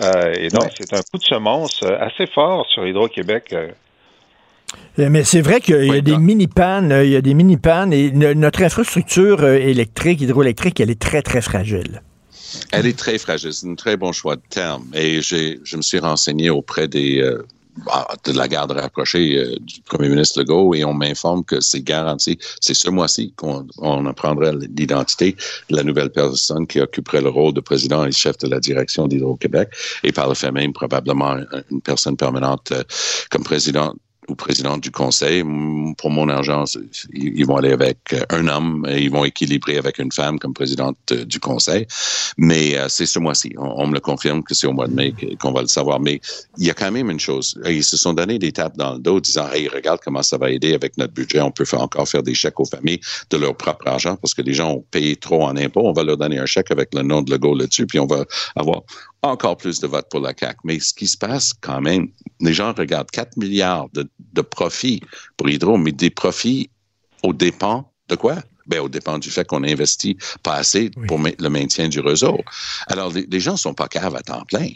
Euh, 0.00 0.34
et 0.42 0.50
donc 0.50 0.68
c'est 0.76 0.92
un 0.92 1.00
coup 1.10 1.16
de 1.16 1.24
semonce 1.24 1.82
euh, 1.82 1.96
assez 1.98 2.26
fort 2.26 2.66
sur 2.66 2.86
Hydro-Québec. 2.86 3.54
Mais 4.98 5.24
c'est 5.24 5.40
vrai 5.40 5.60
qu'il 5.60 5.86
y 5.86 5.96
a 5.96 6.02
des 6.02 6.18
mini-pannes, 6.18 6.92
il 7.02 7.12
y 7.12 7.16
a 7.16 7.22
des 7.22 7.32
mini-pannes 7.32 7.94
et 7.94 8.10
no- 8.10 8.34
notre 8.34 8.62
infrastructure 8.62 9.42
électrique, 9.46 10.20
hydroélectrique, 10.20 10.80
elle 10.80 10.90
est 10.90 11.00
très, 11.00 11.22
très 11.22 11.40
fragile. 11.40 12.02
Elle 12.72 12.86
est 12.86 12.98
très 12.98 13.18
fragile. 13.18 13.52
C'est 13.52 13.68
un 13.68 13.74
très 13.74 13.96
bon 13.96 14.12
choix 14.12 14.36
de 14.36 14.42
terme. 14.50 14.84
Et 14.94 15.22
je 15.22 15.76
me 15.76 15.82
suis 15.82 15.98
renseigné 15.98 16.50
auprès 16.50 16.88
des, 16.88 17.20
euh, 17.20 17.42
bah, 17.84 18.08
de 18.24 18.32
la 18.32 18.48
garde 18.48 18.72
rapprochée 18.72 19.36
euh, 19.38 19.56
du 19.60 19.80
premier 19.82 20.08
ministre 20.08 20.40
Legault 20.40 20.74
et 20.74 20.84
on 20.84 20.94
m'informe 20.94 21.44
que 21.44 21.60
c'est 21.60 21.82
garanti. 21.82 22.38
C'est 22.60 22.74
ce 22.74 22.88
mois-ci 22.90 23.32
qu'on 23.36 23.66
on 23.78 24.06
apprendrait 24.06 24.52
l'identité 24.76 25.36
de 25.70 25.76
la 25.76 25.82
nouvelle 25.82 26.10
personne 26.10 26.66
qui 26.66 26.80
occuperait 26.80 27.20
le 27.22 27.28
rôle 27.28 27.52
de 27.52 27.60
président 27.60 28.04
et 28.06 28.12
chef 28.12 28.38
de 28.38 28.48
la 28.48 28.60
direction 28.60 29.06
d'Hydro-Québec 29.06 29.68
et 30.04 30.12
par 30.12 30.28
le 30.28 30.34
fait 30.34 30.50
même 30.52 30.72
probablement 30.72 31.32
un- 31.32 31.44
une 31.70 31.82
personne 31.82 32.16
permanente 32.16 32.72
euh, 32.72 32.82
comme 33.30 33.44
président 33.44 33.94
ou 34.28 34.34
présidente 34.34 34.80
du 34.82 34.90
conseil. 34.90 35.42
Pour 35.98 36.10
mon 36.10 36.28
argent, 36.28 36.64
ils 37.12 37.46
vont 37.46 37.56
aller 37.56 37.72
avec 37.72 37.98
euh, 38.12 38.22
un 38.30 38.48
homme 38.48 38.86
et 38.88 39.02
ils 39.02 39.10
vont 39.10 39.24
équilibrer 39.24 39.78
avec 39.78 39.98
une 39.98 40.12
femme 40.12 40.38
comme 40.38 40.54
présidente 40.54 40.96
euh, 41.12 41.24
du 41.24 41.40
conseil. 41.40 41.86
Mais 42.36 42.76
euh, 42.76 42.86
c'est 42.88 43.06
ce 43.06 43.18
mois-ci. 43.18 43.54
On, 43.56 43.86
me 43.86 43.94
le 43.94 44.00
confirme 44.00 44.42
que 44.42 44.54
c'est 44.54 44.66
au 44.66 44.72
mois 44.72 44.88
de 44.88 44.94
mai 44.94 45.14
qu'on 45.38 45.52
va 45.52 45.62
le 45.62 45.68
savoir. 45.68 46.00
Mais 46.00 46.20
il 46.58 46.66
y 46.66 46.70
a 46.70 46.74
quand 46.74 46.90
même 46.90 47.10
une 47.10 47.20
chose. 47.20 47.58
Ils 47.66 47.84
se 47.84 47.96
sont 47.96 48.12
donné 48.12 48.38
des 48.38 48.52
tapes 48.52 48.76
dans 48.76 48.94
le 48.94 48.98
dos 48.98 49.20
disant, 49.20 49.50
hey, 49.52 49.68
regarde 49.68 50.00
comment 50.04 50.22
ça 50.22 50.38
va 50.38 50.50
aider 50.50 50.74
avec 50.74 50.96
notre 50.96 51.12
budget. 51.12 51.40
On 51.40 51.50
peut 51.50 51.64
faire, 51.64 51.80
encore 51.80 52.08
faire 52.08 52.22
des 52.22 52.34
chèques 52.34 52.58
aux 52.60 52.64
familles 52.64 53.00
de 53.30 53.36
leur 53.36 53.56
propre 53.56 53.86
argent 53.88 54.16
parce 54.16 54.34
que 54.34 54.42
les 54.42 54.54
gens 54.54 54.72
ont 54.72 54.84
payé 54.90 55.16
trop 55.16 55.44
en 55.44 55.56
impôts. 55.56 55.82
On 55.84 55.92
va 55.92 56.02
leur 56.02 56.16
donner 56.16 56.38
un 56.38 56.46
chèque 56.46 56.70
avec 56.70 56.94
le 56.94 57.02
nom 57.02 57.22
de 57.22 57.30
Legault 57.30 57.54
là-dessus, 57.54 57.86
puis 57.86 57.98
on 57.98 58.06
va 58.06 58.24
avoir 58.54 58.82
encore 59.26 59.56
plus 59.56 59.80
de 59.80 59.86
votes 59.86 60.08
pour 60.10 60.20
la 60.20 60.32
CAQ. 60.38 60.58
Mais 60.64 60.78
ce 60.80 60.92
qui 60.94 61.06
se 61.06 61.16
passe 61.16 61.52
quand 61.60 61.80
même, 61.80 62.08
les 62.40 62.52
gens 62.54 62.72
regardent 62.72 63.10
4 63.10 63.36
milliards 63.36 63.88
de, 63.94 64.08
de 64.32 64.40
profits 64.42 65.00
pour 65.36 65.48
Hydro, 65.48 65.76
mais 65.76 65.92
des 65.92 66.10
profits 66.10 66.70
au 67.22 67.32
dépens 67.32 67.90
de 68.08 68.14
quoi? 68.16 68.36
Ben, 68.68 68.80
au 68.80 68.88
dépend 68.88 69.18
du 69.20 69.30
fait 69.30 69.46
qu'on 69.46 69.62
investit 69.62 70.16
pas 70.42 70.54
assez 70.54 70.90
pour 71.06 71.20
le 71.20 71.48
maintien 71.48 71.88
du 71.88 72.00
réseau. 72.00 72.40
Alors, 72.88 73.12
les, 73.12 73.24
les 73.30 73.38
gens 73.38 73.56
sont 73.56 73.74
pas 73.74 73.86
caves 73.86 74.16
à 74.16 74.22
temps 74.22 74.42
plein. 74.44 74.70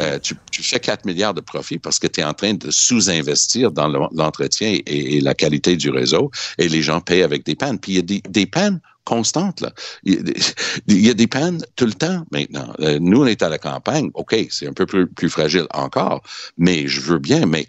Euh, 0.00 0.18
tu, 0.18 0.34
tu 0.50 0.64
fais 0.64 0.80
4 0.80 1.04
milliards 1.04 1.32
de 1.32 1.40
profits 1.40 1.78
parce 1.78 2.00
que 2.00 2.08
tu 2.08 2.20
es 2.20 2.24
en 2.24 2.34
train 2.34 2.54
de 2.54 2.72
sous-investir 2.72 3.70
dans 3.70 3.86
le- 3.86 4.00
l'entretien 4.12 4.72
et, 4.84 5.16
et 5.16 5.20
la 5.20 5.34
qualité 5.34 5.76
du 5.76 5.90
réseau 5.90 6.30
et 6.58 6.68
les 6.68 6.82
gens 6.82 7.00
payent 7.00 7.22
avec 7.22 7.44
des 7.44 7.54
pannes. 7.54 7.78
Puis 7.78 7.92
il 7.92 7.96
y 7.96 7.98
a 8.00 8.02
des, 8.02 8.20
des 8.28 8.46
pannes 8.46 8.80
constantes. 9.06 9.60
Là. 9.62 9.70
Il, 10.04 10.16
y 10.88 11.08
a 11.08 11.14
des, 11.14 11.26
pannes 11.26 11.60
tout 11.76 11.86
le 11.86 11.92
temps 11.92 12.24
maintenant. 12.32 12.74
Euh, 12.80 12.98
nous, 13.00 13.22
on 13.22 13.26
est 13.26 13.42
à 13.42 13.48
la 13.48 13.58
campagne. 13.58 14.10
OK, 14.14 14.34
c'est 14.50 14.68
un 14.68 14.74
peu 14.74 14.84
plus, 14.84 15.06
plus 15.06 15.30
fragile 15.30 15.66
encore, 15.72 16.22
mais 16.58 16.86
je 16.86 17.00
veux 17.00 17.18
bien, 17.18 17.46
mais 17.46 17.64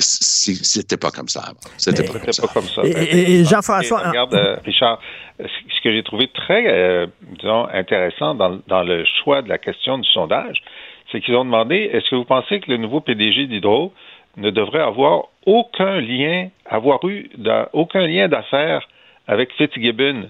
c'était 0.00 0.98
pas 0.98 1.10
comme 1.10 1.28
ça 1.28 1.40
avant. 1.40 1.70
C'était 1.78 2.04
pas, 2.04 2.18
comme 2.18 2.32
ça. 2.32 2.46
comme 2.52 2.68
ça. 2.68 2.82
Et- 2.84 2.90
et- 2.90 3.40
et 3.40 3.44
Jean-François- 3.44 4.08
regarde, 4.08 4.34
euh, 4.34 4.56
Richard, 4.64 5.00
ce 5.38 5.46
ce 5.46 5.80
que 5.88 5.92
j'ai 5.92 6.02
trouvé 6.04 6.28
très, 6.28 6.64
euh, 6.68 7.06
disons, 7.40 7.66
intéressant 7.72 8.36
dans, 8.36 8.60
dans 8.68 8.84
le 8.84 9.04
choix 9.24 9.42
de 9.42 9.48
la 9.48 9.58
question 9.58 9.98
du 9.98 10.08
sondage, 10.10 10.62
c'est 11.10 11.20
qu'ils 11.20 11.34
ont 11.34 11.44
demandé 11.44 11.90
est-ce 11.92 12.08
que 12.10 12.16
vous 12.16 12.24
pensez 12.24 12.60
que 12.60 12.70
le 12.70 12.76
nouveau 12.76 13.00
PDG 13.00 13.46
d'Hydro 13.46 13.92
ne 14.36 14.50
devrait 14.50 14.82
avoir 14.82 15.24
aucun 15.44 16.00
lien, 16.00 16.48
avoir 16.66 17.04
eu 17.08 17.30
aucun 17.72 18.06
lien 18.06 18.28
d'affaires 18.28 18.88
avec 19.26 19.52
Fitzgibbon? 19.56 20.28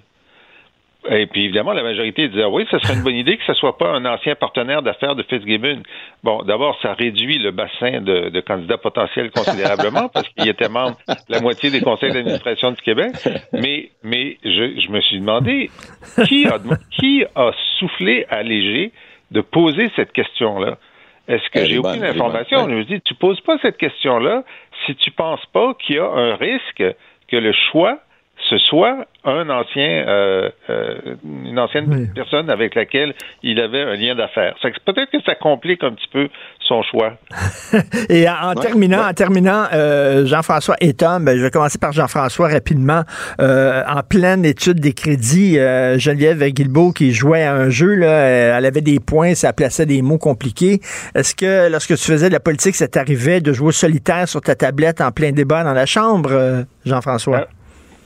Et 1.10 1.26
puis 1.26 1.44
évidemment, 1.44 1.72
la 1.72 1.82
majorité 1.82 2.28
disait 2.28 2.44
oui, 2.44 2.66
ce 2.70 2.78
serait 2.78 2.94
une 2.94 3.02
bonne 3.02 3.16
idée 3.16 3.36
que 3.36 3.44
ce 3.44 3.54
soit 3.54 3.76
pas 3.76 3.88
un 3.88 4.04
ancien 4.04 4.36
partenaire 4.36 4.82
d'affaires 4.82 5.16
de 5.16 5.24
Fitzgibbon. 5.24 5.82
Bon, 6.22 6.42
d'abord, 6.42 6.78
ça 6.80 6.94
réduit 6.94 7.38
le 7.38 7.50
bassin 7.50 8.00
de, 8.00 8.28
de 8.28 8.40
candidats 8.40 8.78
potentiels 8.78 9.30
considérablement 9.32 10.08
parce 10.08 10.28
qu'il 10.28 10.48
était 10.48 10.68
membre 10.68 10.96
de 11.08 11.14
la 11.28 11.40
moitié 11.40 11.70
des 11.70 11.80
conseils 11.80 12.12
d'administration 12.12 12.70
du 12.70 12.80
Québec. 12.82 13.10
Mais, 13.52 13.90
mais 14.04 14.36
je, 14.44 14.80
je 14.80 14.90
me 14.90 15.00
suis 15.00 15.18
demandé 15.18 15.70
qui 16.26 16.46
a, 16.46 16.58
qui 16.92 17.24
a 17.34 17.50
soufflé 17.78 18.24
à 18.30 18.42
Léger 18.44 18.92
de 19.32 19.40
poser 19.40 19.90
cette 19.96 20.12
question-là? 20.12 20.78
Est-ce 21.26 21.48
que 21.50 21.64
j'ai 21.64 21.78
aucune 21.78 22.04
information? 22.04 22.68
Je 22.68 22.74
me 22.74 22.84
dis, 22.84 23.00
tu 23.00 23.14
poses 23.14 23.40
pas 23.40 23.56
cette 23.62 23.76
question-là 23.76 24.44
si 24.86 24.94
tu 24.96 25.10
penses 25.10 25.44
pas 25.52 25.74
qu'il 25.74 25.96
y 25.96 25.98
a 25.98 26.06
un 26.06 26.36
risque 26.36 26.84
que 27.28 27.36
le 27.36 27.52
choix 27.70 27.98
ce 28.48 28.58
soit 28.58 29.06
un 29.24 29.48
ancien, 29.50 30.04
euh, 30.08 30.50
euh, 30.68 30.94
une 31.24 31.58
ancienne 31.58 32.10
personne 32.14 32.50
avec 32.50 32.74
laquelle 32.74 33.14
il 33.42 33.60
avait 33.60 33.82
un 33.82 33.94
lien 33.94 34.14
d'affaires. 34.14 34.54
Peut-être 34.84 35.10
que 35.10 35.22
ça 35.24 35.34
complique 35.34 35.84
un 35.84 35.92
petit 35.92 36.08
peu 36.12 36.28
son 36.60 36.82
choix. 36.82 37.12
Et 38.08 38.28
en, 38.28 38.54
terminant, 38.54 39.06
en 39.06 39.12
terminant, 39.12 39.64
euh, 39.72 40.26
Jean-François 40.26 40.76
et 40.80 40.92
Tom, 40.94 41.24
ben, 41.24 41.36
je 41.36 41.42
vais 41.42 41.50
commencer 41.50 41.78
par 41.78 41.92
Jean-François 41.92 42.48
rapidement. 42.48 43.02
en 43.38 44.02
pleine 44.08 44.44
étude 44.44 44.80
des 44.80 44.92
crédits, 44.92 45.54
Geneviève 45.54 46.42
Guilbeault 46.42 46.92
qui 46.92 47.12
jouait 47.12 47.44
à 47.44 47.54
un 47.54 47.70
jeu, 47.70 47.94
là, 47.94 48.56
elle 48.56 48.66
avait 48.66 48.80
des 48.80 48.98
points, 48.98 49.34
ça 49.34 49.52
plaçait 49.52 49.86
des 49.86 50.02
mots 50.02 50.18
compliqués. 50.18 50.80
Est-ce 51.14 51.34
que 51.34 51.70
lorsque 51.70 51.96
tu 51.96 52.04
faisais 52.04 52.28
de 52.28 52.32
la 52.32 52.40
politique, 52.40 52.74
ça 52.74 52.88
t'arrivait 52.88 53.40
de 53.40 53.52
jouer 53.52 53.72
solitaire 53.72 54.28
sur 54.28 54.40
ta 54.40 54.54
tablette 54.54 55.00
en 55.00 55.12
plein 55.12 55.32
débat 55.32 55.62
dans 55.62 55.74
la 55.74 55.86
chambre, 55.86 56.64
Jean-François? 56.84 57.46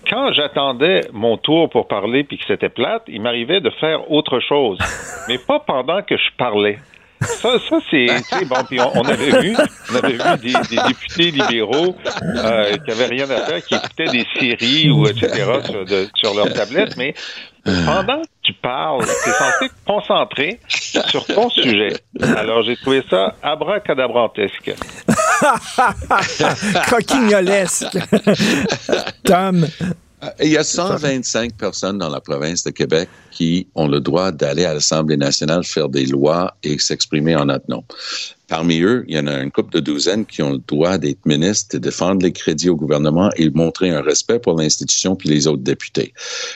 Quand 0.09 0.33
j'attendais 0.33 1.03
mon 1.13 1.37
tour 1.37 1.69
pour 1.69 1.89
parler 1.89 2.25
puis 2.25 2.39
que 2.39 2.45
c'était 2.47 2.69
plate, 2.69 3.03
il 3.09 3.21
m'arrivait 3.21 3.61
de 3.61 3.71
faire 3.71 4.11
autre 4.11 4.41
chose, 4.41 4.79
mais 5.29 5.39
pas 5.39 5.61
pendant 5.61 6.03
que 6.03 6.17
je 6.17 6.31
parlais. 6.37 6.79
Ça, 7.21 7.59
ça 7.69 7.79
c'est 7.91 8.45
bon. 8.47 8.57
Puis 8.69 8.81
on, 8.81 9.03
avait 9.03 9.41
vu, 9.41 9.57
on 9.91 9.97
avait 9.97 10.13
vu 10.13 10.53
des, 10.69 10.77
députés 10.89 11.31
libéraux 11.31 11.97
euh, 12.23 12.77
qui 12.77 12.91
avaient 12.91 13.07
rien 13.07 13.31
à 13.31 13.47
faire, 13.47 13.65
qui 13.65 13.75
écoutaient 13.75 14.11
des 14.11 14.27
séries 14.39 14.91
ou 14.91 15.07
etc. 15.07 15.45
sur 16.15 16.35
leur 16.35 16.53
tablette, 16.53 16.97
mais 16.97 17.15
pendant 17.65 18.23
que 18.23 18.29
tu 18.43 18.53
parles, 18.53 19.05
tu 19.05 19.31
es 19.31 19.33
censé 19.33 19.69
te 19.69 19.87
concentrer 19.87 20.61
sur 20.69 21.27
ton 21.27 21.51
sujet. 21.51 21.97
Alors 22.37 22.63
j'ai 22.63 22.77
trouvé 22.77 23.03
ça 23.11 23.35
abracadabrantesque. 23.43 24.75
Coquignolesque. 26.89 27.99
Tom. 29.25 29.67
Il 30.43 30.49
y 30.49 30.57
a 30.57 30.65
125 30.65 31.55
personnes 31.57 31.99
dans 31.99 32.09
la 32.09 32.21
province 32.21 32.65
de 32.65 32.71
Québec 32.71 33.09
qui 33.31 33.67
ont 33.75 33.87
le 33.87 34.01
droit 34.01 34.33
d'aller 34.33 34.65
à 34.65 34.73
l'Assemblée 34.73 35.19
nationale 35.19 35.63
faire 35.63 35.91
des 35.91 36.07
lois 36.07 36.57
et 36.63 36.79
s'exprimer 36.79 37.37
en 37.37 37.47
notre 37.47 37.69
nom. 37.69 37.85
Parmi 38.49 38.81
eux, 38.81 39.05
il 39.09 39.17
y 39.17 39.19
en 39.19 39.27
a 39.27 39.41
une 39.41 39.51
couple 39.51 39.75
de 39.75 39.81
douzaines 39.81 40.25
qui 40.25 40.41
ont 40.41 40.53
le 40.53 40.63
droit 40.67 40.97
d'être 40.97 41.27
ministres, 41.27 41.77
de 41.77 41.79
défendre 41.79 42.23
les 42.23 42.33
crédits 42.33 42.71
au 42.71 42.77
gouvernement 42.77 43.29
et 43.37 43.51
montrer 43.51 43.91
un 43.91 44.01
respect 44.01 44.39
pour 44.39 44.57
l'institution 44.57 45.17
puis 45.17 45.29
les 45.29 45.47
autres 45.49 45.63
députés. 45.63 46.15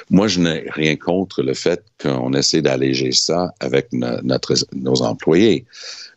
Moi, 0.09 0.29
je 0.29 0.41
n'ai 0.41 0.65
rien 0.71 0.97
contre 0.97 1.43
le 1.43 1.53
fait 1.53 1.85
qu'on 2.01 2.33
essaie 2.33 2.63
d'alléger 2.63 3.13
ça 3.13 3.53
avec 3.61 3.89
notre, 3.93 4.55
nos 4.73 5.03
employés. 5.03 5.67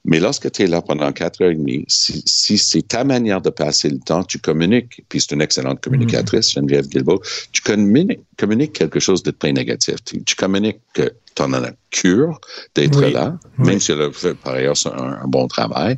Mais 0.06 0.20
lorsque 0.20 0.52
tu 0.52 0.64
es 0.64 0.68
là 0.68 0.82
pendant 0.82 1.12
quatre 1.14 1.42
heures 1.42 1.52
et 1.52 1.56
demie, 1.56 1.86
si, 1.88 2.22
si 2.26 2.58
c'est 2.58 2.88
ta 2.88 3.04
manière 3.04 3.42
de 3.42 3.50
passer 3.50 3.90
le 3.90 4.00
temps, 4.00 4.24
tu 4.24 4.38
communiques, 4.38 5.04
puis 5.08 5.22
c'est 5.22 5.32
une 5.32 5.42
excellente 5.42 5.82
communicatrice, 5.82 6.50
mm. 6.50 6.60
Geneviève 6.60 6.88
Guilbeault, 6.88 7.22
tu 7.52 7.62
communiques, 7.62 8.20
communiques, 8.38 8.74
quelque 8.74 9.00
chose 9.00 9.24
de 9.24 9.32
très 9.32 9.54
négatif. 9.54 9.96
Tu, 10.04 10.36
communiques 10.36 10.82
que 10.94 11.14
tu 11.36 11.42
en 11.42 11.54
as 11.54 11.62
la 11.62 11.72
cure 11.90 12.42
d'être 12.76 13.02
là, 13.02 13.40
même 13.58 13.80
si 13.80 13.94
elle 13.94 14.02
a 14.02 14.12
fait 14.12 14.34
par 14.34 14.56
ailleurs 14.56 14.76
un, 14.88 15.20
un 15.24 15.28
bon 15.28 15.48
travail. 15.48 15.98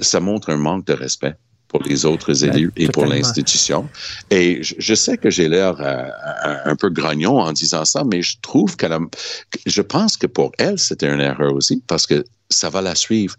Ça 0.00 0.18
montre 0.20 0.50
un 0.50 0.56
manque 0.56 0.86
de 0.86 0.94
respect 0.94 1.36
pour 1.72 1.82
les 1.82 2.04
autres 2.04 2.32
ben, 2.32 2.54
élus 2.54 2.72
et 2.76 2.88
pour 2.88 3.06
l'institution. 3.06 3.88
Et 4.30 4.62
je, 4.62 4.94
sais 4.94 5.16
que 5.16 5.30
j'ai 5.30 5.48
l'air 5.48 5.76
euh, 5.80 6.04
un 6.64 6.76
peu 6.76 6.90
grognon 6.90 7.38
en 7.38 7.52
disant 7.52 7.84
ça, 7.84 8.04
mais 8.04 8.22
je 8.22 8.36
trouve 8.42 8.76
qu'elle 8.76 8.92
a, 8.92 9.00
je 9.64 9.82
pense 9.82 10.16
que 10.18 10.26
pour 10.26 10.52
elle, 10.58 10.78
c'était 10.78 11.08
une 11.08 11.20
erreur 11.20 11.52
aussi 11.54 11.82
parce 11.86 12.06
que 12.06 12.24
ça 12.50 12.68
va 12.68 12.82
la 12.82 12.94
suivre. 12.94 13.34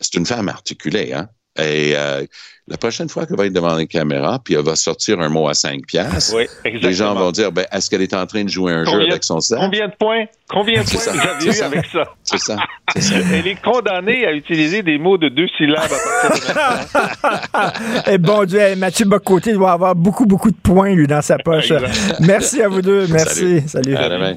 C'est 0.00 0.14
une 0.14 0.26
femme 0.26 0.48
articulée, 0.48 1.12
hein? 1.12 1.28
Et 1.58 1.92
euh, 1.94 2.24
la 2.68 2.78
prochaine 2.78 3.08
fois 3.08 3.26
qu'elle 3.26 3.36
va 3.36 3.46
être 3.46 3.52
devant 3.52 3.76
les 3.76 3.86
caméras, 3.86 4.38
puis 4.42 4.54
elle 4.54 4.64
va 4.64 4.76
sortir 4.76 5.20
un 5.20 5.28
mot 5.28 5.48
à 5.48 5.54
5 5.54 5.84
piastres, 5.86 6.34
les 6.64 6.92
gens 6.92 7.14
vont 7.14 7.30
dire, 7.30 7.52
ben, 7.52 7.66
est-ce 7.72 7.90
qu'elle 7.90 8.00
est 8.00 8.14
en 8.14 8.24
train 8.26 8.44
de 8.44 8.48
jouer 8.48 8.72
un 8.72 8.84
jeu 8.84 9.02
avec 9.02 9.24
son 9.24 9.40
sac? 9.40 9.58
Combien 9.58 9.88
de 9.88 9.94
points? 9.98 10.24
Combien 10.48 10.82
de 10.82 10.88
points 10.88 11.12
vous 11.12 11.28
avez 11.28 11.58
eu 11.58 11.60
avec 11.60 11.86
ça? 11.86 12.04
C'est 12.22 12.38
ça. 12.38 12.56
Elle 12.94 13.46
est 13.46 13.60
condamnée 13.60 14.26
à 14.26 14.32
utiliser 14.32 14.82
des 14.82 14.96
mots 14.96 15.18
de 15.18 15.28
deux 15.28 15.48
syllabes 15.58 15.90
à 17.54 17.72
Et 18.06 18.14
eh, 18.14 18.18
bon 18.18 18.44
Dieu, 18.44 18.76
Mathieu 18.76 19.04
Bocoté 19.04 19.52
doit 19.52 19.72
avoir 19.72 19.94
beaucoup, 19.94 20.24
beaucoup 20.24 20.50
de 20.50 20.56
points, 20.56 20.94
lui, 20.94 21.06
dans 21.06 21.22
sa 21.22 21.38
poche. 21.38 21.72
Merci 22.20 22.62
à 22.62 22.68
vous 22.68 22.80
deux. 22.80 23.06
Merci. 23.08 23.60
Salut. 23.66 23.96
Salut. 23.96 24.36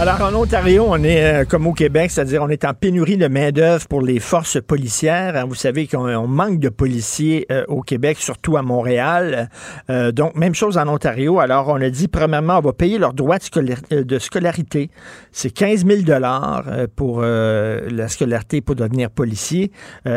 Alors, 0.00 0.22
en 0.22 0.32
Ontario, 0.32 0.86
on 0.88 1.02
est 1.02 1.24
euh, 1.24 1.44
comme 1.44 1.66
au 1.66 1.72
Québec, 1.72 2.12
c'est-à-dire 2.12 2.40
on 2.40 2.48
est 2.48 2.64
en 2.64 2.72
pénurie 2.72 3.16
de 3.16 3.26
main-d'œuvre 3.26 3.84
pour 3.88 4.00
les 4.00 4.20
forces 4.20 4.60
policières. 4.60 5.44
Vous 5.48 5.56
savez 5.56 5.88
qu'on 5.88 6.28
manque 6.28 6.60
de 6.60 6.68
policiers 6.68 7.46
euh, 7.50 7.64
au 7.66 7.82
Québec, 7.82 8.18
surtout 8.20 8.56
à 8.56 8.62
Montréal. 8.62 9.50
Euh, 9.90 10.12
donc, 10.12 10.36
même 10.36 10.54
chose 10.54 10.78
en 10.78 10.86
Ontario. 10.86 11.40
Alors, 11.40 11.66
on 11.66 11.80
a 11.80 11.90
dit, 11.90 12.06
premièrement, 12.06 12.58
on 12.58 12.60
va 12.60 12.72
payer 12.72 12.98
leurs 12.98 13.12
droits 13.12 13.38
de, 13.38 14.18
scolarité. 14.20 14.88
C'est 15.32 15.50
15 15.50 15.84
000 15.84 16.02
pour 16.94 17.22
la 17.22 18.08
scolarité 18.08 18.60
pour 18.60 18.76
devenir 18.76 19.10
policier. 19.10 19.72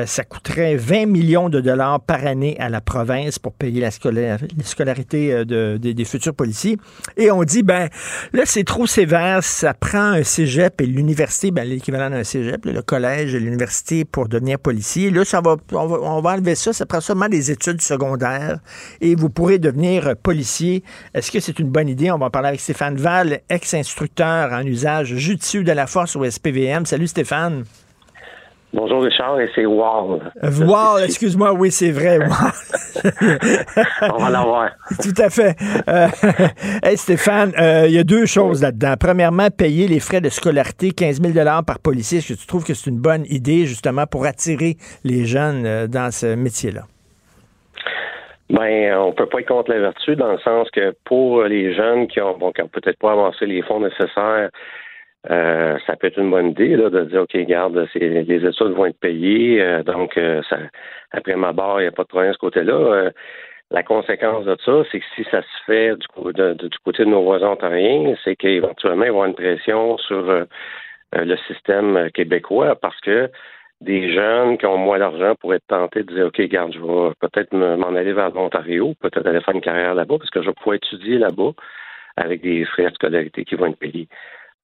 ça 0.06 0.24
coûterait 0.24 0.76
20 0.76 1.08
millions 1.08 1.50
de 1.50 1.60
dollars 1.60 2.02
par 2.02 2.26
année 2.26 2.56
à 2.60 2.70
la 2.70 2.82
province 2.82 3.40
pour 3.40 3.54
payer 3.54 3.82
la, 3.82 3.90
scolarité 3.92 5.44
des 5.46 6.06
futurs 6.06 6.36
policiers. 6.36 6.78
Et 7.18 7.32
on 7.32 7.44
dit, 7.44 7.64
ben, 7.64 7.90
là, 8.34 8.44
c'est 8.46 8.64
trop 8.64 8.86
sévère 8.86 9.44
prend 9.74 10.12
un 10.12 10.24
cégep 10.24 10.82
et 10.82 10.86
l'université, 10.86 11.52
ben, 11.52 11.68
l'équivalent 11.68 12.10
d'un 12.10 12.24
cégep, 12.24 12.66
le 12.66 12.82
collège 12.82 13.36
et 13.36 13.40
l'université 13.40 14.06
pour 14.06 14.28
devenir 14.28 14.60
policier. 14.60 15.10
Là, 15.10 15.26
ça 15.26 15.42
on, 15.72 16.22
va, 16.22 16.32
enlever 16.32 16.56
ça. 16.56 16.74
Ça 16.74 16.86
prend 16.86 17.02
seulement 17.02 17.30
des 17.30 17.52
études 17.52 17.82
secondaires 17.82 18.60
et 19.02 19.16
vous 19.16 19.30
pourrez 19.30 19.60
devenir 19.60 20.16
policier. 20.18 20.84
Est-ce 21.14 21.32
que 21.32 21.40
c'est 21.40 21.60
une 21.60 21.70
bonne 21.70 21.90
idée? 21.90 22.12
On 22.12 22.18
va 22.18 22.30
parler 22.30 22.50
avec 22.50 22.60
Stéphane 22.60 22.98
Val, 22.98 23.42
ex-instructeur 23.50 24.52
en 24.52 24.66
usage 24.66 25.16
judicieux 25.16 25.64
de 25.64 25.72
la 25.72 25.88
force 25.88 26.16
au 26.16 26.30
SPVM. 26.30 26.86
Salut 26.86 27.08
Stéphane. 27.08 27.66
Bonjour 28.74 29.04
Richard, 29.04 29.38
et 29.42 29.50
c'est 29.54 29.66
Wall. 29.66 30.32
Wall, 30.42 31.04
excuse-moi, 31.04 31.52
oui, 31.54 31.72
c'est 31.72 31.92
vrai, 31.92 32.20
On 34.14 34.18
va 34.18 34.30
l'avoir. 34.30 34.70
Tout 35.02 35.22
à 35.22 35.30
fait. 35.30 35.56
Euh, 35.90 36.08
hey 36.84 36.96
Stéphane, 36.96 37.52
euh, 37.60 37.88
il 37.88 37.94
y 37.94 38.00
a 38.00 38.04
deux 38.06 38.26
choses 38.26 38.62
là-dedans. 38.62 38.94
Premièrement, 38.98 39.50
payer 39.50 39.88
les 39.88 40.00
frais 40.00 40.22
de 40.22 40.30
scolarité, 40.30 40.92
15 40.92 41.22
000 41.22 41.34
par 41.68 41.80
policier. 41.80 42.20
Est-ce 42.20 42.34
que 42.34 42.40
tu 42.40 42.48
trouves 42.48 42.64
que 42.64 42.74
c'est 42.74 42.90
une 42.90 43.02
bonne 43.02 43.26
idée, 43.30 43.66
justement, 43.66 44.06
pour 44.06 44.26
attirer 44.26 44.78
les 45.04 45.26
jeunes 45.26 45.66
euh, 45.66 45.88
dans 45.88 46.10
ce 46.12 46.36
métier-là? 46.36 46.84
Ben, 48.50 48.96
on 48.96 49.12
peut 49.12 49.28
pas 49.28 49.40
être 49.40 49.48
contre 49.48 49.72
la 49.72 49.80
vertu 49.80 50.16
dans 50.16 50.32
le 50.32 50.40
sens 50.40 50.70
que 50.72 50.96
pour 51.06 51.44
les 51.44 51.74
jeunes 51.74 52.08
qui 52.08 52.22
ont, 52.22 52.38
bon, 52.38 52.52
qui 52.52 52.62
ont 52.62 52.70
peut-être 52.70 53.00
pas 53.00 53.12
avancé 53.12 53.46
les 53.46 53.62
fonds 53.64 53.82
nécessaires 53.82 54.50
euh, 55.30 55.78
ça 55.86 55.96
peut 55.96 56.08
être 56.08 56.18
une 56.18 56.32
bonne 56.32 56.50
idée 56.50 56.76
là, 56.76 56.90
de 56.90 57.04
dire 57.06 57.22
OK, 57.22 57.36
garde, 57.46 57.88
les 57.94 58.46
études 58.46 58.68
vont 58.68 58.86
être 58.86 59.00
payées, 59.00 59.62
euh, 59.62 59.84
donc 59.84 60.18
euh, 60.18 60.42
ça, 60.50 60.58
après 61.12 61.36
ma 61.36 61.54
barre, 61.54 61.80
il 61.80 61.84
n'y 61.84 61.90
a 61.90 61.92
pas 61.92 62.04
de 62.04 62.08
problème 62.08 62.32
de 62.32 62.34
ce 62.34 62.40
côté-là. 62.40 63.12
la 63.70 63.84
conséquence 63.84 64.46
de 64.46 64.58
ça, 64.66 64.84
c'est 64.92 65.00
que 65.00 65.06
si 65.16 65.24
ça 65.30 65.42
se 65.42 65.64
fait 65.66 65.96
du, 65.96 66.70
du 66.70 66.78
côté 66.84 67.06
de 67.06 67.10
nos 67.10 67.22
voisins 67.24 67.50
ontariens, 67.50 68.16
c'est 68.24 68.36
qu'éventuellement, 68.36 69.06
ils 69.06 69.12
vont 69.12 69.22
avoir 69.22 69.28
une 69.28 69.36
pression 69.36 69.98
sur 70.00 70.46
le 71.14 71.38
système 71.48 72.10
québécois 72.12 72.76
parce 72.76 73.00
que 73.02 73.30
des 73.82 74.14
jeunes 74.14 74.58
qui 74.58 74.66
ont 74.66 74.78
moins 74.78 75.00
d'argent 75.00 75.36
pourraient 75.36 75.58
être 75.58 75.68
tentés 75.68 76.04
de 76.04 76.14
dire 76.14 76.26
OK, 76.28 76.42
garde, 76.42 76.74
je 76.74 76.80
vais 76.80 77.14
peut-être 77.20 77.54
m'en 77.54 77.96
aller 77.96 78.14
vers 78.14 78.32
l'Ontario, 78.32 78.94
peut-être 79.00 79.26
aller 79.28 79.42
faire 79.42 79.56
une 79.56 79.62
carrière 79.62 79.96
là-bas, 79.96 80.18
parce 80.18 80.30
que 80.30 80.42
je 80.42 80.48
vais 80.48 80.54
pouvoir 80.54 80.76
étudier 80.76 81.18
là-bas 81.18 81.52
avec 82.18 82.42
des 82.42 82.66
frais 82.66 82.90
de 82.90 82.96
scolarité 82.96 83.46
qui 83.46 83.56
vont 83.56 83.68
être 83.68 83.80
payés. 83.80 84.08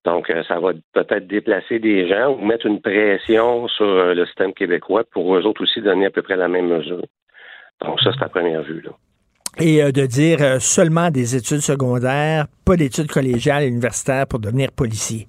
Donc, 0.08 0.30
euh, 0.30 0.42
ça 0.48 0.58
va 0.58 0.72
peut-être 0.94 1.28
déplacer 1.28 1.80
des 1.80 2.08
gens 2.08 2.30
ou 2.34 2.46
mettre 2.46 2.66
une 2.66 2.80
pression 2.80 3.68
sur 3.68 3.86
euh, 3.86 4.14
le 4.14 4.26
système 4.26 4.54
québécois 4.54 5.04
pour 5.12 5.36
eux 5.36 5.46
autres 5.46 5.64
aussi 5.64 5.82
donner 5.82 6.06
à 6.06 6.10
peu 6.10 6.22
près 6.22 6.38
la 6.38 6.48
même 6.48 6.68
mesure. 6.68 7.04
Donc, 7.82 8.00
ça, 8.00 8.12
c'est 8.14 8.22
la 8.22 8.30
première 8.30 8.64
vue. 8.64 8.80
Là. 8.80 8.92
Et 9.60 9.84
euh, 9.84 9.92
de 9.92 10.06
dire 10.06 10.62
seulement 10.62 11.10
des 11.12 11.36
études 11.36 11.60
secondaires, 11.60 12.48
pas 12.64 12.78
d'études 12.78 13.12
collégiales 13.12 13.64
et 13.64 13.68
universitaires 13.68 14.28
pour 14.28 14.40
devenir 14.40 14.72
policier. 14.72 15.28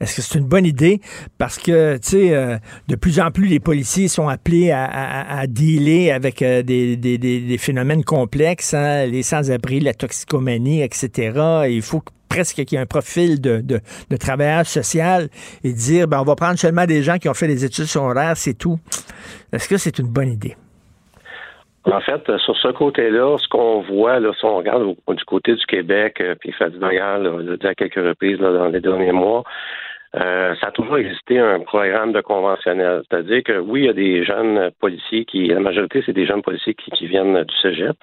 Est-ce 0.00 0.16
que 0.16 0.22
c'est 0.22 0.38
une 0.40 0.48
bonne 0.48 0.66
idée? 0.66 0.98
Parce 1.38 1.56
que, 1.56 1.94
tu 1.98 2.08
sais, 2.08 2.58
de 2.88 2.96
plus 2.96 3.20
en 3.20 3.30
plus, 3.30 3.46
les 3.46 3.60
policiers 3.60 4.08
sont 4.08 4.28
appelés 4.28 4.70
à, 4.70 5.46
dealer 5.46 6.10
avec 6.10 6.40
des, 6.40 7.56
phénomènes 7.58 8.04
complexes, 8.04 8.74
hein, 8.74 9.06
les 9.06 9.22
sans-abri, 9.22 9.80
la 9.80 9.94
toxicomanie, 9.94 10.82
etc. 10.82 11.64
il 11.70 11.80
faut 11.80 12.02
presque 12.28 12.56
qu'il 12.56 12.72
y 12.72 12.76
ait 12.76 12.82
un 12.82 12.86
profil 12.86 13.40
de, 13.40 13.60
de, 13.60 14.16
travailleur 14.16 14.66
social 14.66 15.28
et 15.64 15.72
dire 15.72 16.08
ben, 16.08 16.20
on 16.20 16.24
va 16.24 16.34
prendre 16.34 16.58
seulement 16.58 16.86
des 16.86 17.02
gens 17.02 17.18
qui 17.18 17.28
ont 17.28 17.34
fait 17.34 17.48
des 17.48 17.64
études 17.64 17.86
secondaires, 17.86 18.36
c'est 18.36 18.54
tout. 18.54 18.78
Est-ce 19.52 19.68
que 19.68 19.76
c'est 19.76 19.98
une 19.98 20.08
bonne 20.08 20.28
idée? 20.28 20.56
En 21.92 22.00
fait, 22.00 22.28
euh, 22.28 22.38
sur 22.38 22.56
ce 22.56 22.68
côté-là, 22.68 23.36
ce 23.38 23.48
qu'on 23.48 23.80
voit, 23.80 24.18
là, 24.18 24.32
si 24.38 24.44
on 24.44 24.56
regarde 24.56 24.96
du 25.08 25.24
côté 25.24 25.54
du 25.54 25.64
Québec, 25.66 26.20
euh, 26.20 26.34
puis 26.38 26.50
fait 26.52 26.70
d'ailleurs, 26.78 27.18
l'a 27.18 27.56
dit 27.56 27.66
à 27.66 27.74
quelques 27.74 27.94
reprises 27.94 28.38
dans 28.38 28.66
les 28.66 28.80
derniers 28.80 29.12
mois, 29.12 29.44
euh, 30.16 30.54
ça 30.60 30.68
a 30.68 30.70
toujours 30.72 30.98
existé 30.98 31.38
un 31.38 31.60
programme 31.60 32.12
de 32.12 32.20
conventionnel. 32.20 33.02
C'est-à-dire 33.08 33.42
que 33.44 33.58
oui, 33.58 33.82
il 33.82 33.86
y 33.86 33.88
a 33.88 33.92
des 33.92 34.24
jeunes 34.24 34.70
policiers 34.80 35.24
qui, 35.26 35.46
la 35.46 35.60
majorité, 35.60 36.02
c'est 36.04 36.12
des 36.12 36.26
jeunes 36.26 36.42
policiers 36.42 36.74
qui, 36.74 36.90
qui 36.90 37.06
viennent 37.06 37.44
du 37.44 37.56
cégep, 37.62 37.96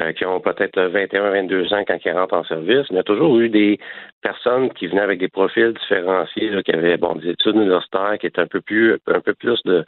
euh, 0.00 0.12
qui 0.12 0.24
ont 0.24 0.40
peut-être 0.40 0.80
21, 0.80 1.30
22 1.30 1.74
ans 1.74 1.84
quand 1.86 1.98
ils 2.04 2.12
rentrent 2.12 2.34
en 2.34 2.44
service. 2.44 2.86
Y 2.90 2.98
a 2.98 3.02
toujours 3.02 3.38
eu 3.38 3.48
des 3.48 3.78
personnes 4.22 4.70
qui 4.72 4.86
venaient 4.86 5.02
avec 5.02 5.18
des 5.18 5.28
profils 5.28 5.72
différenciés, 5.72 6.50
qui 6.64 6.72
avaient 6.72 6.96
bon, 6.96 7.14
des 7.16 7.30
études 7.30 7.56
universitaires, 7.56 8.16
qui 8.18 8.26
étaient 8.26 8.40
un 8.40 8.46
peu 8.46 8.60
plus, 8.60 8.94
un 9.06 9.20
peu 9.20 9.34
plus 9.34 9.62
de 9.64 9.84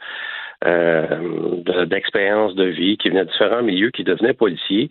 euh, 0.65 1.85
d'expérience 1.85 2.55
de, 2.55 2.65
vie, 2.65 2.97
qui 2.97 3.09
venaient 3.09 3.25
de 3.25 3.31
différents 3.31 3.63
milieux, 3.63 3.91
qui 3.91 4.03
devenaient 4.03 4.33
policiers. 4.33 4.89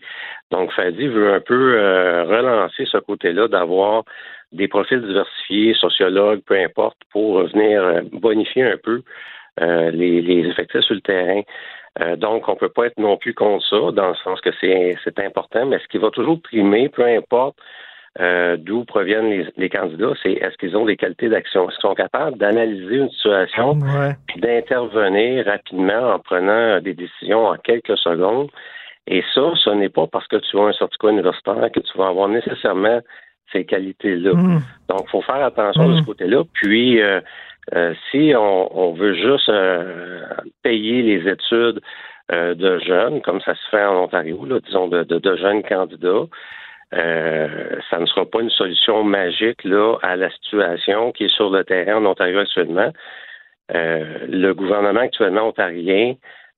Donc, 0.50 0.72
Fadi 0.72 1.06
veut 1.06 1.32
un 1.32 1.40
peu 1.40 1.74
euh, 1.78 2.24
relancer 2.24 2.84
ce 2.84 2.98
côté-là 2.98 3.48
d'avoir 3.48 4.04
des 4.52 4.68
profils 4.68 5.00
diversifiés, 5.00 5.74
sociologues, 5.74 6.42
peu 6.46 6.58
importe, 6.58 6.98
pour 7.10 7.42
venir 7.44 7.82
euh, 7.82 8.00
bonifier 8.12 8.64
un 8.64 8.76
peu 8.76 9.02
euh, 9.60 9.90
les, 9.90 10.20
les, 10.20 10.48
effectifs 10.48 10.82
sur 10.82 10.94
le 10.94 11.00
terrain. 11.00 11.42
Euh, 12.00 12.16
donc, 12.16 12.48
on 12.48 12.56
peut 12.56 12.70
pas 12.70 12.86
être 12.86 12.98
non 12.98 13.16
plus 13.16 13.34
contre 13.34 13.64
ça, 13.68 13.92
dans 13.92 14.08
le 14.08 14.14
sens 14.24 14.40
que 14.40 14.50
c'est, 14.60 15.18
important, 15.18 15.66
mais 15.66 15.78
ce 15.78 15.88
qui 15.88 15.98
va 15.98 16.10
toujours 16.10 16.40
primer, 16.40 16.88
peu 16.88 17.04
importe 17.04 17.56
d'où 18.58 18.84
proviennent 18.84 19.30
les, 19.30 19.46
les 19.56 19.70
candidats, 19.70 20.12
c'est 20.22 20.32
est-ce 20.32 20.54
qu'ils 20.58 20.76
ont 20.76 20.84
des 20.84 20.98
qualités 20.98 21.30
d'action, 21.30 21.64
est-ce 21.64 21.78
qu'ils 21.78 21.88
sont 21.88 21.94
capables 21.94 22.36
d'analyser 22.36 22.96
une 22.96 23.10
situation, 23.10 23.78
puis 24.26 24.38
d'intervenir 24.38 25.46
rapidement 25.46 26.10
en 26.10 26.18
prenant 26.18 26.78
des 26.80 26.92
décisions 26.92 27.46
en 27.46 27.56
quelques 27.56 27.96
secondes? 27.96 28.50
Et 29.06 29.22
ça, 29.34 29.52
ce 29.56 29.70
n'est 29.70 29.88
pas 29.88 30.06
parce 30.06 30.26
que 30.28 30.36
tu 30.36 30.58
as 30.58 30.62
un 30.62 30.72
certificat 30.72 31.08
universitaire 31.08 31.70
que 31.72 31.80
tu 31.80 31.98
vas 31.98 32.08
avoir 32.08 32.28
nécessairement 32.28 33.00
ces 33.52 33.64
qualités-là. 33.64 34.34
Mm. 34.34 34.62
Donc, 34.88 35.02
il 35.04 35.10
faut 35.10 35.22
faire 35.22 35.44
attention 35.44 35.88
de 35.88 35.96
ce 35.96 36.02
mm. 36.02 36.06
côté-là. 36.06 36.42
Puis, 36.52 37.00
euh, 37.02 37.20
euh, 37.74 37.94
si 38.10 38.32
on, 38.36 38.92
veut 38.92 39.14
juste 39.14 39.48
euh, 39.48 40.26
payer 40.62 41.02
les 41.02 41.30
études 41.30 41.80
de 42.30 42.78
jeunes, 42.78 43.20
comme 43.20 43.40
ça 43.42 43.54
se 43.54 43.68
fait 43.70 43.84
en 43.84 44.04
Ontario, 44.04 44.46
disons 44.60 44.88
de, 44.88 45.04
de, 45.04 45.36
jeunes 45.36 45.62
candidats, 45.62 46.26
ça 46.92 47.98
ne 47.98 48.06
sera 48.06 48.24
pas 48.24 48.40
une 48.40 48.50
solution 48.50 49.04
magique 49.04 49.64
là 49.64 49.96
à 50.02 50.16
la 50.16 50.30
situation 50.30 51.12
qui 51.12 51.24
est 51.24 51.34
sur 51.34 51.50
le 51.50 51.62
terrain 51.64 51.96
en 51.96 52.06
Ontario 52.06 52.38
actuellement. 52.38 52.90
le 53.68 54.52
gouvernement 54.52 55.00
actuellement 55.00 55.48
ontarien 55.48 56.14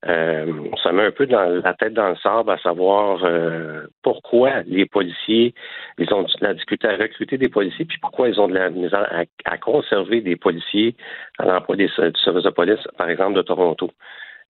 euh, 0.06 0.52
ça 0.82 0.92
met 0.92 1.04
un 1.04 1.10
peu 1.10 1.26
dans 1.26 1.62
la 1.62 1.74
tête 1.74 1.94
dans 1.94 2.08
le 2.08 2.16
sable 2.16 2.50
à 2.50 2.58
savoir 2.58 3.24
euh, 3.24 3.86
pourquoi 4.02 4.62
les 4.66 4.86
policiers, 4.86 5.54
ils 5.98 6.12
ont 6.12 6.22
de 6.22 6.28
la 6.40 6.54
difficulté 6.54 6.88
à 6.88 6.96
recruter 6.96 7.38
des 7.38 7.48
policiers, 7.48 7.84
puis 7.84 7.98
pourquoi 8.00 8.28
ils 8.28 8.38
ont 8.40 8.48
de 8.48 8.54
la 8.54 8.70
misère 8.70 9.08
à, 9.44 9.56
conserver 9.58 10.20
des 10.20 10.36
policiers 10.36 10.94
à 11.38 11.46
l'emploi 11.46 11.76
des, 11.76 11.86
du 11.86 12.20
service 12.22 12.44
de 12.44 12.50
police, 12.50 12.80
par 12.98 13.08
exemple, 13.08 13.36
de 13.36 13.42
Toronto 13.42 13.90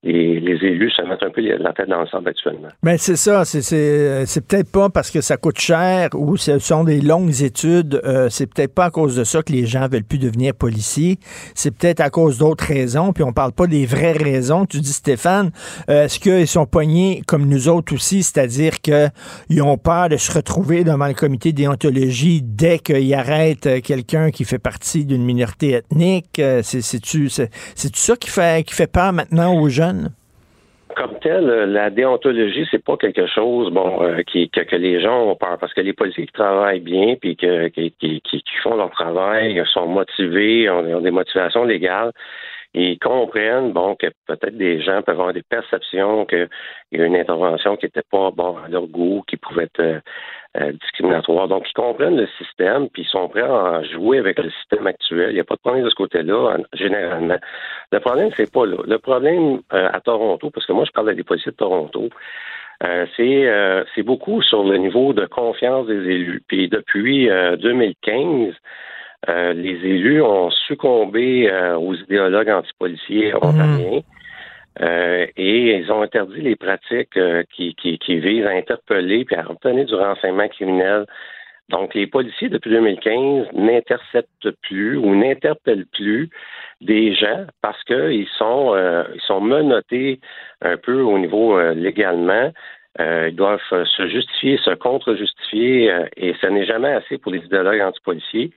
les, 0.05 0.59
élus 0.62 0.90
se 0.90 1.02
mettent 1.02 1.22
un 1.22 1.30
peu 1.30 1.40
la 1.40 1.72
tête 1.72 1.88
dans 1.88 2.00
le 2.00 2.07
sable 2.07 2.28
actuellement. 2.28 2.68
Mais 2.82 2.92
ben, 2.92 2.98
c'est 2.98 3.16
ça, 3.16 3.44
c'est 3.44 4.46
peut-être 4.46 4.70
pas 4.70 4.90
parce 4.90 5.11
que 5.11 5.20
ça 5.20 5.36
coûte 5.36 5.59
cher 5.59 6.11
ou 6.14 6.36
ce 6.36 6.59
sont 6.59 6.84
des 6.84 7.00
longues 7.00 7.42
études, 7.42 8.00
euh, 8.05 8.28
c'est 8.28 8.46
peut-être 8.46 8.74
pas 8.74 8.86
à 8.86 8.90
cause 8.90 9.16
de 9.16 9.24
ça 9.24 9.42
que 9.42 9.52
les 9.52 9.66
gens 9.66 9.88
veulent 9.88 10.05
plus 10.05 10.18
devenir 10.18 10.55
policiers, 10.55 11.18
c'est 11.55 11.70
peut-être 11.74 12.00
à 12.00 12.11
cause 12.11 12.38
d'autres 12.38 12.64
raisons, 12.64 13.12
puis 13.12 13.24
on 13.24 13.32
parle 13.32 13.52
pas 13.52 13.66
des 13.66 13.86
vraies 13.86 14.12
raisons. 14.12 14.66
Tu 14.66 14.80
dis 14.80 14.92
Stéphane, 14.92 15.50
euh, 15.88 16.05
est-ce 16.05 16.20
qu'ils 16.20 16.48
sont 16.48 16.66
poignés 16.66 17.22
comme 17.26 17.46
nous 17.46 17.68
autres 17.68 17.94
aussi, 17.94 18.22
c'est-à-dire 18.22 18.80
qu'ils 18.80 19.62
ont 19.62 19.78
peur 19.78 20.11
de 20.11 20.16
se 20.16 20.32
retrouver 20.32 20.84
devant 20.84 21.07
le 21.07 21.14
comité 21.14 21.52
déontologie 21.52 22.42
dès 22.42 22.78
qu'ils 22.78 23.14
arrêtent 23.14 23.82
quelqu'un 23.82 24.30
qui 24.30 24.44
fait 24.44 24.59
partie 24.59 25.07
d'une 25.07 25.24
minorité 25.24 25.72
ethnique? 25.72 26.38
Euh, 26.38 26.61
c'est-tu 26.62 27.30
ça 27.30 28.16
qui 28.16 28.28
fait, 28.28 28.66
qui 28.66 28.74
fait 28.74 28.86
peur 28.86 29.12
maintenant 29.12 29.55
aux 29.55 29.68
jeunes? 29.68 29.93
Comme 30.97 31.18
tel, 31.20 31.47
la 31.47 31.90
déontologie, 31.90 32.68
c'est 32.70 32.82
pas 32.82 32.97
quelque 32.97 33.26
chose 33.26 33.72
bon 33.72 34.03
euh, 34.03 34.22
qui, 34.22 34.49
que, 34.49 34.76
les 34.76 35.01
gens 35.01 35.28
ont 35.28 35.34
peur 35.34 35.59
parce 35.59 35.74
que 35.74 35.80
les 35.80 35.92
policiers 35.92 36.26
qui 36.26 36.32
travaillent 36.32 36.80
bien 36.80 37.16
puis 37.20 37.36
que, 37.36 37.68
qui, 37.68 38.22
font 38.62 38.76
leur 38.76 38.90
travail 38.90 39.61
sont 39.72 39.86
motivés, 39.86 40.70
ont, 40.70 41.01
des 41.01 41.11
motivations 41.11 41.64
légales. 41.64 42.12
Ils 42.74 42.99
comprennent, 42.99 43.72
bon, 43.72 43.97
que 43.97 44.09
peut-être 44.26 44.57
des 44.57 44.82
gens 44.82 45.03
peuvent 45.03 45.18
avoir 45.18 45.32
des 45.32 45.42
perceptions 45.42 46.26
qu'il 46.26 46.49
y 46.92 47.01
a 47.01 47.05
une 47.05 47.16
intervention 47.16 47.76
qui 47.76 47.86
n'était 47.86 48.03
pas 48.11 48.30
bon 48.30 48.57
à 48.64 48.68
leur 48.68 48.86
goût, 48.86 49.22
qui 49.26 49.36
pouvait 49.36 49.64
être 49.64 50.01
euh, 50.57 50.64
euh, 50.64 50.72
discriminatoire. 50.72 51.48
Donc, 51.48 51.64
ils 51.68 51.72
comprennent 51.72 52.16
le 52.16 52.28
système, 52.38 52.88
puis 52.88 53.02
ils 53.02 53.09
sont 53.09 53.28
prêts 53.28 53.42
à 53.42 53.82
jouer 53.92 54.18
avec 54.18 54.38
le 54.38 54.50
système 54.50 54.86
actuel. 54.86 55.30
Il 55.30 55.34
n'y 55.34 55.40
a 55.40 55.44
pas 55.44 55.57
de 55.57 55.61
problème 55.61 55.84
de 55.84 55.90
ce 55.90 55.94
côté-là, 55.94 56.57
généralement. 56.72 57.38
Le 57.92 58.00
problème, 58.00 58.30
c'est 58.36 58.52
pas 58.52 58.66
là. 58.66 58.78
Le 58.86 58.98
problème 58.98 59.61
euh, 59.72 59.88
à 59.92 60.00
Toronto, 60.00 60.50
parce 60.50 60.66
que 60.66 60.72
moi, 60.72 60.84
je 60.84 60.92
parle 60.92 61.14
des 61.14 61.22
policiers 61.22 61.52
de 61.52 61.57
Toronto, 61.57 62.09
euh, 62.82 63.07
c'est 63.16 64.02
beaucoup 64.02 64.42
sur 64.42 64.64
le 64.64 64.76
niveau 64.78 65.12
de 65.12 65.26
confiance 65.26 65.86
des 65.86 65.94
élus. 65.94 66.42
Puis 66.46 66.68
depuis 66.68 67.28
2015, 67.28 68.55
les 69.28 69.78
élus 69.84 70.20
ont 70.22 70.50
succombé 70.50 71.50
aux 71.78 71.94
idéologues 71.94 72.50
antipoliciers 72.50 73.32
mmh. 73.32 74.00
Euh, 74.81 75.27
et 75.37 75.77
ils 75.77 75.93
ont 75.93 76.03
interdit 76.03 76.41
les 76.41 76.57
pratiques 76.57 77.16
euh, 77.16 77.45
qui, 77.55 77.75
qui, 77.77 77.99
qui, 77.99 78.18
visent 78.18 78.47
à 78.47 78.51
interpeller 78.51 79.25
puis 79.25 79.37
à 79.37 79.49
obtenir 79.49 79.87
du 79.87 79.95
renseignement 79.95 80.49
criminel. 80.49 81.07
Donc, 81.70 81.95
les 81.95 82.07
policiers, 82.07 82.49
depuis 82.49 82.70
2015, 82.70 83.47
n'interceptent 83.55 84.51
plus 84.62 84.99
ou 84.99 85.14
n'interpellent 85.14 85.87
plus 85.87 86.29
des 86.81 87.14
gens 87.14 87.47
parce 87.62 87.83
qu'ils 87.85 88.29
sont, 88.37 88.75
euh, 88.75 89.05
ils 89.14 89.20
sont 89.22 89.41
menottés 89.41 90.20
un 90.61 90.77
peu 90.77 91.01
au 91.01 91.18
niveau 91.18 91.59
légalement. 91.72 92.53
Ils 92.99 93.34
doivent 93.34 93.61
se 93.70 94.09
justifier, 94.09 94.57
se 94.59 94.70
contre-justifier, 94.70 95.92
et 96.16 96.34
ce 96.40 96.47
n'est 96.47 96.64
jamais 96.64 96.92
assez 96.92 97.18
pour 97.18 97.32
les 97.32 97.40
idéologues 97.40 97.80
antipoliciers. 97.80 98.53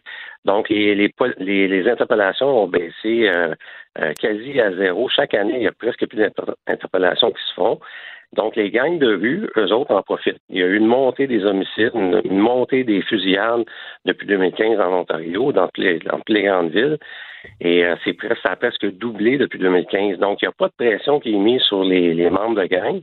Donc, 0.48 0.70
les, 0.70 0.96
les, 0.96 1.68
les, 1.68 1.90
interpellations 1.90 2.64
ont 2.64 2.68
baissé 2.70 3.28
euh, 3.28 3.54
euh, 4.00 4.14
quasi 4.14 4.62
à 4.62 4.72
zéro. 4.74 5.10
Chaque 5.10 5.34
année, 5.34 5.56
il 5.58 5.64
y 5.64 5.68
a 5.68 5.74
presque 5.74 6.08
plus 6.08 6.18
d'interpellations 6.18 7.32
qui 7.32 7.44
se 7.50 7.54
font. 7.54 7.80
Donc, 8.32 8.56
les 8.56 8.72
gangs 8.72 8.98
de 8.98 9.14
rue, 9.14 9.50
eux 9.58 9.74
autres 9.74 9.94
en 9.94 10.02
profitent. 10.02 10.40
Il 10.50 10.60
y 10.60 10.64
a 10.64 10.66
eu 10.66 10.78
une 10.78 10.86
montée 10.86 11.28
des 11.28 11.44
homicides, 11.44 11.92
une, 11.96 12.22
montée 12.40 12.86
des 12.86 13.02
fusillades 13.02 13.66
depuis 14.06 14.26
2015 14.26 14.80
en 14.80 15.02
Ontario, 15.02 15.52
dans 15.52 15.68
toutes 15.68 15.84
les, 15.84 16.00
dans 16.00 16.20
les 16.30 16.44
grandes 16.44 16.72
villes. 16.72 16.98
Et 17.60 17.86
euh, 17.86 17.96
c'est 18.06 18.14
presque, 18.14 18.42
ça 18.42 18.54
a 18.54 18.56
presque 18.56 18.86
doublé 18.98 19.38
depuis 19.38 19.60
2015. 19.60 20.18
Donc, 20.20 20.42
il 20.42 20.46
n'y 20.46 20.50
a 20.50 20.54
pas 20.58 20.70
de 20.70 20.76
pression 20.78 21.20
qui 21.20 21.34
est 21.34 21.40
mise 21.40 21.62
sur 21.64 21.84
les, 21.84 22.14
les 22.14 22.30
membres 22.30 22.62
de 22.62 22.68
gangs. 22.68 23.02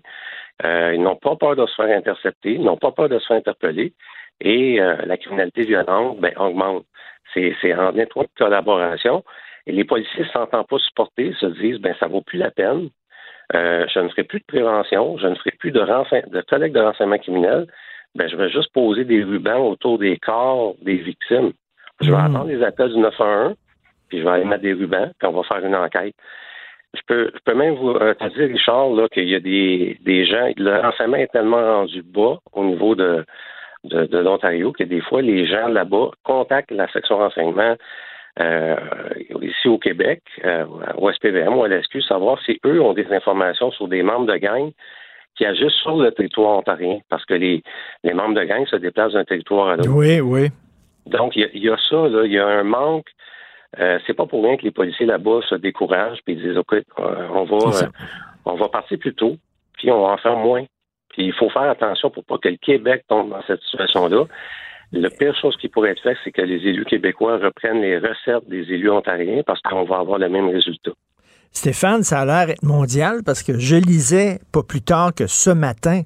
Ils 0.62 1.02
n'ont 1.02 1.16
pas 1.16 1.36
peur 1.36 1.56
de 1.56 1.66
se 1.66 1.74
faire 1.74 1.96
intercepter, 1.96 2.52
ils 2.52 2.62
n'ont 2.62 2.76
pas 2.76 2.92
peur 2.92 3.08
de 3.08 3.18
se 3.18 3.26
faire 3.26 3.36
interpeller. 3.36 3.92
Et 4.40 4.78
la 4.78 5.16
criminalité 5.16 5.62
violente 5.62 6.20
ben, 6.20 6.32
augmente. 6.36 6.84
C'est 7.32 7.74
en 7.74 7.96
étroite 7.96 8.30
collaboration. 8.36 9.24
Et 9.66 9.72
les 9.72 9.84
policiers 9.84 10.24
ne 10.24 10.28
s'entendent 10.28 10.66
pas 10.66 10.78
supporter, 10.78 11.34
se 11.40 11.46
disent 11.46 11.78
ben 11.78 11.94
ça 11.98 12.06
vaut 12.06 12.20
plus 12.20 12.38
la 12.38 12.50
peine. 12.50 12.90
Euh, 13.54 13.86
je 13.92 14.00
ne 14.00 14.08
ferai 14.08 14.24
plus 14.24 14.40
de 14.40 14.44
prévention, 14.44 15.18
je 15.18 15.26
ne 15.26 15.34
ferai 15.34 15.50
plus 15.52 15.70
de, 15.70 15.80
de 15.80 16.40
collecte 16.42 16.74
de 16.74 16.80
renseignement 16.80 17.18
criminel. 17.18 17.66
Ben, 18.14 18.28
je 18.28 18.36
vais 18.36 18.48
juste 18.48 18.72
poser 18.72 19.04
des 19.04 19.22
rubans 19.22 19.60
autour 19.60 19.98
des 19.98 20.16
corps 20.18 20.74
des 20.82 20.96
victimes. 20.96 21.52
Je 22.00 22.10
vais 22.10 22.16
hmm. 22.16 22.34
attendre 22.34 22.46
les 22.46 22.62
appels 22.62 22.92
du 22.92 22.98
911, 22.98 23.54
puis 24.08 24.18
je 24.18 24.24
vais 24.24 24.30
aller 24.30 24.44
mettre 24.44 24.62
des 24.62 24.72
rubans, 24.72 25.12
puis 25.18 25.28
on 25.28 25.32
va 25.32 25.42
faire 25.42 25.64
une 25.64 25.74
enquête. 25.74 26.14
Je 26.94 27.00
peux, 27.06 27.30
je 27.34 27.40
peux 27.44 27.54
même 27.54 27.74
vous 27.74 27.90
euh, 27.90 28.14
dire, 28.36 28.48
Richard, 28.48 28.90
là, 28.90 29.08
qu'il 29.08 29.28
y 29.28 29.34
a 29.34 29.40
des, 29.40 29.98
des 30.04 30.24
gens, 30.24 30.50
le 30.56 30.80
renseignement 30.80 31.16
est 31.16 31.32
tellement 31.32 31.62
rendu 31.62 32.02
bas 32.02 32.38
au 32.52 32.64
niveau 32.64 32.94
de, 32.94 33.24
de, 33.84 34.18
l'Ontario 34.18 34.72
que 34.72 34.84
des 34.84 35.00
fois, 35.00 35.22
les 35.22 35.46
gens 35.46 35.68
là-bas 35.68 36.10
contactent 36.22 36.70
la 36.70 36.90
section 36.92 37.18
renseignement 37.18 37.76
euh, 38.40 38.76
ici 39.42 39.68
au 39.68 39.78
Québec, 39.78 40.22
euh, 40.44 40.64
au 40.96 41.12
SPVM 41.12 41.56
ou 41.56 41.64
à 41.64 41.68
l'SQ, 41.68 42.02
savoir 42.02 42.40
si 42.44 42.58
eux 42.64 42.80
ont 42.80 42.92
des 42.92 43.06
informations 43.12 43.70
sur 43.70 43.88
des 43.88 44.02
membres 44.02 44.26
de 44.26 44.36
gang 44.36 44.72
qui 45.36 45.44
agissent 45.44 45.80
sur 45.82 45.96
le 45.96 46.12
territoire 46.12 46.58
ontarien, 46.58 46.98
parce 47.08 47.24
que 47.24 47.34
les, 47.34 47.62
les 48.04 48.14
membres 48.14 48.34
de 48.34 48.44
gang 48.44 48.66
se 48.66 48.76
déplacent 48.76 49.14
d'un 49.14 49.24
territoire 49.24 49.68
à 49.68 49.76
l'autre. 49.76 49.90
Oui, 49.92 50.20
oui. 50.20 50.48
Donc, 51.06 51.36
il 51.36 51.48
y, 51.54 51.68
a 51.68 51.76
ça, 51.90 52.08
là, 52.08 52.24
il 52.24 52.32
y 52.32 52.38
a 52.38 52.46
un 52.46 52.62
manque. 52.62 53.06
Euh, 53.78 53.98
c'est 54.06 54.14
pas 54.14 54.26
pour 54.26 54.44
rien 54.44 54.56
que 54.56 54.62
les 54.62 54.70
policiers 54.70 55.06
là-bas 55.06 55.40
se 55.48 55.54
découragent 55.54 56.20
et 56.26 56.34
disent 56.34 56.56
OK, 56.56 56.74
euh, 56.74 56.82
on 56.98 57.44
va 57.44 57.88
on 58.46 58.54
va 58.54 58.68
partir 58.68 58.98
plus 58.98 59.14
tôt, 59.14 59.36
puis 59.74 59.90
on 59.90 60.02
va 60.02 60.12
en 60.12 60.16
faire 60.18 60.36
moins. 60.36 60.64
Puis 61.10 61.26
il 61.26 61.32
faut 61.32 61.48
faire 61.50 61.70
attention 61.70 62.10
pour 62.10 62.24
pas 62.24 62.38
que 62.38 62.48
le 62.48 62.56
Québec 62.56 63.04
tombe 63.08 63.30
dans 63.30 63.42
cette 63.46 63.62
situation-là. 63.62 64.24
La 64.92 65.10
pire 65.10 65.34
chose 65.40 65.56
qui 65.56 65.68
pourrait 65.68 65.90
être 65.90 66.02
faite, 66.02 66.18
c'est 66.22 66.30
que 66.30 66.42
les 66.42 66.56
élus 66.68 66.84
québécois 66.84 67.38
reprennent 67.38 67.80
les 67.80 67.98
recettes 67.98 68.48
des 68.48 68.62
élus 68.72 68.90
ontariens 68.90 69.42
parce 69.44 69.60
qu'on 69.62 69.84
va 69.84 69.98
avoir 69.98 70.18
le 70.18 70.28
même 70.28 70.48
résultat. 70.48 70.92
Stéphane, 71.50 72.02
ça 72.02 72.20
a 72.20 72.24
l'air 72.24 72.54
mondial 72.62 73.22
parce 73.24 73.44
que 73.44 73.58
je 73.58 73.76
lisais 73.76 74.40
pas 74.52 74.64
plus 74.64 74.82
tard 74.82 75.14
que 75.14 75.28
ce 75.28 75.50
matin 75.50 76.02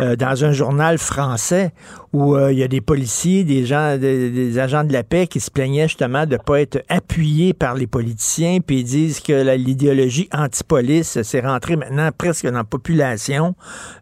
euh, 0.00 0.14
dans 0.14 0.44
un 0.44 0.52
journal 0.52 0.96
français 0.96 1.72
où 2.12 2.36
euh, 2.36 2.52
il 2.52 2.58
y 2.58 2.62
a 2.62 2.68
des 2.68 2.80
policiers, 2.80 3.44
des 3.44 3.64
gens, 3.64 3.96
des, 3.96 4.58
agents 4.58 4.84
de 4.84 4.92
la 4.92 5.02
paix 5.02 5.26
qui 5.26 5.40
se 5.40 5.50
plaignaient 5.50 5.88
justement 5.88 6.26
de 6.26 6.32
ne 6.32 6.36
pas 6.36 6.60
être 6.60 6.82
appuyés 6.88 7.54
par 7.54 7.74
les 7.74 7.86
politiciens, 7.86 8.58
puis 8.60 8.80
ils 8.80 8.84
disent 8.84 9.20
que 9.20 9.54
l'idéologie 9.56 10.28
anti-police 10.32 11.22
s'est 11.22 11.40
rentrée 11.40 11.76
maintenant 11.76 12.10
presque 12.16 12.46
dans 12.46 12.58
la 12.58 12.64
population. 12.64 13.54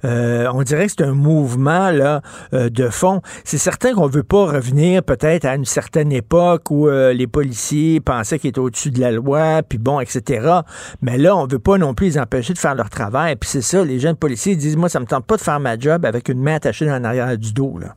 Euh, 0.05 0.49
on 0.53 0.63
dirait 0.63 0.87
que 0.87 0.93
c'est 0.97 1.05
un 1.05 1.15
mouvement 1.15 1.91
là 1.91 2.23
de 2.53 2.89
fond. 2.89 3.23
C'est 3.45 3.59
certain 3.59 3.95
qu'on 3.95 4.07
veut 4.07 4.23
pas 4.23 4.47
revenir 4.47 5.03
peut-être 5.03 5.45
à 5.45 5.55
une 5.55 5.65
certaine 5.65 6.13
époque 6.13 6.71
où 6.71 6.89
les 6.89 7.27
policiers 7.27 8.01
pensaient 8.01 8.39
qu'ils 8.39 8.51
étaient 8.51 8.59
au-dessus 8.59 8.91
de 8.91 9.01
la 9.01 9.13
loi, 9.13 9.63
puis 9.63 9.79
bon, 9.79 10.01
etc. 10.01 10.61
Mais 11.03 11.19
là, 11.19 11.37
on 11.37 11.47
veut 11.47 11.59
pas 11.59 11.79
non 11.79 11.95
plus 11.95 12.07
les 12.07 12.19
empêcher 12.19 12.53
de 12.53 12.59
faire 12.59 12.75
leur 12.75 12.91
travail. 12.91 13.37
Puis 13.37 13.49
c'est 13.51 13.63
ça, 13.63 13.85
les 13.85 13.99
jeunes 13.99 14.17
policiers 14.17 14.57
disent, 14.57 14.77
moi, 14.77 14.89
ça 14.89 15.01
me 15.01 15.07
tente 15.07 15.27
pas 15.27 15.37
de 15.37 15.43
faire 15.43 15.61
ma 15.61 15.79
job 15.79 16.05
avec 16.05 16.29
une 16.29 16.41
main 16.41 16.57
attachée 16.57 16.87
dans 16.87 16.99
l'arrière 16.99 17.37
du 17.37 17.53
dos. 17.53 17.79
Là. 17.79 17.97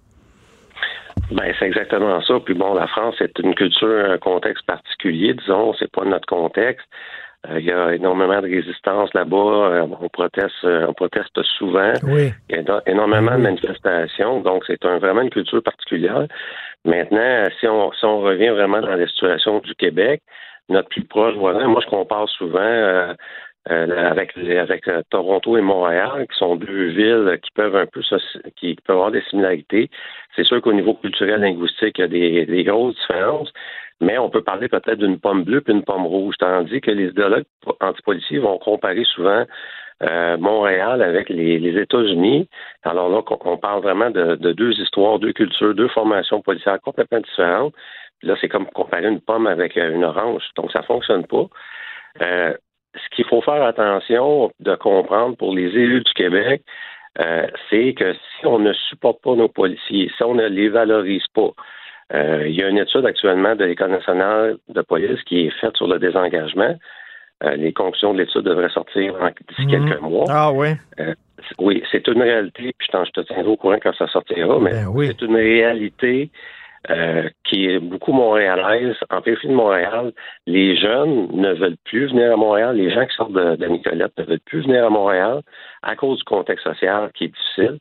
Ben, 1.32 1.54
c'est 1.58 1.66
exactement 1.66 2.22
ça. 2.22 2.40
Puis 2.44 2.54
bon, 2.54 2.74
la 2.74 2.88
France, 2.88 3.16
c'est 3.18 3.38
une 3.40 3.56
culture, 3.56 4.12
un 4.12 4.18
contexte 4.18 4.66
particulier, 4.66 5.34
disons, 5.34 5.74
c'est 5.74 5.92
pas 5.92 6.06
notre 6.06 6.28
contexte. 6.28 6.86
Euh, 7.50 7.60
il 7.60 7.66
y 7.66 7.72
a 7.72 7.94
énormément 7.94 8.40
de 8.42 8.50
résistance 8.50 9.14
là-bas. 9.14 9.36
Euh, 9.36 9.88
on 10.00 10.10
proteste, 10.10 10.54
euh, 10.64 10.86
on 10.88 10.94
proteste 10.94 11.42
souvent. 11.58 11.92
Oui. 12.04 12.32
Il 12.50 12.56
y 12.56 12.60
a 12.60 12.82
énormément 12.86 13.36
de 13.36 13.42
manifestations. 13.42 14.40
Donc, 14.42 14.64
c'est 14.66 14.86
un, 14.86 14.98
vraiment 15.00 15.22
une 15.22 15.30
culture 15.30 15.62
particulière. 15.62 16.28
Maintenant, 16.86 17.46
si 17.60 17.68
on, 17.68 17.92
si 17.94 18.06
on 18.06 18.22
revient 18.22 18.50
vraiment 18.50 18.82
dans 18.82 18.96
la 18.96 19.08
situation 19.08 19.60
du 19.60 19.76
Québec, 19.76 20.22
notre 20.70 20.88
plus 20.90 21.04
proche 21.04 21.36
voisin. 21.36 21.68
Moi, 21.68 21.82
je 21.84 21.90
compare 21.90 22.30
souvent 22.30 23.14
euh, 23.72 23.88
euh, 23.90 24.12
avec 24.12 24.38
avec 24.38 24.88
euh, 24.88 25.02
Toronto 25.10 25.58
et 25.58 25.62
Montréal, 25.62 26.28
qui 26.30 26.38
sont 26.38 26.56
deux 26.56 26.88
villes 26.88 27.40
qui 27.42 27.52
peuvent 27.52 27.76
un 27.76 27.86
peu 27.86 28.02
qui 28.58 28.76
peuvent 28.76 28.96
avoir 28.96 29.12
des 29.12 29.22
similarités. 29.30 29.90
C'est 30.36 30.44
sûr 30.44 30.62
qu'au 30.62 30.74
niveau 30.74 30.96
culturel 30.96 31.42
linguistique, 31.42 31.98
il 31.98 32.02
y 32.02 32.04
a 32.04 32.08
des, 32.08 32.46
des 32.46 32.64
grosses 32.64 32.96
différences, 32.96 33.54
mais 34.02 34.18
on 34.18 34.30
peut 34.30 34.44
parler 34.44 34.68
peut-être 34.68 35.00
d'une 35.00 35.20
pomme 35.20 35.44
bleue 35.44 35.62
puis 35.62 35.74
une 35.74 35.84
pomme 35.84 36.06
rouge, 36.06 36.36
tandis 36.40 36.82
que 36.82 36.92
les 36.92 37.10
idéologues 37.10 37.46
antipoliciers 37.80 38.40
vont 38.40 38.58
comparer 38.58 39.04
souvent 39.06 39.46
Montréal 40.40 41.02
avec 41.02 41.30
les, 41.30 41.60
les 41.60 41.82
États-Unis. 41.82 42.50
Alors 42.84 43.08
là, 43.08 43.22
on, 43.46 43.58
parle 43.58 43.82
vraiment 43.82 44.10
de, 44.10 44.36
de, 44.36 44.52
deux 44.52 44.74
histoires, 44.74 45.18
deux 45.18 45.32
cultures, 45.32 45.74
deux 45.74 45.88
formations 45.88 46.42
policières 46.42 46.82
complètement 46.82 47.22
différentes. 47.22 47.74
Là, 48.24 48.36
c'est 48.40 48.50
comme 48.50 48.68
comparer 48.68 49.08
une 49.08 49.22
pomme 49.22 49.48
avec 49.48 49.78
euh, 49.78 49.94
une 49.94 50.04
orange. 50.04 50.44
Donc, 50.56 50.72
ça 50.72 50.82
fonctionne 50.82 51.26
pas. 51.28 51.46
Euh, 52.22 52.54
ce 52.96 53.16
qu'il 53.16 53.26
faut 53.26 53.42
faire 53.42 53.64
attention 53.64 54.52
de 54.60 54.76
comprendre 54.76 55.36
pour 55.38 55.54
les 55.56 55.68
élus 55.68 56.04
du 56.04 56.14
Québec, 56.14 56.64
euh, 57.20 57.48
c'est 57.70 57.94
que 57.94 58.14
si 58.14 58.46
on 58.46 58.60
ne 58.60 58.74
supporte 58.74 59.22
pas 59.22 59.36
nos 59.36 59.48
policiers, 59.48 60.12
si 60.16 60.24
on 60.24 60.36
ne 60.36 60.48
les 60.48 60.70
valorise 60.70 61.28
pas, 61.34 61.52
il 62.14 62.52
y 62.52 62.62
a 62.62 62.70
une 62.70 62.78
étude 62.78 63.06
actuellement 63.08 63.56
de 63.56 63.66
l'École 63.66 63.90
nationale 63.90 64.58
de 64.70 64.82
police 64.82 65.20
qui 65.24 65.48
est 65.48 65.60
faite 65.60 65.76
sur 65.76 65.88
le 65.88 65.98
désengagement. 65.98 66.76
les 67.42 67.74
conclusions 67.74 68.14
de 68.14 68.20
l'étude 68.20 68.44
devraient 68.44 68.70
sortir 68.70 69.16
d'ici 69.50 69.66
mhm. 69.66 69.72
quelques 69.72 70.02
mois. 70.02 70.26
Ah 70.30 70.52
oui. 70.52 70.68
oui, 71.58 71.82
c'est 71.92 72.08
une 72.08 72.22
réalité, 72.22 72.72
puis 72.78 72.88
je 72.92 73.12
te 73.12 73.22
tiendrai 73.22 73.52
au 73.52 73.56
courant 73.56 73.78
quand 73.82 73.96
ça 73.96 74.08
sortira, 74.08 74.60
mais 74.60 74.72
ben 74.72 74.94
c'est 75.08 75.22
une 75.24 75.36
réalité 75.36 76.30
euh, 76.90 77.30
qui 77.46 77.66
est 77.70 77.80
beaucoup 77.80 78.12
montréalaise. 78.12 78.98
En 79.10 79.22
périphérie 79.22 79.54
de 79.54 79.58
Montréal, 79.58 80.12
les 80.48 80.76
jeunes 80.76 81.30
ne 81.32 81.54
veulent 81.54 81.78
plus 81.86 82.08
venir 82.08 82.34
à 82.34 82.36
Montréal. 82.36 82.76
Les 82.76 82.92
gens 82.92 83.06
qui 83.06 83.16
sortent 83.16 83.32
de, 83.32 83.66
Nicolette 83.68 84.12
ne 84.18 84.24
veulent 84.26 84.42
plus 84.46 84.64
venir 84.64 84.86
à 84.86 84.90
Montréal 84.90 85.44
à 85.82 85.96
cause 85.96 86.18
du 86.18 86.26
contexte 86.26 86.66
social 86.66 87.10
qui 87.14 87.26
est 87.26 87.28
difficile. 87.30 87.80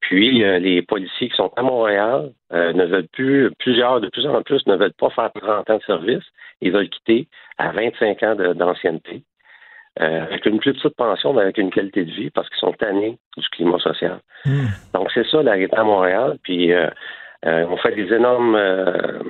Puis 0.00 0.44
euh, 0.44 0.58
les 0.58 0.82
policiers 0.82 1.30
qui 1.30 1.36
sont 1.36 1.50
à 1.56 1.62
Montréal 1.62 2.30
euh, 2.52 2.74
ne 2.74 2.84
veulent 2.84 3.08
plus, 3.10 3.50
plusieurs 3.58 4.02
de 4.02 4.10
plus 4.10 4.26
en 4.26 4.42
plus 4.42 4.66
ne 4.66 4.76
veulent 4.76 4.92
pas 4.92 5.08
faire 5.08 5.30
30 5.32 5.70
ans 5.70 5.78
de 5.78 5.82
service. 5.84 6.24
Ils 6.60 6.72
veulent 6.72 6.90
quitter 6.90 7.28
à 7.56 7.72
25 7.72 8.22
ans 8.22 8.34
d'ancienneté. 8.54 9.22
avec 9.98 10.44
une 10.44 10.58
plus 10.58 10.74
petite 10.74 10.94
pension, 10.96 11.32
mais 11.32 11.40
avec 11.40 11.56
une 11.56 11.70
qualité 11.70 12.04
de 12.04 12.12
vie, 12.12 12.28
parce 12.28 12.50
qu'ils 12.50 12.58
sont 12.58 12.74
tannés 12.74 13.16
du 13.38 13.48
climat 13.48 13.78
social. 13.78 14.20
Hmm. 14.44 14.66
Donc, 14.92 15.10
c'est 15.14 15.26
ça, 15.26 15.42
l'arrêt 15.42 15.68
à 15.72 15.84
Montréal. 15.84 16.36
Puis, 16.42 16.74
euh, 16.74 16.90
on 17.44 17.76
fait 17.76 17.94
des 17.94 18.12
énormes 18.12 18.54
euh, 18.54 19.20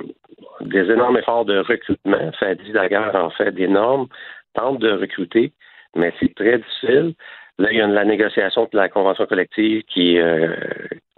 des 0.61 0.89
énormes 0.91 1.17
efforts 1.17 1.45
de 1.45 1.59
recrutement. 1.59 2.31
Fadi 2.39 2.71
d'ailleurs 2.71 3.15
en 3.15 3.29
fait 3.29 3.51
d'énormes, 3.51 4.07
tente 4.53 4.79
de 4.79 4.91
recruter, 4.91 5.53
mais 5.95 6.13
c'est 6.19 6.33
très 6.35 6.57
difficile. 6.57 7.13
Là, 7.59 7.69
il 7.71 7.77
y 7.77 7.81
a 7.81 7.87
la 7.87 8.05
négociation 8.05 8.67
de 8.71 8.77
la 8.77 8.87
convention 8.87 9.25
collective 9.25 9.83
qui 9.83 10.19
euh, 10.19 10.55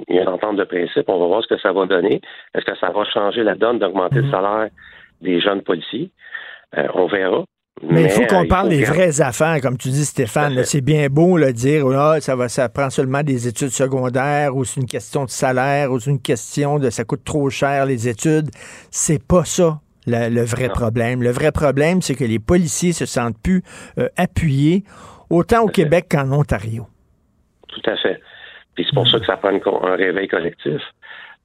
il 0.07 0.15
y 0.15 0.19
a 0.19 0.23
une 0.23 0.29
entente 0.29 0.55
de 0.55 0.63
principe. 0.63 1.09
On 1.09 1.19
va 1.19 1.25
voir 1.25 1.43
ce 1.43 1.47
que 1.47 1.59
ça 1.59 1.73
va 1.73 1.85
donner. 1.85 2.21
Est-ce 2.53 2.65
que 2.65 2.77
ça 2.77 2.89
va 2.91 3.03
changer 3.05 3.43
la 3.43 3.55
donne 3.55 3.79
d'augmenter 3.79 4.15
le 4.15 4.21
mm-hmm. 4.23 4.31
salaire 4.31 4.69
des 5.21 5.39
jeunes 5.41 5.61
policiers? 5.61 6.11
on 6.93 7.07
verra. 7.07 7.43
Mais, 7.83 8.03
il 8.03 8.09
faut 8.09 8.25
qu'on 8.25 8.45
parle 8.45 8.69
des 8.69 8.83
vraies 8.83 9.21
affaires, 9.21 9.61
comme 9.61 9.77
tu 9.77 9.89
dis, 9.89 10.05
Stéphane. 10.05 10.63
C'est 10.63 10.81
bien 10.81 11.07
beau 11.07 11.37
le 11.37 11.53
dire, 11.53 11.87
là, 11.87 12.19
ça, 12.19 12.35
va, 12.35 12.49
ça 12.49 12.67
prend 12.67 12.89
seulement 12.89 13.23
des 13.23 13.47
études 13.47 13.69
secondaires, 13.69 14.55
ou 14.55 14.65
c'est 14.65 14.81
une 14.81 14.87
question 14.87 15.23
de 15.23 15.29
salaire, 15.29 15.91
ou 15.91 15.99
c'est 15.99 16.11
une 16.11 16.21
question 16.21 16.77
de 16.77 16.89
ça 16.89 17.05
coûte 17.05 17.23
trop 17.23 17.49
cher 17.49 17.85
les 17.85 18.09
études. 18.09 18.49
C'est 18.91 19.25
pas 19.25 19.45
ça 19.45 19.79
le, 20.07 20.43
vrai 20.43 20.69
problème. 20.69 21.23
Le 21.23 21.31
vrai 21.31 21.51
problème, 21.51 22.01
c'est 22.01 22.15
que 22.15 22.25
les 22.25 22.39
policiers 22.39 22.91
se 22.91 23.05
sentent 23.05 23.41
plus 23.41 23.61
euh, 23.97 24.07
appuyés, 24.17 24.83
autant 25.29 25.63
au 25.63 25.67
Québec 25.67 26.07
qu'en 26.11 26.31
Ontario. 26.31 26.85
Tout 27.67 27.89
à 27.89 27.95
fait. 27.97 28.19
Puis 28.75 28.85
c'est 28.85 28.95
pour 28.95 29.07
ça 29.07 29.19
que 29.19 29.25
ça 29.25 29.37
prend 29.37 29.51
un 29.51 29.95
réveil 29.95 30.27
collectif. 30.27 30.81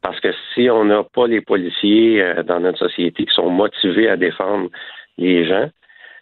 Parce 0.03 0.21
que 0.21 0.29
si 0.55 0.69
on 0.69 0.85
n'a 0.85 1.03
pas 1.03 1.27
les 1.27 1.41
policiers 1.41 2.23
euh, 2.23 2.43
dans 2.43 2.61
notre 2.61 2.79
société 2.79 3.25
qui 3.25 3.35
sont 3.35 3.51
motivés 3.51 4.09
à 4.09 4.17
défendre 4.17 4.69
les 5.17 5.47
gens, 5.47 5.71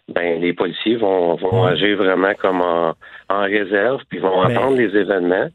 ben 0.09 0.41
les 0.41 0.53
policiers 0.53 0.97
vont, 0.97 1.35
vont 1.35 1.63
agir 1.63 1.97
vraiment 1.97 2.33
comme 2.35 2.61
en, 2.61 2.93
en 3.29 3.43
réserve, 3.43 4.01
puis 4.09 4.19
vont 4.19 4.41
attendre 4.41 4.77
les 4.77 4.95
événements 4.95 5.49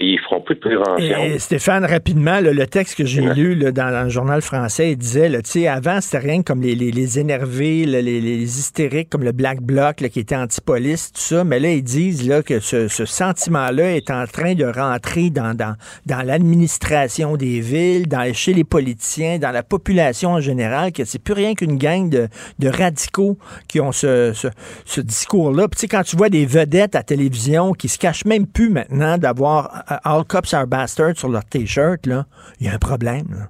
ils 0.00 0.18
feront 0.20 0.40
plus 0.40 0.54
de 0.54 0.60
prévention. 0.60 1.38
Stéphane, 1.38 1.84
rapidement, 1.84 2.40
le 2.40 2.66
texte 2.66 2.96
que 2.96 3.04
j'ai 3.04 3.20
lu 3.20 3.56
dans, 3.56 4.04
le 4.04 4.08
journal 4.08 4.40
français, 4.40 4.92
il 4.92 4.96
disait, 4.96 5.30
tu 5.42 5.50
sais, 5.50 5.68
avant, 5.68 6.00
c'était 6.00 6.18
rien 6.18 6.42
comme 6.42 6.62
les, 6.62 6.74
les, 6.74 7.18
énervés, 7.18 7.84
les, 7.84 8.58
hystériques, 8.58 9.10
comme 9.10 9.24
le 9.24 9.32
Black 9.32 9.60
Bloc, 9.60 9.96
qui 9.96 10.20
était 10.20 10.36
anti-police, 10.36 11.12
tout 11.12 11.20
ça. 11.20 11.44
Mais 11.44 11.60
là, 11.60 11.70
ils 11.72 11.82
disent 11.82 12.26
là, 12.26 12.42
que 12.42 12.60
ce, 12.60 12.88
sentiment-là 12.88 13.96
est 13.96 14.10
en 14.10 14.26
train 14.26 14.54
de 14.54 14.64
rentrer 14.64 15.30
dans, 15.30 15.54
dans, 15.54 15.74
dans 16.06 16.22
l'administration 16.24 17.36
des 17.36 17.60
villes, 17.60 18.08
dans, 18.08 18.32
chez 18.32 18.54
les 18.54 18.64
politiciens, 18.64 19.38
dans 19.38 19.50
la 19.50 19.62
population 19.62 20.30
en 20.30 20.40
général, 20.40 20.92
que 20.92 21.04
c'est 21.04 21.22
plus 21.22 21.34
rien 21.34 21.54
qu'une 21.54 21.76
gang 21.76 22.08
de, 22.08 22.28
de, 22.58 22.68
radicaux 22.68 23.36
qui 23.68 23.80
ont 23.80 23.92
ce, 23.92 24.32
ce, 24.34 24.48
ce 24.86 25.00
discours-là. 25.00 25.68
Puis, 25.68 25.76
tu 25.76 25.80
sais, 25.80 25.88
quand 25.88 26.02
tu 26.04 26.16
vois 26.16 26.30
des 26.30 26.46
vedettes 26.46 26.96
à 26.96 27.02
télévision 27.02 27.72
qui 27.72 27.88
se 27.88 27.98
cachent 27.98 28.24
même 28.24 28.46
plus 28.46 28.70
maintenant 28.70 29.18
d'avoir 29.18 29.84
All 30.04 30.24
Cops 30.24 30.54
Are 30.54 30.66
Bastards 30.66 31.16
sur 31.16 31.28
leur 31.28 31.44
T-shirt, 31.44 32.06
là, 32.06 32.24
il 32.60 32.66
y 32.66 32.68
a 32.68 32.74
un 32.74 32.78
problème. 32.78 33.48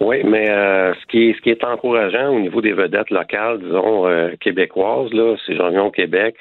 Oui, 0.00 0.22
mais 0.24 0.48
euh, 0.48 0.94
ce, 0.94 1.06
qui 1.06 1.30
est, 1.30 1.32
ce 1.34 1.40
qui 1.40 1.50
est 1.50 1.64
encourageant 1.64 2.28
au 2.28 2.38
niveau 2.38 2.60
des 2.60 2.72
vedettes 2.72 3.10
locales, 3.10 3.58
disons, 3.58 4.06
euh, 4.06 4.30
québécoises, 4.40 5.12
là, 5.12 5.36
si 5.44 5.56
j'en 5.56 5.70
viens 5.70 5.84
au 5.84 5.90
Québec, 5.90 6.36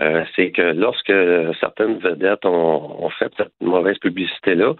euh, 0.00 0.24
c'est 0.34 0.50
que 0.50 0.62
lorsque 0.62 1.12
certaines 1.60 1.98
vedettes 1.98 2.44
ont, 2.46 3.08
fait 3.18 3.30
cette 3.36 3.52
mauvaise 3.60 3.98
publicité-là, 3.98 4.72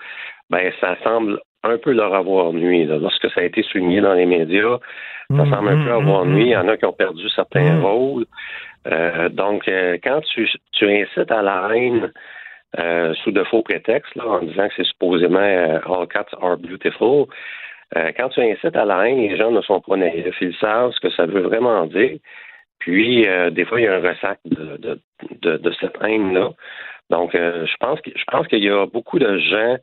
ben 0.51 0.73
ça 0.81 0.97
semble 1.05 1.39
un 1.63 1.77
peu 1.79 1.93
leur 1.93 2.15
avoir 2.15 2.53
nuit. 2.53 2.87
Lorsque 2.87 3.31
ça 3.31 3.41
a 3.41 3.45
été 3.45 3.63
souligné 3.63 4.01
dans 4.01 4.15
les 4.15 4.27
médias, 4.27 4.79
ça 5.31 5.45
mmh, 5.45 5.51
semble 5.51 5.69
un 5.69 5.85
peu 5.85 5.91
mmh, 5.91 6.03
avoir 6.03 6.25
mmh, 6.25 6.33
nuit. 6.33 6.47
Il 6.47 6.51
y 6.51 6.57
en 6.57 6.69
a 6.69 6.77
qui 6.77 6.85
ont 6.87 6.93
perdu 6.93 7.29
certains 7.31 7.81
rôles. 7.81 8.27
donc, 9.31 9.71
quand 10.03 10.21
tu, 10.35 10.49
tu 10.73 10.91
incites 10.91 11.31
à 11.31 11.43
la 11.43 11.69
haine 11.75 12.11
euh, 12.79 13.14
sous 13.22 13.31
de 13.31 13.45
faux 13.45 13.62
prétextes, 13.62 14.14
là, 14.16 14.27
en 14.27 14.41
disant 14.41 14.66
que 14.68 14.75
c'est 14.77 14.87
supposément 14.87 15.39
euh, 15.39 15.79
All 15.87 16.09
cats 16.09 16.27
are 16.41 16.57
beautiful. 16.57 17.27
Euh, 17.97 18.11
quand 18.16 18.31
tu 18.31 18.41
incites 18.41 18.75
à 18.75 18.85
la 18.85 19.09
haine, 19.09 19.18
les 19.18 19.37
gens 19.37 19.53
ne 19.53 19.61
sont 19.61 19.81
pas 19.81 19.97
naïfs. 19.97 20.37
Ils 20.41 20.57
savent 20.57 20.91
ce 20.93 21.01
que 21.01 21.11
ça 21.11 21.27
veut 21.27 21.43
vraiment 21.43 21.87
dire. 21.87 22.18
Puis, 22.81 23.27
des 23.53 23.64
fois, 23.64 23.81
il 23.81 23.85
y 23.85 23.87
a 23.87 23.95
un 23.95 24.01
ressac 24.01 24.39
de, 24.45 24.99
de, 25.41 25.57
de, 25.57 25.72
cette 25.81 25.97
haine-là. 26.03 26.51
Donc, 27.09 27.31
je 27.33 27.77
pense 27.81 27.99
que 28.03 28.11
je 28.14 28.25
pense 28.25 28.47
qu'il 28.49 28.62
y 28.62 28.68
a 28.68 28.85
beaucoup 28.85 29.18
de 29.18 29.39
gens, 29.39 29.77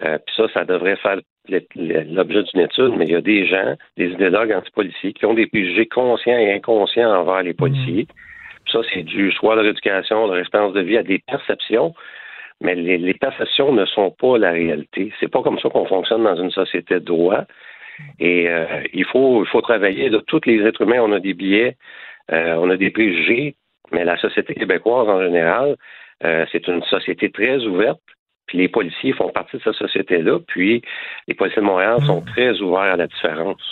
puis 0.00 0.34
ça, 0.34 0.48
ça 0.54 0.64
devrait 0.64 0.96
faire 0.96 1.18
l'objet 1.48 2.42
d'une 2.44 2.62
étude, 2.62 2.94
mais 2.96 3.04
il 3.04 3.12
y 3.12 3.16
a 3.16 3.20
des 3.20 3.46
gens, 3.46 3.74
des 3.98 4.12
idéologues 4.12 4.52
antipoliciers, 4.52 5.12
qui 5.12 5.26
ont 5.26 5.34
des 5.34 5.46
préjugés 5.46 5.86
conscients 5.86 6.38
et 6.38 6.54
inconscients 6.54 7.10
envers 7.10 7.42
les 7.42 7.52
policiers. 7.52 8.06
Puis 8.64 8.72
ça, 8.72 8.80
c'est 8.94 9.02
dû 9.02 9.30
soit 9.32 9.52
à 9.52 9.56
leur 9.56 9.66
éducation, 9.66 10.26
leur 10.26 10.38
expérience 10.38 10.72
de 10.72 10.80
vie, 10.80 10.96
à 10.96 11.02
des 11.02 11.18
perceptions 11.18 11.92
mais 12.60 12.74
les, 12.74 12.98
les 12.98 13.14
perceptions 13.14 13.72
ne 13.72 13.84
sont 13.86 14.10
pas 14.10 14.38
la 14.38 14.50
réalité. 14.50 15.12
C'est 15.20 15.28
pas 15.30 15.42
comme 15.42 15.58
ça 15.58 15.68
qu'on 15.68 15.86
fonctionne 15.86 16.24
dans 16.24 16.36
une 16.36 16.50
société 16.50 16.94
de 16.94 17.00
droit. 17.00 17.44
Et 18.18 18.48
euh, 18.48 18.82
il 18.92 19.04
faut 19.04 19.44
il 19.44 19.48
faut 19.48 19.60
travailler. 19.60 20.10
De 20.10 20.18
tous 20.18 20.40
les 20.46 20.64
êtres 20.64 20.82
humains, 20.82 21.00
on 21.00 21.12
a 21.12 21.20
des 21.20 21.34
biais. 21.34 21.76
Euh, 22.32 22.54
on 22.56 22.68
a 22.70 22.76
des 22.76 22.90
préjugés, 22.90 23.54
mais 23.90 24.04
la 24.04 24.18
société 24.18 24.54
québécoise 24.54 25.08
en 25.08 25.22
général, 25.22 25.76
euh, 26.24 26.44
c'est 26.52 26.66
une 26.68 26.82
société 26.82 27.30
très 27.30 27.64
ouverte. 27.64 28.00
Puis 28.46 28.58
les 28.58 28.68
policiers 28.68 29.12
font 29.12 29.30
partie 29.30 29.56
de 29.56 29.62
cette 29.62 29.74
société-là. 29.74 30.38
Puis 30.46 30.82
les 31.26 31.34
policiers 31.34 31.62
de 31.62 31.66
Montréal 31.66 31.98
sont 32.06 32.22
très 32.22 32.60
ouverts 32.60 32.92
à 32.92 32.96
la 32.96 33.06
différence. 33.06 33.62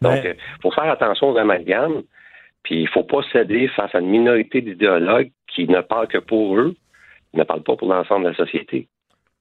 Donc, 0.00 0.18
il 0.24 0.36
faut 0.62 0.70
faire 0.70 0.90
attention 0.90 1.30
aux 1.30 1.36
amalgames. 1.36 2.02
Puis 2.62 2.76
il 2.76 2.82
ne 2.84 2.88
faut 2.88 3.02
pas 3.04 3.22
céder 3.32 3.68
face 3.68 3.94
à 3.94 3.98
une 3.98 4.08
minorité 4.08 4.60
d'idéologues 4.60 5.30
qui 5.48 5.66
ne 5.68 5.80
parlent 5.80 6.08
que 6.08 6.18
pour 6.18 6.56
eux, 6.56 6.74
ne 7.34 7.44
parlent 7.44 7.62
pas 7.62 7.76
pour 7.76 7.88
l'ensemble 7.88 8.24
de 8.24 8.30
la 8.30 8.36
société. 8.36 8.88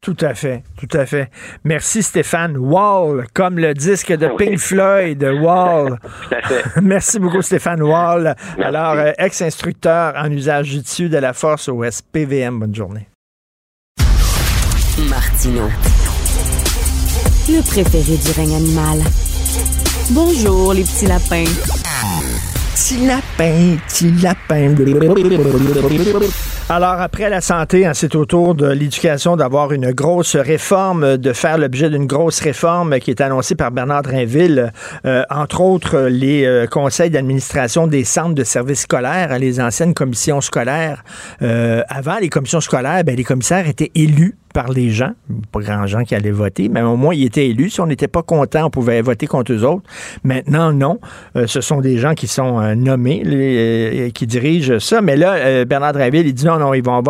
Tout 0.01 0.17
à 0.21 0.33
fait, 0.33 0.63
tout 0.79 0.97
à 0.97 1.05
fait. 1.05 1.29
Merci 1.63 2.01
Stéphane. 2.01 2.57
Wall, 2.57 3.27
comme 3.35 3.59
le 3.59 3.75
disque 3.75 4.11
de 4.11 4.29
Pink 4.29 4.57
Floyd, 4.57 5.23
Wall. 5.41 5.99
Merci 6.81 7.19
beaucoup 7.19 7.43
Stéphane 7.43 7.83
Wall. 7.83 8.35
Alors, 8.59 8.93
euh, 8.93 9.11
ex-instructeur 9.19 10.13
en 10.17 10.31
usage 10.31 10.67
judicieux 10.67 11.07
de 11.07 11.17
la 11.17 11.33
force 11.33 11.69
au 11.69 11.83
SPVM. 11.83 12.59
Bonne 12.59 12.73
journée. 12.73 13.07
Martino. 15.07 15.67
Le 17.47 17.61
préféré 17.61 18.17
du 18.17 18.31
règne 18.39 18.55
animal. 18.55 18.99
Bonjour 20.11 20.73
les 20.73 20.81
petits 20.81 21.05
lapins. 21.05 21.80
Petit 22.91 23.07
lapin, 23.07 23.77
petit 23.87 24.11
lapin. 24.21 24.75
Alors, 26.67 26.99
après 26.99 27.29
la 27.29 27.39
santé, 27.39 27.85
hein, 27.85 27.93
c'est 27.93 28.15
au 28.15 28.25
tour 28.25 28.53
de 28.53 28.67
l'éducation 28.67 29.37
d'avoir 29.37 29.71
une 29.71 29.91
grosse 29.93 30.35
réforme, 30.35 31.15
de 31.15 31.31
faire 31.31 31.57
l'objet 31.57 31.89
d'une 31.89 32.05
grosse 32.05 32.41
réforme 32.41 32.99
qui 32.99 33.11
est 33.11 33.21
annoncée 33.21 33.55
par 33.55 33.71
Bernard 33.71 34.01
Drinville, 34.01 34.73
euh, 35.05 35.23
entre 35.29 35.61
autres 35.61 35.99
les 36.09 36.43
euh, 36.43 36.67
conseils 36.67 37.09
d'administration 37.09 37.87
des 37.87 38.03
centres 38.03 38.35
de 38.35 38.43
services 38.43 38.81
scolaires, 38.81 39.39
les 39.39 39.61
anciennes 39.61 39.93
commissions 39.93 40.41
scolaires. 40.41 41.05
Euh, 41.41 41.83
avant, 41.87 42.17
les 42.19 42.27
commissions 42.27 42.59
scolaires, 42.59 43.05
ben, 43.05 43.15
les 43.15 43.23
commissaires 43.23 43.69
étaient 43.69 43.91
élus 43.95 44.37
par 44.53 44.69
les 44.69 44.89
gens, 44.89 45.11
pas 45.51 45.59
grand 45.59 45.87
gens 45.87 46.03
qui 46.03 46.15
allaient 46.15 46.31
voter, 46.31 46.69
mais 46.69 46.81
au 46.81 46.95
moins 46.95 47.13
ils 47.13 47.25
étaient 47.25 47.47
élus. 47.47 47.71
Si 47.71 47.81
on 47.81 47.87
n'était 47.87 48.07
pas 48.07 48.23
content, 48.23 48.65
on 48.65 48.69
pouvait 48.69 49.01
voter 49.01 49.27
contre 49.27 49.53
eux 49.53 49.63
autres. 49.63 49.83
Maintenant, 50.23 50.71
non. 50.71 50.99
ce 51.45 51.61
sont 51.61 51.81
des 51.81 51.97
gens 51.97 52.13
qui 52.13 52.27
sont 52.27 52.61
nommés, 52.75 53.23
les, 53.23 54.11
qui 54.13 54.27
dirigent 54.27 54.79
ça. 54.79 55.01
Mais 55.01 55.15
là, 55.15 55.65
Bernard 55.65 55.93
Drinville, 55.93 56.27
il 56.27 56.33
dit 56.33 56.45
non, 56.45 56.59
non, 56.59 56.73
ils 56.73 56.83
vont 56.83 57.01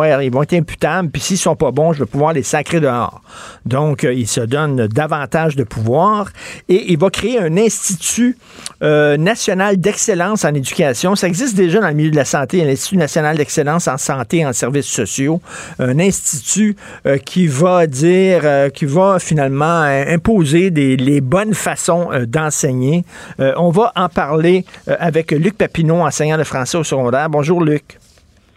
être 0.42 0.54
imputables, 0.54 1.10
puis 1.10 1.20
s'ils 1.20 1.38
sont 1.38 1.56
pas 1.56 1.70
bons, 1.70 1.92
je 1.92 2.00
vais 2.00 2.06
pouvoir 2.06 2.32
les 2.32 2.42
sacrer 2.42 2.80
dehors. 2.80 3.22
Donc, 3.66 4.04
euh, 4.04 4.12
il 4.12 4.26
se 4.26 4.40
donne 4.40 4.86
davantage 4.88 5.56
de 5.56 5.64
pouvoir 5.64 6.30
et 6.68 6.92
il 6.92 6.98
va 6.98 7.10
créer 7.10 7.38
un 7.38 7.56
institut 7.56 8.36
euh, 8.82 9.16
national 9.16 9.78
d'excellence 9.78 10.44
en 10.44 10.54
éducation. 10.54 11.16
Ça 11.16 11.28
existe 11.28 11.56
déjà 11.56 11.80
dans 11.80 11.88
le 11.88 11.94
milieu 11.94 12.10
de 12.10 12.16
la 12.16 12.24
santé, 12.24 12.64
l'Institut 12.64 12.96
national 12.96 13.36
d'excellence 13.36 13.88
en 13.88 13.98
santé 13.98 14.38
et 14.38 14.46
en 14.46 14.52
services 14.52 14.86
sociaux, 14.86 15.40
un 15.78 15.98
institut 15.98 16.76
euh, 17.06 17.18
qui 17.32 17.46
va 17.46 17.86
dire, 17.86 18.42
qui 18.74 18.84
va 18.84 19.18
finalement 19.18 19.80
imposer 19.80 20.70
des, 20.70 20.98
les 20.98 21.22
bonnes 21.22 21.54
façons 21.54 22.10
d'enseigner. 22.26 23.04
on 23.38 23.70
va 23.70 23.90
en 23.96 24.10
parler 24.10 24.66
avec 24.86 25.30
Luc 25.30 25.56
Papineau, 25.56 26.00
enseignant 26.02 26.36
de 26.36 26.44
français 26.44 26.76
au 26.76 26.84
secondaire. 26.84 27.30
Bonjour 27.30 27.62
Luc. 27.62 27.98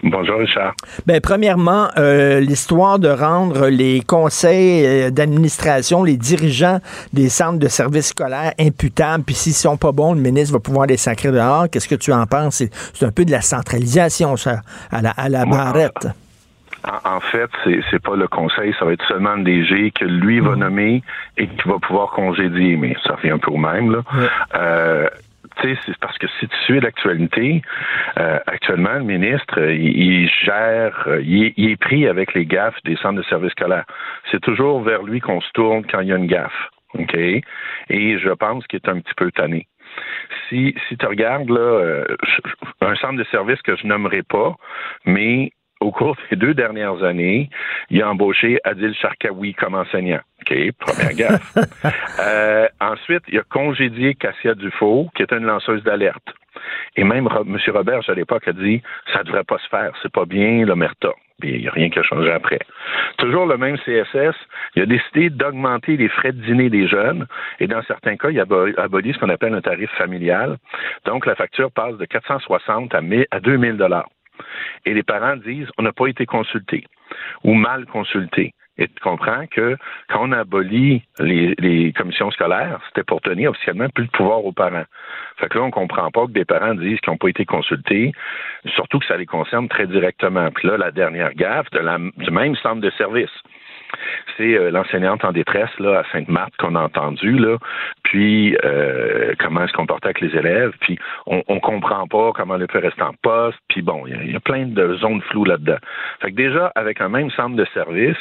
Bonjour 0.04 0.40
Richard. 0.40 0.74
Ben, 1.06 1.22
premièrement, 1.22 1.88
euh, 1.98 2.40
l'histoire 2.40 3.00
de 3.00 3.08
rendre 3.08 3.68
les 3.70 4.02
conseils 4.02 4.86
euh, 4.86 5.10
d'administration, 5.10 6.04
les 6.04 6.18
dirigeants 6.18 6.80
des 7.14 7.30
centres 7.30 7.60
de 7.60 7.68
services 7.68 8.10
scolaires 8.10 8.54
imputables, 8.60 9.24
puis 9.24 9.36
s'ils 9.36 9.54
sont 9.54 9.78
pas 9.78 9.92
bons, 9.92 10.14
le 10.14 10.22
ministre 10.22 10.54
va 10.54 10.60
pouvoir 10.60 10.86
les 10.86 10.98
sacrer 10.98 11.32
dehors. 11.32 11.70
Qu'est-ce 11.72 11.88
que 11.88 11.96
tu 11.96 12.12
en 12.12 12.26
penses? 12.28 12.62
C'est 12.94 13.06
un 13.06 13.12
peu 13.12 13.26
de 13.26 13.32
la 13.32 13.42
centralisation, 13.42 14.36
ça, 14.36 14.62
à 14.92 15.02
la, 15.02 15.12
à 15.12 15.30
la 15.30 15.46
barrette. 15.46 16.08
En, 17.04 17.20
fait, 17.20 17.50
c'est 17.90 18.02
pas 18.02 18.16
le 18.16 18.28
conseil, 18.28 18.76
ça 18.78 18.86
va 18.86 18.94
être 18.94 19.06
seulement 19.08 19.36
le 19.36 19.44
DG 19.44 19.92
que 19.92 20.06
lui 20.06 20.40
va 20.40 20.56
mm. 20.56 20.60
nommer 20.60 21.04
et 21.38 21.48
qui 21.48 21.68
va 21.68 21.80
pouvoir 21.80 22.12
congédier, 22.12 22.78
mais 22.78 22.96
ça 23.04 23.16
revient 23.16 23.32
un 23.32 23.40
peu 23.40 23.52
au 23.52 23.58
même. 23.58 23.92
Là. 23.92 24.04
Euh, 24.56 25.08
c'est 25.62 25.98
parce 26.00 26.18
que 26.18 26.28
si 26.40 26.48
tu 26.48 26.56
suis 26.64 26.80
l'actualité, 26.80 27.62
euh, 28.18 28.40
actuellement, 28.48 28.94
le 28.94 29.04
ministre, 29.04 29.60
euh, 29.60 29.74
il, 29.74 30.30
gère, 30.44 31.04
euh, 31.08 31.22
il, 31.22 31.72
est 31.72 31.80
pris 31.80 32.08
avec 32.08 32.34
les 32.34 32.46
gaffes 32.46 32.78
des 32.84 32.96
centres 32.98 33.18
de 33.18 33.24
services 33.24 33.52
scolaires. 33.52 33.86
C'est 34.32 34.42
toujours 34.42 34.82
vers 34.82 35.04
lui 35.04 35.20
qu'on 35.20 35.42
se 35.42 35.50
tourne 35.54 35.86
quand 35.86 36.02
il 36.02 36.10
y 36.10 36.14
a 36.14 36.18
une 36.18 36.28
gaffe. 36.28 36.70
OK? 36.94 37.16
Et 37.16 38.20
je 38.20 38.30
pense 38.30 38.66
qu'il 38.68 38.80
est 38.84 38.90
un 38.90 39.00
petit 39.00 39.14
peu 39.16 39.32
tanné. 39.32 39.68
Si, 40.50 40.76
si 40.88 40.98
tu 40.98 41.06
regardes 41.06 41.50
là, 41.50 42.04
un 42.82 42.96
centre 42.96 43.18
de 43.18 43.24
service 43.26 43.62
que 43.62 43.76
je 43.76 43.88
nommerai 43.88 44.24
pas, 44.24 44.56
mais 45.06 45.52
au 45.82 45.92
cours 45.92 46.16
des 46.30 46.36
deux 46.36 46.54
dernières 46.54 47.04
années, 47.04 47.50
il 47.90 48.02
a 48.02 48.10
embauché 48.10 48.60
Adil 48.64 48.94
Sharkawi 48.96 49.54
comme 49.54 49.76
enseignant. 49.76 50.22
OK, 50.42 50.72
première 50.80 51.14
gaffe. 51.16 51.58
euh, 52.20 52.68
ensuite, 52.80 53.24
il 53.28 53.40
a 53.40 53.44
congédié 53.44 54.16
Cassia 54.16 54.56
Dufault, 54.56 55.10
qui 55.16 55.24
était 55.24 55.38
une 55.38 55.46
lanceuse 55.46 55.84
d'alerte. 55.84 56.34
Et 56.96 57.04
même 57.04 57.28
M. 57.28 57.58
Robert, 57.74 58.02
à 58.08 58.14
l'époque, 58.14 58.48
a 58.48 58.54
dit 58.54 58.82
ça 59.14 59.20
ne 59.20 59.24
devrait 59.26 59.44
pas 59.44 59.58
se 59.58 59.68
faire, 59.68 59.92
c'est 60.02 60.12
pas 60.12 60.26
bien 60.26 60.66
l'omerta. 60.66 61.10
Puis 61.40 61.52
il 61.52 61.62
n'y 61.62 61.68
a 61.68 61.72
rien 61.72 61.90
qui 61.90 62.00
a 62.00 62.04
changé 62.04 62.32
après. 62.32 62.60
Toujours 63.18 63.46
le 63.46 63.58
même 63.58 63.78
CSS, 63.80 64.36
il 64.76 64.84
a 64.84 64.86
décidé 64.86 65.30
d'augmenter 65.30 65.98
les 65.98 66.08
frais 66.08 66.32
de 66.32 66.42
dîner 66.42 66.70
des 66.70 66.88
jeunes 66.88 67.28
et 67.60 67.68
dans 67.68 67.82
certains 67.84 68.16
cas, 68.16 68.30
il 68.30 68.40
a 68.40 68.46
aboli 68.78 69.14
ce 69.14 69.20
qu'on 69.20 69.30
appelle 69.30 69.54
un 69.54 69.62
tarif 69.62 69.92
familial. 69.98 70.58
Donc 71.06 71.26
la 71.26 71.36
facture 71.36 71.72
passe 71.72 71.98
de 71.98 72.06
460 72.06 72.96
à, 72.96 73.02
1000, 73.02 73.26
à 73.32 73.42
2000 73.42 73.76
dollars. 73.76 74.08
Et 74.86 74.94
les 74.94 75.04
parents 75.04 75.36
disent 75.38 75.68
on 75.78 75.84
n'a 75.84 75.94
pas 75.94 76.08
été 76.08 76.26
consultés 76.26 76.86
ou 77.44 77.54
mal 77.54 77.86
consultés. 77.86 78.54
Et 78.78 78.88
tu 78.90 79.00
comprends 79.02 79.46
que 79.48 79.78
quand 80.10 80.28
on 80.28 80.32
abolit 80.34 81.02
les, 81.20 81.56
les 81.60 81.94
commissions 81.94 82.30
scolaires, 82.32 82.82
c'était 82.88 83.06
pour 83.06 83.22
tenir 83.22 83.52
officiellement 83.52 83.88
plus 83.90 84.06
de 84.06 84.12
pouvoir 84.12 84.44
aux 84.44 84.52
parents. 84.52 84.84
Fait 85.38 85.48
que 85.48 85.58
là, 85.58 85.64
on 85.64 85.72
comprend 85.72 86.12
pas 86.12 86.26
que 86.26 86.32
des 86.32 86.44
parents 86.44 86.76
disent 86.76 87.00
qu'ils 87.00 87.12
n'ont 87.12 87.18
pas 87.18 87.30
été 87.30 87.46
consultés, 87.46 88.12
surtout 88.76 89.00
que 89.00 89.06
ça 89.06 89.16
les 89.16 89.26
concerne 89.26 89.70
très 89.70 89.88
directement. 89.88 90.52
Puis 90.52 90.68
là, 90.68 90.78
la 90.78 90.92
dernière 90.92 91.34
gaffe 91.36 91.70
de 91.72 91.80
du 92.22 92.32
même 92.32 92.56
centre 92.58 92.82
de 92.82 92.90
service 92.92 93.32
c'est 94.38 94.58
euh, 94.58 94.72
l'enseignante 94.72 95.24
en 95.24 95.32
détresse 95.32 95.78
là, 95.80 96.00
à 96.00 96.12
Sainte-Marthe 96.12 96.56
qu'on 96.58 96.76
a 96.76 96.82
entendu, 96.82 97.38
là, 97.38 97.58
puis 98.04 98.58
euh, 98.64 99.34
comment 99.40 99.62
elle 99.62 99.70
se 99.70 99.74
comportait 99.74 100.08
avec 100.08 100.22
les 100.22 100.36
élèves, 100.38 100.74
puis 100.82 100.98
on, 101.26 101.44
on 101.48 101.60
comprend 101.60 102.08
pas 102.08 102.32
comment 102.34 102.56
elle 102.56 102.68
peut 102.68 102.80
rester 102.80 103.02
en 103.02 103.14
poste, 103.22 103.60
puis 103.70 103.82
bon, 103.82 104.06
il 104.08 104.32
y, 104.32 104.36
a 104.36 104.40
plein 104.40 104.66
de 104.66 104.96
zones 104.96 105.22
floues 105.30 105.46
là-dedans. 105.46 105.78
Fait 106.22 106.32
que 106.32 106.36
déjà, 106.36 106.72
avec 106.76 107.02
un 107.02 107.10
même 107.10 107.32
centre 107.32 107.56
de 107.56 107.66
service, 107.74 108.18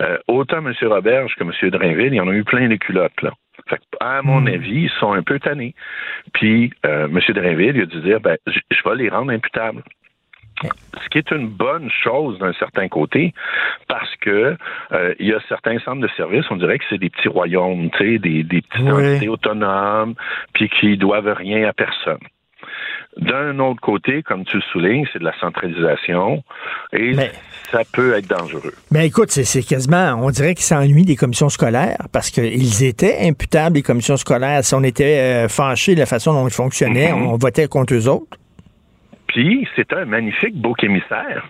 euh, 0.00 0.18
autant 0.28 0.58
M. 0.58 0.72
Roberge 0.82 1.34
que 1.34 1.44
M. 1.44 1.70
Drainville, 1.70 2.12
il 2.12 2.16
y 2.16 2.20
en 2.20 2.28
a 2.28 2.32
eu 2.32 2.44
plein 2.44 2.68
les 2.68 2.78
culottes, 2.78 3.22
là. 3.22 3.32
Fait 3.68 3.76
que, 3.76 3.82
à 4.00 4.22
mon 4.22 4.42
hmm. 4.42 4.48
avis, 4.48 4.82
ils 4.84 4.90
sont 5.00 5.12
un 5.12 5.22
peu 5.22 5.40
tannés. 5.40 5.74
Puis, 6.32 6.72
M. 6.84 7.18
Drainville, 7.28 7.76
il 7.76 7.82
a 7.82 7.86
dû 7.86 8.00
dire, 8.00 8.20
ben, 8.20 8.36
je 8.46 8.88
vais 8.88 8.96
les 8.96 9.08
rendre 9.08 9.32
imputables. 9.32 9.82
Ce 10.62 11.08
qui 11.10 11.18
est 11.18 11.30
une 11.30 11.48
bonne 11.48 11.90
chose 12.02 12.38
d'un 12.38 12.52
certain 12.54 12.88
côté, 12.88 13.32
parce 13.88 14.14
que 14.20 14.56
euh, 14.92 15.14
il 15.18 15.28
y 15.28 15.32
a 15.32 15.40
certains 15.48 15.78
centres 15.80 16.00
de 16.00 16.10
services, 16.16 16.44
on 16.50 16.56
dirait 16.56 16.78
que 16.78 16.84
c'est 16.90 16.98
des 16.98 17.10
petits 17.10 17.28
royaumes, 17.28 17.90
tu 17.96 17.98
sais, 17.98 18.18
des, 18.18 18.42
des 18.42 18.62
petites 18.62 18.88
entités 18.88 19.28
autonomes, 19.28 20.14
puis 20.52 20.68
qui 20.68 20.96
doivent 20.96 21.32
rien 21.32 21.68
à 21.68 21.72
personne. 21.72 22.18
D'un 23.16 23.58
autre 23.58 23.80
côté, 23.80 24.22
comme 24.22 24.44
tu 24.44 24.56
le 24.56 24.62
soulignes, 24.72 25.06
c'est 25.12 25.18
de 25.18 25.24
la 25.24 25.36
centralisation 25.40 26.44
et 26.92 27.16
ça 27.72 27.80
peut 27.92 28.16
être 28.16 28.28
dangereux. 28.28 28.74
Mais 28.92 29.06
écoute, 29.06 29.30
c'est 29.30 29.62
quasiment, 29.62 30.14
on 30.22 30.30
dirait 30.30 30.54
qu'ils 30.54 30.64
s'ennuient 30.64 31.04
des 31.04 31.16
commissions 31.16 31.48
scolaires 31.48 32.06
parce 32.12 32.30
qu'ils 32.30 32.84
étaient 32.84 33.18
imputables, 33.22 33.76
les 33.76 33.82
commissions 33.82 34.16
scolaires. 34.16 34.62
Si 34.62 34.74
on 34.74 34.84
était 34.84 35.18
euh, 35.18 35.48
fâchés 35.48 35.94
de 35.94 36.00
la 36.00 36.06
façon 36.06 36.32
dont 36.32 36.46
ils 36.46 36.54
fonctionnaient, 36.54 37.10
mm-hmm. 37.10 37.28
on 37.28 37.36
votait 37.36 37.66
contre 37.66 37.94
eux 37.94 38.08
autres. 38.08 38.38
Puis, 39.28 39.68
c'est 39.76 39.92
un 39.92 40.04
magnifique 40.04 40.56
beau 40.56 40.74
émissaire. 40.82 41.48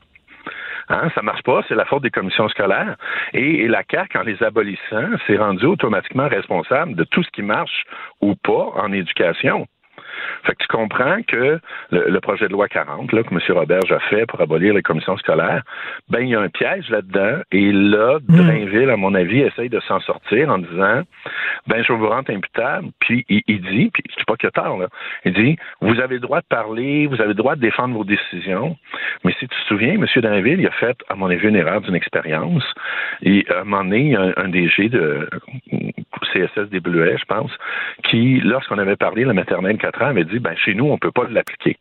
Hein, 0.90 1.10
ça 1.14 1.22
marche 1.22 1.42
pas, 1.42 1.62
c'est 1.68 1.74
la 1.74 1.84
faute 1.84 2.02
des 2.02 2.10
commissions 2.10 2.48
scolaires. 2.48 2.96
Et, 3.34 3.68
la 3.68 3.82
CAQ, 3.88 4.18
en 4.18 4.22
les 4.22 4.42
abolissant, 4.42 5.06
s'est 5.26 5.36
rendue 5.36 5.66
automatiquement 5.66 6.28
responsable 6.28 6.94
de 6.94 7.04
tout 7.04 7.22
ce 7.22 7.30
qui 7.30 7.42
marche 7.42 7.84
ou 8.20 8.34
pas 8.34 8.72
en 8.74 8.92
éducation. 8.92 9.66
Fait 10.44 10.52
que 10.52 10.62
tu 10.62 10.68
comprends 10.68 11.22
que 11.22 11.58
le, 11.90 12.20
projet 12.20 12.48
de 12.48 12.52
loi 12.52 12.68
40 12.68 13.12
là, 13.12 13.22
que 13.22 13.34
M. 13.34 13.40
Roberge 13.56 13.92
a 13.92 14.00
fait 14.00 14.26
pour 14.26 14.40
abolir 14.40 14.74
les 14.74 14.82
commissions 14.82 15.16
scolaires, 15.16 15.62
ben 16.08 16.20
il 16.20 16.30
y 16.30 16.34
a 16.34 16.40
un 16.40 16.48
piège 16.48 16.88
là-dedans. 16.90 17.42
Et 17.52 17.72
là, 17.72 18.18
hmm. 18.28 18.36
Drainville, 18.36 18.90
à 18.90 18.96
mon 18.96 19.14
avis, 19.14 19.40
essaye 19.40 19.68
de 19.68 19.80
s'en 19.80 20.00
sortir 20.00 20.50
en 20.50 20.58
disant 20.58 21.02
ben 21.66 21.82
je 21.82 21.92
vous 21.92 22.08
rendre 22.08 22.30
imputable. 22.30 22.88
Puis 23.00 23.24
il, 23.28 23.60
dit, 23.60 23.90
puis 23.92 24.02
je 24.10 24.14
sais 24.14 24.24
pas 24.26 24.34
a 24.42 24.50
tort, 24.50 24.78
là, 24.78 24.88
il 25.24 25.32
dit 25.32 25.56
vous 25.80 26.00
avez 26.00 26.14
le 26.14 26.20
droit 26.20 26.40
de 26.40 26.46
parler, 26.46 27.06
vous 27.06 27.20
avez 27.20 27.28
le 27.28 27.34
droit 27.34 27.56
de 27.56 27.60
défendre 27.60 27.94
vos 27.94 28.04
décisions. 28.04 28.76
Mais 29.24 29.32
si 29.38 29.48
tu 29.48 29.48
te 29.48 29.68
souviens, 29.68 29.94
M. 29.94 30.06
Drainville, 30.16 30.60
il 30.60 30.66
a 30.66 30.72
fait, 30.72 30.96
à 31.08 31.14
mon 31.14 31.30
avis, 31.30 31.48
une 31.48 31.56
erreur 31.56 31.80
d'une 31.80 31.94
expérience. 31.96 32.64
Et 33.22 33.44
à 33.50 33.60
un 33.60 33.64
moment 33.64 33.84
donné, 33.84 34.00
il 34.00 34.10
y 34.10 34.16
a 34.16 34.20
un, 34.22 34.32
un 34.36 34.48
DG 34.48 34.88
de 34.88 35.28
CSS 36.26 36.70
des 36.70 36.80
Bleuets, 36.80 37.18
je 37.18 37.24
pense, 37.24 37.50
qui, 38.04 38.40
lorsqu'on 38.40 38.78
avait 38.78 38.96
parlé 38.96 39.24
la 39.24 39.34
maternelle 39.34 39.78
4 39.78 40.02
ans, 40.02 40.06
avait 40.06 40.24
dit 40.24 40.38
ben, 40.38 40.56
chez 40.56 40.74
nous, 40.74 40.86
on 40.86 40.94
ne 40.94 40.98
peut 40.98 41.12
pas 41.12 41.26
l'appliquer. 41.30 41.76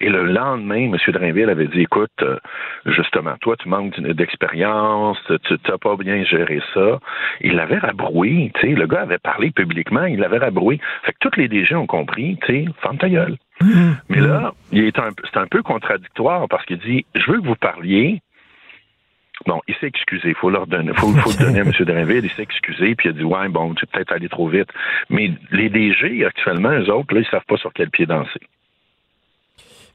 Et 0.00 0.08
le 0.08 0.24
lendemain, 0.24 0.92
M. 0.92 0.96
Drainville 1.08 1.50
avait 1.50 1.66
dit, 1.66 1.82
écoute, 1.82 2.10
euh, 2.22 2.38
justement, 2.86 3.36
toi, 3.40 3.56
tu 3.56 3.68
manques 3.68 4.00
d'expérience, 4.00 5.18
tu 5.44 5.54
n'as 5.68 5.78
pas 5.78 5.96
bien 5.96 6.24
géré 6.24 6.60
ça. 6.74 6.98
Il 7.40 7.54
l'avait 7.54 7.78
rabroué, 7.78 8.50
tu 8.54 8.60
sais, 8.60 8.74
le 8.74 8.86
gars 8.86 9.02
avait 9.02 9.18
parlé 9.18 9.50
publiquement, 9.50 10.04
il 10.04 10.18
l'avait 10.18 10.38
rabroué. 10.38 10.80
Fait 11.04 11.12
que 11.12 11.18
tous 11.20 11.38
les 11.38 11.48
DG 11.48 11.74
ont 11.74 11.86
compris, 11.86 12.38
tu 12.46 12.64
sais, 12.64 12.64
ferme 12.82 12.98
ta 12.98 13.08
gueule. 13.08 13.36
Mmh. 13.60 13.90
Mais 14.08 14.20
là, 14.20 14.54
un, 14.72 15.10
c'est 15.24 15.38
un 15.38 15.46
peu 15.46 15.62
contradictoire 15.62 16.48
parce 16.48 16.64
qu'il 16.64 16.78
dit, 16.78 17.04
je 17.14 17.30
veux 17.30 17.40
que 17.40 17.46
vous 17.46 17.56
parliez, 17.56 18.22
Bon, 19.46 19.60
il 19.66 19.74
s'est 19.76 19.86
excusé. 19.86 20.28
Il 20.28 20.34
faut 20.34 20.50
leur 20.50 20.66
donner, 20.66 20.92
faut, 20.94 21.12
faut 21.12 21.30
le 21.30 21.44
donner 21.44 21.60
à 21.60 21.62
M. 21.62 21.72
Drainville. 21.80 22.24
Il 22.24 22.30
s'est 22.30 22.42
excusé, 22.42 22.94
puis 22.94 23.08
il 23.08 23.10
a 23.10 23.14
dit 23.14 23.24
Ouais, 23.24 23.48
bon, 23.48 23.74
tu 23.74 23.86
peut-être 23.86 24.12
allé 24.12 24.28
trop 24.28 24.48
vite. 24.48 24.68
Mais 25.08 25.32
les 25.50 25.70
DG, 25.70 26.24
actuellement, 26.24 26.70
eux 26.70 26.90
autres, 26.90 27.14
là, 27.14 27.20
ils 27.20 27.30
savent 27.30 27.44
pas 27.46 27.56
sur 27.56 27.72
quel 27.72 27.90
pied 27.90 28.06
danser. 28.06 28.40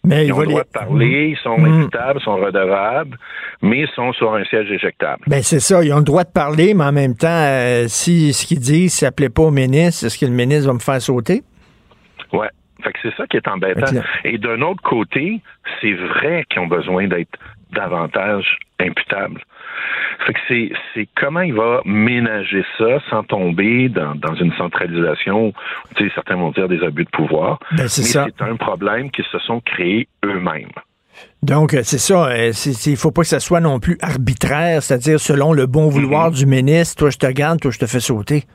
Mais 0.03 0.27
ils 0.27 0.33
ont 0.33 0.39
le 0.39 0.47
droit 0.47 0.63
de 0.63 0.69
parler, 0.69 1.29
ils 1.31 1.37
sont 1.37 1.57
mmh. 1.57 1.65
imputables, 1.65 2.21
sont 2.21 2.35
redevables, 2.35 3.17
mais 3.61 3.81
ils 3.81 3.87
sont 3.95 4.13
sur 4.13 4.35
un 4.35 4.43
siège 4.45 4.69
éjectable. 4.71 5.23
Ben 5.25 5.41
c'est 5.41 5.59
ça, 5.59 5.83
ils 5.83 5.91
ont 5.93 5.97
le 5.97 6.03
droit 6.03 6.23
de 6.23 6.31
parler, 6.31 6.75
mais 6.75 6.83
en 6.83 6.91
même 6.91 7.15
temps, 7.15 7.27
euh, 7.27 7.85
si 7.87 8.31
ce 8.33 8.45
qu'ils 8.45 8.59
disent 8.59 8.93
ne 9.01 9.07
s'appelait 9.07 9.29
pas 9.29 9.43
au 9.43 9.51
ministre, 9.51 10.05
est-ce 10.05 10.19
que 10.19 10.25
le 10.25 10.31
ministre 10.31 10.67
va 10.67 10.73
me 10.73 10.79
faire 10.79 11.01
sauter? 11.01 11.41
Ouais. 12.31 12.49
Fait 12.83 12.91
que 12.91 12.99
c'est 13.01 13.15
ça 13.15 13.25
qui 13.25 13.37
est 13.37 13.47
embêtant. 13.47 13.99
Et 14.23 14.37
d'un 14.37 14.61
autre 14.61 14.83
côté, 14.83 15.41
c'est 15.81 15.93
vrai 15.93 16.45
qu'ils 16.49 16.61
ont 16.61 16.67
besoin 16.67 17.07
d'être 17.07 17.39
davantage 17.75 18.57
imputable. 18.79 19.41
Fait 20.25 20.33
que 20.33 20.39
c'est, 20.47 20.71
c'est 20.93 21.07
comment 21.15 21.41
il 21.41 21.53
va 21.53 21.81
ménager 21.85 22.63
ça 22.77 22.99
sans 23.09 23.23
tomber 23.23 23.89
dans, 23.89 24.15
dans 24.15 24.33
une 24.35 24.53
centralisation, 24.53 25.53
tu 25.95 26.07
sais, 26.07 26.11
certains 26.15 26.35
vont 26.35 26.51
dire 26.51 26.67
des 26.67 26.81
abus 26.81 27.05
de 27.05 27.09
pouvoir. 27.09 27.59
Ben, 27.71 27.87
c'est 27.87 28.01
mais 28.01 28.31
c'est 28.35 28.43
un 28.43 28.55
problème 28.55 29.11
qu'ils 29.11 29.25
se 29.25 29.39
sont 29.39 29.59
créés 29.61 30.07
eux-mêmes. 30.23 30.71
Donc, 31.43 31.73
euh, 31.73 31.81
c'est 31.83 31.99
ça. 31.99 32.27
Euh, 32.27 32.51
il 32.65 32.91
ne 32.91 32.95
faut 32.97 33.11
pas 33.11 33.21
que 33.21 33.27
ça 33.27 33.39
soit 33.39 33.59
non 33.59 33.79
plus 33.79 33.97
arbitraire, 34.01 34.81
c'est-à-dire 34.81 35.19
selon 35.19 35.53
le 35.53 35.65
bon 35.65 35.89
vouloir 35.89 36.31
mm-hmm. 36.31 36.37
du 36.39 36.45
ministre. 36.45 36.95
Toi, 36.97 37.09
je 37.11 37.17
te 37.17 37.27
garde, 37.27 37.59
toi, 37.59 37.71
je 37.71 37.79
te 37.79 37.85
fais 37.85 37.99
sauter. 37.99 38.45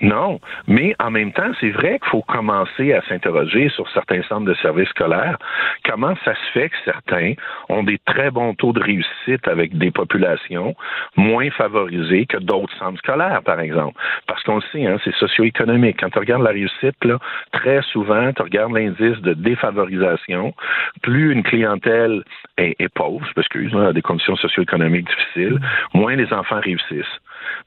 Non, 0.00 0.40
mais 0.68 0.94
en 1.00 1.10
même 1.10 1.32
temps, 1.32 1.50
c'est 1.60 1.70
vrai 1.70 1.98
qu'il 1.98 2.08
faut 2.10 2.22
commencer 2.22 2.92
à 2.92 3.02
s'interroger 3.02 3.68
sur 3.70 3.88
certains 3.90 4.22
centres 4.22 4.46
de 4.46 4.54
services 4.54 4.88
scolaires. 4.90 5.38
Comment 5.84 6.14
ça 6.24 6.34
se 6.34 6.50
fait 6.52 6.68
que 6.68 6.76
certains 6.84 7.34
ont 7.68 7.82
des 7.82 7.98
très 8.06 8.30
bons 8.30 8.54
taux 8.54 8.72
de 8.72 8.80
réussite 8.80 9.46
avec 9.48 9.76
des 9.76 9.90
populations 9.90 10.76
moins 11.16 11.50
favorisées 11.50 12.26
que 12.26 12.36
d'autres 12.36 12.76
centres 12.78 12.98
scolaires, 12.98 13.42
par 13.42 13.58
exemple? 13.60 13.98
Parce 14.26 14.42
qu'on 14.44 14.56
le 14.56 14.62
sait, 14.72 14.86
hein, 14.86 14.98
c'est 15.04 15.14
socio-économique. 15.14 15.96
Quand 16.00 16.10
tu 16.10 16.18
regardes 16.18 16.42
la 16.42 16.50
réussite, 16.50 17.04
là, 17.04 17.18
très 17.52 17.82
souvent, 17.82 18.32
tu 18.32 18.42
regardes 18.42 18.72
l'indice 18.72 19.20
de 19.22 19.34
défavorisation. 19.34 20.54
Plus 21.02 21.32
une 21.32 21.42
clientèle 21.42 22.22
est, 22.56 22.88
pauvre, 22.94 23.26
parce 23.34 23.48
qu'ils 23.48 23.74
ont 23.74 23.92
des 23.92 24.02
conditions 24.02 24.36
socio-économiques 24.36 25.08
difficiles, 25.08 25.60
moins 25.92 26.14
les 26.14 26.32
enfants 26.32 26.60
réussissent. 26.60 27.18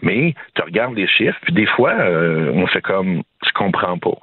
Mais 0.01 0.33
tu 0.55 0.61
regardes 0.61 0.95
les 0.95 1.07
chiffres, 1.07 1.39
puis 1.41 1.53
des 1.53 1.65
fois, 1.65 1.93
euh, 1.93 2.51
on 2.53 2.67
fait 2.67 2.81
comme 2.81 3.23
je 3.45 3.51
comprends 3.53 3.97
pas. 3.97 4.17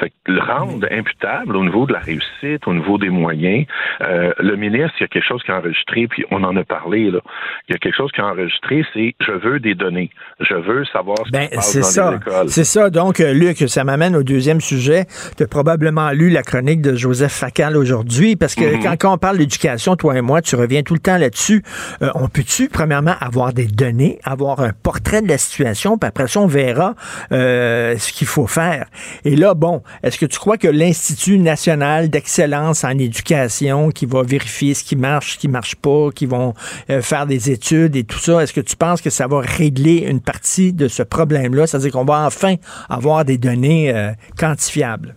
Fait 0.00 0.12
le 0.26 0.40
rendre 0.40 0.86
imputable 0.90 1.56
au 1.56 1.64
niveau 1.64 1.84
de 1.84 1.92
la 1.92 1.98
réussite, 1.98 2.66
au 2.66 2.72
niveau 2.72 2.96
des 2.96 3.10
moyens, 3.10 3.66
euh, 4.00 4.32
le 4.38 4.56
ministre, 4.56 4.92
il 4.98 5.02
y 5.02 5.04
a 5.04 5.08
quelque 5.08 5.26
chose 5.26 5.42
qui 5.42 5.50
a 5.50 5.58
enregistré, 5.58 6.06
puis 6.08 6.24
on 6.30 6.42
en 6.42 6.56
a 6.56 6.64
parlé, 6.64 7.10
là. 7.10 7.20
Il 7.68 7.72
y 7.72 7.74
a 7.74 7.78
quelque 7.78 7.96
chose 7.96 8.10
qui 8.12 8.20
a 8.20 8.26
enregistré, 8.26 8.82
c'est 8.94 9.14
je 9.20 9.32
veux 9.32 9.60
des 9.60 9.74
données. 9.74 10.10
Je 10.40 10.54
veux 10.54 10.84
savoir 10.86 11.18
ce 11.26 11.30
ben, 11.30 11.48
qui 11.48 11.60
se 11.60 11.78
passe 11.78 11.96
dans 11.96 12.10
les 12.10 12.16
écoles. 12.16 12.48
C'est 12.48 12.64
ça. 12.64 12.88
Donc, 12.88 13.20
euh, 13.20 13.34
Luc, 13.34 13.58
ça 13.68 13.84
m'amène 13.84 14.16
au 14.16 14.22
deuxième 14.22 14.60
sujet. 14.60 15.04
Tu 15.36 15.42
as 15.42 15.46
probablement 15.46 16.10
lu 16.12 16.30
la 16.30 16.42
chronique 16.42 16.80
de 16.80 16.94
Joseph 16.94 17.32
Facal 17.32 17.76
aujourd'hui, 17.76 18.36
parce 18.36 18.54
que 18.54 18.62
mm-hmm. 18.62 18.96
quand, 18.98 19.12
on 19.12 19.18
parle 19.18 19.38
d'éducation, 19.38 19.96
toi 19.96 20.16
et 20.16 20.22
moi, 20.22 20.40
tu 20.40 20.56
reviens 20.56 20.82
tout 20.82 20.94
le 20.94 21.00
temps 21.00 21.18
là-dessus. 21.18 21.62
Euh, 22.00 22.10
on 22.14 22.28
peut-tu, 22.28 22.68
premièrement, 22.68 23.14
avoir 23.20 23.52
des 23.52 23.66
données, 23.66 24.18
avoir 24.24 24.60
un 24.60 24.72
portrait 24.72 25.20
de 25.20 25.28
la 25.28 25.38
situation, 25.38 25.98
puis 25.98 26.08
après 26.08 26.26
ça, 26.26 26.40
on 26.40 26.46
verra 26.46 26.94
ce 27.30 28.12
qu'il 28.12 28.26
faut 28.26 28.46
faire. 28.46 28.86
Et 29.24 29.36
là, 29.36 29.54
bon, 29.54 29.82
est-ce 30.02 30.18
que 30.18 30.26
tu 30.26 30.38
crois 30.38 30.56
que 30.56 30.68
l'Institut 30.68 31.38
national 31.38 32.08
d'excellence 32.08 32.84
en 32.84 32.98
éducation, 32.98 33.90
qui 33.90 34.06
va 34.06 34.22
vérifier 34.22 34.74
ce 34.74 34.84
qui 34.84 34.96
marche, 34.96 35.34
ce 35.34 35.38
qui 35.38 35.48
marche 35.48 35.76
pas, 35.76 36.10
qui 36.14 36.26
vont 36.26 36.54
euh, 36.90 37.00
faire 37.02 37.26
des 37.26 37.50
études 37.50 37.96
et 37.96 38.04
tout 38.04 38.18
ça, 38.18 38.42
est-ce 38.42 38.52
que 38.52 38.60
tu 38.60 38.76
penses 38.76 39.00
que 39.00 39.10
ça 39.10 39.26
va 39.26 39.40
régler 39.40 40.06
une 40.08 40.20
partie 40.20 40.72
de 40.72 40.88
ce 40.88 41.02
problème-là? 41.02 41.66
C'est-à-dire 41.66 41.92
qu'on 41.92 42.04
va 42.04 42.26
enfin 42.26 42.54
avoir 42.88 43.24
des 43.24 43.38
données 43.38 43.94
euh, 43.94 44.10
quantifiables? 44.38 45.14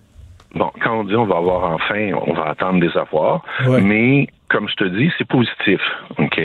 Bon, 0.55 0.69
quand 0.83 0.99
on 0.99 1.03
dit 1.03 1.15
on 1.15 1.25
va 1.25 1.37
avoir 1.37 1.73
enfin, 1.73 2.11
on 2.27 2.33
va 2.33 2.49
attendre 2.49 2.79
des 2.79 2.95
avoirs, 2.95 3.43
mais 3.81 4.27
comme 4.49 4.69
je 4.69 4.75
te 4.75 4.83
dis, 4.83 5.11
c'est 5.17 5.27
positif. 5.27 5.81
OK? 6.19 6.39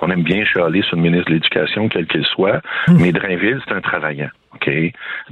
On 0.00 0.10
aime 0.10 0.24
bien 0.24 0.44
chialer 0.44 0.82
sur 0.82 0.96
le 0.96 1.02
ministre 1.02 1.28
de 1.28 1.34
l'Éducation, 1.34 1.88
quel 1.88 2.06
qu'il 2.06 2.24
soit, 2.24 2.60
hmm. 2.88 2.96
mais 3.00 3.12
Drainville, 3.12 3.60
c'est 3.64 3.74
un 3.74 3.80
travaillant. 3.80 4.30
OK? 4.54 4.70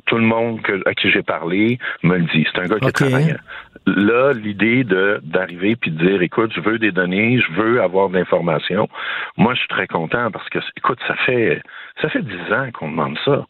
Tout 0.07 0.16
le 0.16 0.25
monde 0.25 0.61
à 0.87 0.95
qui 0.95 1.11
j'ai 1.11 1.23
parlé 1.23 1.79
me 2.03 2.18
le 2.18 2.25
dit. 2.25 2.47
C'est 2.53 2.61
un 2.61 2.66
gars 2.66 2.79
qui 2.79 2.89
est 2.89 2.93
travaillant. 2.93 3.37
Là, 3.87 4.33
l'idée 4.33 4.85
de 4.85 5.21
d'arriver 5.23 5.77
puis 5.77 5.91
de 5.91 6.07
dire, 6.07 6.23
écoute, 6.23 6.53
je 6.55 6.61
veux 6.61 6.79
des 6.79 6.93
données, 6.93 7.41
je 7.41 7.53
veux 7.61 7.83
avoir 7.83 8.09
de 8.09 8.18
l'information. 8.18 8.89
Moi, 9.37 9.55
je 9.55 9.61
suis 9.61 9.68
très 9.68 9.87
content 9.87 10.31
parce 10.31 10.49
que, 10.49 10.59
écoute, 10.77 10.99
ça 11.07 11.14
fait 11.27 11.62
ça 12.01 12.09
fait 12.09 12.23
dix 12.23 12.53
ans 12.53 12.68
qu'on 12.73 12.91
demande 12.91 13.18
ça. 13.25 13.47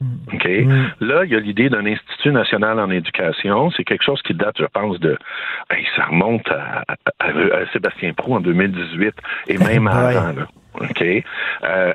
Mm. 0.00 0.34
OK? 0.34 0.44
Mm. 0.44 0.86
Là, 1.00 1.24
il 1.24 1.32
y 1.32 1.36
a 1.36 1.40
l'idée 1.40 1.68
d'un 1.68 1.86
Institut 1.86 2.32
national 2.32 2.78
en 2.78 2.90
éducation. 2.90 3.70
C'est 3.70 3.84
quelque 3.84 4.04
chose 4.04 4.20
qui 4.22 4.34
date, 4.34 4.56
je 4.58 4.66
pense, 4.66 5.00
de. 5.00 5.16
ça 5.96 6.04
remonte 6.06 6.48
à, 6.50 6.84
Sébastien 7.72 8.12
Prou 8.12 8.36
en 8.36 8.40
2018 8.40 9.14
et 9.48 9.58
même 9.58 9.86
avant. 9.86 10.32
OK? 10.80 11.04
Euh, 11.64 11.92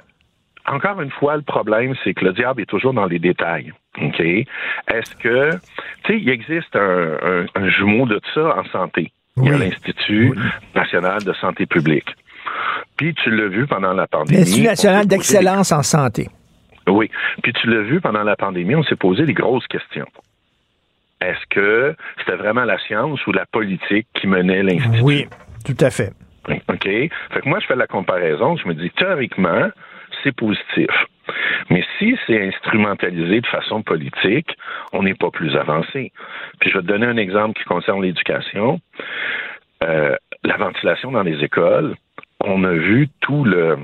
encore 0.72 1.02
une 1.02 1.12
fois, 1.12 1.36
le 1.36 1.42
problème, 1.42 1.96
c'est 2.04 2.14
que 2.14 2.24
le 2.24 2.34
diable 2.34 2.62
est 2.62 2.66
toujours 2.66 2.94
dans 2.94 3.06
les 3.06 3.20
détails. 3.20 3.74
OK? 4.02 4.20
Est-ce 4.20 5.16
que, 5.18 5.52
tu 6.04 6.14
sais, 6.14 6.20
il 6.20 6.30
existe 6.30 6.76
un, 6.76 7.70
jumeau 7.70 8.06
de 8.06 8.20
ça 8.34 8.58
en 8.58 8.64
santé. 8.66 9.12
Il 9.38 9.46
y 9.46 9.50
a 9.50 9.58
l'Institut 9.58 10.34
national 10.76 11.24
de 11.24 11.34
santé 11.34 11.66
publique. 11.66 12.10
Puis 12.98 13.14
tu 13.16 13.32
l'as 13.32 13.48
vu 13.48 13.68
pendant 13.68 13.94
la 13.94 14.08
pandémie. 14.08 14.40
L'Institut 14.40 14.68
national 14.68 15.08
d'excellence 15.08 15.72
en 15.72 15.84
santé. 15.84 16.30
Oui. 16.88 17.10
Puis 17.44 17.54
tu 17.54 17.68
l'as 17.68 17.82
vu 17.82 18.02
pendant 18.02 18.24
la 18.24 18.36
pandémie, 18.36 18.76
on 18.76 18.84
s'est 18.84 18.96
posé 18.96 19.26
des 19.26 19.34
grosses 19.34 19.68
questions. 19.68 20.08
Est-ce 21.22 21.46
que 21.50 21.96
c'était 22.20 22.38
vraiment 22.38 22.64
la 22.64 22.80
science 22.80 23.26
ou 23.28 23.32
la 23.32 23.46
politique 23.46 24.08
qui 24.16 24.28
menait 24.28 24.64
l'Institut? 24.64 25.02
Oui, 25.02 25.28
tout 25.66 25.78
à 25.80 25.92
fait. 25.92 26.14
OK? 26.50 26.84
Fait 26.84 27.10
que 27.42 27.48
moi, 27.48 27.60
je 27.60 27.68
fais 27.68 27.76
la 27.76 27.88
comparaison. 27.88 28.58
Je 28.58 28.68
me 28.68 28.74
dis, 28.74 28.90
théoriquement, 28.92 29.70
c'est 30.24 30.36
positif. 30.36 30.90
Mais 31.70 31.84
si 31.98 32.18
c'est 32.26 32.48
instrumentalisé 32.48 33.42
de 33.42 33.48
façon 33.48 33.82
politique, 33.82 34.50
on 34.94 35.04
n'est 35.04 35.14
pas 35.14 35.32
plus 35.32 35.56
avancé. 35.56 36.12
Puis 36.60 36.70
je 36.70 36.78
vais 36.78 36.84
te 36.84 36.88
donner 36.88 37.06
un 37.06 37.18
exemple 37.18 37.60
qui 37.60 37.66
concerne 37.66 38.02
l'éducation. 38.02 38.80
Euh, 39.84 40.16
la 40.44 40.58
ventilation 40.58 41.12
dans 41.12 41.24
les 41.24 41.44
écoles, 41.44 41.96
on 42.46 42.64
a 42.64 42.72
vu 42.72 43.10
tout 43.22 43.44
le, 43.44 43.78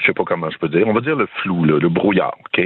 je 0.00 0.06
sais 0.06 0.12
pas 0.12 0.24
comment 0.24 0.50
je 0.50 0.58
peux 0.58 0.68
dire, 0.68 0.86
on 0.86 0.92
va 0.92 1.00
dire 1.00 1.16
le 1.16 1.26
flou, 1.26 1.64
le 1.64 1.88
brouillard, 1.88 2.34
ok? 2.40 2.64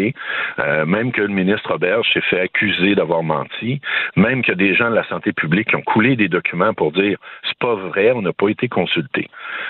Euh, 0.58 0.86
même 0.86 1.12
que 1.12 1.22
le 1.22 1.28
ministre 1.28 1.70
Robert 1.70 2.00
s'est 2.12 2.20
fait 2.22 2.40
accuser 2.40 2.94
d'avoir 2.94 3.22
menti, 3.22 3.80
même 4.16 4.42
que 4.42 4.52
des 4.52 4.74
gens 4.74 4.90
de 4.90 4.94
la 4.94 5.06
santé 5.08 5.32
publique 5.32 5.68
qui 5.68 5.76
ont 5.76 5.82
coulé 5.82 6.16
des 6.16 6.28
documents 6.28 6.74
pour 6.74 6.92
dire 6.92 7.18
c'est 7.44 7.58
pas 7.58 7.74
vrai, 7.74 8.12
on 8.12 8.22
n'a 8.22 8.32
pas 8.32 8.48
été 8.48 8.68
consulté. 8.68 9.28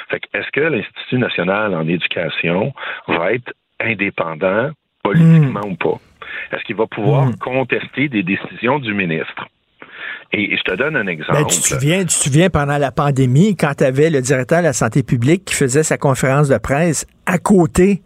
Fait 0.08 0.20
que 0.20 0.38
est-ce 0.38 0.50
que 0.50 0.60
l'Institut 0.60 1.18
national 1.18 1.74
en 1.74 1.86
éducation 1.86 2.72
va 3.08 3.32
être 3.32 3.52
indépendant 3.80 4.70
politiquement 5.02 5.60
hmm. 5.64 5.72
ou 5.72 5.76
pas? 5.76 5.98
Est-ce 6.52 6.64
qu'il 6.64 6.76
va 6.76 6.86
pouvoir 6.86 7.26
hmm. 7.26 7.36
contester 7.36 8.08
des 8.08 8.22
décisions 8.22 8.78
du 8.78 8.94
ministre? 8.94 9.46
Et, 10.34 10.56
je 10.56 10.62
te 10.62 10.76
donne 10.76 10.96
un 10.96 11.06
exemple. 11.06 11.40
Ben, 11.40 11.46
tu, 11.46 11.60
te 11.60 11.66
souviens, 11.66 12.00
tu 12.00 12.06
te 12.06 12.12
souviens 12.12 12.48
pendant 12.48 12.78
la 12.78 12.90
pandémie, 12.90 13.54
quand 13.56 13.74
tu 13.76 13.84
avais 13.84 14.10
le 14.10 14.20
directeur 14.22 14.58
de 14.58 14.64
la 14.64 14.72
santé 14.72 15.02
publique 15.02 15.44
qui 15.44 15.54
faisait 15.54 15.82
sa 15.82 15.98
conférence 15.98 16.48
de 16.48 16.58
presse 16.58 17.06
à 17.26 17.38
côté 17.38 18.02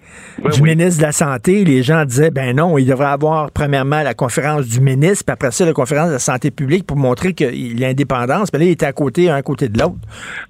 du 0.53 0.63
ministre 0.63 1.01
de 1.01 1.07
la 1.07 1.13
Santé, 1.13 1.65
les 1.65 1.83
gens 1.83 2.05
disaient, 2.05 2.31
ben 2.31 2.55
non, 2.55 2.77
il 2.79 2.87
devrait 2.87 3.07
avoir 3.07 3.51
premièrement 3.51 4.03
la 4.03 4.15
conférence 4.15 4.69
du 4.69 4.81
ministre, 4.81 5.25
puis 5.27 5.33
après 5.33 5.51
ça, 5.51 5.65
la 5.65 5.73
conférence 5.73 6.09
de 6.09 6.15
la 6.15 6.19
santé 6.19 6.51
publique 6.51 6.87
pour 6.87 6.97
montrer 6.97 7.33
qu'il 7.33 7.83
a 7.85 7.89
indépendance. 7.89 8.53
Mais 8.53 8.59
là, 8.59 8.65
il 8.67 8.71
était 8.73 8.87
à 8.87 8.93
côté, 8.93 9.31
un 9.31 9.37
à 9.37 9.43
côté 9.43 9.69
de 9.69 9.79
l'autre. 9.79 9.97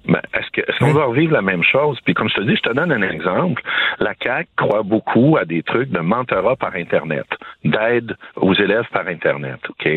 Ben, 0.07 0.21
est-ce 0.33 0.79
qu'on 0.79 0.93
va 0.93 1.05
revivre 1.05 1.33
la 1.33 1.41
même 1.41 1.63
chose? 1.63 1.97
Puis 2.03 2.13
comme 2.13 2.29
je 2.29 2.35
te 2.35 2.41
dis, 2.41 2.55
je 2.55 2.69
te 2.69 2.73
donne 2.73 2.91
un 2.91 3.01
exemple. 3.01 3.61
La 3.99 4.13
CAQ 4.21 4.49
croit 4.57 4.83
beaucoup 4.83 5.37
à 5.37 5.45
des 5.45 5.63
trucs 5.63 5.89
de 5.89 5.99
mentorat 5.99 6.55
par 6.55 6.75
Internet, 6.75 7.25
d'aide 7.63 8.15
aux 8.35 8.53
élèves 8.53 8.87
par 8.91 9.07
Internet, 9.07 9.59
OK? 9.69 9.89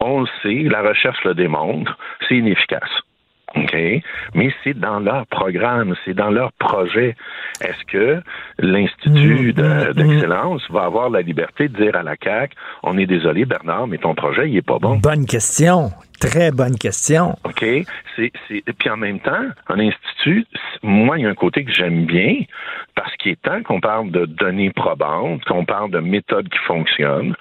On 0.00 0.20
le 0.20 0.26
sait, 0.42 0.68
la 0.68 0.82
recherche 0.82 1.18
le 1.24 1.34
démontre, 1.34 1.96
c'est 2.28 2.36
inefficace. 2.36 2.82
OK? 3.56 3.74
Mais 4.34 4.52
c'est 4.62 4.78
dans 4.78 5.00
leur 5.00 5.26
programme, 5.26 5.94
c'est 6.04 6.14
dans 6.14 6.30
leur 6.30 6.52
projet. 6.52 7.16
Est-ce 7.60 7.84
que 7.90 8.22
l'Institut 8.58 9.54
mmh, 9.56 9.62
mmh, 9.62 9.88
mmh. 9.88 9.92
d'excellence 9.94 10.62
va 10.70 10.84
avoir 10.84 11.10
la 11.10 11.22
liberté 11.22 11.68
de 11.68 11.76
dire 11.76 11.96
à 11.96 12.02
la 12.02 12.14
CAQ, 12.22 12.54
on 12.82 12.98
est 12.98 13.06
désolé, 13.06 13.44
Bernard, 13.44 13.86
mais 13.86 13.98
ton 13.98 14.14
projet, 14.14 14.48
il 14.48 14.56
est 14.56 14.62
pas 14.62 14.78
bon? 14.78 14.96
Bonne 14.96 15.26
question. 15.26 15.90
Très 16.20 16.50
bonne 16.50 16.76
question. 16.78 17.36
OK? 17.44 17.64
C'est, 18.16 18.32
c'est, 18.48 18.62
puis 18.78 18.90
en 18.90 18.96
même 18.96 19.20
temps, 19.20 19.44
un 19.68 19.78
institut, 19.78 20.46
moi, 20.82 21.18
il 21.18 21.24
y 21.24 21.26
a 21.26 21.28
un 21.28 21.34
côté 21.34 21.64
que 21.64 21.72
j'aime 21.72 22.06
bien, 22.06 22.36
parce 22.94 23.14
qu'il 23.16 23.32
est 23.32 23.42
temps 23.42 23.62
qu'on 23.62 23.80
parle 23.80 24.10
de 24.10 24.24
données 24.24 24.70
probantes, 24.70 25.44
qu'on 25.44 25.64
parle 25.64 25.90
de 25.90 26.00
méthodes 26.00 26.48
qui 26.48 26.58
fonctionnent. 26.66 27.34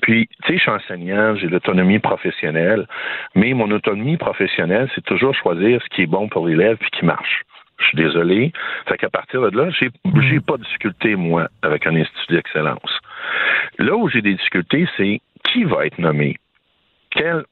Puis, 0.00 0.28
tu 0.44 0.52
sais, 0.52 0.56
je 0.56 0.62
suis 0.62 0.70
enseignant, 0.70 1.36
j'ai 1.36 1.48
l'autonomie 1.48 1.98
professionnelle, 1.98 2.86
mais 3.34 3.52
mon 3.52 3.70
autonomie 3.70 4.16
professionnelle, 4.16 4.90
c'est 4.94 5.04
toujours 5.04 5.34
choisir 5.34 5.80
ce 5.82 5.88
qui 5.94 6.02
est 6.02 6.06
bon 6.06 6.28
pour 6.28 6.46
l'élève 6.46 6.78
puis 6.78 6.90
qui 6.90 7.04
marche. 7.04 7.42
Je 7.78 7.86
suis 7.86 7.96
désolé. 7.96 8.52
Fait 8.88 8.96
qu'à 8.96 9.10
partir 9.10 9.42
de 9.42 9.56
là, 9.56 9.68
j'ai, 9.70 9.90
j'ai 10.30 10.40
pas 10.40 10.56
de 10.56 10.62
difficulté, 10.62 11.16
moi, 11.16 11.48
avec 11.62 11.86
un 11.86 11.96
institut 11.96 12.34
d'excellence. 12.34 13.00
Là 13.78 13.96
où 13.96 14.08
j'ai 14.08 14.22
des 14.22 14.34
difficultés, 14.34 14.88
c'est 14.96 15.20
qui 15.44 15.64
va 15.64 15.86
être 15.86 15.98
nommé? 15.98 16.36
Quel 17.10 17.44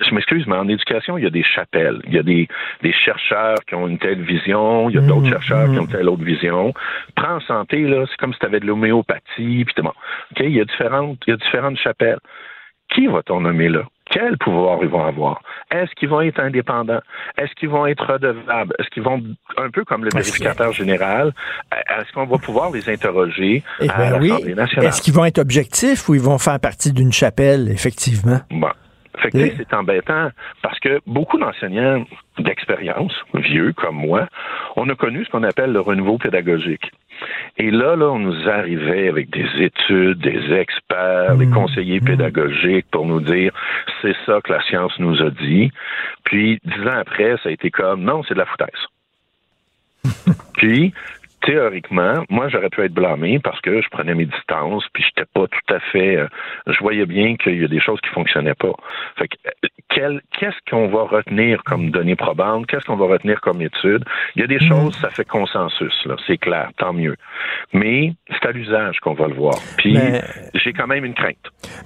je 0.00 0.14
m'excuse, 0.14 0.46
mais 0.46 0.56
en 0.56 0.68
éducation, 0.68 1.16
il 1.18 1.24
y 1.24 1.26
a 1.26 1.30
des 1.30 1.42
chapelles. 1.44 2.00
Il 2.06 2.14
y 2.14 2.18
a 2.18 2.22
des, 2.22 2.48
des 2.82 2.92
chercheurs 2.92 3.58
qui 3.66 3.74
ont 3.74 3.86
une 3.86 3.98
telle 3.98 4.22
vision, 4.22 4.90
il 4.90 4.96
y 4.96 4.98
a 4.98 5.02
d'autres 5.02 5.26
Mmh, 5.26 5.30
chercheurs 5.30 5.70
qui 5.70 5.78
ont 5.78 5.86
telle 5.86 6.08
autre 6.08 6.24
vision. 6.24 6.72
Prends 7.14 7.36
en 7.36 7.40
santé, 7.40 7.82
là, 7.82 8.04
c'est 8.08 8.16
comme 8.16 8.32
si 8.32 8.38
tu 8.40 8.46
avais 8.46 8.60
de 8.60 8.66
l'homéopathie, 8.66 9.64
puis 9.64 9.74
bon. 9.82 9.88
OK, 9.90 10.40
il 10.40 10.50
y 10.50 10.60
a 10.60 10.64
différentes, 10.64 11.18
il 11.26 11.30
y 11.30 11.34
a 11.34 11.36
différentes 11.36 11.78
chapelles. 11.78 12.18
Qui 12.92 13.06
va-t-on 13.06 13.40
nommer 13.40 13.68
là? 13.68 13.82
Quel 14.10 14.36
pouvoir 14.36 14.78
ils 14.82 14.88
vont 14.88 15.04
avoir? 15.04 15.40
Est-ce 15.70 15.90
qu'ils 15.96 16.10
vont 16.10 16.20
être 16.20 16.38
indépendants? 16.38 17.00
Est-ce 17.38 17.52
qu'ils 17.54 17.70
vont 17.70 17.86
être 17.86 18.04
redevables? 18.04 18.74
Est-ce 18.78 18.88
qu'ils 18.90 19.02
vont, 19.02 19.22
un 19.56 19.70
peu 19.70 19.84
comme 19.84 20.04
le 20.04 20.10
vérificateur 20.12 20.72
général, 20.72 21.32
est-ce 21.72 22.12
qu'on 22.12 22.26
va 22.26 22.36
pouvoir 22.36 22.70
les 22.70 22.88
interroger 22.90 23.62
Eh 23.80 23.88
à 23.88 23.96
ben 23.96 24.20
oui. 24.20 24.32
Est-ce 24.82 25.00
qu'ils 25.00 25.14
vont 25.14 25.24
être 25.24 25.38
objectifs 25.38 26.08
ou 26.08 26.14
ils 26.14 26.20
vont 26.20 26.36
faire 26.38 26.60
partie 26.60 26.92
d'une 26.92 27.12
chapelle, 27.12 27.68
effectivement? 27.70 28.40
Bon. 28.50 28.68
Fait 29.18 29.30
que, 29.30 29.56
c'est 29.56 29.72
embêtant 29.74 30.30
parce 30.62 30.78
que 30.80 31.00
beaucoup 31.06 31.38
d'enseignants 31.38 32.04
d'expérience, 32.38 33.12
vieux 33.34 33.72
comme 33.72 33.96
moi, 33.96 34.26
on 34.76 34.88
a 34.88 34.94
connu 34.94 35.24
ce 35.24 35.30
qu'on 35.30 35.44
appelle 35.44 35.72
le 35.72 35.80
renouveau 35.80 36.18
pédagogique. 36.18 36.90
Et 37.56 37.70
là, 37.70 37.94
là, 37.94 38.10
on 38.10 38.18
nous 38.18 38.48
arrivait 38.48 39.08
avec 39.08 39.30
des 39.30 39.46
études, 39.62 40.18
des 40.18 40.52
experts, 40.52 41.36
des 41.36 41.46
conseillers 41.46 42.00
pédagogiques 42.00 42.86
pour 42.90 43.06
nous 43.06 43.20
dire 43.20 43.52
c'est 44.02 44.16
ça 44.26 44.40
que 44.42 44.52
la 44.52 44.62
science 44.62 44.98
nous 44.98 45.22
a 45.22 45.30
dit. 45.30 45.70
Puis 46.24 46.58
dix 46.64 46.88
ans 46.88 46.98
après, 46.98 47.36
ça 47.42 47.50
a 47.50 47.52
été 47.52 47.70
comme 47.70 48.02
non, 48.02 48.22
c'est 48.24 48.34
de 48.34 48.40
la 48.40 48.46
foutaise. 48.46 48.68
Puis 50.54 50.92
théoriquement, 51.44 52.24
moi, 52.30 52.48
j'aurais 52.48 52.70
pu 52.70 52.82
être 52.82 52.92
blâmé 52.92 53.38
parce 53.38 53.60
que 53.60 53.80
je 53.80 53.88
prenais 53.90 54.14
mes 54.14 54.26
distances, 54.26 54.84
puis 54.92 55.04
j'étais 55.04 55.28
pas 55.32 55.46
tout 55.46 55.74
à 55.74 55.78
fait. 55.80 56.16
euh, 56.16 56.26
je 56.66 56.78
voyais 56.80 57.06
bien 57.06 57.36
qu'il 57.36 57.60
y 57.60 57.64
a 57.64 57.68
des 57.68 57.80
choses 57.80 58.00
qui 58.00 58.10
fonctionnaient 58.10 58.54
pas. 58.54 58.72
Fait 59.16 59.28
que, 59.28 59.36
euh, 59.46 59.68
qu'est-ce 59.90 60.56
qu'on 60.70 60.88
va 60.88 61.04
retenir 61.04 61.62
comme 61.64 61.90
données 61.90 62.16
probantes? 62.16 62.66
Qu'est-ce 62.66 62.84
qu'on 62.84 62.96
va 62.96 63.06
retenir 63.06 63.40
comme 63.40 63.62
études? 63.62 64.04
Il 64.34 64.42
y 64.42 64.44
a 64.44 64.46
des 64.46 64.58
choses, 64.58 64.96
ça 65.00 65.10
fait 65.10 65.24
consensus, 65.24 65.92
là, 66.06 66.16
c'est 66.26 66.38
clair, 66.38 66.70
tant 66.78 66.92
mieux. 66.92 67.16
Mais 67.72 68.14
c'est 68.28 68.48
à 68.48 68.52
l'usage 68.52 68.98
qu'on 69.00 69.14
va 69.14 69.28
le 69.28 69.34
voir. 69.34 69.54
Puis 69.78 69.94
Mais- 69.94 70.22
j'ai 70.54 70.72
quand 70.72 70.86
même 70.86 71.04
une 71.04 71.14
crainte. 71.14 71.36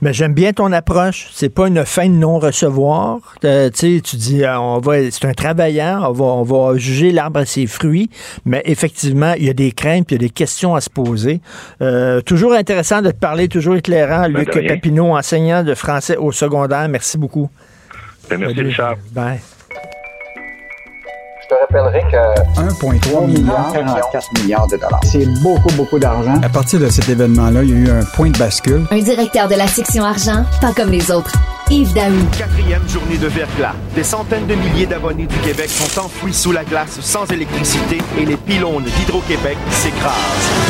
Mais 0.00 0.12
j'aime 0.12 0.34
bien 0.34 0.52
ton 0.52 0.72
approche. 0.72 1.28
C'est 1.32 1.54
pas 1.54 1.68
une 1.68 1.84
fin 1.84 2.08
de 2.08 2.14
non-recevoir. 2.14 3.34
Euh, 3.44 3.70
tu 3.70 4.00
dis, 4.00 4.44
euh, 4.44 4.58
on 4.58 4.78
va, 4.78 5.10
c'est 5.10 5.26
un 5.26 5.34
travailleur, 5.34 6.08
on 6.08 6.12
va, 6.12 6.24
on 6.24 6.42
va 6.42 6.76
juger 6.78 7.10
l'arbre 7.12 7.40
à 7.40 7.44
ses 7.44 7.66
fruits, 7.66 8.08
mais 8.44 8.62
effectivement, 8.64 9.34
il 9.36 9.44
y 9.44 9.50
a 9.50 9.54
des 9.54 9.72
craintes, 9.72 10.06
puis 10.06 10.16
il 10.16 10.22
y 10.22 10.24
a 10.24 10.28
des 10.28 10.34
questions 10.34 10.74
à 10.74 10.80
se 10.80 10.90
poser. 10.90 11.40
Euh, 11.82 12.20
toujours 12.20 12.52
intéressant 12.52 13.02
de 13.02 13.10
te 13.10 13.18
parler, 13.18 13.48
toujours 13.48 13.76
éclairant. 13.76 14.28
Ben, 14.30 14.44
Luc. 14.44 14.66
Papineau, 14.68 15.16
enseignant 15.16 15.62
de 15.62 15.74
français 15.74 16.16
au 16.16 16.32
secondaire. 16.32 16.88
Merci 16.88 17.18
beaucoup. 17.18 17.50
Ben, 18.28 18.38
merci, 18.38 18.56
Salut. 18.56 18.68
Richard. 18.68 18.96
Bye. 19.12 19.40
Je 21.50 21.54
te 21.54 21.60
rappellerai 21.60 22.02
que 22.10 22.60
1,3 22.60 23.26
milliard, 23.26 23.72
44 23.72 24.26
milliards 24.42 24.66
de 24.66 24.76
dollars. 24.76 25.00
C'est 25.04 25.24
beaucoup, 25.42 25.72
beaucoup 25.76 25.98
d'argent. 25.98 26.38
À 26.42 26.48
partir 26.50 26.78
de 26.78 26.90
cet 26.90 27.08
événement-là, 27.08 27.62
il 27.62 27.70
y 27.70 27.72
a 27.72 27.76
eu 27.76 27.90
un 28.00 28.04
point 28.04 28.28
de 28.28 28.36
bascule. 28.36 28.84
Un 28.90 28.98
directeur 28.98 29.48
de 29.48 29.54
la 29.54 29.66
section 29.66 30.04
argent, 30.04 30.44
pas 30.60 30.72
comme 30.74 30.90
les 30.90 31.10
autres. 31.10 31.32
Yves 31.70 31.94
Daou. 31.94 32.12
Quatrième 32.36 32.86
journée 32.86 33.16
de 33.16 33.28
verglas. 33.28 33.74
Des 33.94 34.04
centaines 34.04 34.46
de 34.46 34.54
milliers 34.56 34.86
d'abonnés 34.86 35.26
du 35.26 35.36
Québec 35.38 35.70
sont 35.70 36.00
enfouis 36.00 36.34
sous 36.34 36.52
la 36.52 36.64
glace 36.64 37.00
sans 37.00 37.24
électricité 37.32 37.98
et 38.18 38.26
les 38.26 38.36
pylônes 38.36 38.84
d'Hydro-Québec 38.84 39.56
s'écrasent. 39.70 40.67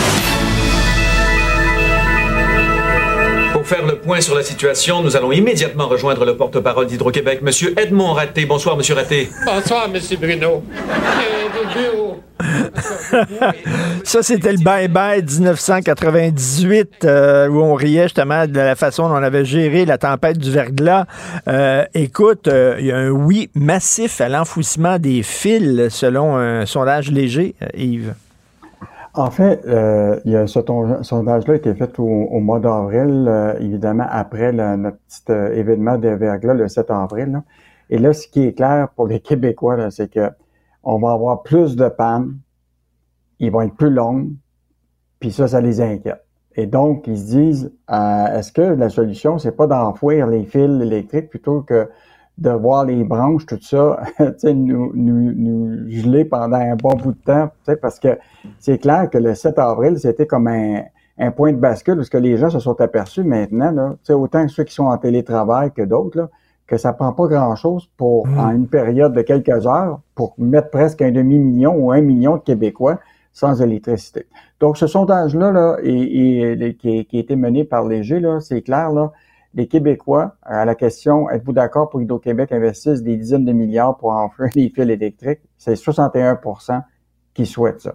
Faire 3.68 3.84
le 3.84 3.96
point 3.96 4.22
sur 4.22 4.34
la 4.34 4.42
situation, 4.42 5.02
nous 5.02 5.14
allons 5.14 5.30
immédiatement 5.30 5.88
rejoindre 5.88 6.24
le 6.24 6.34
porte-parole 6.34 6.86
d'Hydro-Québec, 6.86 7.42
Monsieur 7.42 7.78
Edmond 7.78 8.14
Raté. 8.14 8.46
Bonsoir, 8.46 8.78
Monsieur 8.78 8.94
Raté. 8.94 9.28
Bonsoir, 9.44 9.90
M. 9.92 10.00
Bruno. 10.18 10.62
Ça, 14.04 14.22
c'était 14.22 14.52
le 14.52 14.58
bye-bye 14.58 15.22
1998, 15.22 17.04
euh, 17.04 17.48
où 17.48 17.60
on 17.60 17.74
riait 17.74 18.04
justement 18.04 18.46
de 18.46 18.58
la 18.58 18.74
façon 18.74 19.06
dont 19.06 19.16
on 19.16 19.22
avait 19.22 19.44
géré 19.44 19.84
la 19.84 19.98
tempête 19.98 20.38
du 20.38 20.50
verglas. 20.50 21.04
Euh, 21.46 21.84
écoute, 21.92 22.48
euh, 22.48 22.76
il 22.78 22.86
y 22.86 22.92
a 22.92 22.96
un 22.96 23.10
oui 23.10 23.50
massif 23.54 24.22
à 24.22 24.30
l'enfouissement 24.30 24.98
des 24.98 25.22
fils, 25.22 25.90
selon 25.90 26.36
un 26.36 26.64
sondage 26.64 27.10
léger, 27.10 27.54
euh, 27.60 27.66
Yves. 27.76 28.14
En 29.18 29.32
fait, 29.32 29.66
euh, 29.66 30.20
il 30.24 30.30
y 30.30 30.36
a 30.36 30.46
ce 30.46 30.60
sondage-là 31.02 31.54
a 31.54 31.56
été 31.56 31.74
fait 31.74 31.98
au, 31.98 32.38
mois 32.38 32.60
d'avril, 32.60 33.26
euh, 33.26 33.58
évidemment 33.58 34.06
après 34.08 34.52
notre 34.52 34.96
petit 34.98 35.22
euh, 35.30 35.52
événement 35.54 35.98
de 35.98 36.08
verglas 36.10 36.54
le 36.54 36.68
7 36.68 36.88
avril. 36.92 37.32
là. 37.32 37.42
Et 37.90 37.98
là, 37.98 38.12
ce 38.12 38.28
qui 38.28 38.44
est 38.44 38.52
clair 38.52 38.90
pour 38.94 39.08
les 39.08 39.18
Québécois, 39.28 39.90
c'est 39.90 40.08
que 40.08 40.30
on 40.84 41.00
va 41.00 41.10
avoir 41.10 41.42
plus 41.42 41.74
de 41.74 41.88
pannes, 41.88 42.38
ils 43.40 43.50
vont 43.50 43.62
être 43.62 43.74
plus 43.74 43.90
longues, 43.90 44.30
puis 45.18 45.32
ça, 45.32 45.48
ça 45.48 45.60
les 45.60 45.80
inquiète. 45.80 46.24
Et 46.54 46.66
donc, 46.66 47.08
ils 47.08 47.18
se 47.18 47.24
disent, 47.24 47.72
euh, 47.90 48.38
est-ce 48.38 48.52
que 48.52 48.62
la 48.62 48.88
solution, 48.88 49.38
c'est 49.38 49.56
pas 49.56 49.66
d'enfouir 49.66 50.28
les 50.28 50.44
fils 50.44 50.80
électriques 50.80 51.28
plutôt 51.28 51.62
que 51.62 51.88
de 52.38 52.50
voir 52.50 52.84
les 52.84 53.04
branches, 53.04 53.46
tout 53.46 53.58
ça, 53.60 54.00
tu 54.18 54.24
sais, 54.38 54.54
nous, 54.54 54.92
nous, 54.94 55.32
nous 55.34 55.90
geler 55.90 56.24
pendant 56.24 56.56
un 56.56 56.76
bon 56.76 56.94
bout 56.94 57.12
de 57.12 57.18
temps, 57.24 57.48
tu 57.48 57.72
sais, 57.72 57.76
parce 57.76 57.98
que 57.98 58.16
c'est 58.58 58.78
clair 58.78 59.10
que 59.10 59.18
le 59.18 59.34
7 59.34 59.58
avril, 59.58 59.98
c'était 59.98 60.26
comme 60.26 60.46
un, 60.46 60.82
un 61.18 61.30
point 61.32 61.52
de 61.52 61.58
bascule, 61.58 61.96
parce 61.96 62.08
que 62.08 62.18
les 62.18 62.36
gens 62.36 62.48
se 62.50 62.60
sont 62.60 62.80
aperçus 62.80 63.24
maintenant, 63.24 63.72
là, 63.72 63.90
tu 63.94 63.98
sais, 64.04 64.12
autant 64.12 64.46
ceux 64.48 64.64
qui 64.64 64.74
sont 64.74 64.84
en 64.86 64.96
télétravail 64.98 65.72
que 65.72 65.82
d'autres, 65.82 66.16
là, 66.16 66.28
que 66.68 66.76
ça 66.76 66.92
prend 66.92 67.12
pas 67.12 67.26
grand-chose 67.26 67.88
pour, 67.96 68.26
en 68.38 68.50
une 68.50 68.68
période 68.68 69.14
de 69.14 69.22
quelques 69.22 69.66
heures, 69.66 70.00
pour 70.14 70.34
mettre 70.38 70.70
presque 70.70 71.02
un 71.02 71.10
demi-million 71.10 71.74
ou 71.74 71.90
un 71.92 72.02
million 72.02 72.36
de 72.36 72.42
Québécois 72.42 72.98
sans 73.32 73.62
électricité. 73.62 74.26
Donc, 74.60 74.76
ce 74.76 74.86
sondage-là, 74.86 75.50
là, 75.50 75.76
et, 75.82 76.52
et- 76.52 76.74
qui, 76.76 77.04
qui 77.06 77.16
a 77.16 77.20
été 77.20 77.36
mené 77.36 77.64
par 77.64 77.84
Léger, 77.84 78.20
là, 78.20 78.40
c'est 78.40 78.62
clair, 78.62 78.90
là, 78.92 79.12
les 79.54 79.66
Québécois, 79.66 80.36
à 80.42 80.64
la 80.64 80.74
question, 80.74 81.28
êtes-vous 81.30 81.52
d'accord 81.52 81.88
pour 81.90 82.00
Hydro-Québec 82.02 82.52
investisse 82.52 83.02
des 83.02 83.16
dizaines 83.16 83.44
de 83.44 83.52
milliards 83.52 83.96
pour 83.96 84.10
enfouir 84.10 84.50
les 84.54 84.68
fils 84.68 84.88
électriques? 84.90 85.40
C'est 85.56 85.74
61% 85.74 86.82
qui 87.34 87.46
souhaitent 87.46 87.80
ça. 87.80 87.94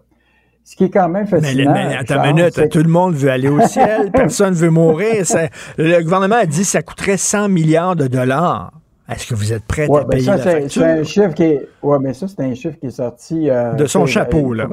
Ce 0.65 0.75
qui 0.77 0.85
est 0.85 0.89
quand 0.89 1.09
même 1.09 1.25
Mais, 1.31 1.41
fascinant. 1.41 1.73
mais 1.73 1.95
attends 1.95 2.13
Charles, 2.15 2.29
une 2.29 2.35
minute, 2.37 2.69
tout 2.69 2.79
le 2.83 2.89
monde 2.89 3.15
veut 3.15 3.29
aller 3.29 3.49
au 3.49 3.59
ciel, 3.67 4.11
personne 4.11 4.53
veut 4.53 4.69
mourir. 4.69 5.25
Ça- 5.25 5.49
le 5.77 6.01
gouvernement 6.01 6.37
a 6.37 6.45
dit 6.45 6.61
que 6.61 6.65
ça 6.67 6.81
coûterait 6.81 7.17
100 7.17 7.49
milliards 7.49 7.95
de 7.97 8.07
dollars. 8.07 8.71
Est-ce 9.09 9.27
que 9.27 9.35
vous 9.35 9.51
êtes 9.51 9.65
prêts 9.65 9.87
Ouais, 9.89 9.99
à 9.99 10.03
ben 10.05 10.09
payer 10.11 10.23
ça, 10.23 10.37
la 10.37 10.43
c'est 10.43 10.61
facture? 10.61 10.81
c'est 10.81 10.87
un 10.89 11.03
chiffre 11.03 11.33
qui 11.33 11.43
est. 11.43 11.67
Ouais, 11.83 11.97
mais 11.99 12.13
ça, 12.13 12.27
c'est 12.29 12.39
un 12.39 12.53
chiffre 12.55 12.79
qui 12.79 12.87
est 12.87 12.91
sorti. 12.91 13.49
euh, 13.49 13.73
De 13.73 13.85
son 13.85 14.05
chapeau, 14.05 14.53
là. 14.53 14.65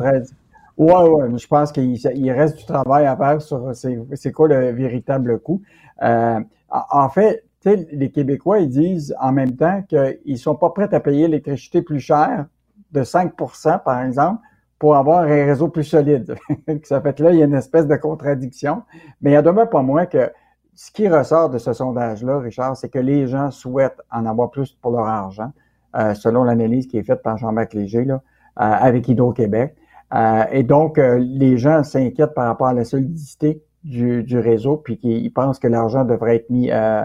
ouais, 0.78 1.28
mais 1.28 1.38
je 1.38 1.48
pense 1.48 1.72
qu'il 1.72 1.96
il 1.96 2.30
reste 2.30 2.56
du 2.58 2.64
travail 2.64 3.06
à 3.06 3.16
faire 3.16 3.42
sur 3.42 3.74
c'est 3.74 3.98
c'est 4.14 4.30
quoi 4.30 4.46
le 4.46 4.70
véritable 4.70 5.40
coût? 5.40 5.60
Euh, 6.02 6.38
en 6.70 7.08
fait, 7.08 7.44
les 7.64 8.10
Québécois, 8.10 8.64
disent 8.64 9.14
en 9.20 9.32
même 9.32 9.56
temps 9.56 9.82
qu'ils 9.88 10.38
sont 10.38 10.54
pas 10.54 10.70
prêts 10.70 10.92
à 10.94 11.00
payer 11.00 11.26
l'électricité 11.26 11.82
plus 11.82 12.00
chère, 12.00 12.46
de 12.92 13.02
5% 13.02 13.82
par 13.82 14.02
exemple, 14.02 14.42
pour 14.78 14.96
avoir 14.96 15.20
un 15.20 15.26
réseau 15.26 15.68
plus 15.68 15.84
solide. 15.84 16.34
ça 16.84 17.00
fait 17.00 17.16
que 17.16 17.22
là, 17.22 17.32
il 17.32 17.38
y 17.38 17.42
a 17.42 17.44
une 17.44 17.54
espèce 17.54 17.86
de 17.86 17.96
contradiction. 17.96 18.82
Mais 19.20 19.32
il 19.32 19.38
en 19.38 19.42
demeure 19.42 19.68
pas 19.68 19.82
moins 19.82 20.06
que 20.06 20.32
ce 20.74 20.90
qui 20.90 21.06
ressort 21.06 21.50
de 21.50 21.58
ce 21.58 21.74
sondage-là, 21.74 22.38
Richard, 22.38 22.76
c'est 22.76 22.88
que 22.88 22.98
les 22.98 23.26
gens 23.26 23.50
souhaitent 23.50 24.00
en 24.10 24.24
avoir 24.24 24.50
plus 24.50 24.72
pour 24.72 24.92
leur 24.92 25.06
argent, 25.06 25.52
euh, 25.96 26.14
selon 26.14 26.44
l'analyse 26.44 26.86
qui 26.86 26.96
est 26.96 27.02
faite 27.02 27.22
par 27.22 27.36
Jean-Marc 27.36 27.74
Léger 27.74 28.06
euh, 28.08 28.18
avec 28.56 29.06
Hydro-Québec. 29.06 29.76
Euh, 30.14 30.44
et 30.50 30.62
donc, 30.62 30.96
les 30.96 31.58
gens 31.58 31.84
s'inquiètent 31.84 32.34
par 32.34 32.46
rapport 32.46 32.68
à 32.68 32.74
la 32.74 32.84
solidité 32.84 33.62
du, 33.84 34.22
du 34.22 34.38
réseau, 34.38 34.76
puis 34.76 34.98
qu'ils 34.98 35.32
pensent 35.32 35.58
que 35.58 35.68
l'argent 35.68 36.04
devrait 36.04 36.36
être 36.36 36.50
mis 36.50 36.70
euh, 36.70 37.02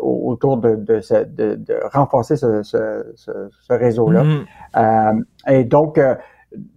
autour 0.00 0.56
de, 0.56 0.74
de, 0.74 1.00
ce- 1.00 1.24
de- 1.24 1.54
de 1.54 1.76
renforcer 1.92 2.36
ce, 2.36 2.62
ce- 2.62 3.12
ce- 3.14 3.48
ce 3.50 3.72
réseau-là. 3.72 4.24
Mhm. 4.24 4.44
Euh, 4.76 5.22
et 5.52 5.64
donc, 5.64 5.98
euh, 5.98 6.14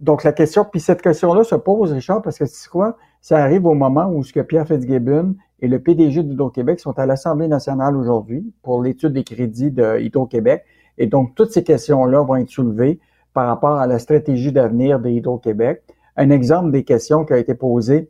donc 0.00 0.24
la 0.24 0.32
question, 0.32 0.64
puis 0.64 0.80
cette 0.80 1.02
question-là 1.02 1.44
se 1.44 1.54
pose, 1.56 1.92
Richard, 1.92 2.22
parce 2.22 2.38
que 2.38 2.46
c'est 2.46 2.68
quoi? 2.70 2.96
Ça 3.20 3.38
arrive 3.38 3.66
au 3.66 3.74
moment 3.74 4.06
où 4.08 4.22
ce 4.22 4.32
que 4.32 4.40
Pierre 4.40 4.66
Fitzgibbon 4.66 5.34
et 5.60 5.68
le 5.68 5.80
PDG 5.80 6.22
d'Hydro-Québec 6.22 6.78
sont 6.80 6.96
à 6.98 7.06
l'Assemblée 7.06 7.48
nationale 7.48 7.96
aujourd'hui 7.96 8.52
pour 8.62 8.82
l'étude 8.82 9.12
des 9.12 9.24
crédits 9.24 9.70
de 9.72 9.98
Hydro-Québec. 10.00 10.64
Et 10.98 11.06
donc, 11.06 11.34
toutes 11.34 11.50
ces 11.50 11.64
questions-là 11.64 12.22
vont 12.22 12.36
être 12.36 12.48
soulevées 12.48 13.00
par 13.34 13.48
rapport 13.48 13.76
à 13.76 13.86
la 13.86 13.98
stratégie 13.98 14.52
d'avenir 14.52 15.00
de 15.00 15.08
Hydro-Québec. 15.10 15.82
Un 16.16 16.30
exemple 16.30 16.70
des 16.70 16.84
questions 16.84 17.24
qui 17.24 17.32
a 17.32 17.38
été 17.38 17.54
posées 17.54 18.08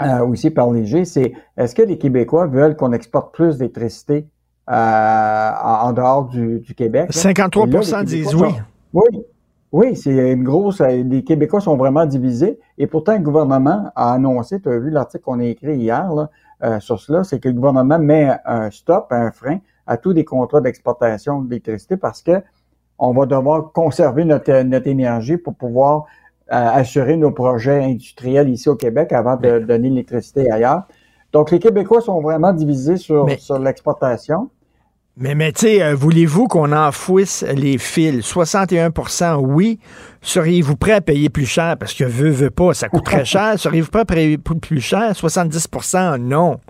euh, 0.00 0.24
aussi 0.26 0.50
par 0.50 0.70
Léger, 0.70 1.04
c'est 1.04 1.32
est-ce 1.56 1.74
que 1.74 1.82
les 1.82 1.98
Québécois 1.98 2.46
veulent 2.46 2.76
qu'on 2.76 2.92
exporte 2.92 3.34
plus 3.34 3.58
d'électricité 3.58 4.26
euh, 4.70 5.50
en 5.62 5.92
dehors 5.92 6.26
du, 6.26 6.62
Québec? 6.76 7.10
53% 7.10 8.04
disent 8.04 8.34
oui. 8.34 8.48
oui. 8.92 9.24
Oui, 9.70 9.96
c'est 9.96 10.32
une 10.32 10.44
grosse. 10.44 10.80
Euh, 10.80 11.02
les 11.02 11.22
Québécois 11.24 11.60
sont 11.60 11.76
vraiment 11.76 12.06
divisés. 12.06 12.58
Et 12.78 12.86
pourtant, 12.86 13.12
le 13.12 13.18
gouvernement 13.18 13.90
a 13.96 14.14
annoncé, 14.14 14.62
tu 14.62 14.68
as 14.70 14.78
vu 14.78 14.88
l'article 14.90 15.24
qu'on 15.24 15.40
a 15.40 15.44
écrit 15.44 15.76
hier 15.76 16.08
là, 16.14 16.80
sur 16.80 16.98
cela, 16.98 17.22
c'est 17.22 17.38
que 17.38 17.48
le 17.48 17.54
gouvernement 17.54 17.98
met 17.98 18.30
un 18.46 18.70
stop, 18.70 19.08
un 19.10 19.30
frein 19.30 19.58
à 19.86 19.96
tous 19.96 20.12
les 20.12 20.24
contrats 20.24 20.60
d'exportation 20.60 21.42
d'électricité 21.42 21.96
parce 21.96 22.22
que 22.22 22.42
on 22.98 23.12
va 23.12 23.26
devoir 23.26 23.72
conserver 23.72 24.24
notre, 24.24 24.62
notre 24.62 24.86
énergie 24.86 25.36
pour 25.36 25.54
pouvoir 25.54 26.06
assurer 26.48 27.16
nos 27.16 27.30
projets 27.30 27.84
industriels 27.84 28.48
ici 28.48 28.68
au 28.68 28.76
Québec 28.76 29.12
avant 29.12 29.36
de 29.36 29.58
donner 29.58 29.90
l'électricité 29.90 30.50
ailleurs. 30.50 30.82
Donc, 31.32 31.50
les 31.50 31.58
Québécois 31.58 32.00
sont 32.00 32.20
vraiment 32.20 32.52
divisés 32.52 32.96
sur, 32.96 33.28
sur 33.38 33.58
l'exportation. 33.58 34.50
Mais, 35.20 35.34
mais 35.34 35.50
tu 35.50 35.66
sais, 35.66 35.82
euh, 35.82 35.96
voulez-vous 35.96 36.46
qu'on 36.46 36.70
enfouisse 36.70 37.44
les 37.52 37.76
fils? 37.76 38.24
61% 38.32 39.38
oui. 39.40 39.80
Seriez-vous 40.20 40.76
prêt 40.76 40.92
à 40.92 41.00
payer 41.00 41.28
plus 41.28 41.46
cher? 41.46 41.76
Parce 41.76 41.92
que 41.92 42.04
veut, 42.04 42.30
veut 42.30 42.50
pas, 42.50 42.72
ça 42.72 42.88
coûte 42.88 43.04
très 43.04 43.24
cher. 43.24 43.58
Seriez-vous 43.58 43.90
prêt 43.90 44.02
à 44.02 44.04
payer 44.04 44.38
plus 44.38 44.80
cher? 44.80 45.10
70% 45.12 46.18
non. 46.18 46.60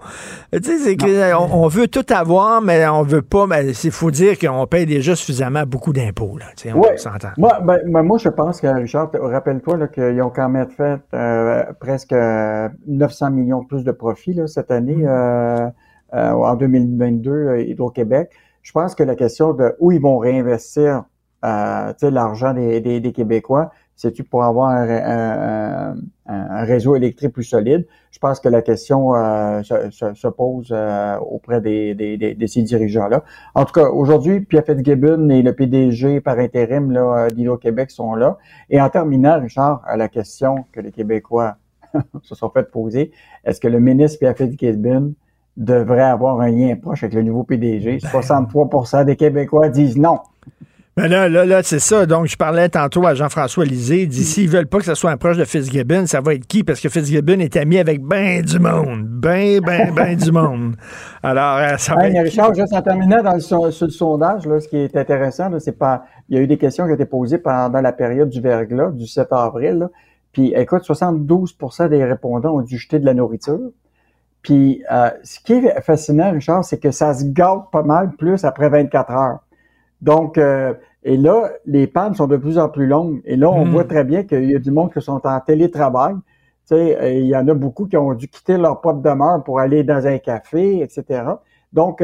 Tu 0.51 0.63
sais, 0.63 0.79
c'est 0.79 0.97
qu'on 0.97 1.49
on 1.53 1.69
veut 1.69 1.89
tout 1.89 2.07
avoir, 2.09 2.63
mais 2.63 2.87
on 2.89 3.03
veut 3.03 3.21
pas. 3.21 3.47
Mais 3.47 3.71
il 3.71 3.91
faut 3.91 4.11
dire 4.11 4.39
qu'on 4.39 4.67
paye 4.67 4.87
déjà 4.87 5.15
suffisamment 5.15 5.65
beaucoup 5.67 5.93
d'impôts. 5.93 6.39
Là, 6.39 6.47
on 6.75 6.97
s'entend. 6.97 7.29
Moi, 7.37 7.59
ben, 7.63 7.81
ben, 7.87 8.03
moi, 8.03 8.17
je 8.17 8.31
pense 8.31 8.63
que, 8.63 8.67
Richard, 8.67 9.11
rappelle-toi 9.13 9.89
qu'ils 9.89 10.23
ont 10.23 10.31
quand 10.31 10.49
même 10.49 10.69
fait 10.71 11.01
euh, 11.13 11.65
presque 11.81 12.15
900 12.87 13.31
millions 13.31 13.61
de 13.61 13.67
plus 13.67 13.85
de 13.85 13.93
profits 13.93 14.33
là, 14.33 14.47
cette 14.47 14.71
année. 14.71 14.97
Mm. 14.97 15.07
Euh, 15.07 15.69
euh, 16.15 16.33
en 16.33 16.55
2022, 16.55 17.31
euh, 17.31 17.63
Hydro-Québec. 17.63 18.31
Je 18.63 18.73
pense 18.73 18.95
que 18.95 19.03
la 19.03 19.15
question 19.15 19.53
de 19.53 19.75
où 19.79 19.93
ils 19.93 20.01
vont 20.01 20.19
réinvestir 20.19 21.05
euh, 21.45 21.93
l'argent 22.03 22.55
des, 22.55 22.81
des, 22.81 23.01
des, 23.01 23.13
Québécois, 23.13 23.71
c'est-tu 23.95 24.25
pour 24.25 24.45
avoir 24.45 24.71
un, 24.71 25.97
un, 26.27 26.65
réseau 26.65 26.97
électrique 26.97 27.33
plus 27.33 27.45
solide? 27.45 27.87
Je 28.11 28.19
pense 28.19 28.41
que 28.41 28.49
la 28.49 28.63
question 28.63 29.15
euh, 29.15 29.63
se, 29.63 30.15
se, 30.15 30.29
pose 30.29 30.75
auprès 31.21 31.61
des, 31.61 31.95
des, 31.95 32.35
de 32.35 32.47
ces 32.47 32.63
dirigeants-là. 32.63 33.25
En 33.55 33.65
tout 33.65 33.73
cas, 33.73 33.89
aujourd'hui, 33.89 34.41
Pierre 34.41 34.65
Fitzgibbon 34.65 35.29
et 35.31 35.43
le 35.43 35.53
PDG 35.53 36.21
par 36.21 36.39
intérim 36.39 36.93
d'Hydro-Québec 37.35 37.91
sont 37.91 38.15
là. 38.15 38.39
Et 38.71 38.81
en 38.81 38.89
terminant, 38.89 39.41
Richard, 39.41 39.83
à 39.87 39.97
la 39.97 40.09
question 40.09 40.65
que 40.73 40.81
les 40.81 40.93
Québécois 40.93 41.57
se 42.23 42.35
sont 42.35 42.51
fait 42.51 42.71
poser, 42.71 43.13
est-ce 43.45 43.61
que 43.61 43.69
le 43.69 43.81
ministre 43.81 44.19
Pierre 44.19 44.37
Fitzgibbon 44.37 45.15
devrait 45.59 46.03
avoir 46.03 46.41
un 46.41 46.51
lien 46.51 46.77
proche 46.77 47.03
avec 47.03 47.15
le 47.15 47.23
nouveau 47.23 47.43
PDG. 47.43 47.99
63% 47.99 48.93
ben 48.93 49.05
des 49.05 49.17
Québécois 49.17 49.69
disent 49.69 49.99
non. 49.99 50.21
Ben 50.97 51.07
là, 51.07 51.29
là, 51.29 51.45
là, 51.45 51.63
c'est 51.63 51.79
ça. 51.79 52.07
Donc, 52.07 52.27
je 52.27 52.37
parlais 52.37 52.69
tantôt 52.69 53.07
à 53.07 53.15
Jean-François 53.15 53.65
Lisée. 53.65 54.03
Il 54.03 54.09
dit, 54.09 54.25
s'ils 54.25 54.49
veulent 54.49 54.67
pas 54.67 54.79
que 54.79 54.85
ce 54.85 54.95
soit 54.95 55.13
un 55.13 55.17
proche 55.17 55.37
de 55.37 55.45
Fitzgibbon, 55.45 56.07
ça 56.07 56.21
va 56.21 56.35
être 56.35 56.45
qui? 56.47 56.65
Parce 56.65 56.81
que 56.81 56.89
Fitzgibbon 56.89 57.39
est 57.39 57.57
ami 57.57 57.79
avec 57.79 58.03
ben 58.03 58.43
du 58.43 58.59
monde. 58.59 59.05
Ben, 59.05 59.61
ben, 59.61 59.95
ben 59.95 60.17
du 60.17 60.33
monde. 60.33 60.75
Alors, 61.23 61.59
euh, 61.59 61.77
ça 61.77 61.95
va 61.95 62.09
être 62.09 62.21
Richard, 62.21 62.53
juste 62.53 62.73
en 62.73 62.83
terminant 62.83 63.23
dans 63.23 63.35
le, 63.35 63.41
sur 63.41 63.65
le 63.65 63.93
sondage, 63.93 64.45
là, 64.47 64.59
ce 64.59 64.67
qui 64.67 64.77
est 64.77 64.97
intéressant, 64.97 65.57
c'est 65.61 65.79
pas, 65.79 66.05
il 66.29 66.37
y 66.37 66.41
a 66.41 66.43
eu 66.43 66.49
des 66.49 66.59
questions 66.59 66.85
qui 66.85 66.91
ont 66.91 66.95
été 66.95 67.07
posées 67.07 67.39
pendant 67.39 67.81
la 67.81 67.93
période 67.93 68.29
du 68.29 68.41
verglas, 68.41 68.91
du 68.91 69.07
7 69.07 69.29
avril. 69.31 69.89
Puis, 70.33 70.53
écoute, 70.57 70.83
72% 70.83 71.89
des 71.91 72.05
répondants 72.05 72.57
ont 72.57 72.63
dû 72.63 72.77
jeter 72.77 72.99
de 72.99 73.07
la 73.07 73.15
nourriture. 73.15 73.71
Puis, 74.43 74.83
euh, 74.91 75.11
ce 75.25 75.41
qui 75.41 75.55
est 75.55 75.81
fascinant, 75.81 76.33
Richard, 76.33 76.65
c'est 76.65 76.79
que 76.79 76.91
ça 76.91 77.13
se 77.15 77.25
gâte 77.25 77.71
pas 77.73 77.83
mal 77.83 78.13
plus 78.13 78.45
après 78.45 78.69
24 78.69 79.11
heures. 79.11 79.39
Donc, 80.01 80.39
euh, 80.39 80.75
et 81.03 81.17
là, 81.17 81.51
les 81.67 81.87
pannes 81.87 82.15
sont 82.15 82.27
de 82.27 82.37
plus 82.37 82.59
en 82.59 82.69
plus 82.69 82.87
longues. 82.87 83.21
Et 83.25 83.37
là, 83.37 83.51
on 83.51 83.65
hmm. 83.65 83.71
voit 83.71 83.85
très 83.85 84.05
bien 84.05 84.23
qu'il 84.23 84.51
y 84.51 84.55
a 84.55 84.59
du 84.59 84.71
monde 84.71 84.93
qui 84.93 85.01
sont 85.01 85.21
en 85.27 85.41
télétravail. 85.41 86.15
Tu 86.15 86.75
sais, 86.77 86.99
euh, 87.01 87.13
il 87.13 87.27
y 87.27 87.37
en 87.37 87.49
a 87.49 87.55
beaucoup 87.55 87.87
qui 87.87 87.97
ont 87.97 88.15
dû 88.15 88.29
quitter 88.29 88.59
leur 88.59 88.81
propre 88.81 89.01
demeure 89.01 89.43
pour 89.43 89.59
aller 89.59 89.83
dans 89.83 90.07
un 90.07 90.19
café, 90.19 90.83
etc. 90.83 91.23
Donc, 91.73 92.03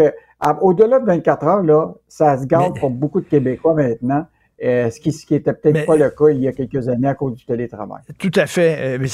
au-delà 0.60 1.00
de 1.00 1.06
24 1.06 1.46
heures, 1.46 1.62
là, 1.62 1.94
ça 2.06 2.36
se 2.36 2.46
gâte 2.46 2.78
pour 2.78 2.90
beaucoup 2.90 3.20
de 3.20 3.26
Québécois 3.26 3.74
maintenant. 3.74 4.26
Euh, 4.62 4.88
ce 4.88 5.00
qui 5.00 5.10
ce 5.10 5.34
était 5.34 5.52
peut-être 5.52 5.84
pas 5.84 5.96
le 5.96 6.10
cas 6.10 6.28
il 6.30 6.38
y 6.40 6.46
a 6.46 6.52
quelques 6.52 6.88
années 6.88 7.08
à 7.08 7.14
cause 7.14 7.34
du 7.34 7.44
télétravail. 7.44 8.02
Tout 8.18 8.30
à 8.36 8.46
fait. 8.46 8.98
Euh, 8.98 9.06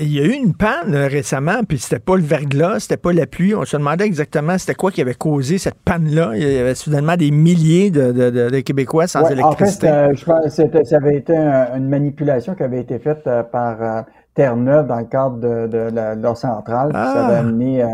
il 0.00 0.12
y 0.12 0.20
a 0.20 0.24
eu 0.24 0.32
une 0.32 0.54
panne 0.54 0.94
euh, 0.94 1.06
récemment, 1.06 1.64
puis 1.68 1.78
c'était 1.78 1.98
pas 1.98 2.16
le 2.16 2.22
verglas, 2.22 2.80
c'était 2.80 2.96
pas 2.96 3.12
la 3.12 3.26
pluie. 3.26 3.54
On 3.54 3.64
se 3.66 3.76
demandait 3.76 4.06
exactement 4.06 4.56
c'était 4.56 4.74
quoi 4.74 4.90
qui 4.90 5.02
avait 5.02 5.14
causé 5.14 5.58
cette 5.58 5.76
panne-là. 5.84 6.32
Il 6.34 6.42
y 6.42 6.58
avait 6.58 6.74
soudainement 6.74 7.16
des 7.16 7.30
milliers 7.30 7.90
de, 7.90 8.60
Québécois 8.60 9.06
sans 9.06 9.28
électricité. 9.28 9.90
En 9.90 10.08
fait, 10.08 10.16
je 10.16 10.24
pense 10.24 10.56
que 10.56 10.84
ça 10.84 10.96
avait 10.96 11.16
été 11.16 11.36
une 11.36 11.88
manipulation 11.88 12.54
qui 12.54 12.62
avait 12.62 12.80
été 12.80 12.98
faite 12.98 13.28
par 13.52 14.06
Terre-Neuve 14.34 14.86
dans 14.86 14.98
le 14.98 15.04
cadre 15.04 15.36
de, 15.38 16.20
leur 16.20 16.38
centrale. 16.38 16.92
Ça 16.92 17.26
avait 17.26 17.34
ah! 17.34 17.40
amené 17.40 17.84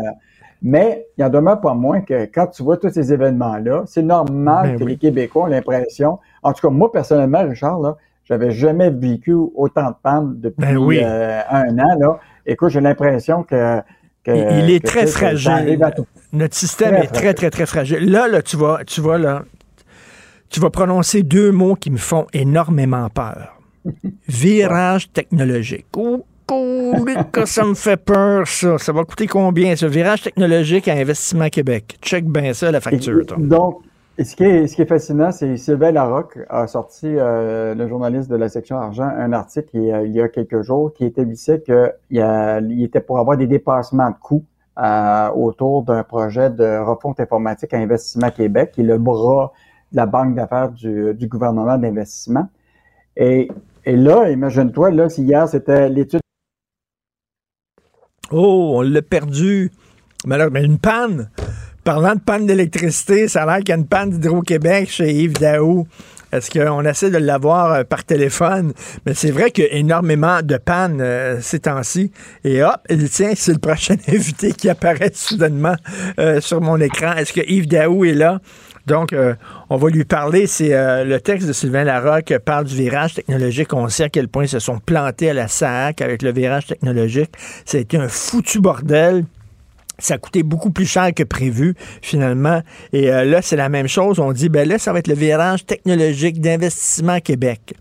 mais 0.63 1.05
il 1.17 1.23
en 1.25 1.29
demeure 1.29 1.59
pas 1.59 1.73
moins 1.73 1.99
que 1.99 2.23
quand 2.33 2.47
tu 2.47 2.63
vois 2.63 2.77
tous 2.77 2.89
ces 2.89 3.11
événements-là, 3.11 3.83
c'est 3.85 4.01
normal 4.01 4.71
ben 4.71 4.79
que 4.79 4.85
les 4.85 4.95
Québécois 4.95 5.43
ont 5.43 5.47
l'impression, 5.47 6.19
en 6.43 6.53
tout 6.53 6.67
cas 6.67 6.73
moi 6.73 6.91
personnellement, 6.91 7.43
Richard, 7.43 7.79
là, 7.79 7.97
j'avais 8.25 8.51
jamais 8.51 8.89
vécu 8.89 9.33
autant 9.33 9.89
de 9.89 9.95
panne 10.01 10.39
depuis 10.39 10.61
ben 10.61 10.77
euh, 10.77 11.41
un 11.49 11.77
an. 11.79 11.99
Là. 11.99 12.19
Écoute, 12.45 12.69
j'ai 12.69 12.81
l'impression 12.81 13.43
que, 13.43 13.81
il 14.27 14.71
est 14.71 14.85
très 14.85 15.07
fragile. 15.07 15.79
Notre 16.31 16.55
système 16.55 16.95
est 16.95 17.07
très, 17.07 17.33
très, 17.33 17.49
très 17.49 17.65
fragile. 17.65 18.09
Là, 18.09 18.27
là, 18.27 18.41
tu 18.41 18.55
vois, 18.55 18.83
tu 18.85 19.01
vois, 19.01 19.17
là, 19.17 19.43
tu 20.49 20.59
vas 20.59 20.69
prononcer 20.69 21.23
deux 21.23 21.51
mots 21.51 21.75
qui 21.75 21.91
me 21.91 21.97
font 21.97 22.27
énormément 22.33 23.09
peur. 23.09 23.59
Virage 24.27 25.11
technologique 25.11 25.87
que 27.31 27.45
ça 27.45 27.65
me 27.65 27.73
fait 27.73 27.97
peur, 27.97 28.47
ça. 28.47 28.77
Ça 28.77 28.91
va 28.91 29.03
coûter 29.03 29.27
combien, 29.27 29.75
ce 29.75 29.85
virage 29.85 30.21
technologique 30.21 30.87
à 30.87 30.93
Investissement 30.93 31.49
Québec? 31.49 31.97
Check 32.01 32.25
bien 32.25 32.53
ça, 32.53 32.71
la 32.71 32.81
facture. 32.81 33.25
donc, 33.37 33.81
ce 34.19 34.35
qui, 34.35 34.43
est, 34.43 34.67
ce 34.67 34.75
qui 34.75 34.83
est 34.83 34.87
fascinant, 34.87 35.31
c'est 35.31 35.57
Sylvain 35.57 35.91
Larocque 35.91 36.37
a 36.49 36.67
sorti, 36.67 37.07
euh, 37.07 37.73
le 37.73 37.87
journaliste 37.87 38.29
de 38.29 38.35
la 38.35 38.47
section 38.47 38.77
argent, 38.77 39.03
un 39.03 39.33
article 39.33 39.69
il 39.75 40.11
y 40.11 40.21
a, 40.21 40.29
quelques 40.29 40.61
jours 40.61 40.93
qui 40.93 41.05
établissait 41.05 41.61
qu'il 41.61 41.93
il 42.11 42.83
était 42.83 43.01
pour 43.01 43.19
avoir 43.19 43.37
des 43.37 43.47
dépassements 43.47 44.11
de 44.11 44.15
coûts 44.21 44.45
euh, 44.77 45.29
autour 45.31 45.83
d'un 45.83 46.03
projet 46.03 46.49
de 46.49 46.77
refonte 46.83 47.19
informatique 47.19 47.73
à 47.73 47.77
Investissement 47.77 48.29
Québec, 48.29 48.71
qui 48.73 48.81
est 48.81 48.85
le 48.85 48.97
bras 48.99 49.51
de 49.91 49.97
la 49.97 50.05
banque 50.05 50.35
d'affaires 50.35 50.69
du, 50.69 51.13
du 51.13 51.27
gouvernement 51.27 51.77
d'investissement. 51.77 52.47
Et, 53.17 53.49
et 53.85 53.95
là, 53.95 54.29
imagine-toi, 54.29 54.91
là, 54.91 55.09
si 55.09 55.23
hier 55.23 55.47
c'était 55.47 55.89
l'étude 55.89 56.21
Oh, 58.31 58.73
on 58.77 58.81
l'a 58.81 59.01
perdu. 59.01 59.71
Mais 60.25 60.63
une 60.63 60.79
panne. 60.79 61.29
Parlant 61.83 62.15
de 62.15 62.21
panne 62.21 62.45
d'électricité, 62.45 63.27
ça 63.27 63.43
a 63.43 63.45
l'air 63.45 63.57
qu'il 63.57 63.69
y 63.69 63.71
a 63.73 63.75
une 63.75 63.87
panne 63.87 64.09
d'Hydro-Québec 64.11 64.89
chez 64.89 65.11
Yves 65.11 65.33
Daou. 65.33 65.85
Est-ce 66.31 66.49
qu'on 66.49 66.85
essaie 66.85 67.11
de 67.11 67.17
l'avoir 67.17 67.73
euh, 67.73 67.83
par 67.83 68.05
téléphone? 68.05 68.73
Mais 69.05 69.13
c'est 69.13 69.31
vrai 69.31 69.51
qu'il 69.51 69.65
y 69.65 69.67
a 69.67 69.73
énormément 69.73 70.41
de 70.41 70.55
pannes 70.55 71.01
euh, 71.01 71.41
ces 71.41 71.59
temps-ci. 71.59 72.11
Et 72.45 72.63
hop, 72.63 72.77
tiens, 73.11 73.33
c'est 73.35 73.51
le 73.51 73.59
prochain 73.59 73.95
invité 74.07 74.53
qui 74.53 74.69
apparaît 74.69 75.11
soudainement 75.13 75.75
euh, 76.19 76.39
sur 76.39 76.61
mon 76.61 76.79
écran. 76.79 77.13
Est-ce 77.15 77.33
que 77.33 77.41
Yves 77.45 77.67
Daou 77.67 78.05
est 78.05 78.13
là? 78.13 78.39
Donc, 78.85 79.13
euh, 79.13 79.35
on 79.69 79.77
va 79.77 79.89
lui 79.89 80.03
parler. 80.03 80.47
C'est 80.47 80.73
euh, 80.73 81.05
le 81.05 81.19
texte 81.19 81.47
de 81.47 81.53
Sylvain 81.53 81.83
Larocque 81.83 82.33
parle 82.43 82.65
du 82.65 82.75
virage 82.75 83.13
technologique. 83.13 83.73
On 83.73 83.87
sait 83.87 84.03
à 84.03 84.09
quel 84.09 84.27
point 84.27 84.43
ils 84.43 84.49
se 84.49 84.59
sont 84.59 84.79
plantés 84.79 85.29
à 85.29 85.33
la 85.33 85.47
SAC 85.47 86.01
avec 86.01 86.21
le 86.21 86.33
virage 86.33 86.67
technologique. 86.67 87.31
Ça 87.65 87.77
a 87.77 87.81
été 87.81 87.97
un 87.97 88.09
foutu 88.09 88.59
bordel. 88.59 89.25
Ça 90.03 90.15
a 90.15 90.17
coûté 90.17 90.43
beaucoup 90.43 90.69
plus 90.69 90.85
cher 90.85 91.13
que 91.15 91.23
prévu, 91.23 91.75
finalement. 92.01 92.61
Et 92.91 93.09
euh, 93.09 93.23
là, 93.23 93.41
c'est 93.41 93.55
la 93.55 93.69
même 93.69 93.87
chose. 93.87 94.19
On 94.19 94.33
dit, 94.33 94.49
ben 94.49 94.67
là, 94.67 94.77
ça 94.77 94.91
va 94.91 94.99
être 94.99 95.07
le 95.07 95.15
virage 95.15 95.65
technologique 95.65 96.41
d'investissement 96.41 97.21
Québec. 97.21 97.73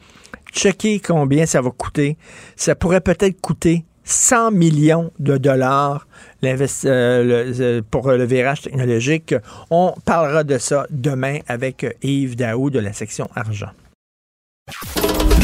Checker 0.53 1.01
combien 1.01 1.47
ça 1.47 1.61
va 1.61 1.71
coûter. 1.71 2.17
Ça 2.55 2.77
pourrait 2.77 3.01
peut-être 3.01 3.41
coûter 3.41 3.85
100 4.05 4.53
millions 4.53 5.11
de 5.19 5.37
dollars 5.37 6.07
euh, 6.45 6.69
euh, 6.85 7.83
pour 7.91 8.13
le 8.13 8.25
virage 8.25 8.63
technologique. 8.63 9.35
On 9.71 9.93
parlera 10.05 10.45
de 10.45 10.59
ça 10.59 10.87
demain 10.91 11.39
avec 11.49 11.85
Yves 12.03 12.37
Daou 12.37 12.71
de 12.71 12.79
la 12.79 12.93
section 12.93 13.29
argent. 13.35 13.71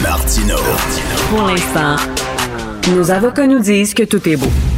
Martino. 0.01 0.59
Pour 1.29 1.43
l'instant, 1.43 1.97
nos 2.95 3.11
avocats 3.11 3.49
nous 3.49 3.59
disent 3.59 3.95
que 3.95 4.05
tout 4.05 4.29
est 4.29 4.37
beau. 4.37 4.78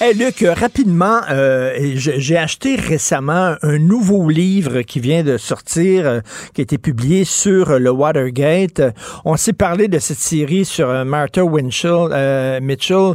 Hey 0.00 0.12
Luc, 0.14 0.42
euh, 0.42 0.54
rapidement, 0.54 1.20
euh, 1.30 1.92
j'ai 1.94 2.36
acheté 2.36 2.74
récemment 2.74 3.54
un 3.62 3.78
nouveau 3.78 4.28
livre 4.28 4.82
qui 4.82 4.98
vient 4.98 5.22
de 5.22 5.36
sortir, 5.36 6.06
euh, 6.06 6.20
qui 6.52 6.62
a 6.62 6.64
été 6.64 6.78
publié 6.78 7.24
sur 7.24 7.78
le 7.78 7.90
Watergate. 7.90 8.82
On 9.24 9.36
s'est 9.36 9.52
parlé 9.52 9.86
de 9.86 10.00
cette 10.00 10.18
série 10.18 10.64
sur 10.64 11.04
Martha 11.04 11.44
Winchell, 11.44 12.60
Mitchell, 12.60 13.14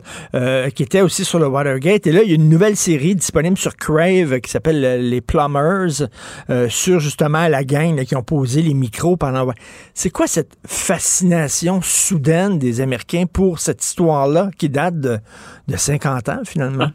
qui 0.73 0.83
était 0.83 1.01
aussi 1.01 1.25
sur 1.25 1.39
le 1.39 1.47
Watergate. 1.47 2.07
Et 2.07 2.13
là, 2.13 2.21
il 2.23 2.29
y 2.29 2.31
a 2.31 2.35
une 2.35 2.49
nouvelle 2.49 2.77
série 2.77 3.15
disponible 3.15 3.57
sur 3.57 3.75
Crave 3.75 4.39
qui 4.39 4.49
s'appelle 4.49 5.09
Les 5.09 5.21
Plumbers, 5.21 6.07
sur 6.69 6.99
justement 6.99 7.47
la 7.47 7.63
gang 7.63 8.03
qui 8.05 8.15
ont 8.15 8.23
posé 8.23 8.61
les 8.61 8.73
micros 8.73 9.17
pendant... 9.17 9.51
C'est 9.93 10.11
quoi 10.11 10.27
cette 10.27 10.53
fascination 10.65 11.81
soudaine 11.81 12.57
des 12.57 12.79
Américains 12.79 13.25
pour 13.31 13.59
cette 13.59 13.83
histoire-là 13.83 14.49
qui 14.57 14.69
date 14.69 14.99
de, 14.99 15.19
de 15.69 15.77
50 15.77 16.29
ans 16.29 16.41
finalement? 16.45 16.89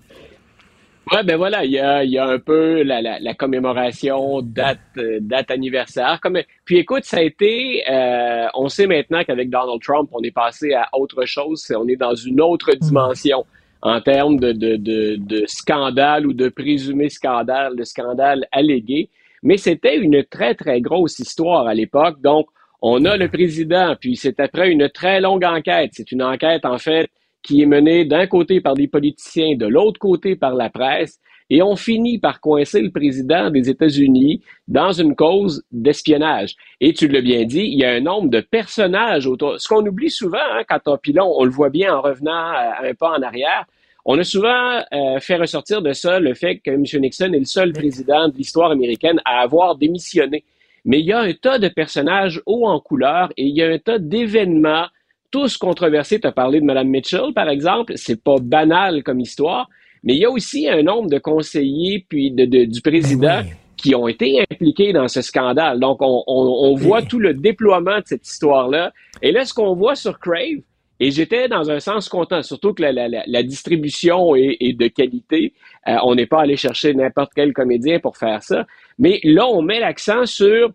Oui, 1.13 1.19
ben 1.25 1.37
voilà, 1.37 1.65
il 1.65 1.73
y 1.73 1.79
a, 1.79 2.03
y 2.03 2.17
a 2.17 2.27
un 2.27 2.39
peu 2.39 2.83
la, 2.83 3.03
la, 3.03 3.21
la 3.21 3.35
commémoration, 3.35 4.41
date, 4.41 4.79
euh, 4.97 5.19
date 5.21 5.51
anniversaire. 5.51 6.19
Comme, 6.23 6.41
puis 6.65 6.79
écoute, 6.79 7.05
ça 7.05 7.19
a 7.19 7.21
été, 7.21 7.85
euh, 7.91 8.47
on 8.55 8.69
sait 8.69 8.87
maintenant 8.87 9.23
qu'avec 9.23 9.51
Donald 9.51 9.83
Trump, 9.83 10.09
on 10.13 10.23
est 10.23 10.31
passé 10.31 10.73
à 10.73 10.89
autre 10.95 11.27
chose, 11.27 11.71
on 11.77 11.87
est 11.89 11.97
dans 11.97 12.15
une 12.15 12.41
autre 12.41 12.71
mm. 12.75 12.79
dimension 12.79 13.45
en 13.83 14.01
termes 14.01 14.39
de, 14.41 14.53
de, 14.53 14.77
de, 14.77 15.17
de 15.17 15.45
scandale 15.47 16.27
ou 16.27 16.33
de 16.33 16.49
présumé 16.49 17.11
scandale, 17.11 17.77
de 17.77 17.85
scandale 17.85 18.47
allégué. 18.51 19.11
Mais 19.43 19.59
c'était 19.59 19.99
une 19.99 20.25
très, 20.25 20.55
très 20.55 20.81
grosse 20.81 21.19
histoire 21.19 21.67
à 21.67 21.75
l'époque. 21.75 22.23
Donc, 22.23 22.47
on 22.81 23.05
a 23.05 23.19
le 23.19 23.29
président, 23.29 23.95
puis 24.01 24.17
c'est 24.17 24.41
après 24.41 24.71
une 24.71 24.89
très 24.89 25.21
longue 25.21 25.45
enquête. 25.45 25.91
C'est 25.93 26.13
une 26.13 26.23
enquête, 26.23 26.65
en 26.65 26.79
fait, 26.79 27.11
qui 27.45 27.63
est 27.63 27.67
menée 27.67 28.05
d'un 28.05 28.27
côté 28.27 28.61
par 28.61 28.75
des 28.75 28.89
politiciens, 28.89 29.55
de 29.55 29.67
l'autre 29.67 30.01
côté 30.01 30.35
par 30.35 30.55
la 30.55 30.71
presse, 30.71 31.21
et 31.51 31.63
on 31.63 31.77
finit 31.77 32.19
par 32.19 32.41
coincer 32.41 32.81
le 32.81 32.91
président 32.91 33.51
des 33.51 33.69
États-Unis 33.69 34.43
dans 34.67 34.93
une 34.93 35.15
cause 35.15 35.63
d'espionnage. 35.71 36.57
Et 36.81 36.95
tu 36.95 37.07
l'as 37.07 37.21
bien 37.21 37.45
dit, 37.45 37.61
il 37.61 37.79
y 37.79 37.85
a 37.85 37.91
un 37.91 38.01
nombre 38.01 38.31
de 38.31 38.41
personnages 38.41 39.27
autour. 39.27 39.61
Ce 39.61 39.69
qu'on 39.69 39.87
oublie 39.87 40.11
souvent 40.11 40.39
hein, 40.39 40.63
quand 40.67 40.81
on, 40.87 40.97
puis 40.97 41.15
on, 41.21 41.45
le 41.45 41.51
voit 41.51 41.69
bien 41.69 41.95
en 41.95 42.01
revenant 42.01 42.33
euh, 42.33 42.91
un 42.91 42.95
pas 42.95 43.11
en 43.11 43.23
arrière, 43.23 43.67
on 44.07 44.19
a 44.19 44.25
souvent 44.25 44.83
euh, 44.93 45.21
fait 45.21 45.37
ressortir 45.37 45.83
de 45.83 45.93
ça 45.93 46.19
le 46.19 46.35
fait 46.35 46.59
que 46.59 46.71
M. 46.71 46.85
Nixon 47.01 47.33
est 47.33 47.39
le 47.39 47.45
seul 47.45 47.73
président 47.73 48.29
de 48.29 48.37
l'histoire 48.37 48.71
américaine 48.71 49.21
à 49.25 49.41
avoir 49.41 49.77
démissionné. 49.77 50.45
Mais 50.87 51.01
il 51.01 51.07
y 51.07 51.13
a 51.13 51.21
un 51.21 51.33
tas 51.33 51.59
de 51.59 51.69
personnages 51.69 52.43
hauts 52.47 52.67
en 52.67 52.81
couleur 52.81 53.33
et 53.37 53.45
il 53.45 53.57
y 53.57 53.63
a 53.63 53.69
un 53.69 53.79
tas 53.79 53.99
d'événements 53.99 54.87
tous 55.35 55.57
controversés. 55.57 56.21
Tu 56.21 56.29
as 56.29 56.33
parlé 56.33 56.61
de 56.61 56.65
Mme 56.65 56.87
Mitchell, 56.87 57.33
par 57.35 57.49
exemple. 57.49 57.95
C'est 57.97 58.23
pas 58.23 58.37
banal 58.41 59.03
comme 59.03 59.19
histoire, 59.19 59.69
mais 60.05 60.15
il 60.15 60.21
y 60.21 60.25
a 60.25 60.31
aussi 60.31 60.69
un 60.69 60.85
nombre 60.85 61.11
de 61.11 61.19
conseillers 61.19 62.07
puis 62.09 62.31
de, 62.31 62.45
du 62.45 62.81
président 62.81 63.43
ben 63.43 63.47
qui 63.77 63.97
ont 63.97 64.07
été 64.07 64.41
impliqués 64.49 64.93
dans 64.93 65.09
ce 65.09 65.23
scandale. 65.23 65.81
Donc, 65.81 65.99
on, 66.01 66.75
voit 66.77 67.03
tout 67.03 67.19
le 67.19 67.35
déploiement 67.35 67.99
de 67.99 68.05
cette 68.07 68.25
histoire-là. 68.29 68.93
Et 69.23 69.33
là, 69.33 69.45
ce 69.45 69.53
qu'on 69.53 69.75
voit 69.75 69.97
sur 69.97 70.21
Crave, 70.21 70.61
et 71.01 71.11
j'étais 71.11 71.49
dans 71.49 71.69
un 71.69 71.81
sens 71.81 72.09
content, 72.09 72.41
surtout 72.45 72.73
que 72.73 72.85
la, 72.85 73.43
distribution 73.43 74.37
est, 74.37 74.79
de 74.79 74.87
qualité. 74.87 75.53
Euh, 75.89 75.97
on 76.05 76.15
n'est 76.15 76.27
pas 76.27 76.43
allé 76.43 76.57
chercher 76.57 76.95
n'importe 76.95 77.33
quel 77.35 77.53
comédien 77.53 77.99
pour 77.99 78.17
faire 78.17 78.41
ça. 78.45 78.67
Mais 79.01 79.19
là, 79.25 79.49
on 79.49 79.63
met 79.63 79.81
l'accent 79.81 80.27
sur 80.27 80.71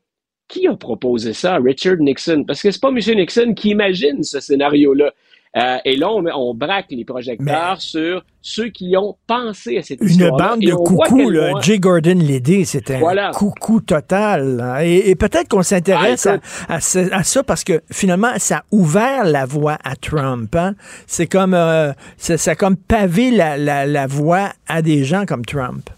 qui 0.50 0.68
a 0.68 0.76
proposé 0.76 1.34
ça? 1.34 1.58
Richard 1.64 1.98
Nixon? 2.00 2.44
Parce 2.46 2.62
que 2.62 2.72
c'est 2.72 2.82
pas 2.82 2.90
M. 2.90 2.98
Nixon 3.16 3.54
qui 3.54 3.70
imagine 3.70 4.24
ce 4.24 4.42
scénario-là. 4.42 5.12
Euh, 5.58 5.78
et 5.84 5.96
là, 5.96 6.10
on, 6.12 6.54
braque 6.54 6.92
les 6.92 7.06
projecteurs 7.06 7.82
sur 7.82 8.24
ceux 8.40 8.70
qui 8.70 8.96
ont 8.96 9.16
pensé 9.26 9.80
à 9.80 9.82
cette 9.82 10.00
histoire. 10.00 10.30
Une 10.30 10.38
bande 10.38 10.60
de 10.60 10.74
coucou, 10.74 11.30
là. 11.32 11.54
J. 11.62 11.80
Gordon 11.80 12.20
Liddy, 12.20 12.66
c'était 12.66 13.02
un 13.04 13.32
coucou 13.32 13.82
total. 13.82 14.62
Hein. 14.62 14.80
Et, 14.82 15.16
peut-être 15.16 15.48
qu'on 15.48 15.64
s'intéresse 15.64 16.28
ah, 16.28 16.76
à, 16.76 17.24
ça 17.24 17.44
parce 17.44 17.64
que 17.64 17.82
finalement, 17.92 18.34
ça 18.38 18.58
a 18.58 18.64
ouvert 18.72 19.26
la 19.26 19.46
voie 19.46 19.78
à 19.84 19.96
Trump. 19.96 20.56
Hein. 20.56 20.76
C'est 21.08 21.28
comme, 21.28 21.56
euh, 21.56 21.94
ça, 22.18 22.52
a 22.52 22.56
comme 22.56 22.78
pavé 22.78 23.32
la, 23.32 23.58
la 23.58 24.08
voie 24.08 24.52
à 24.68 24.84
des 24.84 25.04
gens 25.04 25.26
comme 25.26 25.46
Trump. 25.46 25.90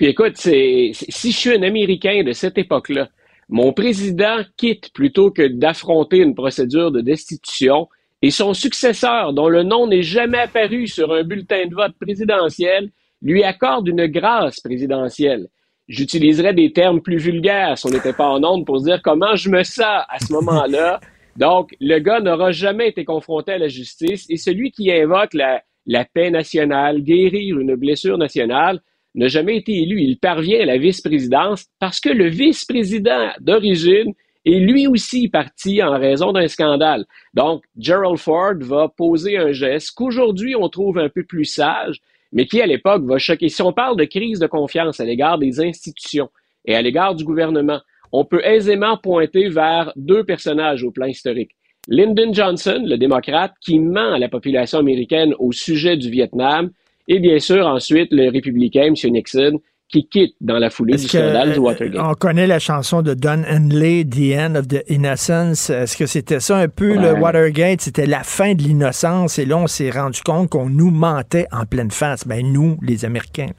Puis 0.00 0.08
écoute, 0.08 0.38
si 0.38 0.94
je 0.94 1.36
suis 1.36 1.52
un 1.52 1.62
Américain 1.62 2.22
de 2.22 2.32
cette 2.32 2.56
époque-là, 2.56 3.10
mon 3.50 3.74
président 3.74 4.38
quitte 4.56 4.94
plutôt 4.94 5.30
que 5.30 5.46
d'affronter 5.46 6.20
une 6.20 6.34
procédure 6.34 6.90
de 6.90 7.02
destitution 7.02 7.86
et 8.22 8.30
son 8.30 8.54
successeur, 8.54 9.34
dont 9.34 9.50
le 9.50 9.62
nom 9.62 9.86
n'est 9.86 10.00
jamais 10.00 10.38
apparu 10.38 10.86
sur 10.86 11.12
un 11.12 11.22
bulletin 11.22 11.66
de 11.66 11.74
vote 11.74 11.92
présidentiel, 12.00 12.88
lui 13.20 13.44
accorde 13.44 13.88
une 13.88 14.06
grâce 14.06 14.60
présidentielle. 14.60 15.48
J'utiliserais 15.86 16.54
des 16.54 16.72
termes 16.72 17.02
plus 17.02 17.18
vulgaires 17.18 17.76
si 17.76 17.86
on 17.86 17.90
n'était 17.90 18.14
pas 18.14 18.30
en 18.30 18.42
onde 18.42 18.64
pour 18.64 18.80
dire 18.80 19.02
comment 19.02 19.36
je 19.36 19.50
me 19.50 19.62
sens 19.62 20.04
à 20.08 20.18
ce 20.18 20.32
moment-là. 20.32 20.98
Donc, 21.36 21.76
le 21.78 21.98
gars 21.98 22.20
n'aura 22.20 22.52
jamais 22.52 22.88
été 22.88 23.04
confronté 23.04 23.52
à 23.52 23.58
la 23.58 23.68
justice 23.68 24.24
et 24.30 24.38
celui 24.38 24.72
qui 24.72 24.90
invoque 24.90 25.34
la, 25.34 25.62
la 25.84 26.06
paix 26.06 26.30
nationale, 26.30 27.02
guérir 27.02 27.58
une 27.58 27.74
blessure 27.74 28.16
nationale, 28.16 28.80
n'a 29.14 29.28
jamais 29.28 29.56
été 29.56 29.72
élu. 29.82 30.00
Il 30.00 30.18
parvient 30.18 30.60
à 30.60 30.66
la 30.66 30.78
vice-présidence 30.78 31.66
parce 31.78 32.00
que 32.00 32.10
le 32.10 32.28
vice-président 32.28 33.30
d'origine 33.40 34.14
est 34.44 34.58
lui 34.58 34.86
aussi 34.86 35.28
parti 35.28 35.82
en 35.82 35.98
raison 35.98 36.32
d'un 36.32 36.48
scandale. 36.48 37.04
Donc, 37.34 37.64
Gerald 37.78 38.18
Ford 38.18 38.54
va 38.60 38.88
poser 38.88 39.36
un 39.36 39.52
geste 39.52 39.92
qu'aujourd'hui 39.92 40.56
on 40.56 40.68
trouve 40.68 40.98
un 40.98 41.08
peu 41.08 41.24
plus 41.24 41.44
sage, 41.44 42.00
mais 42.32 42.46
qui 42.46 42.60
à 42.60 42.66
l'époque 42.66 43.04
va 43.04 43.18
choquer. 43.18 43.48
Si 43.48 43.62
on 43.62 43.72
parle 43.72 43.96
de 43.96 44.04
crise 44.04 44.38
de 44.38 44.46
confiance 44.46 45.00
à 45.00 45.04
l'égard 45.04 45.38
des 45.38 45.60
institutions 45.60 46.30
et 46.64 46.74
à 46.74 46.82
l'égard 46.82 47.14
du 47.14 47.24
gouvernement, 47.24 47.80
on 48.12 48.24
peut 48.24 48.44
aisément 48.44 48.96
pointer 48.96 49.48
vers 49.48 49.92
deux 49.96 50.24
personnages 50.24 50.82
au 50.82 50.90
plan 50.90 51.06
historique. 51.06 51.52
Lyndon 51.88 52.32
Johnson, 52.32 52.82
le 52.84 52.96
démocrate, 52.96 53.54
qui 53.60 53.78
ment 53.78 54.12
à 54.12 54.18
la 54.18 54.28
population 54.28 54.78
américaine 54.78 55.34
au 55.38 55.52
sujet 55.52 55.96
du 55.96 56.10
Vietnam, 56.10 56.70
et 57.10 57.18
bien 57.18 57.40
sûr, 57.40 57.66
ensuite, 57.66 58.12
le 58.12 58.30
républicain, 58.30 58.84
M. 58.84 58.94
Nixon, 59.12 59.60
qui 59.88 60.06
quitte 60.06 60.36
dans 60.40 60.58
la 60.58 60.70
foulée 60.70 60.96
du 60.96 61.08
scandale 61.08 61.54
du 61.54 61.58
Watergate. 61.58 62.00
On 62.00 62.14
connaît 62.14 62.46
la 62.46 62.60
chanson 62.60 63.02
de 63.02 63.14
Don 63.14 63.42
Henley, 63.50 64.04
The 64.04 64.38
End 64.38 64.54
of 64.54 64.68
the 64.68 64.84
Innocence? 64.88 65.70
Est-ce 65.70 65.96
que 65.96 66.06
c'était 66.06 66.38
ça 66.38 66.56
un 66.58 66.68
peu, 66.68 66.94
le 66.94 67.14
Watergate? 67.14 67.80
C'était 67.80 68.06
la 68.06 68.22
fin 68.22 68.54
de 68.54 68.62
l'innocence 68.62 69.40
et 69.40 69.44
là, 69.44 69.56
on 69.56 69.66
s'est 69.66 69.90
rendu 69.90 70.20
compte 70.22 70.50
qu'on 70.50 70.70
nous 70.70 70.92
mentait 70.92 71.46
en 71.50 71.66
pleine 71.66 71.90
face. 71.90 72.24
Ben, 72.28 72.46
nous, 72.46 72.78
les 72.80 73.04
Américains. 73.04 73.50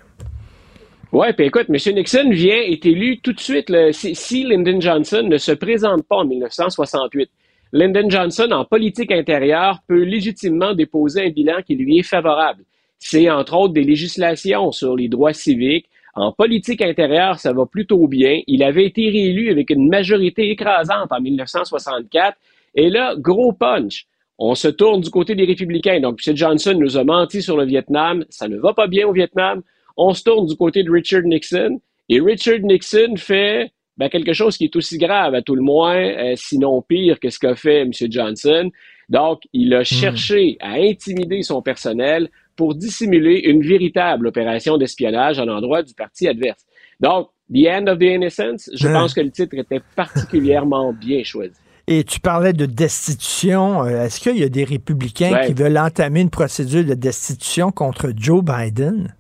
Oui, 1.12 1.28
puis 1.36 1.48
écoute, 1.48 1.66
M. 1.68 1.76
Nixon 1.94 2.30
vient, 2.30 2.56
est 2.56 2.86
élu 2.86 3.20
tout 3.20 3.34
de 3.34 3.40
suite. 3.42 3.70
si, 3.92 4.16
si 4.16 4.46
Lyndon 4.46 4.80
Johnson 4.80 5.28
ne 5.30 5.38
se 5.38 5.52
présente 5.52 6.04
pas 6.04 6.16
en 6.16 6.26
1968, 6.26 7.30
Lyndon 7.74 8.10
Johnson, 8.10 8.48
en 8.52 8.64
politique 8.64 9.12
intérieure, 9.12 9.80
peut 9.90 10.04
légitimement 10.04 10.74
déposer 10.74 11.26
un 11.26 11.30
bilan 11.32 11.62
qui 11.68 11.76
lui 11.76 12.00
est 12.00 12.04
favorable 12.04 12.64
c'est 13.02 13.30
entre 13.30 13.56
autres 13.56 13.74
des 13.74 13.84
législations 13.84 14.72
sur 14.72 14.96
les 14.96 15.10
droits 15.10 15.34
civiques. 15.34 15.90
En 16.14 16.32
politique 16.32 16.84
intérieure, 16.84 17.40
ça 17.40 17.52
va 17.52 17.66
plutôt 17.66 18.08
bien. 18.08 18.42
Il 18.46 18.64
avait 18.64 18.86
été 18.86 19.10
réélu 19.10 19.50
avec 19.50 19.72
une 19.72 19.90
majorité 19.90 20.52
écrasante 20.52 21.12
en 21.12 21.20
1964. 21.20 22.38
Et 22.76 22.90
là, 22.90 23.16
gros 23.18 23.54
punch. 23.54 24.06
On 24.38 24.54
se 24.54 24.68
tourne 24.68 25.02
du 25.02 25.10
côté 25.10 25.34
des 25.34 25.46
républicains. 25.46 26.00
Donc, 26.00 26.20
M. 26.26 26.38
Johnson 26.38 26.76
nous 26.80 26.96
a 26.96 27.04
menti 27.04 27.42
sur 27.42 27.58
le 27.58 27.66
Vietnam. 27.66 28.24
Ça 28.30 28.48
ne 28.48 28.58
va 28.58 28.74
pas 28.74 28.88
bien 28.88 29.08
au 29.08 29.14
Vietnam. 29.14 29.62
On 29.98 30.14
se 30.14 30.24
tourne 30.24 30.46
du 30.46 30.56
côté 30.56 30.84
de 30.84 30.92
Richard 30.92 31.24
Nixon. 31.24 31.82
Et 32.08 32.20
Richard 32.20 32.60
Nixon 32.60 33.16
fait 33.18 33.72
ben, 33.98 34.10
quelque 34.10 34.34
chose 34.34 34.58
qui 34.58 34.66
est 34.66 34.76
aussi 34.76 34.98
grave, 35.00 35.34
à 35.34 35.42
tout 35.42 35.56
le 35.56 35.64
moins, 35.64 35.96
euh, 35.96 36.34
sinon 36.36 36.82
pire 36.82 37.20
que 37.20 37.30
ce 37.30 37.40
qu'a 37.40 37.56
fait 37.56 37.82
M. 37.82 37.92
Johnson. 37.94 38.70
Donc, 39.10 39.42
il 39.54 39.74
a 39.74 39.82
hmm. 39.82 39.86
cherché 39.86 40.58
à 40.60 40.74
intimider 40.74 41.42
son 41.42 41.62
personnel 41.62 42.30
pour 42.56 42.76
dissimuler 42.76 43.42
une 43.46 43.62
véritable 43.62 44.28
opération 44.28 44.78
d'espionnage 44.78 45.40
à 45.40 45.46
l'endroit 45.46 45.84
du 45.84 45.94
parti 45.94 46.28
adverse. 46.28 46.66
Donc, 47.00 47.30
The 47.54 47.68
End 47.68 47.88
of 47.88 48.00
the 48.00 48.04
Innocence, 48.04 48.70
je 48.74 48.88
hein? 48.88 48.94
pense 48.94 49.14
que 49.14 49.22
le 49.22 49.32
titre 49.32 49.56
était 49.58 49.82
particulièrement 49.96 50.94
bien 50.94 51.24
choisi. 51.24 51.56
Et 51.88 52.04
tu 52.04 52.20
parlais 52.20 52.54
de 52.54 52.66
destitution. 52.66 53.84
Euh, 53.84 54.06
est-ce 54.06 54.20
qu'il 54.20 54.38
y 54.38 54.44
a 54.44 54.50
des 54.50 54.64
républicains 54.64 55.42
qui 55.46 55.54
veulent 55.54 55.78
entamer 55.78 56.22
une 56.22 56.30
procédure 56.30 56.86
de 56.86 56.94
destitution 56.94 57.72
contre 57.72 58.14
Joe 58.16 58.44
Biden? 58.44 59.16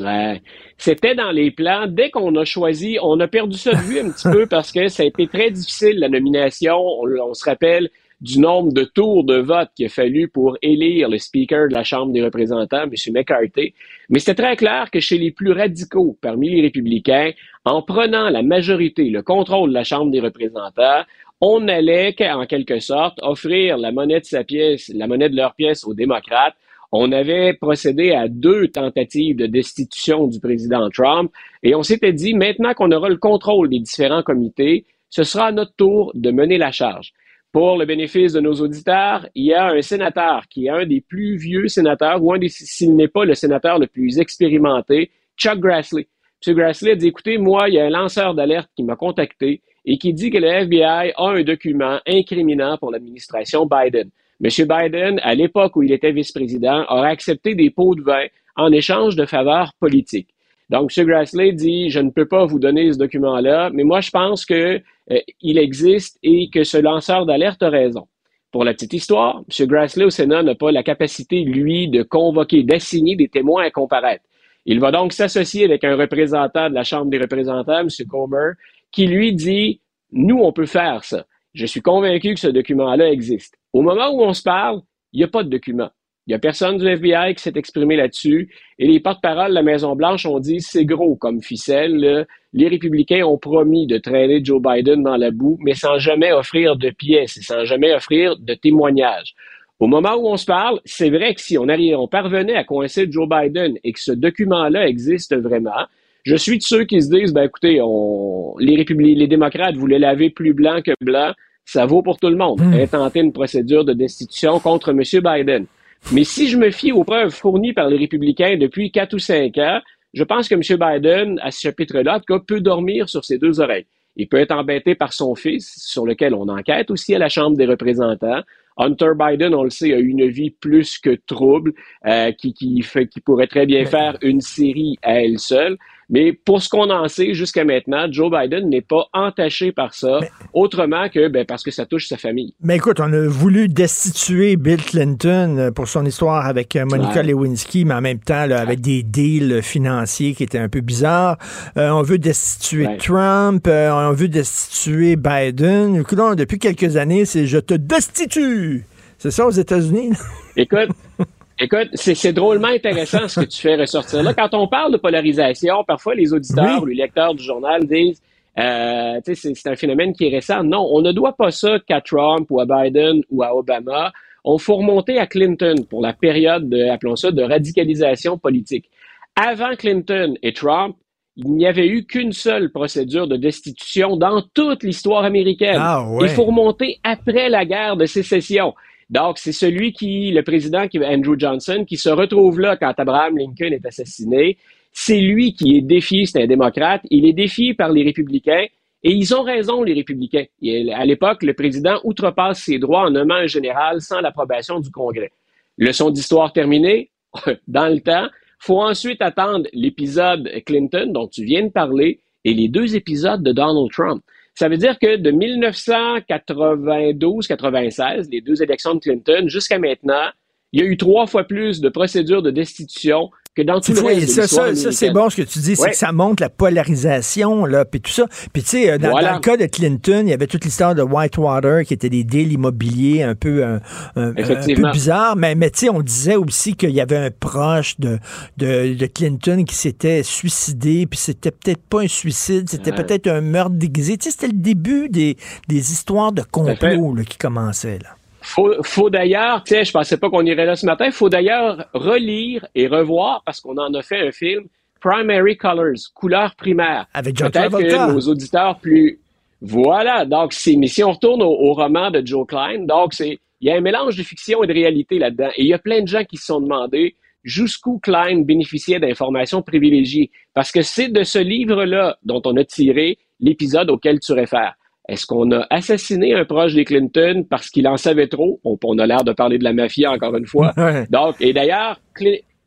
Ouais. 0.00 0.42
C'était 0.76 1.14
dans 1.14 1.30
les 1.30 1.50
plans. 1.50 1.86
Dès 1.86 2.10
qu'on 2.10 2.34
a 2.36 2.44
choisi, 2.44 2.98
on 3.02 3.20
a 3.20 3.28
perdu 3.28 3.56
ça 3.56 3.72
de 3.72 3.80
vue 3.80 4.00
un 4.00 4.10
petit 4.10 4.28
peu 4.32 4.46
parce 4.46 4.72
que 4.72 4.88
ça 4.88 5.02
a 5.02 5.06
été 5.06 5.26
très 5.26 5.50
difficile, 5.50 5.98
la 5.98 6.08
nomination. 6.08 6.76
on 6.76 7.34
se 7.34 7.44
rappelle, 7.44 7.90
du 8.20 8.40
nombre 8.40 8.72
de 8.72 8.82
tours 8.82 9.24
de 9.24 9.36
vote 9.36 9.68
qu'il 9.76 9.86
a 9.86 9.88
fallu 9.88 10.28
pour 10.28 10.56
élire 10.60 11.08
le 11.08 11.18
speaker 11.18 11.68
de 11.68 11.74
la 11.74 11.84
Chambre 11.84 12.12
des 12.12 12.22
représentants, 12.22 12.82
M. 12.82 12.92
McCarthy. 13.12 13.74
Mais 14.08 14.18
c'était 14.18 14.42
très 14.42 14.56
clair 14.56 14.90
que 14.90 14.98
chez 14.98 15.18
les 15.18 15.30
plus 15.30 15.52
radicaux 15.52 16.18
parmi 16.20 16.50
les 16.50 16.62
républicains, 16.62 17.30
en 17.64 17.82
prenant 17.82 18.28
la 18.28 18.42
majorité, 18.42 19.10
le 19.10 19.22
contrôle 19.22 19.70
de 19.70 19.74
la 19.74 19.84
Chambre 19.84 20.10
des 20.10 20.20
représentants, 20.20 21.02
on 21.40 21.68
allait, 21.68 22.16
en 22.20 22.46
quelque 22.46 22.80
sorte, 22.80 23.20
offrir 23.22 23.78
la 23.78 23.92
monnaie 23.92 24.20
de 24.20 24.24
sa 24.24 24.42
pièce, 24.42 24.90
la 24.92 25.06
monnaie 25.06 25.28
de 25.28 25.36
leur 25.36 25.54
pièce 25.54 25.84
aux 25.84 25.94
démocrates. 25.94 26.56
On 26.90 27.12
avait 27.12 27.52
procédé 27.52 28.12
à 28.12 28.28
deux 28.28 28.68
tentatives 28.68 29.36
de 29.36 29.46
destitution 29.46 30.26
du 30.26 30.40
président 30.40 30.88
Trump 30.88 31.30
et 31.62 31.74
on 31.74 31.82
s'était 31.82 32.14
dit, 32.14 32.34
maintenant 32.34 32.74
qu'on 32.74 32.90
aura 32.90 33.08
le 33.08 33.18
contrôle 33.18 33.68
des 33.68 33.78
différents 33.78 34.22
comités, 34.22 34.86
ce 35.10 35.22
sera 35.22 35.46
à 35.46 35.52
notre 35.52 35.74
tour 35.74 36.10
de 36.14 36.30
mener 36.30 36.58
la 36.58 36.72
charge. 36.72 37.12
Pour 37.50 37.78
le 37.78 37.86
bénéfice 37.86 38.34
de 38.34 38.40
nos 38.40 38.54
auditeurs, 38.54 39.26
il 39.34 39.46
y 39.46 39.54
a 39.54 39.68
un 39.68 39.80
sénateur 39.80 40.46
qui 40.48 40.66
est 40.66 40.70
un 40.70 40.84
des 40.84 41.00
plus 41.00 41.36
vieux 41.36 41.68
sénateurs, 41.68 42.22
ou 42.22 42.32
un 42.32 42.38
des, 42.38 42.48
s'il 42.48 42.94
n'est 42.94 43.08
pas 43.08 43.24
le 43.24 43.34
sénateur 43.34 43.78
le 43.78 43.86
plus 43.86 44.18
expérimenté, 44.18 45.10
Chuck 45.36 45.58
Grassley. 45.58 46.08
M. 46.46 46.54
Grassley 46.54 46.92
a 46.92 46.94
dit, 46.94 47.08
écoutez, 47.08 47.38
moi, 47.38 47.68
il 47.68 47.74
y 47.74 47.80
a 47.80 47.86
un 47.86 47.90
lanceur 47.90 48.34
d'alerte 48.34 48.70
qui 48.76 48.84
m'a 48.84 48.96
contacté 48.96 49.62
et 49.86 49.96
qui 49.96 50.12
dit 50.12 50.30
que 50.30 50.38
le 50.38 50.46
FBI 50.46 51.12
a 51.16 51.30
un 51.30 51.42
document 51.42 51.98
incriminant 52.06 52.76
pour 52.76 52.90
l'administration 52.90 53.66
Biden. 53.66 54.10
M. 54.44 54.50
Biden, 54.68 55.18
à 55.22 55.34
l'époque 55.34 55.74
où 55.76 55.82
il 55.82 55.90
était 55.90 56.12
vice-président, 56.12 56.84
aurait 56.90 57.10
accepté 57.10 57.54
des 57.54 57.70
pots 57.70 57.94
de 57.94 58.02
vin 58.02 58.26
en 58.56 58.70
échange 58.72 59.16
de 59.16 59.24
faveurs 59.24 59.72
politiques. 59.80 60.28
Donc, 60.68 60.92
M. 60.96 61.06
Grassley 61.06 61.52
dit, 61.52 61.88
je 61.88 62.00
ne 62.00 62.10
peux 62.10 62.26
pas 62.26 62.44
vous 62.44 62.58
donner 62.58 62.92
ce 62.92 62.98
document-là, 62.98 63.70
mais 63.72 63.84
moi, 63.84 64.00
je 64.00 64.10
pense 64.10 64.44
qu'il 64.44 64.82
euh, 65.10 65.20
existe 65.42 66.18
et 66.22 66.50
que 66.50 66.64
ce 66.64 66.78
lanceur 66.78 67.26
d'alerte 67.26 67.62
a 67.62 67.70
raison. 67.70 68.08
Pour 68.50 68.64
la 68.64 68.72
petite 68.72 68.94
histoire, 68.94 69.42
M. 69.60 69.66
Grassley 69.66 70.04
au 70.04 70.10
Sénat 70.10 70.42
n'a 70.42 70.54
pas 70.54 70.72
la 70.72 70.82
capacité, 70.82 71.44
lui, 71.44 71.88
de 71.88 72.02
convoquer, 72.02 72.62
d'assigner 72.62 73.14
des 73.14 73.28
témoins 73.28 73.64
à 73.64 73.70
comparaître. 73.70 74.24
Il 74.64 74.80
va 74.80 74.90
donc 74.90 75.12
s'associer 75.12 75.64
avec 75.64 75.84
un 75.84 75.96
représentant 75.96 76.68
de 76.70 76.74
la 76.74 76.84
Chambre 76.84 77.10
des 77.10 77.18
représentants, 77.18 77.80
M. 77.80 77.88
Comer, 78.08 78.52
qui 78.90 79.06
lui 79.06 79.34
dit, 79.34 79.80
nous, 80.12 80.38
on 80.38 80.52
peut 80.52 80.66
faire 80.66 81.04
ça. 81.04 81.26
Je 81.54 81.66
suis 81.66 81.82
convaincu 81.82 82.34
que 82.34 82.40
ce 82.40 82.48
document-là 82.48 83.10
existe. 83.10 83.58
Au 83.72 83.82
moment 83.82 84.10
où 84.10 84.22
on 84.22 84.32
se 84.32 84.42
parle, 84.42 84.80
il 85.12 85.18
n'y 85.18 85.24
a 85.24 85.28
pas 85.28 85.42
de 85.42 85.48
document. 85.48 85.90
Il 86.26 86.32
n'y 86.32 86.34
a 86.34 86.38
personne 86.38 86.76
du 86.76 86.86
FBI 86.86 87.34
qui 87.34 87.42
s'est 87.42 87.54
exprimé 87.56 87.96
là-dessus. 87.96 88.54
Et 88.78 88.86
les 88.86 89.00
porte-paroles 89.00 89.48
de 89.48 89.54
la 89.54 89.62
Maison-Blanche 89.62 90.26
ont 90.26 90.40
dit 90.40 90.60
c'est 90.60 90.84
gros 90.84 91.16
comme 91.16 91.42
ficelle. 91.42 92.26
Les 92.52 92.68
républicains 92.68 93.24
ont 93.24 93.36
promis 93.36 93.86
de 93.86 93.98
traîner 93.98 94.42
Joe 94.42 94.60
Biden 94.62 95.02
dans 95.02 95.16
la 95.16 95.30
boue, 95.30 95.58
mais 95.60 95.74
sans 95.74 95.98
jamais 95.98 96.32
offrir 96.32 96.76
de 96.76 96.90
pièces 96.90 97.36
et 97.36 97.42
sans 97.42 97.64
jamais 97.64 97.94
offrir 97.94 98.36
de 98.38 98.54
témoignages. 98.54 99.34
Au 99.78 99.86
moment 99.86 100.14
où 100.16 100.26
on 100.26 100.36
se 100.36 100.46
parle, 100.46 100.80
c'est 100.84 101.10
vrai 101.10 101.34
que 101.34 101.40
si 101.40 101.56
on, 101.56 101.68
arrive, 101.68 101.98
on 101.98 102.08
parvenait 102.08 102.56
à 102.56 102.64
coincer 102.64 103.06
Joe 103.10 103.28
Biden 103.28 103.76
et 103.84 103.92
que 103.92 104.00
ce 104.00 104.12
document-là 104.12 104.88
existe 104.88 105.36
vraiment, 105.36 105.86
je 106.24 106.34
suis 106.34 106.58
de 106.58 106.62
ceux 106.62 106.84
qui 106.84 107.00
se 107.00 107.10
disent, 107.10 107.32
ben 107.32 107.44
écoutez, 107.44 107.80
on, 107.82 108.56
les, 108.58 108.76
les 108.76 109.26
démocrates 109.28 109.76
voulaient 109.76 110.00
laver 110.00 110.30
plus 110.30 110.52
blanc 110.52 110.80
que 110.82 110.92
blanc, 111.00 111.32
ça 111.64 111.86
vaut 111.86 112.02
pour 112.02 112.18
tout 112.18 112.28
le 112.28 112.36
monde. 112.36 112.60
Hmm. 112.60 112.74
Intenter 112.74 113.20
une 113.20 113.32
procédure 113.32 113.84
de 113.84 113.92
destitution 113.92 114.58
contre 114.58 114.90
M. 114.90 115.02
Biden. 115.22 115.66
Mais 116.12 116.24
si 116.24 116.48
je 116.48 116.56
me 116.56 116.70
fie 116.70 116.92
aux 116.92 117.04
preuves 117.04 117.30
fournies 117.30 117.72
par 117.72 117.88
les 117.88 117.98
républicains 117.98 118.56
depuis 118.56 118.90
quatre 118.90 119.14
ou 119.14 119.18
cinq 119.18 119.58
ans, 119.58 119.80
je 120.14 120.24
pense 120.24 120.48
que 120.48 120.54
M. 120.54 120.60
Biden, 120.60 121.38
à 121.42 121.50
ce 121.50 121.60
chapitre-là, 121.60 122.16
en 122.16 122.20
tout 122.20 122.38
cas, 122.38 122.44
peut 122.46 122.60
dormir 122.60 123.08
sur 123.08 123.24
ses 123.24 123.38
deux 123.38 123.60
oreilles. 123.60 123.86
Il 124.16 124.28
peut 124.28 124.38
être 124.38 124.52
embêté 124.52 124.94
par 124.94 125.12
son 125.12 125.34
fils, 125.34 125.72
sur 125.76 126.04
lequel 126.04 126.34
on 126.34 126.48
enquête 126.48 126.90
aussi 126.90 127.14
à 127.14 127.18
la 127.18 127.28
Chambre 127.28 127.56
des 127.56 127.66
représentants. 127.66 128.42
Hunter 128.76 129.12
Biden, 129.16 129.54
on 129.54 129.64
le 129.64 129.70
sait, 129.70 129.92
a 129.92 129.98
une 129.98 130.26
vie 130.28 130.50
plus 130.50 130.98
que 130.98 131.16
trouble, 131.26 131.72
euh, 132.06 132.32
qui, 132.32 132.52
qui, 132.52 132.80
fait, 132.82 133.06
qui 133.06 133.20
pourrait 133.20 133.46
très 133.46 133.66
bien 133.66 133.84
faire 133.84 134.16
une 134.22 134.40
série 134.40 134.96
à 135.02 135.22
elle 135.22 135.38
seule. 135.38 135.76
Mais 136.10 136.32
pour 136.32 136.62
ce 136.62 136.68
qu'on 136.68 136.90
en 136.90 137.06
sait 137.08 137.34
jusqu'à 137.34 137.64
maintenant, 137.64 138.06
Joe 138.10 138.30
Biden 138.30 138.68
n'est 138.68 138.82
pas 138.82 139.06
entaché 139.12 139.72
par 139.72 139.94
ça, 139.94 140.20
autrement 140.54 141.08
que 141.08 141.28
ben, 141.28 141.44
parce 141.44 141.62
que 141.62 141.70
ça 141.70 141.84
touche 141.84 142.08
sa 142.08 142.16
famille. 142.16 142.54
Mais 142.62 142.76
écoute, 142.76 142.98
on 143.00 143.12
a 143.12 143.26
voulu 143.26 143.68
destituer 143.68 144.56
Bill 144.56 144.82
Clinton 144.82 145.56
euh, 145.58 145.70
pour 145.70 145.86
son 145.86 146.06
histoire 146.06 146.46
avec 146.46 146.76
euh, 146.76 146.86
Monica 146.86 147.22
Lewinsky, 147.22 147.84
mais 147.84 147.94
en 147.94 148.00
même 148.00 148.20
temps 148.20 148.46
là, 148.46 148.60
avec 148.60 148.80
des 148.80 149.02
deals 149.02 149.62
financiers 149.62 150.34
qui 150.34 150.44
étaient 150.44 150.58
un 150.58 150.68
peu 150.68 150.80
bizarres. 150.80 151.36
Euh, 151.76 151.90
on 151.90 152.02
veut 152.02 152.18
destituer 152.18 152.88
Trump, 152.98 153.66
on 153.68 154.12
veut 154.12 154.28
destituer 154.28 155.16
Biden. 155.16 155.96
Écoute, 155.96 156.18
depuis 156.36 156.58
quelques 156.58 156.96
années, 156.96 157.24
c'est 157.24 157.46
je 157.46 157.58
te 157.58 157.74
destitue. 157.74 158.86
C'est 159.18 159.30
ça 159.30 159.46
aux 159.46 159.50
États-Unis? 159.50 160.12
Écoute, 160.56 160.90
Écoute, 161.60 161.88
c'est 161.94 162.32
drôlement 162.32 162.68
intéressant 162.68 163.26
ce 163.26 163.40
que 163.40 163.46
tu 163.46 163.60
fais 163.60 163.74
ressortir 163.74 164.22
là. 164.22 164.32
Quand 164.32 164.54
on 164.54 164.68
parle 164.68 164.92
de 164.92 164.96
polarisation, 164.96 165.82
parfois 165.84 166.14
les 166.14 166.32
auditeurs 166.32 166.82
ou 166.82 166.86
les 166.86 166.94
lecteurs 166.94 167.34
du 167.34 167.42
journal 167.42 167.84
disent 167.86 168.22
euh, 168.58 169.20
c'est 169.24 169.66
un 169.66 169.76
phénomène 169.76 170.12
qui 170.12 170.26
est 170.26 170.30
récent. 170.30 170.62
Non, 170.64 170.88
on 170.92 171.00
ne 171.00 171.12
doit 171.12 171.34
pas 171.34 171.50
ça 171.50 171.78
qu'à 171.86 172.00
Trump 172.00 172.46
ou 172.50 172.60
à 172.60 172.64
Biden 172.64 173.22
ou 173.30 173.42
à 173.42 173.54
Obama. 173.54 174.12
On 174.44 174.58
faut 174.58 174.76
remonter 174.76 175.18
à 175.18 175.26
Clinton 175.26 175.74
pour 175.88 176.00
la 176.00 176.12
période, 176.12 176.68
de, 176.68 176.88
appelons 176.88 177.16
ça, 177.16 177.30
de 177.30 177.42
radicalisation 177.42 178.38
politique. 178.38 178.88
Avant 179.36 179.74
Clinton 179.76 180.34
et 180.42 180.52
Trump, 180.52 180.96
il 181.36 181.52
n'y 181.52 181.66
avait 181.66 181.86
eu 181.86 182.04
qu'une 182.04 182.32
seule 182.32 182.72
procédure 182.72 183.28
de 183.28 183.36
destitution 183.36 184.16
dans 184.16 184.42
toute 184.54 184.82
l'histoire 184.82 185.24
américaine. 185.24 185.78
Ah, 185.78 186.04
Il 186.20 186.28
faut 186.30 186.44
remonter 186.44 186.98
après 187.04 187.48
la 187.48 187.64
guerre 187.64 187.96
de 187.96 188.06
sécession. 188.06 188.74
Donc, 189.10 189.38
c'est 189.38 189.52
celui 189.52 189.92
qui, 189.92 190.30
le 190.32 190.42
président 190.42 190.86
qui 190.86 190.98
Andrew 190.98 191.38
Johnson, 191.38 191.84
qui 191.86 191.96
se 191.96 192.10
retrouve 192.10 192.60
là 192.60 192.76
quand 192.76 192.92
Abraham 192.98 193.38
Lincoln 193.38 193.72
est 193.72 193.86
assassiné. 193.86 194.58
C'est 194.92 195.20
lui 195.20 195.54
qui 195.54 195.76
est 195.76 195.80
défié, 195.80 196.26
c'est 196.26 196.42
un 196.42 196.46
démocrate. 196.46 197.02
Il 197.10 197.24
est 197.24 197.32
défié 197.32 197.74
par 197.74 197.90
les 197.90 198.04
républicains. 198.04 198.66
Et 199.04 199.12
ils 199.12 199.34
ont 199.34 199.42
raison, 199.42 199.82
les 199.82 199.94
républicains. 199.94 200.44
à 200.92 201.06
l'époque, 201.06 201.42
le 201.42 201.54
président 201.54 202.00
outrepasse 202.04 202.64
ses 202.64 202.78
droits 202.78 203.06
en 203.06 203.10
nommant 203.10 203.36
un 203.36 203.46
général 203.46 204.00
sans 204.00 204.20
l'approbation 204.20 204.80
du 204.80 204.90
Congrès. 204.90 205.30
Leçon 205.78 206.10
d'histoire 206.10 206.52
terminée, 206.52 207.10
dans 207.68 207.86
le 207.86 208.00
temps. 208.00 208.26
faut 208.58 208.82
ensuite 208.82 209.22
attendre 209.22 209.68
l'épisode 209.72 210.50
Clinton 210.66 211.12
dont 211.12 211.28
tu 211.28 211.44
viens 211.44 211.62
de 211.62 211.70
parler 211.70 212.20
et 212.44 212.52
les 212.52 212.68
deux 212.68 212.96
épisodes 212.96 213.42
de 213.42 213.52
Donald 213.52 213.90
Trump. 213.92 214.22
Ça 214.58 214.68
veut 214.68 214.76
dire 214.76 214.98
que 214.98 215.14
de 215.14 215.30
1992-96, 215.30 218.28
les 218.32 218.40
deux 218.40 218.60
élections 218.60 218.96
de 218.96 218.98
Clinton, 218.98 219.44
jusqu'à 219.46 219.78
maintenant, 219.78 220.30
il 220.72 220.80
y 220.80 220.82
a 220.82 220.86
eu 220.86 220.96
trois 220.96 221.28
fois 221.28 221.44
plus 221.44 221.80
de 221.80 221.88
procédures 221.88 222.42
de 222.42 222.50
destitution 222.50 223.30
que 223.58 223.62
dans 223.62 223.80
tout 223.80 223.92
le 223.92 224.00
reste 224.00 224.28
ça, 224.28 224.46
ça, 224.46 224.74
ça 224.74 224.92
c'est 224.92 225.10
bon 225.10 225.28
ce 225.28 225.36
que 225.36 225.42
tu 225.42 225.58
dis, 225.58 225.74
c'est 225.74 225.90
que 225.90 225.96
ça 225.96 226.12
montre 226.12 226.42
la 226.42 226.48
polarisation, 226.48 227.64
là, 227.64 227.84
puis 227.84 228.00
tout 228.00 228.12
ça. 228.12 228.26
Puis 228.52 228.62
tu 228.62 228.68
sais, 228.68 228.90
euh, 228.90 228.98
dans, 228.98 229.18
le 229.18 229.40
cas 229.40 229.56
de 229.56 229.66
Clinton, 229.66 230.22
il 230.24 230.30
y 230.30 230.32
avait 230.32 230.46
toute 230.46 230.64
l'histoire 230.64 230.94
de 230.94 231.02
Whitewater, 231.02 231.84
qui 231.84 231.94
était 231.94 232.08
des 232.08 232.22
deals 232.22 232.52
immobiliers 232.52 233.24
un 233.24 233.34
peu, 233.34 233.64
un, 233.64 233.80
peu 234.14 234.90
bizarres, 234.92 235.36
mais, 235.36 235.54
mais 235.54 235.70
tu 235.70 235.80
sais, 235.80 235.88
on 235.90 236.02
disait 236.02 236.36
aussi 236.36 236.74
qu'il 236.74 236.90
y 236.90 237.00
avait 237.00 237.16
un 237.16 237.30
proche 237.30 237.98
de, 237.98 238.18
de, 238.56 238.94
de 238.94 239.06
Clinton 239.06 239.64
qui 239.64 239.74
s'était 239.74 240.22
suicidé, 240.22 241.06
puis 241.06 241.18
c'était 241.18 241.50
peut-être 241.50 241.82
pas 241.82 242.02
un 242.02 242.08
suicide, 242.08 242.68
c'était 242.68 242.92
peut-être 242.92 243.26
un 243.26 243.40
meurtre 243.40 243.74
déguisé. 243.74 244.16
Tu 244.18 244.24
sais, 244.24 244.30
c'était 244.30 244.52
le 244.52 244.60
début 244.60 245.08
des, 245.08 245.36
des 245.68 245.92
histoires 245.92 246.32
de 246.32 246.42
complot 246.42 247.14
là, 247.14 247.24
qui 247.24 247.38
commençaient, 247.38 247.98
là. 248.02 248.10
Faut, 248.48 248.82
faut 248.82 249.10
d'ailleurs, 249.10 249.62
tu 249.62 249.74
sais, 249.74 249.84
je 249.84 249.92
pensais 249.92 250.16
pas 250.16 250.30
qu'on 250.30 250.44
irait 250.46 250.64
là 250.64 250.74
ce 250.74 250.86
matin, 250.86 251.04
il 251.04 251.12
faut 251.12 251.28
d'ailleurs 251.28 251.84
relire 251.92 252.66
et 252.74 252.86
revoir, 252.86 253.42
parce 253.44 253.60
qu'on 253.60 253.76
en 253.76 253.92
a 253.92 254.00
fait 254.00 254.26
un 254.26 254.32
film, 254.32 254.64
Primary 255.00 255.58
Colors, 255.58 255.98
couleurs 256.14 256.54
primaires. 256.54 257.06
Avec 257.12 257.36
John 257.36 257.50
Peut-être 257.50 257.78
que 257.78 258.12
nos 258.12 258.20
auditeurs 258.20 258.78
plus... 258.78 259.20
Voilà, 259.60 260.24
donc 260.24 260.54
c'est, 260.54 260.76
mais 260.76 260.86
si 260.86 261.04
on 261.04 261.12
retourne 261.12 261.42
au, 261.42 261.74
roman 261.74 262.10
de 262.10 262.22
Joe 262.24 262.46
Klein, 262.46 262.86
donc 262.86 263.12
c'est, 263.12 263.38
il 263.60 263.68
y 263.68 263.70
a 263.70 263.76
un 263.76 263.82
mélange 263.82 264.16
de 264.16 264.22
fiction 264.22 264.64
et 264.64 264.66
de 264.66 264.72
réalité 264.72 265.18
là-dedans. 265.18 265.50
Et 265.56 265.64
il 265.64 265.68
y 265.68 265.74
a 265.74 265.78
plein 265.78 266.00
de 266.00 266.08
gens 266.08 266.24
qui 266.24 266.38
se 266.38 266.46
sont 266.46 266.60
demandé 266.62 267.16
jusqu'où 267.44 267.98
Klein 267.98 268.40
bénéficiait 268.44 268.98
d'informations 268.98 269.60
privilégiées. 269.60 270.30
Parce 270.54 270.72
que 270.72 270.80
c'est 270.80 271.08
de 271.08 271.22
ce 271.22 271.38
livre-là 271.38 272.16
dont 272.24 272.40
on 272.46 272.56
a 272.56 272.64
tiré 272.64 273.18
l'épisode 273.40 273.90
auquel 273.90 274.20
tu 274.20 274.32
réfères. 274.32 274.77
Est-ce 275.08 275.26
qu'on 275.26 275.50
a 275.52 275.66
assassiné 275.70 276.34
un 276.34 276.44
proche 276.44 276.74
des 276.74 276.84
Clinton 276.84 277.44
parce 277.48 277.70
qu'il 277.70 277.88
en 277.88 277.96
savait 277.96 278.28
trop? 278.28 278.60
On, 278.64 278.98
a 278.98 279.06
l'air 279.06 279.24
de 279.24 279.32
parler 279.32 279.58
de 279.58 279.64
la 279.64 279.72
mafia 279.72 280.12
encore 280.12 280.36
une 280.36 280.46
fois. 280.46 280.74
Donc, 281.10 281.36
et 281.40 281.52
d'ailleurs, 281.52 281.98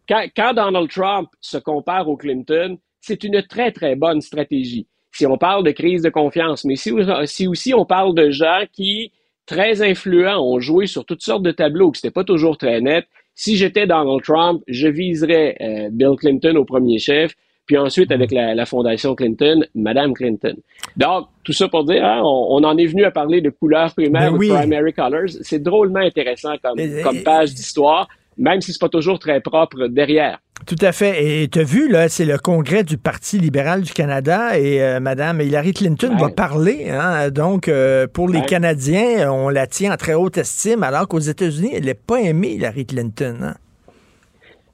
quand, 0.07 0.53
Donald 0.53 0.89
Trump 0.89 1.30
se 1.39 1.57
compare 1.57 2.09
aux 2.09 2.18
Clinton, 2.18 2.77
c'est 2.99 3.23
une 3.23 3.43
très, 3.43 3.72
très 3.72 3.95
bonne 3.95 4.22
stratégie. 4.22 4.88
Si 5.11 5.26
on 5.26 5.38
parle 5.38 5.63
de 5.63 5.72
crise 5.72 6.01
de 6.01 6.09
confiance, 6.09 6.65
mais 6.65 6.76
si, 6.76 6.91
si 7.26 7.47
aussi 7.47 7.73
on 7.73 7.85
parle 7.85 8.15
de 8.15 8.31
gens 8.31 8.63
qui, 8.72 9.11
très 9.45 9.81
influents, 9.81 10.41
ont 10.41 10.59
joué 10.59 10.88
sur 10.88 11.05
toutes 11.05 11.22
sortes 11.22 11.43
de 11.43 11.51
tableaux, 11.51 11.91
que 11.91 11.97
c'était 11.97 12.11
pas 12.11 12.23
toujours 12.23 12.57
très 12.57 12.81
net, 12.81 13.05
si 13.35 13.55
j'étais 13.55 13.88
Donald 13.88 14.22
Trump, 14.23 14.63
je 14.68 14.88
viserais 14.88 15.57
euh, 15.61 15.89
Bill 15.91 16.15
Clinton 16.18 16.55
au 16.55 16.65
premier 16.65 16.97
chef, 16.97 17.35
puis 17.72 17.77
ensuite 17.77 18.11
avec 18.11 18.34
la, 18.34 18.53
la 18.53 18.65
fondation 18.65 19.15
Clinton, 19.15 19.61
Madame 19.76 20.14
Clinton. 20.14 20.56
Donc, 20.98 21.27
tout 21.45 21.53
ça 21.53 21.69
pour 21.69 21.85
dire, 21.85 22.03
hein, 22.03 22.19
on, 22.22 22.48
on 22.49 22.64
en 22.65 22.77
est 22.77 22.85
venu 22.85 23.06
à 23.06 23.11
parler 23.11 23.39
de 23.39 23.49
couleurs 23.49 23.93
primaires, 23.93 24.30
Ben 24.30 24.35
ou 24.35 24.39
oui. 24.39 24.49
primary 24.49 24.91
colors. 24.91 25.30
C'est 25.41 25.64
drôlement 25.64 26.02
intéressant 26.02 26.56
comme, 26.61 26.77
comme 27.02 27.23
page 27.23 27.53
d'histoire, 27.53 28.10
même 28.38 28.60
si 28.60 28.73
c'est 28.73 28.81
pas 28.81 28.89
toujours 28.89 29.19
très 29.19 29.39
propre 29.39 29.88
derrière. 29.88 30.39
Tout 30.68 30.76
à 30.81 30.91
fait. 30.91 31.43
Et 31.43 31.48
tu 31.48 31.60
as 31.60 31.64
vu, 31.64 31.89
là, 31.89 32.10
c'est 32.10 32.26
le 32.26 32.38
congrès 32.38 32.84
du 32.84 32.98
Parti 32.98 33.39
libéral 33.39 33.84
du 33.84 33.93
Canada 33.93 34.60
et 34.60 34.81
euh, 34.84 34.99
Mme 34.99 35.39
Hillary 35.39 35.72
Clinton 35.73 36.15
va 36.19 36.27
parler. 36.30 36.89
hein. 36.91 37.30
donc, 37.31 37.69
euh, 37.69 38.06
pour 38.06 38.27
les 38.27 38.39
Ouais. 38.39 38.45
Canadiens, 38.45 39.31
on 39.31 39.48
la 39.48 39.65
tient 39.65 39.93
en 39.93 39.98
très 39.98 40.14
haute 40.14 40.38
estime, 40.38 40.84
alors 40.84 41.07
qu'aux 41.07 41.19
États-Unis, 41.19 41.72
elle 41.73 41.85
n'est 41.85 41.93
pas 41.93 42.19
aimée, 42.19 42.56
Hillary 42.56 42.85
Clinton. 42.85 43.38
hein. 43.41 43.56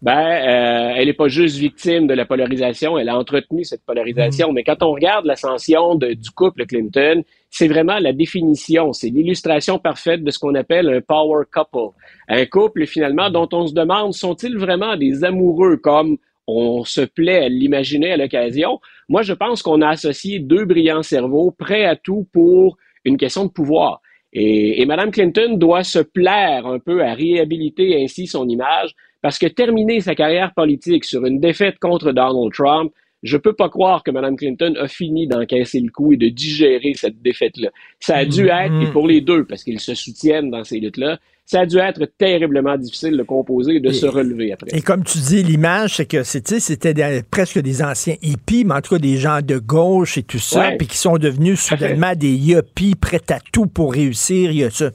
Ben, 0.02 0.12
euh, 0.12 0.94
elle 0.96 1.08
n'est 1.08 1.14
pas 1.14 1.28
juste 1.28 1.58
victime 1.58 2.06
de 2.06 2.14
la 2.14 2.26
polarisation, 2.26 3.00
elle 3.00 3.10
a 3.10 3.18
entretenu 3.18 3.64
cette 3.64 3.84
polarisation. 3.84 4.52
Mais 4.52 4.64
quand 4.64 4.84
on 4.84 4.92
regarde 4.92 5.26
l'ascension 5.26 5.96
du 5.96 6.30
couple 6.36 6.68
Clinton, 6.68 7.24
c'est 7.50 7.68
vraiment 7.68 7.98
la 7.98 8.14
définition, 8.14 8.94
c'est 8.94 9.10
l'illustration 9.10 9.80
parfaite 9.80 10.24
de 10.24 10.30
ce 10.30 10.38
qu'on 10.38 10.54
appelle 10.54 10.90
un 10.90 11.02
power 11.02 11.46
couple. 11.52 11.96
Un 12.28 12.46
couple, 12.46 12.86
finalement, 12.86 13.32
dont 13.32 13.50
on 13.52 13.66
se 13.66 13.74
demande, 13.74 14.14
sont-ils 14.14 14.58
vraiment 14.58 14.96
des 14.98 15.24
amoureux 15.24 15.78
comme 15.78 16.18
on 16.46 16.84
se 16.84 17.02
plaît 17.02 17.46
à 17.46 17.50
l'imaginer 17.50 18.12
à 18.12 18.18
l'occasion? 18.18 18.80
Moi, 19.10 19.24
je 19.24 19.34
pense 19.34 19.64
qu'on 19.64 19.82
a 19.82 19.90
associé 19.90 20.40
deux 20.40 20.66
brillants 20.66 21.04
cerveaux 21.04 21.52
prêts 21.52 21.86
à 21.86 21.96
tout 21.96 22.28
pour 22.32 22.78
une 23.04 23.18
question 23.18 23.46
de 23.46 23.52
pouvoir. 23.52 24.02
Et, 24.32 24.82
et 24.82 24.86
Mme 24.86 25.10
Clinton 25.10 25.56
doit 25.58 25.84
se 25.84 26.00
plaire 26.00 26.68
un 26.68 26.80
peu 26.80 27.04
à 27.04 27.14
réhabiliter 27.14 28.04
ainsi 28.04 28.28
son 28.28 28.48
image, 28.48 28.94
parce 29.22 29.40
que 29.40 29.48
terminer 29.48 30.00
sa 30.02 30.16
carrière 30.16 30.54
politique 30.54 31.06
sur 31.06 31.26
une 31.26 31.40
défaite 31.40 31.80
contre 31.80 32.12
Donald 32.12 32.54
Trump, 32.54 32.92
je 33.24 33.38
peux 33.38 33.54
pas 33.54 33.70
croire 33.70 34.04
que 34.04 34.12
Mme 34.12 34.38
Clinton 34.38 34.76
a 34.80 34.88
fini 34.88 35.28
d'encaisser 35.28 35.80
le 35.80 35.90
coup 35.90 36.14
et 36.14 36.18
de 36.18 36.30
digérer 36.30 36.94
cette 36.94 37.22
défaite-là. 37.22 37.70
Ça 38.00 38.18
a 38.18 38.26
dû 38.26 38.46
Mm, 38.46 38.50
être, 38.50 38.82
et 38.82 38.92
pour 38.92 39.08
les 39.08 39.22
deux, 39.22 39.44
parce 39.46 39.64
qu'ils 39.64 39.80
se 39.80 39.96
soutiennent 39.96 40.52
dans 40.52 40.64
ces 40.64 40.80
luttes-là, 40.80 41.20
ça 41.48 41.62
a 41.62 41.66
dû 41.66 41.78
être 41.78 42.06
terriblement 42.18 42.76
difficile 42.76 43.16
de 43.16 43.24
composer 43.24 43.76
et 43.76 43.80
de 43.80 43.90
se 43.92 44.06
relever 44.06 44.52
après. 44.52 44.70
Et 44.74 44.82
comme 44.82 45.06
tu 45.06 45.18
dis, 45.20 45.42
l'image, 45.44 45.96
c'est 45.96 46.06
que 46.06 46.24
c'était 46.24 47.24
presque 47.32 47.60
des 47.60 47.82
anciens 47.82 48.16
hippies, 48.22 48.66
mais 48.66 48.74
en 48.76 48.82
tout 48.82 48.96
cas 48.96 49.00
des 49.00 49.16
gens 49.16 49.40
de 49.42 49.58
gauche 49.58 50.18
et 50.18 50.24
tout 50.24 50.40
ça, 50.40 50.72
puis 50.78 50.88
qui 50.88 50.98
sont 50.98 51.18
devenus 51.18 51.62
soudainement 51.62 52.14
des 52.16 52.34
yuppies 52.34 52.96
prêts 52.96 53.22
à 53.30 53.40
tout 53.54 53.66
pour 53.66 53.94
réussir. 53.94 54.52
Il 54.52 54.58
y 54.58 54.64
a 54.66 54.70
ça. 54.70 54.90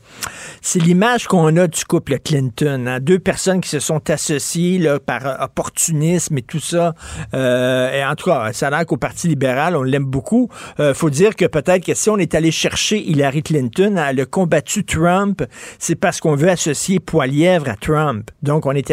C'est 0.60 0.82
l'image 0.82 1.26
qu'on 1.26 1.56
a 1.56 1.66
du 1.66 1.84
couple 1.86 2.18
Clinton. 2.18 2.84
hein. 2.86 3.00
Deux 3.00 3.18
personnes 3.18 3.62
qui 3.62 3.70
se 3.70 3.80
sont 3.80 4.10
associées 4.10 4.78
là, 4.78 5.00
par 5.00 5.26
euh, 5.26 5.44
opportunisme 5.46 6.36
et 6.36 6.42
tout 6.42 6.60
ça. 6.60 6.94
Euh, 7.32 7.92
et 7.92 8.04
en 8.04 8.14
tout 8.14 8.26
cas, 8.26 8.52
ça 8.52 8.66
a 8.66 8.70
l'air 8.70 8.84
qu'au 8.84 8.98
Parti 8.98 9.26
libéral, 9.26 9.74
on 9.74 9.84
l'aime 9.84 10.04
beaucoup. 10.04 10.50
Euh, 10.80 10.92
faut 10.92 11.08
dire 11.08 11.34
que 11.34 11.46
peut-être 11.46 11.86
que 11.86 11.94
si 11.94 12.10
on 12.10 12.18
est 12.18 12.34
allé 12.34 12.50
chercher 12.50 12.98
Hillary 12.98 13.42
Clinton, 13.42 13.96
elle 13.96 14.20
a 14.20 14.26
combattu 14.26 14.84
Trump, 14.84 15.42
c'est 15.78 15.94
parce 15.94 16.20
qu'on 16.20 16.41
veut 16.42 16.50
associer 16.50 16.98
Poilièvre 16.98 17.68
à 17.68 17.76
Trump. 17.76 18.30
Donc, 18.42 18.66
on 18.66 18.72
est, 18.72 18.90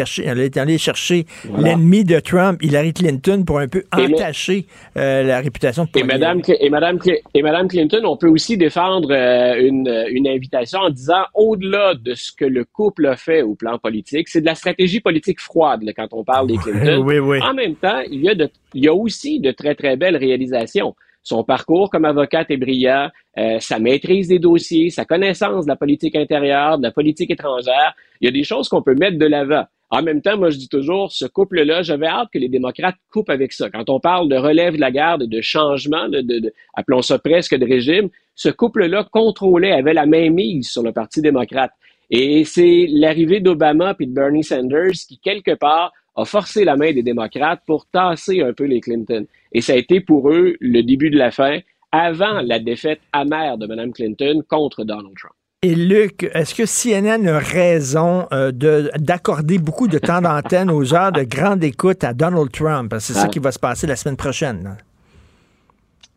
allé 0.56 0.78
chercher 0.78 1.26
Voilà. 1.44 1.70
l'ennemi 1.70 2.04
de 2.04 2.20
Trump, 2.20 2.62
Hillary 2.62 2.92
Clinton, 2.92 3.42
pour 3.44 3.58
un 3.58 3.68
peu 3.68 3.84
entacher 3.92 4.66
euh, 4.96 5.22
la 5.24 5.40
réputation 5.40 5.84
de 5.84 5.88
Et 5.88 5.92
Poilièvre. 6.04 6.12
Madame, 6.20 6.40
et, 6.60 6.70
Madame, 6.70 6.96
Cl- 6.98 7.20
et 7.34 7.42
Madame 7.42 7.68
Clinton, 7.68 8.00
on 8.04 8.16
peut 8.16 8.28
aussi 8.28 8.56
défendre 8.56 9.10
euh, 9.12 9.60
une, 9.60 9.88
une 10.10 10.28
invitation 10.28 10.80
en 10.80 10.90
disant, 10.90 11.24
au-delà 11.34 11.94
de 11.94 12.14
ce 12.14 12.30
que 12.32 12.44
le 12.44 12.64
couple 12.64 13.06
a 13.06 13.16
fait 13.16 13.42
au 13.42 13.54
plan 13.54 13.78
politique, 13.78 14.28
c'est 14.28 14.40
de 14.40 14.46
la 14.46 14.54
stratégie 14.54 15.00
politique 15.00 15.40
froide 15.40 15.82
là, 15.82 15.92
quand 15.92 16.08
on 16.12 16.24
parle 16.24 16.46
des 16.46 16.56
Clinton. 16.56 17.02
oui, 17.04 17.18
oui. 17.18 17.38
En 17.42 17.54
même 17.54 17.74
temps, 17.74 18.00
il 18.10 18.20
y, 18.22 18.28
a 18.28 18.34
de, 18.34 18.48
il 18.74 18.84
y 18.84 18.88
a 18.88 18.94
aussi 18.94 19.40
de 19.40 19.50
très, 19.50 19.74
très 19.74 19.96
belles 19.96 20.16
réalisations. 20.16 20.94
Son 21.22 21.44
parcours 21.44 21.90
comme 21.90 22.04
avocate 22.04 22.50
est 22.50 22.56
brillant, 22.56 23.08
euh, 23.38 23.58
sa 23.60 23.78
maîtrise 23.78 24.28
des 24.28 24.38
dossiers, 24.38 24.90
sa 24.90 25.04
connaissance 25.04 25.64
de 25.66 25.70
la 25.70 25.76
politique 25.76 26.16
intérieure, 26.16 26.78
de 26.78 26.82
la 26.82 26.92
politique 26.92 27.30
étrangère. 27.30 27.94
Il 28.20 28.26
y 28.26 28.28
a 28.28 28.32
des 28.32 28.44
choses 28.44 28.68
qu'on 28.68 28.82
peut 28.82 28.94
mettre 28.94 29.18
de 29.18 29.26
l'avant. 29.26 29.64
En 29.92 30.02
même 30.02 30.22
temps, 30.22 30.36
moi, 30.38 30.50
je 30.50 30.56
dis 30.56 30.68
toujours, 30.68 31.10
ce 31.10 31.26
couple-là, 31.26 31.82
j'avais 31.82 32.06
hâte 32.06 32.28
que 32.32 32.38
les 32.38 32.48
démocrates 32.48 32.94
coupent 33.12 33.28
avec 33.30 33.52
ça. 33.52 33.68
Quand 33.70 33.90
on 33.90 33.98
parle 33.98 34.28
de 34.28 34.36
relève 34.36 34.76
de 34.76 34.80
la 34.80 34.92
garde 34.92 35.24
de 35.24 35.40
changement, 35.40 36.08
de- 36.08 36.52
appelons 36.74 37.02
ça 37.02 37.18
presque 37.18 37.56
de 37.56 37.66
régime, 37.66 38.08
ce 38.36 38.48
couple-là 38.48 39.08
contrôlait, 39.10 39.72
avait 39.72 39.92
la 39.92 40.06
main 40.06 40.30
mise 40.30 40.70
sur 40.70 40.82
le 40.84 40.92
Parti 40.92 41.20
démocrate. 41.20 41.72
Et 42.08 42.44
c'est 42.44 42.86
l'arrivée 42.88 43.40
d'Obama 43.40 43.94
puis 43.94 44.06
de 44.06 44.12
Bernie 44.14 44.44
Sanders 44.44 44.92
qui, 45.08 45.18
quelque 45.18 45.54
part, 45.54 45.92
a 46.20 46.24
forcé 46.24 46.64
la 46.64 46.76
main 46.76 46.92
des 46.92 47.02
démocrates 47.02 47.60
pour 47.66 47.86
tasser 47.86 48.42
un 48.42 48.52
peu 48.52 48.64
les 48.64 48.80
Clinton. 48.80 49.26
Et 49.52 49.60
ça 49.60 49.72
a 49.72 49.76
été 49.76 50.00
pour 50.00 50.30
eux 50.30 50.56
le 50.60 50.82
début 50.82 51.10
de 51.10 51.18
la 51.18 51.30
fin, 51.30 51.58
avant 51.92 52.40
la 52.42 52.58
défaite 52.60 53.00
amère 53.12 53.58
de 53.58 53.66
Mme 53.66 53.92
Clinton 53.92 54.42
contre 54.48 54.84
Donald 54.84 55.14
Trump. 55.18 55.34
Et 55.62 55.74
Luc, 55.74 56.30
est-ce 56.32 56.54
que 56.54 56.64
CNN 56.64 57.26
a 57.28 57.38
raison 57.38 58.26
euh, 58.32 58.50
de- 58.50 58.90
d'accorder 58.98 59.58
beaucoup 59.58 59.88
de 59.88 59.98
temps 59.98 60.22
d'antenne 60.22 60.70
aux 60.70 60.94
heures 60.94 61.12
de 61.12 61.22
grande 61.22 61.62
écoute 61.64 62.02
à 62.02 62.14
Donald 62.14 62.50
Trump? 62.50 62.88
Parce 62.90 63.06
que 63.08 63.12
C'est 63.12 63.18
ça 63.18 63.26
Ah. 63.26 63.28
qui 63.28 63.40
va 63.40 63.52
se 63.52 63.58
passer 63.58 63.86
la 63.86 63.96
semaine 63.96 64.16
prochaine. 64.16 64.62
là. 64.64 64.76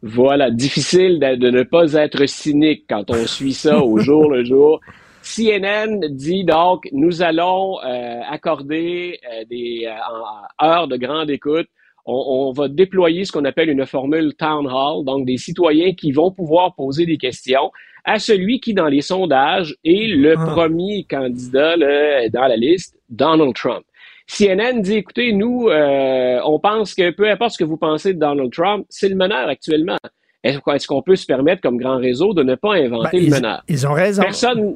Voilà, 0.02 0.52
difficile 0.52 1.20
de, 1.20 1.36
de 1.36 1.50
ne 1.50 1.64
pas 1.64 1.94
être 1.94 2.26
cynique 2.26 2.84
quand 2.90 3.10
on 3.10 3.26
suit 3.26 3.54
ça 3.54 3.80
au 3.82 3.98
jour 4.00 4.30
le 4.32 4.44
jour. 4.44 4.82
CNN 5.24 6.00
dit 6.10 6.44
donc, 6.44 6.88
nous 6.92 7.22
allons 7.22 7.80
euh, 7.84 8.20
accorder 8.30 9.20
euh, 9.32 9.46
des 9.50 9.88
euh, 9.88 10.66
heures 10.66 10.88
de 10.88 10.98
grande 10.98 11.30
écoute. 11.30 11.68
On, 12.06 12.50
on 12.50 12.52
va 12.52 12.68
déployer 12.68 13.24
ce 13.24 13.32
qu'on 13.32 13.46
appelle 13.46 13.70
une 13.70 13.86
formule 13.86 14.34
town 14.36 14.68
hall, 14.68 15.06
donc 15.06 15.26
des 15.26 15.38
citoyens 15.38 15.94
qui 15.94 16.12
vont 16.12 16.32
pouvoir 16.32 16.76
poser 16.76 17.06
des 17.06 17.18
questions 17.18 17.72
à 18.04 18.20
celui 18.20 18.60
qui, 18.60 18.74
dans 18.74 18.88
les 18.88 19.00
sondages, 19.00 19.78
est 19.86 20.08
le 20.14 20.34
premier 20.34 21.06
candidat 21.10 21.78
là, 21.78 22.28
dans 22.28 22.48
la 22.48 22.58
liste, 22.58 22.98
Donald 23.10 23.54
Trump. 23.56 23.86
CNN 24.28 24.82
dit, 24.82 24.96
écoutez, 24.96 25.32
nous, 25.32 25.70
euh, 25.70 26.40
on 26.46 26.60
pense 26.60 26.94
que 26.94 27.12
peu 27.12 27.30
importe 27.30 27.52
ce 27.52 27.58
que 27.60 27.64
vous 27.64 27.78
pensez 27.78 28.14
de 28.14 28.20
Donald 28.20 28.52
Trump, 28.52 28.86
c'est 28.90 29.08
le 29.08 29.16
meneur 29.16 29.48
actuellement. 29.48 29.98
Est-ce 30.44 30.60
qu'on 30.60 30.74
est-ce 30.74 30.88
qu'on 30.88 31.02
peut 31.02 31.16
se 31.16 31.26
permettre, 31.26 31.62
comme 31.62 31.78
grand 31.78 31.98
réseau, 31.98 32.34
de 32.34 32.44
ne 32.44 32.56
pas 32.56 32.74
inventer 32.74 33.18
Ben, 33.18 33.20
le 33.22 33.24
ils- 33.28 33.32
meneur? 33.32 33.64
ils 33.70 33.88
ont 33.88 33.94
raison. 33.94 34.22
Personne. 34.24 34.76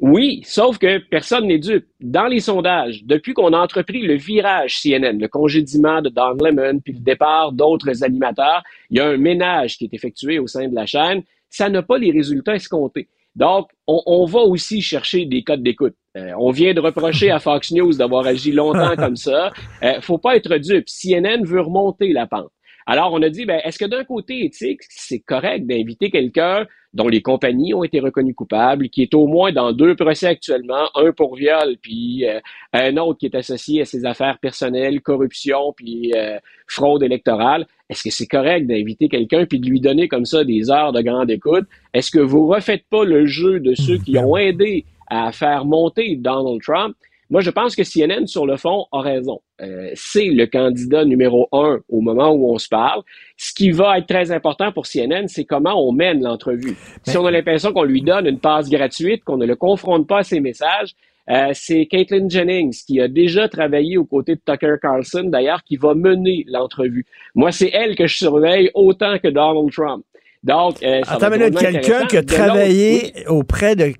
Oui, 0.00 0.40
sauf 0.46 0.78
que 0.78 0.96
personne 0.96 1.46
n'est 1.46 1.58
dupe. 1.58 1.86
Dans 2.00 2.26
les 2.26 2.40
sondages, 2.40 3.04
depuis 3.04 3.34
qu'on 3.34 3.52
a 3.52 3.58
entrepris 3.58 4.00
le 4.00 4.14
virage 4.14 4.80
CNN, 4.80 5.18
le 5.18 5.28
congédiement 5.28 6.00
de 6.00 6.08
Don 6.08 6.36
Lemon, 6.42 6.80
puis 6.80 6.94
le 6.94 7.00
départ 7.00 7.52
d'autres 7.52 8.02
animateurs, 8.02 8.62
il 8.88 8.96
y 8.96 9.00
a 9.00 9.08
un 9.08 9.18
ménage 9.18 9.76
qui 9.76 9.84
est 9.84 9.92
effectué 9.92 10.38
au 10.38 10.46
sein 10.46 10.68
de 10.68 10.74
la 10.74 10.86
chaîne. 10.86 11.22
Ça 11.50 11.68
n'a 11.68 11.82
pas 11.82 11.98
les 11.98 12.12
résultats 12.12 12.54
escomptés. 12.54 13.08
Donc, 13.36 13.68
on, 13.86 14.02
on 14.06 14.24
va 14.24 14.40
aussi 14.40 14.80
chercher 14.80 15.26
des 15.26 15.42
codes 15.42 15.62
d'écoute. 15.62 15.94
Euh, 16.16 16.32
on 16.38 16.50
vient 16.50 16.72
de 16.72 16.80
reprocher 16.80 17.30
à 17.30 17.38
Fox 17.38 17.70
News 17.72 17.92
d'avoir 17.92 18.26
agi 18.26 18.52
longtemps 18.52 18.96
comme 18.96 19.16
ça. 19.16 19.50
Euh, 19.82 20.00
faut 20.00 20.18
pas 20.18 20.34
être 20.34 20.56
dupe. 20.56 20.86
CNN 20.88 21.44
veut 21.44 21.60
remonter 21.60 22.12
la 22.14 22.26
pente. 22.26 22.50
Alors, 22.86 23.12
on 23.12 23.22
a 23.22 23.28
dit, 23.28 23.44
ben, 23.44 23.60
est-ce 23.64 23.78
que 23.78 23.84
d'un 23.84 24.04
côté 24.04 24.46
éthique, 24.46 24.80
c'est 24.88 25.20
correct 25.20 25.66
d'inviter 25.66 26.10
quelqu'un 26.10 26.66
dont 26.92 27.08
les 27.08 27.22
compagnies 27.22 27.72
ont 27.74 27.84
été 27.84 28.00
reconnues 28.00 28.34
coupables, 28.34 28.88
qui 28.88 29.02
est 29.02 29.14
au 29.14 29.26
moins 29.26 29.52
dans 29.52 29.72
deux 29.72 29.94
procès 29.94 30.26
actuellement, 30.26 30.90
un 30.94 31.12
pour 31.12 31.36
viol, 31.36 31.76
puis 31.80 32.26
euh, 32.26 32.40
un 32.72 32.96
autre 32.96 33.18
qui 33.18 33.26
est 33.26 33.36
associé 33.36 33.82
à 33.82 33.84
ses 33.84 34.04
affaires 34.04 34.38
personnelles, 34.38 35.00
corruption, 35.00 35.72
puis 35.76 36.12
euh, 36.16 36.38
fraude 36.66 37.02
électorale. 37.02 37.66
Est-ce 37.88 38.04
que 38.04 38.10
c'est 38.10 38.26
correct 38.26 38.66
d'inviter 38.66 39.08
quelqu'un 39.08 39.46
puis 39.46 39.60
de 39.60 39.68
lui 39.68 39.80
donner 39.80 40.08
comme 40.08 40.24
ça 40.24 40.44
des 40.44 40.70
heures 40.70 40.92
de 40.92 41.02
grande 41.02 41.30
écoute? 41.30 41.66
Est-ce 41.94 42.10
que 42.10 42.20
vous 42.20 42.46
refaites 42.46 42.84
pas 42.90 43.04
le 43.04 43.26
jeu 43.26 43.60
de 43.60 43.74
ceux 43.74 43.98
qui 43.98 44.18
ont 44.18 44.36
aidé 44.36 44.84
à 45.08 45.32
faire 45.32 45.64
monter 45.64 46.16
Donald 46.16 46.60
Trump? 46.62 46.96
Moi, 47.30 47.42
je 47.42 47.50
pense 47.50 47.76
que 47.76 47.82
CNN, 47.84 48.26
sur 48.26 48.44
le 48.44 48.56
fond, 48.56 48.86
a 48.90 49.00
raison. 49.00 49.40
Euh, 49.62 49.90
c'est 49.94 50.26
le 50.26 50.46
candidat 50.46 51.04
numéro 51.04 51.48
un 51.52 51.78
au 51.88 52.00
moment 52.00 52.30
où 52.32 52.52
on 52.52 52.58
se 52.58 52.68
parle. 52.68 53.02
Ce 53.36 53.54
qui 53.54 53.70
va 53.70 53.98
être 53.98 54.08
très 54.08 54.32
important 54.32 54.72
pour 54.72 54.86
CNN, 54.86 55.28
c'est 55.28 55.44
comment 55.44 55.80
on 55.80 55.92
mène 55.92 56.22
l'entrevue. 56.22 56.76
Si 57.04 57.16
on 57.16 57.24
a 57.26 57.30
l'impression 57.30 57.72
qu'on 57.72 57.84
lui 57.84 58.02
donne 58.02 58.26
une 58.26 58.40
passe 58.40 58.68
gratuite, 58.68 59.22
qu'on 59.22 59.36
ne 59.36 59.46
le 59.46 59.54
confronte 59.54 60.08
pas 60.08 60.18
à 60.18 60.22
ses 60.24 60.40
messages, 60.40 60.96
euh, 61.30 61.50
c'est 61.52 61.86
Caitlin 61.86 62.28
Jennings 62.28 62.82
qui 62.84 63.00
a 63.00 63.06
déjà 63.06 63.48
travaillé 63.48 63.96
aux 63.96 64.04
côtés 64.04 64.34
de 64.34 64.40
Tucker 64.44 64.74
Carlson, 64.82 65.24
d'ailleurs, 65.24 65.62
qui 65.62 65.76
va 65.76 65.94
mener 65.94 66.44
l'entrevue. 66.48 67.06
Moi, 67.36 67.52
c'est 67.52 67.70
elle 67.72 67.94
que 67.94 68.08
je 68.08 68.16
surveille 68.16 68.70
autant 68.74 69.18
que 69.18 69.28
Donald 69.28 69.70
Trump. 69.70 70.04
Donc, 70.42 70.82
euh, 70.82 71.02
ça 71.04 71.16
Attends 71.16 71.30
minute, 71.30 71.54
quelqu'un 71.58 72.06
qui 72.06 72.16
a 72.16 72.22
travaillé 72.22 73.12
oui. 73.14 73.24
auprès 73.26 73.76
de, 73.76 73.92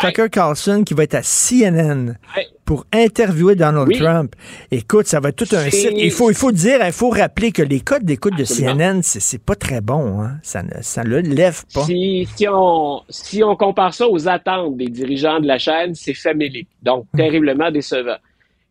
Tucker 0.00 0.28
Carlson 0.30 0.82
qui 0.84 0.92
va 0.92 1.04
être 1.04 1.14
à 1.14 1.22
CNN 1.22 2.18
pour 2.66 2.84
interviewer 2.92 3.54
Donald 3.56 3.88
Oui. 3.88 3.98
Trump. 3.98 4.34
Écoute, 4.70 5.06
ça 5.06 5.20
va 5.20 5.30
être 5.30 5.36
tout 5.36 5.56
un 5.56 5.64
C'est- 5.64 5.70
site. 5.70 5.92
Il 5.96 6.10
faut, 6.10 6.30
il 6.30 6.36
faut 6.36 6.52
dire, 6.52 6.80
il 6.84 6.92
faut 6.92 7.08
rappeler 7.08 7.50
que 7.50 7.62
les 7.62 7.80
codes 7.80 8.04
d'écoute 8.04 8.36
de. 8.36 8.44
CNN, 8.44 9.00
c'est 9.02 9.20
c'est 9.20 9.42
pas 9.42 9.54
très 9.56 9.80
bon. 9.80 10.20
Hein? 10.20 10.32
Ça 10.42 10.62
ne 10.62 10.68
ça 10.82 11.02
le 11.02 11.20
lève 11.20 11.62
pas. 11.72 11.84
Si, 11.84 12.28
si, 12.36 12.46
on, 12.46 13.00
si 13.08 13.42
on 13.42 13.56
compare 13.56 13.94
ça 13.94 14.06
aux 14.06 14.28
attentes 14.28 14.76
des 14.76 14.88
dirigeants 14.88 15.40
de 15.40 15.46
la 15.46 15.58
chaîne, 15.58 15.94
c'est 15.94 16.14
famélique, 16.14 16.68
donc 16.82 17.06
Hmm. 17.14 17.16
terriblement 17.16 17.70
décevant. 17.70 18.16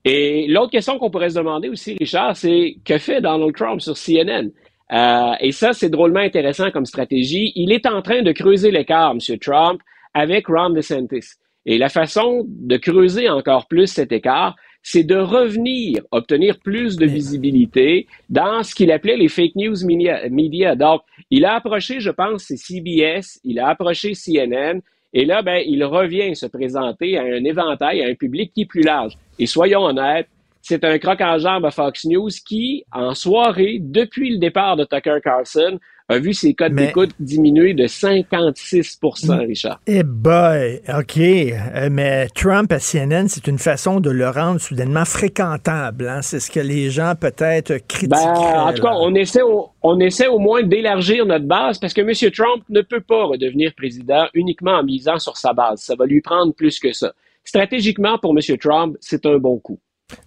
Et 0.05 0.45
l'autre 0.47 0.71
question 0.71 0.99
qu'on 0.99 1.09
pourrait 1.09 1.31
se 1.31 1.35
demander 1.35 1.69
aussi, 1.69 1.97
Richard, 1.99 2.37
c'est 2.37 2.75
que 2.85 2.99
fait 2.99 3.19
Donald 3.19 3.53
Trump 3.55 3.81
sur 3.81 3.97
CNN? 3.97 4.51
Euh, 4.91 5.33
et 5.39 5.51
ça, 5.51 5.73
c'est 5.73 5.89
drôlement 5.89 6.19
intéressant 6.19 6.71
comme 6.71 6.85
stratégie. 6.85 7.51
Il 7.55 7.71
est 7.71 7.85
en 7.85 8.01
train 8.01 8.21
de 8.21 8.31
creuser 8.31 8.71
l'écart, 8.71 9.11
M. 9.11 9.37
Trump, 9.39 9.81
avec 10.13 10.47
Ron 10.47 10.71
DeSantis. 10.71 11.33
Et 11.65 11.77
la 11.77 11.89
façon 11.89 12.45
de 12.47 12.77
creuser 12.77 13.29
encore 13.29 13.67
plus 13.67 13.87
cet 13.87 14.11
écart, 14.11 14.55
c'est 14.81 15.03
de 15.03 15.15
revenir 15.15 16.01
obtenir 16.11 16.57
plus 16.59 16.95
de 16.95 17.05
visibilité 17.05 18.07
dans 18.29 18.63
ce 18.63 18.73
qu'il 18.73 18.91
appelait 18.91 19.17
les 19.17 19.27
fake 19.27 19.55
news 19.55 19.75
media. 19.85 20.75
Donc, 20.75 21.01
il 21.29 21.45
a 21.45 21.55
approché, 21.55 21.99
je 21.99 22.09
pense, 22.09 22.45
c'est 22.45 22.57
CBS, 22.57 23.39
il 23.43 23.59
a 23.59 23.67
approché 23.67 24.13
CNN, 24.13 24.79
et 25.13 25.25
là, 25.25 25.41
ben, 25.41 25.61
il 25.65 25.83
revient 25.83 26.35
se 26.35 26.45
présenter 26.45 27.17
à 27.17 27.23
un 27.23 27.43
éventail, 27.43 28.03
à 28.03 28.07
un 28.07 28.13
public 28.13 28.51
qui 28.53 28.61
est 28.61 28.65
plus 28.65 28.83
large. 28.83 29.13
Et 29.37 29.45
soyons 29.45 29.81
honnêtes, 29.81 30.27
c'est 30.69 30.83
un 30.83 30.99
croc 30.99 31.19
en 31.19 31.39
jambe 31.39 31.65
à 31.65 31.71
Fox 31.71 32.05
News 32.05 32.29
qui, 32.45 32.83
en 32.91 33.15
soirée, 33.15 33.79
depuis 33.81 34.29
le 34.29 34.37
départ 34.37 34.77
de 34.77 34.83
Tucker 34.83 35.17
Carlson, 35.23 35.79
a 36.07 36.19
vu 36.19 36.31
ses 36.31 36.53
codes 36.53 36.75
d'écoute 36.75 37.09
diminuer 37.19 37.73
de 37.73 37.85
56% 37.85 39.47
Richard. 39.47 39.79
Eh 39.87 40.03
boy, 40.03 40.79
OK. 40.95 41.17
Euh, 41.17 41.89
mais 41.91 42.27
Trump 42.35 42.71
à 42.71 42.77
CNN, 42.77 43.27
c'est 43.27 43.47
une 43.47 43.57
façon 43.57 43.99
de 43.99 44.11
le 44.11 44.29
rendre 44.29 44.61
soudainement 44.61 45.05
fréquentable. 45.05 46.07
Hein? 46.07 46.21
C'est 46.21 46.39
ce 46.39 46.51
que 46.51 46.59
les 46.59 46.91
gens 46.91 47.13
peut-être 47.19 47.79
critiquent. 47.87 48.11
Ben, 48.11 48.59
en 48.59 48.71
tout 48.71 48.83
cas, 48.83 48.93
on 48.93 49.15
essaie, 49.15 49.41
au, 49.41 49.69
on 49.81 49.99
essaie 49.99 50.27
au 50.27 50.37
moins 50.37 50.61
d'élargir 50.61 51.25
notre 51.25 51.45
base 51.45 51.79
parce 51.79 51.95
que 51.95 52.01
M. 52.01 52.31
Trump 52.31 52.63
ne 52.69 52.81
peut 52.81 53.01
pas 53.01 53.25
redevenir 53.25 53.73
président 53.75 54.27
uniquement 54.35 54.73
en 54.73 54.83
misant 54.83 55.17
sur 55.17 55.35
sa 55.35 55.51
base. 55.51 55.81
Ça 55.81 55.95
va 55.95 56.05
lui 56.05 56.21
prendre 56.21 56.53
plus 56.53 56.77
que 56.77 56.93
ça. 56.93 57.11
Stratégiquement, 57.43 58.19
pour 58.19 58.37
M. 58.37 58.57
Trump, 58.59 58.97
c'est 58.99 59.25
un 59.25 59.39
bon 59.39 59.57
coup. 59.57 59.79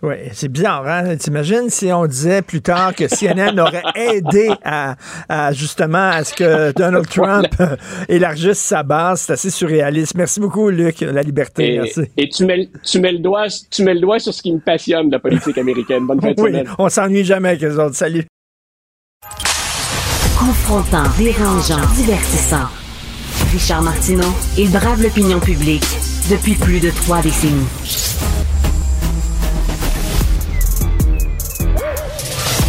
Oui, 0.03 0.15
c'est 0.33 0.49
bizarre, 0.49 0.87
hein? 0.87 1.17
T'imagines 1.17 1.69
si 1.69 1.93
on 1.93 2.07
disait 2.07 2.43
plus 2.43 2.61
tard 2.61 2.95
que 2.95 3.05
CNN 3.09 3.59
aurait 3.59 3.83
aidé 3.95 4.51
à, 4.65 4.97
justement 5.53 6.11
à 6.11 6.25
ce 6.25 6.35
que 6.35 6.73
Donald 6.73 7.09
Trump 7.11 7.49
élargisse 8.09 8.59
sa 8.59 8.83
base? 8.83 9.23
C'est 9.23 9.33
assez 9.35 9.51
surréaliste. 9.51 10.15
Merci 10.15 10.41
beaucoup, 10.41 10.71
Luc. 10.71 11.01
La 11.01 11.23
liberté, 11.23 11.75
et, 11.75 11.79
merci. 11.79 12.03
Et 12.17 12.29
tu 12.29 12.45
mets, 12.45 12.69
tu, 12.85 13.01
mets 13.01 13.13
le 13.13 13.19
doigt, 13.19 13.47
tu 13.71 13.83
mets 13.83 13.95
le 13.95 14.01
doigt 14.01 14.19
sur 14.19 14.33
ce 14.33 14.43
qui 14.43 14.53
me 14.53 14.61
passionne 14.61 15.09
de 15.09 15.13
la 15.13 15.19
politique 15.19 15.59
américaine. 15.59 16.07
Bonne 16.07 16.21
fin 16.21 16.33
de 16.33 16.35
oui, 16.41 16.63
On 16.79 16.89
s'ennuie 16.89 17.25
jamais 17.25 17.51
avec 17.51 17.61
les 17.63 17.79
autres. 17.79 17.97
Salut. 17.97 18.25
Confrontant, 20.39 21.05
dérangeant, 21.19 21.81
divertissant. 21.97 22.69
Richard 23.53 23.83
Martineau, 23.83 24.33
il 24.57 24.71
brave 24.71 25.03
l'opinion 25.03 25.41
publique 25.41 25.85
depuis 26.31 26.55
plus 26.55 26.81
de 26.81 26.91
trois 26.91 27.21
décennies. 27.21 27.67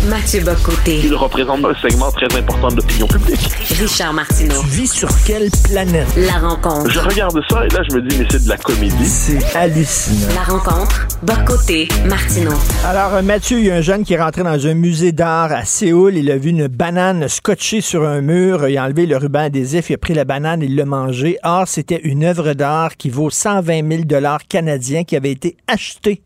Mathieu 0.09 0.41
Bocoté. 0.41 0.99
Il 1.03 1.15
représente 1.15 1.63
un 1.63 1.73
segment 1.75 2.11
très 2.11 2.27
important 2.37 2.67
de 2.67 2.75
l'opinion 2.75 3.07
publique. 3.07 3.39
Richard 3.79 4.11
Martineau. 4.13 4.59
Tu 4.61 4.67
vis 4.67 4.91
sur 4.91 5.07
quelle 5.25 5.49
planète? 5.63 6.07
La 6.17 6.39
rencontre. 6.39 6.91
Je 6.91 6.99
regarde 6.99 7.39
ça 7.49 7.65
et 7.65 7.69
là, 7.69 7.81
je 7.89 7.95
me 7.95 8.01
dis, 8.01 8.17
mais 8.17 8.25
c'est 8.29 8.43
de 8.43 8.49
la 8.49 8.57
comédie. 8.57 9.05
C'est 9.05 9.55
hallucinant. 9.55 10.33
La 10.35 10.43
rencontre. 10.43 11.07
Bocoté, 11.23 11.87
Martineau. 12.05 12.51
Alors, 12.85 13.13
euh, 13.13 13.21
Mathieu, 13.21 13.59
il 13.59 13.65
y 13.65 13.71
a 13.71 13.75
un 13.75 13.81
jeune 13.81 14.03
qui 14.03 14.13
est 14.13 14.21
rentré 14.21 14.43
dans 14.43 14.67
un 14.67 14.73
musée 14.73 15.13
d'art 15.13 15.53
à 15.53 15.63
Séoul. 15.63 16.17
Il 16.17 16.29
a 16.31 16.37
vu 16.37 16.49
une 16.49 16.67
banane 16.67 17.29
scotchée 17.29 17.79
sur 17.79 18.03
un 18.03 18.19
mur. 18.19 18.67
Il 18.67 18.77
a 18.77 18.83
enlevé 18.83 19.05
le 19.05 19.15
ruban 19.15 19.45
adhésif. 19.45 19.89
Il 19.89 19.93
a 19.93 19.97
pris 19.97 20.13
la 20.13 20.25
banane 20.25 20.61
et 20.61 20.65
il 20.65 20.75
l'a 20.75 20.85
mangée. 20.85 21.37
Or, 21.43 21.67
c'était 21.67 22.01
une 22.03 22.25
œuvre 22.25 22.53
d'art 22.53 22.97
qui 22.97 23.09
vaut 23.09 23.29
120 23.29 23.89
000 23.89 24.03
canadiens 24.49 25.05
qui 25.05 25.15
avait 25.15 25.31
été 25.31 25.55
achetée 25.67 26.21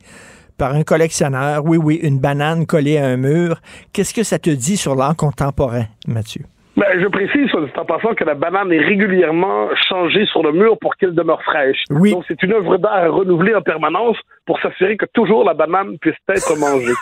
par 0.58 0.74
un 0.74 0.84
collectionneur. 0.84 1.64
Oui, 1.66 1.78
oui, 1.78 2.00
une 2.02 2.20
banane 2.20 2.66
collée 2.66 2.98
à 2.98 3.06
un 3.06 3.18
mur. 3.18 3.62
Qu'est-ce 3.94 4.14
que 4.14 4.24
ça 4.24 4.40
te 4.40 4.50
dit 4.50 4.78
sur 4.78 4.96
l'art 4.96 5.16
contemporain, 5.16 5.86
Mathieu? 6.08 6.42
Ben, 6.78 6.86
je 7.02 7.08
précise, 7.08 7.50
en 7.76 7.86
passant, 7.86 8.14
que 8.14 8.24
la 8.24 8.36
banane 8.36 8.72
est 8.72 8.86
régulièrement 8.86 9.68
changée 9.90 10.28
sur 10.28 10.44
le 10.44 10.52
mur 10.52 10.78
pour 10.80 10.96
qu'elle 10.96 11.16
demeure 11.16 11.42
fraîche. 11.42 11.82
Oui. 11.90 12.12
Donc, 12.12 12.24
c'est 12.28 12.42
une 12.44 12.54
œuvre 12.54 12.78
d'art 12.78 13.12
renouvelée 13.12 13.56
en 13.56 13.64
permanence 13.64 14.18
pour 14.46 14.60
s'assurer 14.60 14.96
que 14.96 15.08
toujours 15.12 15.44
la 15.44 15.56
banane 15.56 15.98
puisse 15.98 16.16
être 16.30 16.56
mangée. 16.60 16.94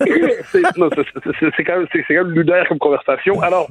c'est, 0.52 0.62
quand 1.64 1.78
même, 1.78 1.86
quand 1.90 2.14
même 2.14 2.30
lunaire 2.32 2.68
comme 2.68 2.78
conversation. 2.78 3.40
Alors, 3.40 3.68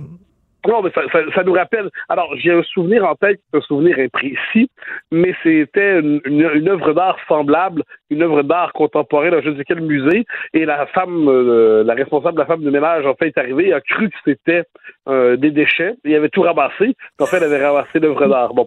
non, 0.66 0.82
mais 0.82 0.92
ça, 0.92 1.02
ça, 1.34 1.44
nous 1.44 1.54
rappelle. 1.54 1.90
Alors, 2.10 2.36
j'ai 2.38 2.52
un 2.52 2.64
souvenir 2.64 3.06
en 3.06 3.16
tête, 3.16 3.40
un 3.54 3.62
souvenir 3.62 3.98
imprécis, 4.00 4.70
mais 5.12 5.34
c'était 5.44 6.00
une, 6.00 6.22
une, 6.26 6.70
œuvre 6.70 6.94
d'art 6.94 7.18
semblable, 7.28 7.84
une 8.10 8.24
œuvre 8.24 8.42
d'art 8.42 8.74
contemporaine 8.74 9.32
dans 9.32 9.42
je 9.42 9.50
ne 9.50 9.58
sais 9.58 9.64
quel 9.64 9.82
musée, 9.82 10.26
et 10.54 10.66
la 10.66 10.86
femme, 10.88 11.30
euh, 11.30 11.84
la 11.84 11.94
responsable 11.94 12.36
de 12.36 12.40
la 12.40 12.46
femme 12.46 12.64
de 12.64 12.70
ménage, 12.70 13.06
en 13.06 13.14
fait, 13.16 13.28
est 13.28 13.38
arrivée, 13.38 13.72
a 13.72 13.82
cru 13.82 14.10
que 14.10 14.18
c'était 14.26 14.64
euh, 15.08 15.38
des 15.38 15.52
déchets, 15.52 15.96
et 16.04 16.16
avait 16.16 16.30
tout 16.30 16.42
ramassé. 16.42 16.96
En 17.20 17.26
fait, 17.26 17.38
elle 17.38 17.44
avait 17.44 17.66
ramassé 17.66 18.00
l'œuvre 18.00 18.28
d'art. 18.28 18.54
Bon. 18.54 18.66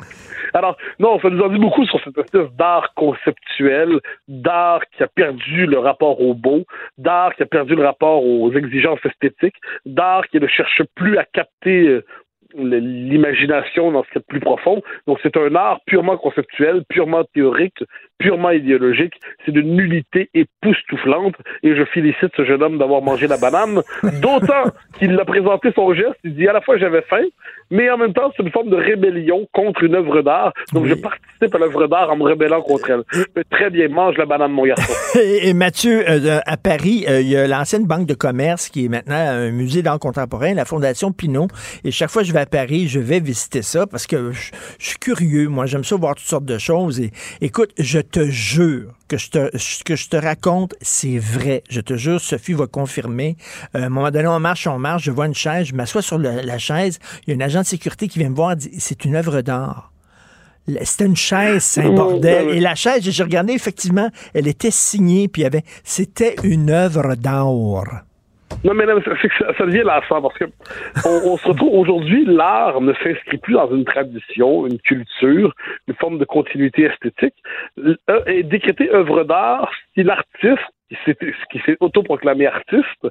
Alors, 0.54 0.76
non, 0.98 1.20
ça 1.20 1.28
nous 1.28 1.42
en 1.42 1.48
dit 1.48 1.58
beaucoup 1.58 1.84
sur 1.84 2.02
cette 2.02 2.16
espèce 2.16 2.50
d'art 2.56 2.94
conceptuel, 2.94 4.00
d'art 4.28 4.80
qui 4.96 5.02
a 5.02 5.08
perdu 5.08 5.66
le 5.66 5.78
rapport 5.78 6.20
au 6.20 6.34
beau, 6.34 6.64
d'art 6.98 7.34
qui 7.34 7.42
a 7.42 7.46
perdu 7.46 7.74
le 7.74 7.84
rapport 7.84 8.24
aux 8.24 8.52
exigences 8.52 9.04
esthétiques, 9.04 9.56
d'art 9.84 10.26
qui 10.28 10.40
ne 10.40 10.46
cherche 10.46 10.82
plus 10.94 11.18
à 11.18 11.24
capter 11.24 11.79
euh, 11.88 12.04
l'imagination 12.56 13.92
dans 13.92 14.04
ce 14.04 14.10
qui 14.10 14.18
est 14.18 14.26
plus 14.26 14.40
profond. 14.40 14.82
Donc 15.06 15.18
c'est 15.22 15.36
un 15.36 15.54
art 15.54 15.80
purement 15.86 16.16
conceptuel, 16.16 16.82
purement 16.88 17.24
théorique, 17.34 17.82
purement 18.18 18.50
idéologique. 18.50 19.14
C'est 19.44 19.52
d'une 19.52 19.74
nullité 19.74 20.30
époustouflante 20.34 21.34
et 21.62 21.74
je 21.74 21.84
félicite 21.86 22.30
ce 22.36 22.44
jeune 22.44 22.62
homme 22.62 22.78
d'avoir 22.78 23.02
mangé 23.02 23.26
la 23.26 23.38
banane, 23.38 23.82
d'autant 24.22 24.70
qu'il 24.98 25.18
a 25.18 25.24
présenté 25.24 25.72
son 25.74 25.92
geste. 25.94 26.18
Il 26.24 26.34
dit 26.34 26.46
à 26.46 26.52
la 26.52 26.60
fois 26.60 26.76
j'avais 26.78 27.02
faim, 27.02 27.24
mais 27.70 27.90
en 27.90 27.98
même 27.98 28.12
temps 28.12 28.30
c'est 28.36 28.42
une 28.42 28.50
forme 28.50 28.70
de 28.70 28.76
rébellion 28.76 29.48
contre 29.52 29.82
une 29.84 29.94
œuvre 29.94 30.22
d'art. 30.22 30.52
Donc 30.72 30.86
je 30.86 30.94
participe 30.94 31.54
à 31.54 31.58
l'œuvre 31.58 31.86
d'art 31.86 32.10
en 32.10 32.16
me 32.16 32.24
rébellant 32.24 32.62
contre 32.62 32.90
elle. 32.90 33.44
Très 33.50 33.70
bien 33.70 33.88
mange 33.88 34.16
la 34.18 34.26
banane 34.26 34.52
mon 34.52 34.66
garçon. 34.66 34.92
et, 35.18 35.54
Mathieu, 35.54 36.04
euh, 36.08 36.40
à 36.46 36.56
Paris, 36.56 37.04
euh, 37.08 37.20
il 37.20 37.28
y 37.28 37.36
a 37.36 37.46
l'ancienne 37.46 37.86
banque 37.86 38.06
de 38.06 38.14
commerce 38.14 38.68
qui 38.68 38.84
est 38.84 38.88
maintenant 38.88 39.16
un 39.16 39.50
musée 39.50 39.82
d'art 39.82 39.98
contemporain, 39.98 40.54
la 40.54 40.64
Fondation 40.64 41.12
Pinot. 41.12 41.48
Et 41.84 41.90
chaque 41.90 42.10
fois 42.10 42.22
je 42.22 42.32
vais 42.32 42.39
à 42.40 42.46
Paris, 42.46 42.88
je 42.88 42.98
vais 42.98 43.20
visiter 43.20 43.62
ça 43.62 43.86
parce 43.86 44.06
que 44.06 44.32
je, 44.32 44.50
suis 44.78 44.98
curieux. 44.98 45.48
Moi, 45.48 45.66
j'aime 45.66 45.84
ça 45.84 45.96
voir 45.96 46.14
toutes 46.14 46.26
sortes 46.26 46.44
de 46.44 46.58
choses. 46.58 47.00
Et 47.00 47.12
écoute, 47.40 47.72
je 47.78 48.00
te 48.00 48.24
jure 48.30 48.94
que 49.08 49.18
je 49.18 49.30
te, 49.30 49.58
ce 49.58 49.84
que 49.84 49.96
je 49.96 50.08
te 50.08 50.16
raconte, 50.16 50.74
c'est 50.80 51.18
vrai. 51.18 51.62
Je 51.68 51.80
te 51.80 51.96
jure, 51.96 52.20
Sophie 52.20 52.54
va 52.54 52.66
confirmer. 52.66 53.36
Euh, 53.76 53.82
à 53.82 53.86
un 53.86 53.88
moment 53.88 54.10
donné, 54.10 54.26
on 54.26 54.40
marche, 54.40 54.66
on 54.66 54.78
marche, 54.78 55.04
je 55.04 55.10
vois 55.10 55.26
une 55.26 55.34
chaise, 55.34 55.66
je 55.68 55.74
m'assois 55.74 56.02
sur 56.02 56.18
la 56.18 56.58
chaise, 56.58 56.98
il 57.26 57.30
y 57.30 57.32
a 57.34 57.36
un 57.36 57.46
agent 57.46 57.60
de 57.60 57.66
sécurité 57.66 58.08
qui 58.08 58.18
vient 58.18 58.30
me 58.30 58.36
voir, 58.36 58.56
dit, 58.56 58.70
c'est 58.78 59.04
une 59.04 59.16
œuvre 59.16 59.42
d'art. 59.42 59.92
C'était 60.82 61.06
une 61.06 61.16
chaise, 61.16 61.62
c'est 61.64 61.82
un 61.82 61.90
bordel. 61.90 62.50
Et 62.50 62.60
la 62.60 62.74
chaise, 62.74 63.02
j'ai 63.02 63.22
regardé, 63.22 63.52
effectivement, 63.52 64.10
elle 64.34 64.46
était 64.46 64.70
signée, 64.70 65.28
puis 65.28 65.42
il 65.42 65.44
y 65.44 65.46
avait, 65.46 65.64
c'était 65.84 66.36
une 66.44 66.70
œuvre 66.70 67.14
d'art. 67.14 68.04
Non, 68.64 68.74
mais 68.74 68.84
non, 68.84 69.00
ça, 69.02 69.12
ça, 69.56 69.64
devient 69.64 69.82
lassant 69.84 70.20
parce 70.20 70.36
que 70.36 70.44
on, 71.06 71.36
se 71.38 71.48
retrouve 71.48 71.72
aujourd'hui, 71.72 72.24
l'art 72.26 72.80
ne 72.80 72.92
s'inscrit 72.94 73.38
plus 73.38 73.54
dans 73.54 73.74
une 73.74 73.84
tradition, 73.84 74.66
une 74.66 74.78
culture, 74.78 75.54
une 75.88 75.94
forme 75.94 76.18
de 76.18 76.24
continuité 76.24 76.84
esthétique. 76.84 77.34
Et 78.26 78.42
décréter 78.42 78.92
œuvre 78.92 79.24
d'art 79.24 79.70
si 79.94 80.02
l'artiste 80.02 80.60
qui 81.50 81.60
s'est 81.64 81.76
autoproclamé 81.80 82.46
artiste, 82.46 83.06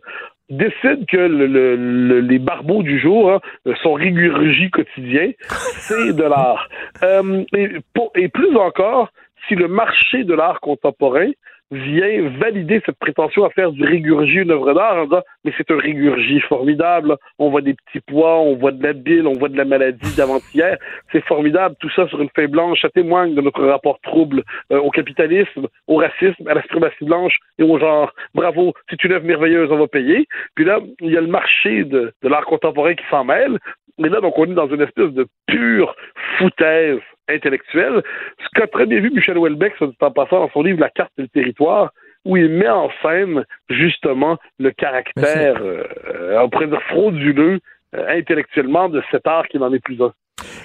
décide 0.49 1.06
que 1.07 1.18
le, 1.18 2.20
les 2.20 2.40
barbeaux 2.40 2.84
du 2.84 2.99
jour, 2.99 3.32
hein, 3.32 3.40
son 3.82 3.94
rigurgie 3.94 4.70
quotidien, 4.70 5.32
c'est 5.48 6.14
de 6.14 6.24
l'art. 6.24 6.68
Euh, 7.03 7.44
et, 7.56 7.78
et 8.16 8.28
plus 8.28 8.56
encore, 8.57 9.10
si 9.48 9.56
le 9.56 9.68
marché 9.68 10.24
de 10.24 10.34
l'art 10.34 10.60
contemporain 10.60 11.32
vient 11.72 12.30
valider 12.40 12.82
cette 12.86 12.98
prétention 12.98 13.46
à 13.46 13.50
faire 13.52 13.72
du 13.72 13.84
rigurgie 13.84 14.40
une 14.40 14.52
œuvre 14.52 14.74
d'art 14.74 14.98
en 14.98 15.04
disant 15.04 15.22
mais 15.44 15.54
c'est 15.58 15.70
un 15.72 15.78
rigurgie 15.78 16.40
formidable, 16.41 17.16
on 17.38 17.50
voit 17.50 17.62
des 17.62 17.74
petits 17.74 18.00
pois, 18.00 18.40
on 18.40 18.56
voit 18.56 18.72
de 18.72 18.82
la 18.84 18.94
bile, 18.94 19.28
on 19.28 19.34
voit 19.34 19.50
de 19.50 19.58
la 19.58 19.66
maladie 19.66 20.16
d'avant-hier, 20.16 20.78
c'est 21.12 21.24
formidable, 21.26 21.76
tout 21.80 21.90
ça 21.91 22.08
sur 22.08 22.22
une 22.22 22.30
feuille 22.36 22.48
blanche, 22.48 22.82
ça 22.82 22.90
témoigne 22.90 23.36
de 23.36 23.41
notre 23.41 23.64
rapport 23.66 24.00
trouble 24.02 24.44
euh, 24.72 24.80
au 24.80 24.90
capitalisme, 24.90 25.68
au 25.88 25.98
racisme, 25.98 26.48
à 26.48 26.56
la 26.56 26.62
suprématie 26.64 27.06
blanche 27.06 27.38
et 27.58 27.64
au 27.64 27.80
genre. 27.80 28.14
Bravo, 28.34 28.74
c'est 28.90 29.04
une 29.04 29.14
œuvre 29.14 29.26
merveilleuse, 29.26 29.72
on 29.72 29.78
va 29.78 29.88
payer. 29.88 30.28
Puis 30.56 30.66
là, 30.66 30.80
il 31.02 31.12
y 31.12 31.18
a 31.18 31.22
le 31.22 31.28
marché 31.28 31.84
de, 31.84 32.14
de 32.22 32.30
l'art 32.30 32.46
contemporain 32.46 32.96
qui 32.96 33.06
s'en 33.10 33.24
mêle, 33.24 33.60
mais 34.00 34.10
là 34.10 34.22
donc 34.22 34.38
on 34.38 34.46
est 34.46 34.56
dans 34.56 34.68
une 34.68 34.82
espèce 34.82 35.12
de 35.12 35.28
pure 35.46 35.96
foutaise 36.38 37.00
intellectuelle. 37.30 38.01
Ce 38.39 38.47
qu'a 38.56 38.68
très 38.68 38.85
bien 38.85 38.99
vu 38.99 39.11
Michel 39.11 39.38
Houellebecq, 39.38 39.73
en 39.81 40.11
passant 40.11 40.39
dans 40.39 40.49
son 40.51 40.64
livre 40.64 40.80
La 40.80 40.89
carte 40.89 41.11
et 41.18 41.23
le 41.23 41.27
territoire, 41.27 41.91
où 42.26 42.38
il 42.38 42.49
met 42.49 42.69
en 42.69 42.89
scène 43.01 43.45
justement 43.69 44.38
le 44.60 44.72
caractère, 44.72 45.57
euh, 45.61 46.38
on 46.41 46.49
pourrait 46.49 46.68
dire 46.68 46.81
frauduleux, 46.84 47.60
euh, 47.95 48.06
intellectuellement, 48.10 48.89
de 48.89 49.01
cet 49.11 49.26
art 49.26 49.47
qui 49.47 49.57
n'en 49.57 49.73
est 49.73 49.80
plus 49.80 50.01
un. 50.01 50.14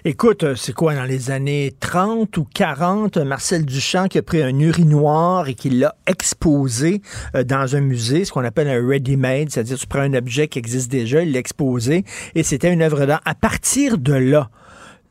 Écoute, 0.04 0.44
euh, 0.44 0.54
c'est 0.54 0.74
quoi, 0.74 0.94
dans 0.94 1.04
les 1.04 1.30
années 1.30 1.70
30 1.80 2.36
ou 2.36 2.44
40, 2.54 3.16
Marcel 3.18 3.64
Duchamp 3.64 4.08
qui 4.08 4.18
a 4.18 4.22
pris 4.22 4.42
un 4.42 4.58
urinoir 4.58 5.48
et 5.48 5.54
qui 5.54 5.70
l'a 5.70 5.94
exposé 6.06 7.00
dans 7.46 7.74
un 7.74 7.80
musée, 7.80 8.24
ce 8.24 8.32
qu'on 8.32 8.44
appelle 8.44 8.68
un 8.68 8.86
ready-made, 8.86 9.50
c'est-à-dire 9.50 9.78
tu 9.78 9.86
prends 9.86 10.00
un 10.00 10.14
objet 10.14 10.48
qui 10.48 10.58
existe 10.58 10.90
déjà, 10.90 11.22
il 11.22 11.32
l'a 11.32 11.38
exposé, 11.38 12.04
et 12.34 12.42
c'était 12.42 12.72
une 12.72 12.82
œuvre 12.82 13.06
d'art. 13.06 13.22
À 13.24 13.34
partir 13.34 13.98
de 13.98 14.14
là, 14.14 14.48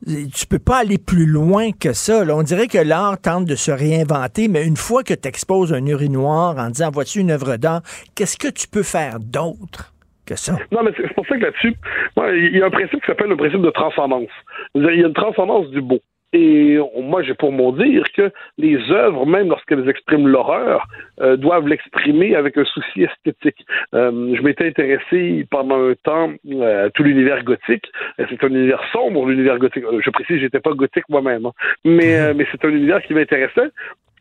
tu 0.06 0.46
peux 0.46 0.58
pas 0.58 0.78
aller 0.78 0.98
plus 0.98 1.26
loin 1.26 1.70
que 1.72 1.92
ça. 1.92 2.22
On 2.28 2.42
dirait 2.42 2.66
que 2.66 2.78
l'art 2.78 3.20
tente 3.20 3.46
de 3.46 3.54
se 3.54 3.70
réinventer, 3.70 4.48
mais 4.48 4.66
une 4.66 4.76
fois 4.76 5.02
que 5.02 5.14
tu 5.14 5.28
exposes 5.28 5.72
un 5.72 5.84
urinoir 5.86 6.58
en 6.58 6.68
disant 6.68 6.90
voici 6.92 7.20
une 7.20 7.30
œuvre 7.30 7.56
d'art, 7.56 7.82
qu'est-ce 8.14 8.36
que 8.36 8.48
tu 8.48 8.68
peux 8.68 8.82
faire 8.82 9.18
d'autre 9.20 9.92
que 10.26 10.36
ça? 10.36 10.56
Non, 10.72 10.82
mais 10.82 10.92
c'est 10.96 11.12
pour 11.14 11.26
ça 11.26 11.36
que 11.36 11.42
là-dessus, 11.42 11.74
il 12.16 12.56
y 12.56 12.62
a 12.62 12.66
un 12.66 12.70
principe 12.70 13.00
qui 13.00 13.06
s'appelle 13.06 13.28
le 13.28 13.36
principe 13.36 13.62
de 13.62 13.70
transcendance. 13.70 14.30
Il 14.74 14.82
y 14.82 15.04
a 15.04 15.06
une 15.06 15.12
transcendance 15.12 15.68
du 15.70 15.80
beau. 15.80 16.00
Et 16.34 16.78
moi, 17.00 17.22
j'ai 17.22 17.34
pour 17.34 17.52
mon 17.52 17.70
dire 17.70 18.04
que 18.12 18.32
les 18.58 18.76
œuvres, 18.90 19.24
même 19.24 19.48
lorsqu'elles 19.48 19.88
expriment 19.88 20.26
l'horreur, 20.26 20.84
euh, 21.20 21.36
doivent 21.36 21.68
l'exprimer 21.68 22.34
avec 22.34 22.58
un 22.58 22.64
souci 22.64 23.04
esthétique. 23.04 23.64
Euh, 23.94 24.34
je 24.34 24.42
m'étais 24.42 24.66
intéressé 24.66 25.46
pendant 25.48 25.90
un 25.90 25.94
temps 26.02 26.32
euh, 26.50 26.86
à 26.86 26.90
tout 26.90 27.04
l'univers 27.04 27.44
gothique. 27.44 27.86
C'est 28.18 28.42
un 28.42 28.48
univers 28.48 28.82
sombre, 28.92 29.24
l'univers 29.26 29.58
gothique. 29.60 29.84
Je 30.04 30.10
précise, 30.10 30.40
j'étais 30.40 30.58
pas 30.58 30.72
gothique 30.72 31.08
moi-même, 31.08 31.46
hein. 31.46 31.52
mais, 31.84 32.34
mais 32.34 32.46
c'est 32.50 32.64
un 32.64 32.70
univers 32.70 33.00
qui 33.02 33.14
m'intéressait. 33.14 33.70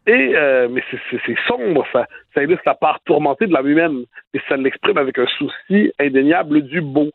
Et 0.05 0.33
mais 0.69 0.83
c'est 0.91 1.37
sombre, 1.47 1.87
ça, 1.93 2.05
ça 2.35 2.43
illustre 2.43 2.63
la 2.65 2.75
part 2.75 2.99
tourmentée 3.05 3.47
de 3.47 3.53
l'âme 3.53 3.69
humaine, 3.69 4.03
et 4.33 4.41
ça 4.49 4.57
l'exprime 4.57 4.97
avec 4.97 5.17
un 5.17 5.25
souci 5.25 5.91
indéniable 5.97 6.61
du 6.61 6.81
beau. 6.81 7.09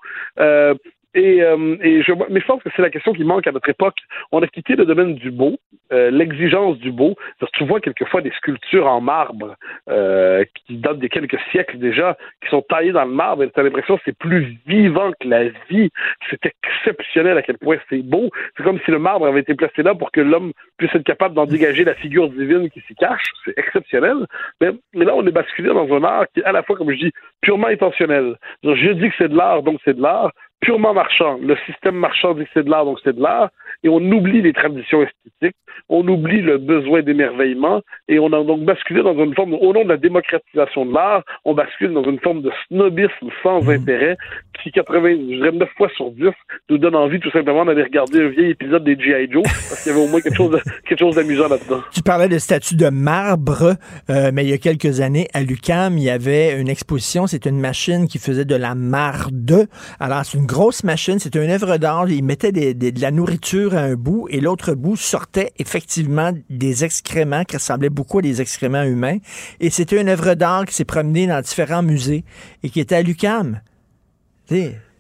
Et, 1.19 1.43
euh, 1.43 1.77
et 1.83 2.01
mais 2.31 2.41
je 2.41 2.47
pense 2.47 2.63
que 2.63 2.69
c'est 2.77 2.83
la 2.83 2.91
question 2.91 3.13
qui 3.13 3.25
manque 3.25 3.47
à 3.49 3.53
notre 3.53 3.69
époque. 3.69 3.97
On 4.31 4.41
a 4.41 4.47
quitté 4.47 4.77
le 4.77 4.85
domaine 4.85 5.15
du 5.15 5.33
beau, 5.33 5.59
euh, 5.93 6.13
l'exigence 6.13 6.79
du 6.79 6.93
beau. 6.93 7.17
Tu 7.55 7.65
vois 7.65 7.81
quelquefois 7.81 8.21
des 8.21 8.31
sculptures 8.31 8.87
en 8.87 9.01
marbre 9.01 9.57
euh, 9.91 10.45
qui 10.55 10.77
datent 10.77 11.01
de 11.01 11.09
quelques 11.09 11.41
siècles 11.51 11.79
déjà, 11.79 12.17
qui 12.41 12.49
sont 12.51 12.63
taillées 12.63 12.93
dans 12.93 13.05
le 13.05 13.11
marbre, 13.11 13.43
et 13.43 13.51
tu 13.51 13.59
as 13.59 13.65
l'impression 13.65 13.97
que 13.97 14.03
c'est 14.05 14.17
plus 14.17 14.59
vivant 14.67 15.11
que 15.19 15.27
la 15.27 15.49
vie. 15.69 15.91
C'est 16.31 16.39
exceptionnel 16.47 17.37
à 17.37 17.43
quel 17.43 17.59
point 17.59 17.79
c'est 17.91 18.03
beau. 18.03 18.31
C'est 18.57 18.63
comme 18.63 18.79
si 18.85 18.93
le 18.93 19.01
marbre 19.01 19.27
avait 19.27 19.41
été 19.41 19.55
placé 19.55 19.83
là 19.83 19.97
pour 19.97 20.13
que 20.13 20.21
l'homme 20.21 20.53
puisse 20.77 20.95
être 20.95 21.03
capable 21.03 21.35
d'en 21.35 21.47
dégager 21.47 21.83
la 21.83 21.95
figure 21.95 22.29
divine 22.29 22.71
qui 22.71 22.81
s'y 22.83 22.95
cache. 22.95 23.25
C'est 23.45 23.59
exceptionnel. 23.59 24.19
Mais, 24.61 24.71
mais, 24.95 25.05
là, 25.05 25.17
on 25.17 25.27
est 25.27 25.33
basculé 25.33 25.69
dans 25.71 25.93
un 25.93 26.05
art 26.05 26.27
qui 26.33 26.41
est 26.41 26.45
à 26.45 26.53
la 26.53 26.63
fois, 26.63 26.77
comme 26.77 26.93
je 26.93 27.07
dis, 27.07 27.13
purement 27.41 27.67
intentionnel. 27.67 28.37
Je 28.63 28.93
dis 28.93 29.09
que 29.09 29.15
c'est 29.19 29.29
de 29.29 29.37
l'art, 29.37 29.65
donc 29.65 29.81
c'est 29.85 29.97
de 29.97 30.03
l'art 30.03 30.31
purement 30.61 30.95
marchand. 30.95 31.39
Le 31.41 31.57
système 31.67 31.97
marchand 31.97 32.35
dit 32.35 32.45
que 32.45 32.51
c'est 32.55 32.65
de 32.65 32.71
l'art, 32.71 32.85
donc 32.85 32.99
c'est 33.05 33.17
de 33.17 33.23
l'art, 33.23 33.51
et 33.85 33.89
on 33.89 33.99
oublie 33.99 34.43
les 34.43 34.53
traditions 34.53 35.03
esthétiques, 35.03 35.57
on 35.89 36.07
oublie 36.09 36.41
le 36.41 36.59
besoin 36.59 37.03
d'émerveillement, 37.03 37.81
et 38.09 38.19
on 38.19 38.33
a 38.33 38.43
donc 38.43 38.65
basculé 38.65 39.03
dans 39.03 39.15
une 39.15 39.35
forme, 39.35 39.55
au 39.55 39.73
nom 39.73 39.85
de 39.85 39.89
la 39.89 39.97
démocratisation 39.97 40.87
de 40.87 40.95
l'art, 40.95 41.23
on 41.45 41.55
bascule 41.55 41.93
dans 41.93 42.03
une 42.03 42.19
forme 42.19 42.43
de 42.43 42.51
snobisme 42.67 43.29
sans 43.43 43.63
mmh. 43.63 43.71
intérêt, 43.71 44.17
qui 44.63 44.73
80, 44.73 45.11
je 45.11 45.37
dirais 45.37 45.53
9 45.53 45.69
fois 45.77 45.89
sur 45.97 46.11
10, 46.11 46.25
nous 46.71 46.79
donne 46.79 46.97
envie 46.97 47.21
tout 47.21 47.31
simplement 47.31 47.65
d'aller 47.65 47.85
regarder 47.85 48.23
un 48.23 48.29
vieil 48.29 48.51
épisode 48.51 48.85
des 48.85 48.99
G.I. 48.99 49.31
Joe, 49.31 49.43
parce 49.45 49.83
qu'il 49.83 49.93
y 49.93 49.95
avait 49.95 50.05
au 50.05 50.09
moins 50.09 50.21
quelque 50.21 50.37
chose, 50.37 50.61
quelque 50.89 50.99
chose 50.99 51.15
d'amusant 51.15 51.49
là-dedans. 51.49 51.83
Tu 51.93 52.03
parlais 52.03 52.29
de 52.29 52.39
statue 52.39 52.75
de 52.75 52.89
marbre, 52.89 53.77
euh, 54.11 54.31
mais 54.33 54.45
il 54.45 54.51
y 54.51 54.53
a 54.53 54.59
quelques 54.59 55.01
années, 55.01 55.29
à 55.35 55.43
l'UCAM, 55.43 55.97
il 55.97 56.05
y 56.05 56.11
avait 56.11 56.61
une 56.61 56.69
exposition, 56.69 57.27
c'était 57.29 57.51
une 57.51 57.61
machine 57.61 58.09
qui 58.09 58.19
faisait 58.19 58.45
de 58.45 58.57
la 58.57 58.75
marde. 58.75 59.69
Alors, 60.01 60.25
c'est 60.25 60.39
une 60.39 60.48
grosse 60.49 60.83
machine, 60.83 61.19
c'était 61.19 61.45
une 61.45 61.51
œuvre 61.51 61.77
d'art. 61.77 62.09
Il 62.09 62.25
mettait 62.25 62.51
de 62.51 63.01
la 63.01 63.11
nourriture 63.13 63.75
à 63.75 63.81
un 63.81 63.95
bout 63.95 64.27
et 64.31 64.41
l'autre 64.41 64.75
bout 64.75 64.97
sortait 64.97 65.53
effectivement 65.59 66.33
des 66.51 66.85
excréments 66.85 67.45
qui 67.45 67.57
ressemblaient 67.57 67.91
beaucoup 67.91 68.19
à 68.19 68.23
des 68.23 68.41
excréments 68.41 68.83
humains. 68.83 69.19
Et 69.61 69.71
c'était 69.71 70.01
une 70.01 70.09
œuvre 70.09 70.35
d'art 70.35 70.65
qui 70.65 70.75
s'est 70.75 70.85
promenée 70.85 71.27
dans 71.27 71.41
différents 71.41 71.83
musées 71.83 72.25
et 72.65 72.71
qui 72.71 72.81
était 72.81 72.97
à 72.97 73.03
l'UCAM. 73.03 73.61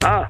Ah! 0.05 0.29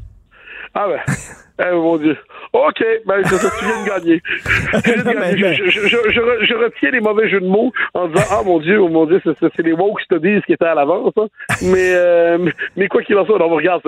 Ah 0.75 0.87
ben. 0.89 1.01
Eh 1.61 1.75
mon 1.75 1.97
Dieu. 1.97 2.17
OK, 2.53 2.85
ben 3.05 3.25
ça, 3.25 3.51
tu 3.59 3.65
viens 3.65 3.83
de 3.83 3.89
gagner. 3.89 4.23
Je, 5.57 5.71
je, 5.71 5.89
je, 5.89 6.45
je, 6.47 6.55
retiens 6.55 6.91
les 6.93 7.01
mauvais 7.01 7.29
jeux 7.29 7.41
de 7.41 7.49
mots 7.49 7.73
en 7.95 8.07
disant 8.07 8.27
Ah 8.31 8.43
mon 8.45 8.61
Dieu, 8.61 8.81
oh 8.81 8.89
mon 8.89 9.07
Dieu, 9.07 9.21
c'est 9.25 9.63
les 9.63 9.73
mots 9.73 9.95
qui 9.97 10.07
te 10.07 10.15
disent 10.15 10.45
qui 10.47 10.53
étaient 10.53 10.67
à 10.67 10.77
l'avance. 10.77 11.13
Hein. 11.17 11.27
Mais, 11.63 11.95
euh, 11.95 12.39
mais 12.77 12.87
quoi 12.87 13.03
qu'il 13.03 13.19
en 13.19 13.27
soit, 13.27 13.43
on 13.43 13.49
regarde, 13.57 13.83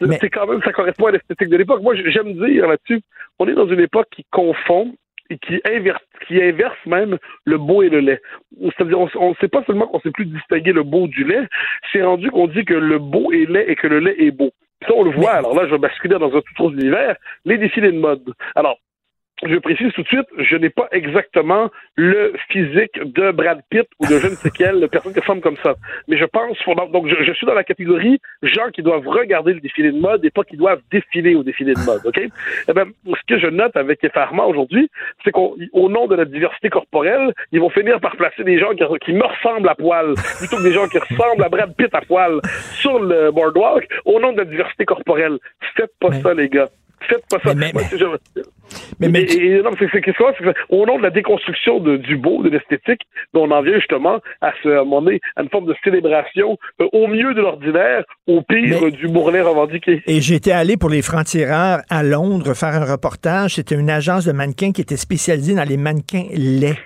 c'est 0.00 0.30
quand 0.30 0.46
même, 0.46 0.62
ça 0.62 0.72
correspond 0.72 1.06
à 1.06 1.12
l'esthétique 1.12 1.48
de 1.48 1.56
l'époque. 1.56 1.82
Moi, 1.82 1.94
j'aime 1.94 2.34
dire 2.34 2.66
là-dessus, 2.66 3.00
on 3.38 3.48
est 3.48 3.54
dans 3.54 3.68
une 3.68 3.80
époque 3.80 4.08
qui 4.10 4.24
confond 4.30 4.94
et 5.30 5.38
qui 5.38 5.60
inverse, 5.64 6.02
qui 6.26 6.40
inverse 6.40 6.76
même 6.86 7.18
le 7.44 7.58
beau 7.58 7.82
et 7.82 7.88
le 7.88 8.00
lait. 8.00 8.20
C'est-à-dire, 8.60 8.98
on 8.98 9.30
ne 9.30 9.34
sait 9.40 9.48
pas 9.48 9.64
seulement 9.64 9.86
qu'on 9.86 9.98
ne 9.98 10.02
sait 10.02 10.10
plus 10.10 10.26
distinguer 10.26 10.72
le 10.72 10.82
beau 10.82 11.08
du 11.08 11.24
lait, 11.24 11.48
c'est 11.92 12.02
rendu 12.02 12.30
qu'on 12.30 12.46
dit 12.46 12.64
que 12.64 12.74
le 12.74 12.98
beau 12.98 13.32
est 13.32 13.50
laid 13.50 13.68
et 13.68 13.76
que 13.76 13.86
le 13.86 14.00
lait 14.00 14.16
est 14.18 14.30
beau. 14.30 14.50
Ça, 14.86 14.94
on 14.94 15.04
le 15.04 15.10
voit. 15.10 15.32
Alors 15.32 15.54
là, 15.54 15.66
je 15.66 15.72
vais 15.72 15.78
basculer 15.78 16.18
dans 16.18 16.28
un 16.34 16.40
tout 16.40 16.62
autre 16.62 16.74
univers, 16.74 17.16
les 17.44 17.58
défilés 17.58 17.92
de 17.92 17.98
mode. 17.98 18.32
Alors, 18.54 18.78
je 19.44 19.58
précise 19.58 19.92
tout 19.92 20.02
de 20.02 20.08
suite, 20.08 20.26
je 20.38 20.56
n'ai 20.56 20.70
pas 20.70 20.88
exactement 20.92 21.70
le 21.96 22.32
physique 22.48 22.98
de 23.02 23.30
Brad 23.32 23.60
Pitt 23.68 23.86
ou 24.00 24.06
de 24.06 24.18
je 24.18 24.28
ne 24.28 24.34
sais 24.34 24.50
quelle 24.56 24.88
personne 24.88 25.12
qui 25.12 25.20
ressemble 25.20 25.42
comme 25.42 25.56
ça. 25.62 25.74
Mais 26.08 26.16
je 26.16 26.24
pense, 26.24 26.56
donc 26.92 27.08
je, 27.08 27.32
suis 27.32 27.46
dans 27.46 27.54
la 27.54 27.64
catégorie 27.64 28.18
gens 28.42 28.70
qui 28.72 28.82
doivent 28.82 29.06
regarder 29.06 29.52
le 29.52 29.60
défilé 29.60 29.92
de 29.92 29.98
mode 29.98 30.24
et 30.24 30.30
pas 30.30 30.44
qui 30.44 30.56
doivent 30.56 30.80
défiler 30.90 31.34
au 31.34 31.42
défilé 31.42 31.74
de 31.74 31.80
mode, 31.80 32.00
ok? 32.06 32.18
Eh 32.68 32.72
ben, 32.72 32.86
ce 33.06 33.22
que 33.26 33.38
je 33.38 33.48
note 33.48 33.76
avec 33.76 34.02
effarement 34.04 34.46
aujourd'hui, 34.46 34.88
c'est 35.24 35.32
qu'au 35.32 35.56
nom 35.74 36.06
de 36.06 36.14
la 36.14 36.24
diversité 36.24 36.70
corporelle, 36.70 37.32
ils 37.52 37.60
vont 37.60 37.70
finir 37.70 38.00
par 38.00 38.16
placer 38.16 38.42
des 38.44 38.58
gens 38.58 38.70
qui, 39.04 39.12
me 39.12 39.24
ressemblent 39.24 39.68
à 39.68 39.74
poil, 39.74 40.14
plutôt 40.38 40.56
que 40.56 40.62
des 40.62 40.72
gens 40.72 40.88
qui 40.88 40.98
ressemblent 40.98 41.42
à 41.42 41.48
Brad 41.48 41.74
Pitt 41.76 41.94
à 41.94 42.00
poil 42.00 42.40
sur 42.80 42.98
le 42.98 43.30
boardwalk, 43.30 43.86
au 44.04 44.18
nom 44.18 44.32
de 44.32 44.38
la 44.38 44.44
diversité 44.44 44.84
corporelle. 44.84 45.38
Faites 45.76 45.92
pas 46.00 46.12
ça, 46.12 46.32
les 46.32 46.48
gars. 46.48 46.68
Faites 47.00 47.24
pas 47.28 47.38
ça. 47.44 47.54
Mais, 47.54 47.72
mais, 49.00 49.08
mais, 49.08 49.26
c'est 49.28 49.60
au 50.70 50.86
nom 50.86 50.98
de 50.98 51.02
la 51.02 51.10
déconstruction 51.10 51.78
de, 51.78 51.96
du 51.96 52.16
beau, 52.16 52.42
de 52.42 52.48
l'esthétique, 52.48 53.02
on 53.34 53.50
en 53.50 53.62
vient 53.62 53.76
justement 53.76 54.20
à, 54.40 54.52
se, 54.62 54.68
à, 54.68 54.80
à 54.80 55.42
une 55.42 55.48
forme 55.50 55.66
de 55.66 55.74
célébration 55.84 56.58
euh, 56.80 56.86
au 56.92 57.06
mieux 57.06 57.34
de 57.34 57.40
l'ordinaire, 57.40 58.02
au 58.26 58.42
pire 58.42 58.90
du 58.90 59.08
bourrelet 59.08 59.42
revendiqué. 59.42 60.02
Et 60.06 60.20
j'étais 60.20 60.52
allé 60.52 60.76
pour 60.76 60.90
les 60.90 61.02
francs-tireurs 61.02 61.80
à 61.90 62.02
Londres 62.02 62.54
faire 62.54 62.74
un 62.74 62.84
reportage. 62.84 63.54
C'était 63.54 63.76
une 63.76 63.90
agence 63.90 64.24
de 64.24 64.32
mannequins 64.32 64.72
qui 64.72 64.80
était 64.80 64.96
spécialisée 64.96 65.54
dans 65.54 65.68
les 65.68 65.76
mannequins 65.76 66.26
laids. 66.32 66.78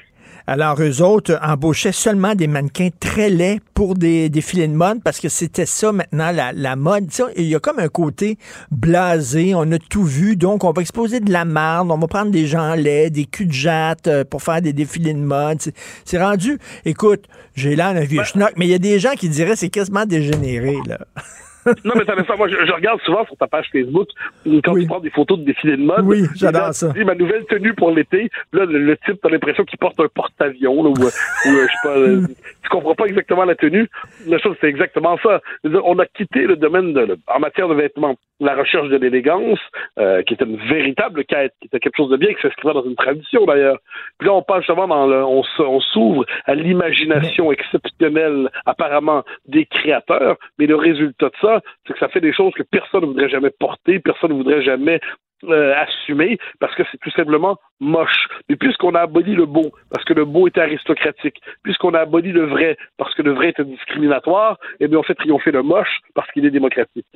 Alors, 0.52 0.82
eux 0.82 1.00
autres 1.00 1.38
embauchaient 1.44 1.92
seulement 1.92 2.34
des 2.34 2.48
mannequins 2.48 2.88
très 2.98 3.30
laids 3.30 3.60
pour 3.72 3.94
des 3.94 4.28
défilés 4.28 4.66
de 4.66 4.72
mode 4.72 5.00
parce 5.00 5.20
que 5.20 5.28
c'était 5.28 5.64
ça 5.64 5.92
maintenant, 5.92 6.32
la, 6.32 6.74
mode. 6.74 7.08
Il 7.36 7.44
y 7.44 7.54
a 7.54 7.60
comme 7.60 7.78
un 7.78 7.86
côté 7.86 8.36
blasé, 8.72 9.54
on 9.54 9.70
a 9.70 9.78
tout 9.78 10.02
vu, 10.02 10.34
donc 10.34 10.64
on 10.64 10.72
va 10.72 10.82
exposer 10.82 11.20
de 11.20 11.30
la 11.32 11.44
marde, 11.44 11.92
on 11.92 11.98
va 11.98 12.08
prendre 12.08 12.32
des 12.32 12.48
gens 12.48 12.74
laids, 12.74 13.10
des 13.10 13.26
culs 13.26 13.46
de 13.46 13.52
jatte 13.52 14.08
euh, 14.08 14.24
pour 14.24 14.42
faire 14.42 14.60
des 14.60 14.72
défilés 14.72 15.14
de 15.14 15.20
mode. 15.20 15.60
C'est 16.04 16.20
rendu, 16.20 16.58
écoute, 16.84 17.26
j'ai 17.54 17.76
l'air 17.76 17.94
d'un 17.94 18.00
vieux 18.00 18.24
schnock, 18.24 18.54
mais 18.56 18.66
il 18.66 18.70
y 18.70 18.74
a 18.74 18.78
des 18.78 18.98
gens 18.98 19.12
qui 19.12 19.28
diraient 19.28 19.54
c'est 19.54 19.68
quasiment 19.68 20.04
dégénéré, 20.04 20.78
là. 20.84 20.98
non, 21.84 21.94
mais 21.96 22.04
ça, 22.04 22.36
moi, 22.36 22.48
je, 22.48 22.72
regarde 22.72 23.00
souvent 23.02 23.24
sur 23.26 23.36
ta 23.36 23.46
page 23.46 23.66
Facebook, 23.72 24.08
quand 24.64 24.74
tu 24.74 24.86
prends 24.86 25.00
des 25.00 25.10
photos 25.10 25.38
de 25.38 25.44
défilés 25.44 25.76
de 25.76 25.82
mode. 25.82 26.04
Oui, 26.04 26.24
j'adore 26.34 26.72
ça. 26.72 26.92
Tu 26.92 27.00
dis 27.00 27.04
ma 27.04 27.14
nouvelle 27.14 27.44
tenue 27.46 27.74
pour 27.74 27.90
l'été. 27.90 28.30
Là, 28.52 28.64
le, 28.64 28.96
type, 28.98 29.20
t'as 29.22 29.28
l'impression 29.28 29.64
qu'il 29.64 29.78
porte 29.78 29.98
un 30.00 30.08
porte-avions, 30.08 30.80
ou, 30.80 30.88
ou 30.88 31.04
euh, 31.04 31.10
je 31.44 31.66
sais 31.66 31.78
pas, 31.82 31.96
euh, 31.96 32.26
tu 32.62 32.68
comprends 32.70 32.94
pas 32.94 33.06
exactement 33.06 33.44
la 33.44 33.54
tenue. 33.54 33.88
La 34.26 34.38
chose, 34.38 34.56
c'est 34.60 34.68
exactement 34.68 35.18
ça. 35.22 35.40
On 35.64 35.98
a 35.98 36.06
quitté 36.06 36.46
le 36.46 36.56
domaine 36.56 36.92
de, 36.92 37.18
en 37.26 37.40
matière 37.40 37.68
de 37.68 37.74
vêtements. 37.74 38.16
La 38.42 38.54
recherche 38.54 38.88
de 38.88 38.96
l'élégance, 38.96 39.58
euh, 39.98 40.22
qui 40.22 40.32
était 40.32 40.46
une 40.46 40.56
véritable 40.56 41.24
quête, 41.24 41.52
qui 41.60 41.66
était 41.66 41.78
quelque 41.78 41.96
chose 41.96 42.10
de 42.10 42.16
bien, 42.16 42.32
qui 42.32 42.40
s'inscrivait 42.40 42.72
dans 42.72 42.84
une 42.84 42.96
tradition, 42.96 43.44
d'ailleurs. 43.44 43.76
Puis 44.18 44.28
là, 44.28 44.34
on 44.34 44.42
passe 44.42 44.60
justement 44.60 44.88
dans 44.88 45.06
le, 45.06 45.22
on, 45.22 45.42
on 45.58 45.80
s'ouvre 45.80 46.24
à 46.46 46.54
l'imagination 46.54 47.52
exceptionnelle, 47.52 48.48
apparemment, 48.64 49.24
des 49.46 49.66
créateurs, 49.66 50.36
mais 50.58 50.66
le 50.66 50.76
résultat 50.76 51.26
de 51.26 51.34
ça, 51.40 51.49
c'est 51.86 51.94
que 51.94 51.98
ça 51.98 52.08
fait 52.08 52.20
des 52.20 52.32
choses 52.32 52.52
que 52.54 52.62
personne 52.62 53.02
ne 53.02 53.06
voudrait 53.06 53.28
jamais 53.28 53.50
porter, 53.50 53.98
personne 53.98 54.30
ne 54.32 54.36
voudrait 54.36 54.62
jamais 54.62 55.00
euh, 55.44 55.74
assumer 55.74 56.38
parce 56.58 56.74
que 56.74 56.82
c'est 56.90 56.98
tout 56.98 57.10
simplement 57.12 57.56
moche. 57.80 58.28
Mais 58.50 58.56
puisqu'on 58.56 58.94
a 58.94 59.00
aboli 59.00 59.34
le 59.34 59.46
beau, 59.46 59.72
parce 59.90 60.04
que 60.04 60.12
le 60.12 60.26
beau 60.26 60.46
était 60.46 60.60
aristocratique, 60.60 61.40
puisqu'on 61.62 61.94
a 61.94 62.00
aboli 62.00 62.30
le 62.30 62.44
vrai, 62.44 62.76
parce 62.98 63.14
que 63.14 63.22
le 63.22 63.32
vrai 63.32 63.48
était 63.48 63.64
discriminatoire, 63.64 64.58
eh 64.80 64.88
bien 64.88 64.98
on 64.98 65.02
fait 65.02 65.14
triompher 65.14 65.50
le 65.50 65.62
moche 65.62 66.00
parce 66.14 66.30
qu'il 66.32 66.44
est 66.44 66.50
démocratique. 66.50 67.06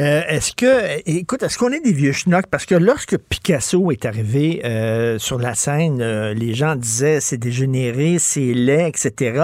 Euh, 0.00 0.22
est-ce 0.28 0.56
que, 0.56 1.08
écoute, 1.08 1.44
est-ce 1.44 1.56
qu'on 1.56 1.70
est 1.70 1.80
des 1.80 1.92
vieux 1.92 2.10
schnocks? 2.10 2.48
Parce 2.50 2.66
que 2.66 2.74
lorsque 2.74 3.16
Picasso 3.16 3.92
est 3.92 4.04
arrivé 4.04 4.62
euh, 4.64 5.18
sur 5.18 5.38
la 5.38 5.54
scène, 5.54 6.02
les 6.32 6.52
gens 6.52 6.74
disaient 6.74 7.20
c'est 7.20 7.38
dégénéré, 7.38 8.18
c'est 8.18 8.54
laid, 8.54 8.88
etc. 8.88 9.40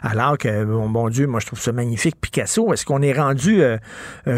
alors 0.00 0.38
que, 0.38 0.64
bon, 0.64 0.88
bon 0.88 1.08
Dieu, 1.08 1.26
moi 1.26 1.40
je 1.40 1.46
trouve 1.46 1.58
ça 1.58 1.72
magnifique, 1.72 2.14
Picasso. 2.20 2.72
Est-ce 2.72 2.86
qu'on 2.86 3.02
est 3.02 3.12
rendu 3.12 3.62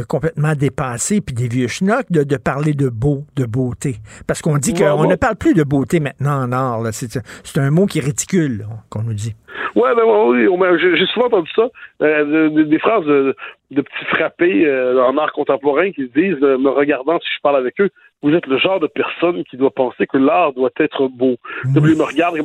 complètement 0.09 0.55
dépassé, 0.55 1.20
puis 1.20 1.35
des 1.35 1.48
vieux 1.48 1.69
schnocks 1.69 2.10
de, 2.10 2.23
de 2.23 2.36
parler 2.39 2.73
de 2.79 2.89
beau, 2.89 3.25
de 3.37 3.45
beauté. 3.45 3.97
Parce 4.27 4.41
qu'on 4.41 4.57
dit 4.57 4.73
Ouais, 4.73 4.79
qu'on 4.89 5.07
ne 5.09 5.17
parle 5.17 5.37
plus 5.37 5.53
de 5.55 5.63
beauté 5.65 6.01
maintenant 6.01 6.43
en 6.45 6.53
art. 6.53 6.81
C'est 6.93 7.11
c'est 7.45 7.59
un 7.61 7.71
mot 7.71 7.85
qui 7.87 7.99
est 7.99 8.05
ridicule, 8.05 8.67
qu'on 8.89 9.03
nous 9.03 9.15
dit. 9.15 9.35
Ouais, 9.75 9.95
ben 9.95 10.03
oui, 10.07 10.47
j'ai 10.81 11.07
souvent 11.07 11.27
entendu 11.27 11.51
ça, 11.55 11.69
euh, 12.03 12.25
de- 12.25 12.55
de- 12.55 12.63
des 12.65 12.79
phrases 12.79 13.05
de, 13.05 13.37
de 13.71 13.83
petits 13.83 14.05
frappés 14.07 14.67
euh, 14.67 15.05
en 15.05 15.17
art 15.19 15.33
contemporain 15.33 15.93
qui 15.93 16.07
se 16.09 16.13
disent, 16.19 16.43
euh, 16.43 16.57
me 16.59 16.71
regardant 16.71 17.19
si 17.21 17.29
je 17.37 17.41
parle 17.43 17.57
avec 17.57 17.79
eux, 17.81 17.91
vous 18.23 18.32
êtes 18.35 18.47
le 18.47 18.59
genre 18.59 18.81
de 18.81 18.89
personne 18.89 19.45
qui 19.45 19.57
doit 19.57 19.70
penser 19.70 20.07
que 20.07 20.19
l'art 20.19 20.53
doit 20.53 20.70
être 20.78 21.09
beau. 21.09 21.36
Lui, 21.65 21.93
il 21.93 21.99
me 21.99 22.03
regarde. 22.03 22.36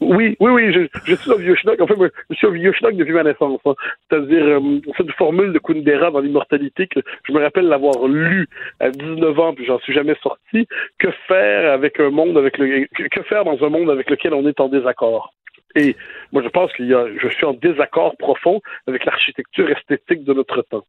oui, 0.00 0.36
oui, 0.40 0.50
oui, 0.50 0.72
je, 0.72 0.86
je 1.04 1.14
suis 1.14 1.32
un 1.32 1.36
vieux 1.36 1.56
schnock. 1.56 1.80
En 1.80 1.86
fait, 1.86 1.94
je 2.30 2.34
suis 2.36 2.46
un 2.46 2.50
vieux 2.50 2.72
schnock 2.72 2.96
depuis 2.96 3.12
ma 3.14 3.22
naissance. 3.22 3.60
hein. 3.64 3.74
C'est-à-dire, 4.08 4.44
euh, 4.44 4.80
cette 4.96 5.10
formule 5.12 5.52
de 5.52 5.58
Kundera 5.58 6.10
dans 6.10 6.20
l'immortalité 6.20 6.86
que 6.86 7.00
je 7.26 7.32
me 7.32 7.40
rappelle 7.40 7.66
l'avoir 7.66 8.06
lu 8.06 8.46
à 8.78 8.90
19 8.90 9.38
ans, 9.38 9.54
puis 9.54 9.64
j'en 9.64 9.78
suis 9.80 9.94
jamais 9.94 10.16
sorti. 10.22 10.66
Que 10.98 11.10
faire 11.26 11.72
avec 11.72 11.98
un 11.98 12.10
monde 12.10 12.36
avec 12.36 12.58
le, 12.58 12.86
que 13.08 13.22
faire 13.22 13.44
dans 13.44 13.62
un 13.64 13.68
monde 13.68 13.90
avec 13.90 14.10
lequel 14.10 14.34
on 14.34 14.46
est 14.46 14.60
en 14.60 14.68
désaccord? 14.68 15.32
Et 15.76 15.96
moi, 16.32 16.42
je 16.42 16.48
pense 16.48 16.72
qu'il 16.72 16.86
y 16.86 16.94
a, 16.94 17.06
je 17.16 17.28
suis 17.28 17.46
en 17.46 17.54
désaccord 17.54 18.16
profond 18.16 18.60
avec 18.86 19.04
l'architecture 19.04 19.70
esthétique 19.70 20.24
de 20.24 20.34
notre 20.34 20.62
temps. 20.62 20.84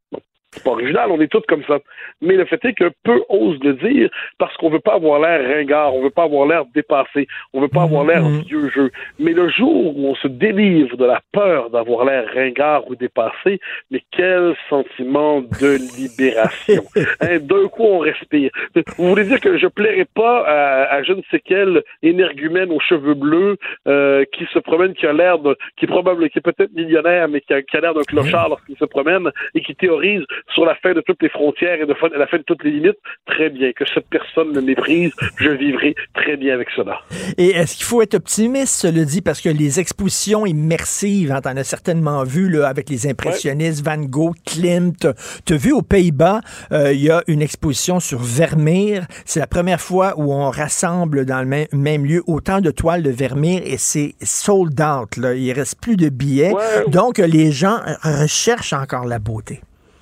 C'est 0.53 0.63
pas 0.63 0.71
original, 0.71 1.09
on 1.11 1.21
est 1.21 1.31
tous 1.31 1.43
comme 1.47 1.63
ça. 1.63 1.79
Mais 2.21 2.35
le 2.35 2.45
fait 2.45 2.63
est 2.65 2.73
que 2.73 2.91
peu 3.03 3.21
osent 3.29 3.63
le 3.63 3.73
dire 3.73 4.09
parce 4.37 4.55
qu'on 4.57 4.69
veut 4.69 4.79
pas 4.79 4.95
avoir 4.95 5.21
l'air 5.21 5.47
ringard, 5.47 5.95
on 5.95 6.03
veut 6.03 6.09
pas 6.09 6.23
avoir 6.23 6.45
l'air 6.45 6.65
dépassé, 6.75 7.27
on 7.53 7.61
veut 7.61 7.69
pas 7.69 7.83
avoir 7.83 8.03
l'air 8.05 8.21
vieux 8.27 8.69
jeu. 8.69 8.91
Mais 9.17 9.31
le 9.31 9.49
jour 9.49 9.97
où 9.97 10.07
on 10.07 10.15
se 10.15 10.27
délivre 10.27 10.97
de 10.97 11.05
la 11.05 11.21
peur 11.31 11.69
d'avoir 11.69 12.05
l'air 12.05 12.25
ringard 12.33 12.89
ou 12.89 12.95
dépassé, 12.95 13.59
mais 13.91 14.03
quel 14.11 14.55
sentiment 14.69 15.41
de 15.41 15.77
libération. 15.97 16.83
Hein, 17.21 17.39
D'un 17.39 17.67
coup, 17.67 17.83
on 17.83 17.99
respire. 17.99 18.51
Vous 18.97 19.09
voulez 19.09 19.23
dire 19.23 19.39
que 19.39 19.57
je 19.57 19.67
plairais 19.67 20.07
pas 20.13 20.43
à, 20.45 20.95
à 20.95 21.03
je 21.03 21.13
ne 21.13 21.21
sais 21.31 21.39
quel 21.39 21.81
énergumène 22.03 22.71
aux 22.71 22.79
cheveux 22.79 23.13
bleus 23.13 23.57
euh, 23.87 24.25
qui 24.33 24.45
se 24.53 24.59
promène, 24.59 24.93
qui 24.93 25.05
a 25.05 25.13
l'air 25.13 25.39
de, 25.39 25.57
qui 25.77 25.85
est 25.85 25.87
probable, 25.87 26.29
qui 26.29 26.39
est 26.39 26.41
peut-être 26.41 26.73
millionnaire, 26.73 27.27
mais 27.29 27.41
qui 27.41 27.53
a, 27.53 27.61
qui 27.61 27.77
a 27.77 27.81
l'air 27.81 27.93
d'un 27.93 28.03
clochard 28.03 28.49
lorsqu'il 28.49 28.77
se 28.77 28.85
promène 28.85 29.31
et 29.55 29.61
qui 29.61 29.75
théorise 29.75 30.23
sur 30.53 30.65
la 30.65 30.75
fin 30.75 30.93
de 30.93 31.01
toutes 31.01 31.21
les 31.21 31.29
frontières 31.29 31.81
et 31.81 31.85
de 31.85 32.17
la 32.17 32.27
fin 32.27 32.37
de 32.37 32.43
toutes 32.43 32.63
les 32.63 32.71
limites. 32.71 32.97
Très 33.25 33.49
bien. 33.49 33.71
Que 33.73 33.85
cette 33.93 34.07
personne 34.07 34.51
me 34.51 34.61
méprise, 34.61 35.11
je 35.37 35.49
vivrai 35.49 35.95
très 36.13 36.37
bien 36.37 36.53
avec 36.53 36.69
cela. 36.75 36.99
Et 37.37 37.49
est-ce 37.49 37.77
qu'il 37.77 37.85
faut 37.85 38.01
être 38.01 38.15
optimiste, 38.15 38.81
cela 38.81 39.03
dit, 39.03 39.21
parce 39.21 39.41
que 39.41 39.49
les 39.49 39.79
expositions 39.79 40.45
immersives, 40.45 41.31
hein, 41.31 41.41
t'en 41.41 41.55
as 41.57 41.63
certainement 41.63 42.23
vu 42.23 42.49
là, 42.49 42.67
avec 42.67 42.89
les 42.89 43.07
impressionnistes, 43.07 43.83
Van 43.85 43.97
Gogh, 43.97 44.35
Klimt. 44.45 45.07
T'as 45.45 45.57
vu 45.57 45.71
aux 45.71 45.81
Pays-Bas, 45.81 46.41
euh, 46.71 46.93
il 46.93 47.01
y 47.01 47.09
a 47.09 47.23
une 47.27 47.41
exposition 47.41 47.99
sur 47.99 48.19
Vermeer. 48.19 49.01
C'est 49.25 49.39
la 49.39 49.47
première 49.47 49.81
fois 49.81 50.13
où 50.17 50.33
on 50.33 50.49
rassemble 50.49 51.25
dans 51.25 51.39
le 51.39 51.47
même, 51.47 51.67
même 51.73 52.05
lieu 52.05 52.23
autant 52.27 52.61
de 52.61 52.71
toiles 52.71 53.03
de 53.03 53.09
Vermeer 53.09 53.61
et 53.65 53.77
c'est 53.77 54.15
sold 54.21 54.79
out. 54.81 55.17
Là. 55.17 55.33
Il 55.33 55.51
reste 55.51 55.79
plus 55.81 55.97
de 55.97 56.09
billets. 56.09 56.53
Ouais. 56.53 56.89
Donc, 56.89 57.17
les 57.17 57.51
gens 57.51 57.79
recherchent 58.03 58.73
encore 58.73 59.05
la 59.05 59.19
beauté. 59.19 59.61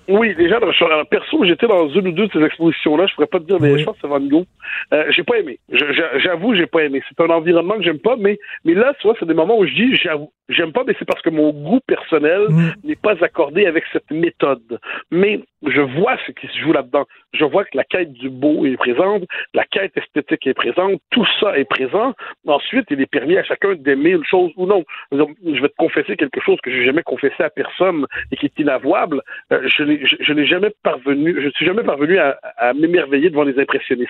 Oui, 0.10 0.34
déjà, 0.34 0.58
alors, 0.58 1.06
perso, 1.08 1.46
j'étais 1.46 1.68
dans 1.68 1.88
une 1.88 2.08
ou 2.08 2.12
deux 2.12 2.28
de 2.28 2.32
ces 2.32 2.44
expositions-là. 2.44 3.06
Je 3.06 3.14
pourrais 3.14 3.28
pas 3.28 3.40
te 3.40 3.46
dire, 3.46 3.58
mais 3.60 3.78
je 3.78 3.86
pense 3.86 3.94
que 3.96 4.02
c'est 4.02 4.08
Van 4.08 4.20
Gogh. 4.20 4.46
Euh, 4.92 5.06
j'ai 5.12 5.24
pas 5.24 5.38
aimé. 5.38 5.60
J'avoue, 5.70 6.56
j'ai 6.56 6.66
pas 6.66 6.84
aimé. 6.84 7.02
C'est 7.08 7.24
un 7.24 7.30
environnement 7.30 7.76
que 7.76 7.84
j'aime 7.84 8.00
pas, 8.00 8.16
mais, 8.18 8.40
mais 8.66 8.74
là, 8.74 8.94
tu 9.00 9.08
vois, 9.08 9.16
c'est 9.20 9.28
des 9.28 9.36
moments 9.36 9.60
où 9.60 9.68
je 9.68 9.74
dis, 9.74 9.96
j'avoue, 9.96 10.32
j'aime 10.50 10.72
pas, 10.72 10.84
mais 10.86 10.96
c'est 10.98 11.06
parce 11.06 11.22
que 11.22 11.30
mon 11.30 11.52
goût 11.52 11.80
personnel 11.86 12.48
n'est 12.84 12.96
pas 12.96 13.24
accordé 13.24 13.68
avec 13.68 13.84
cette 13.94 14.10
méthode. 14.10 14.80
Mais 15.12 15.42
je 15.68 15.82
vois 15.82 16.18
ce 16.26 16.32
qui 16.32 16.48
se 16.48 16.58
joue 16.60 16.74
là-dedans. 16.74 17.06
Je 17.34 17.46
vois 17.46 17.64
que 17.66 17.78
la 17.78 17.84
quête 17.84 18.14
du 18.14 18.30
beau 18.30 18.66
est 18.66 18.78
présente, 18.78 19.24
la 19.54 19.66
quête 19.66 19.96
esthétique 19.96 20.48
est 20.48 20.54
présente, 20.54 21.00
tout 21.12 21.26
ça 21.40 21.58
est 21.58 21.66
présent. 21.66 22.14
Ensuite, 22.48 22.88
il 22.90 23.02
est 23.02 23.12
permis 23.12 23.38
à 23.38 23.44
chacun 23.44 23.76
d'aimer 23.76 24.12
une 24.12 24.26
chose 24.26 24.52
ou 24.56 24.66
non. 24.66 24.84
Je 25.12 25.62
vais 25.62 25.70
te 25.70 25.76
confesser 25.78 26.16
quelque 26.16 26.42
chose 26.42 26.58
que 26.64 26.72
j'ai 26.72 26.86
jamais 26.86 27.04
confessé 27.04 27.44
à 27.44 27.50
personne 27.50 28.06
et 28.32 28.38
qui 28.38 28.48
est 28.48 28.60
inavouable. 28.60 29.22
Euh, 29.52 29.68
je 29.68 29.84
je, 30.06 30.16
je 30.20 30.34
n'ai 30.34 30.46
jamais 30.46 30.72
parvenu, 30.84 31.36
je 31.42 31.50
suis 31.50 31.66
jamais 31.66 31.84
parvenu 31.84 32.18
à, 32.18 32.38
à 32.58 32.74
m'émerveiller 32.74 33.30
devant 33.30 33.44
les 33.44 33.60
impressionnistes. 33.60 34.10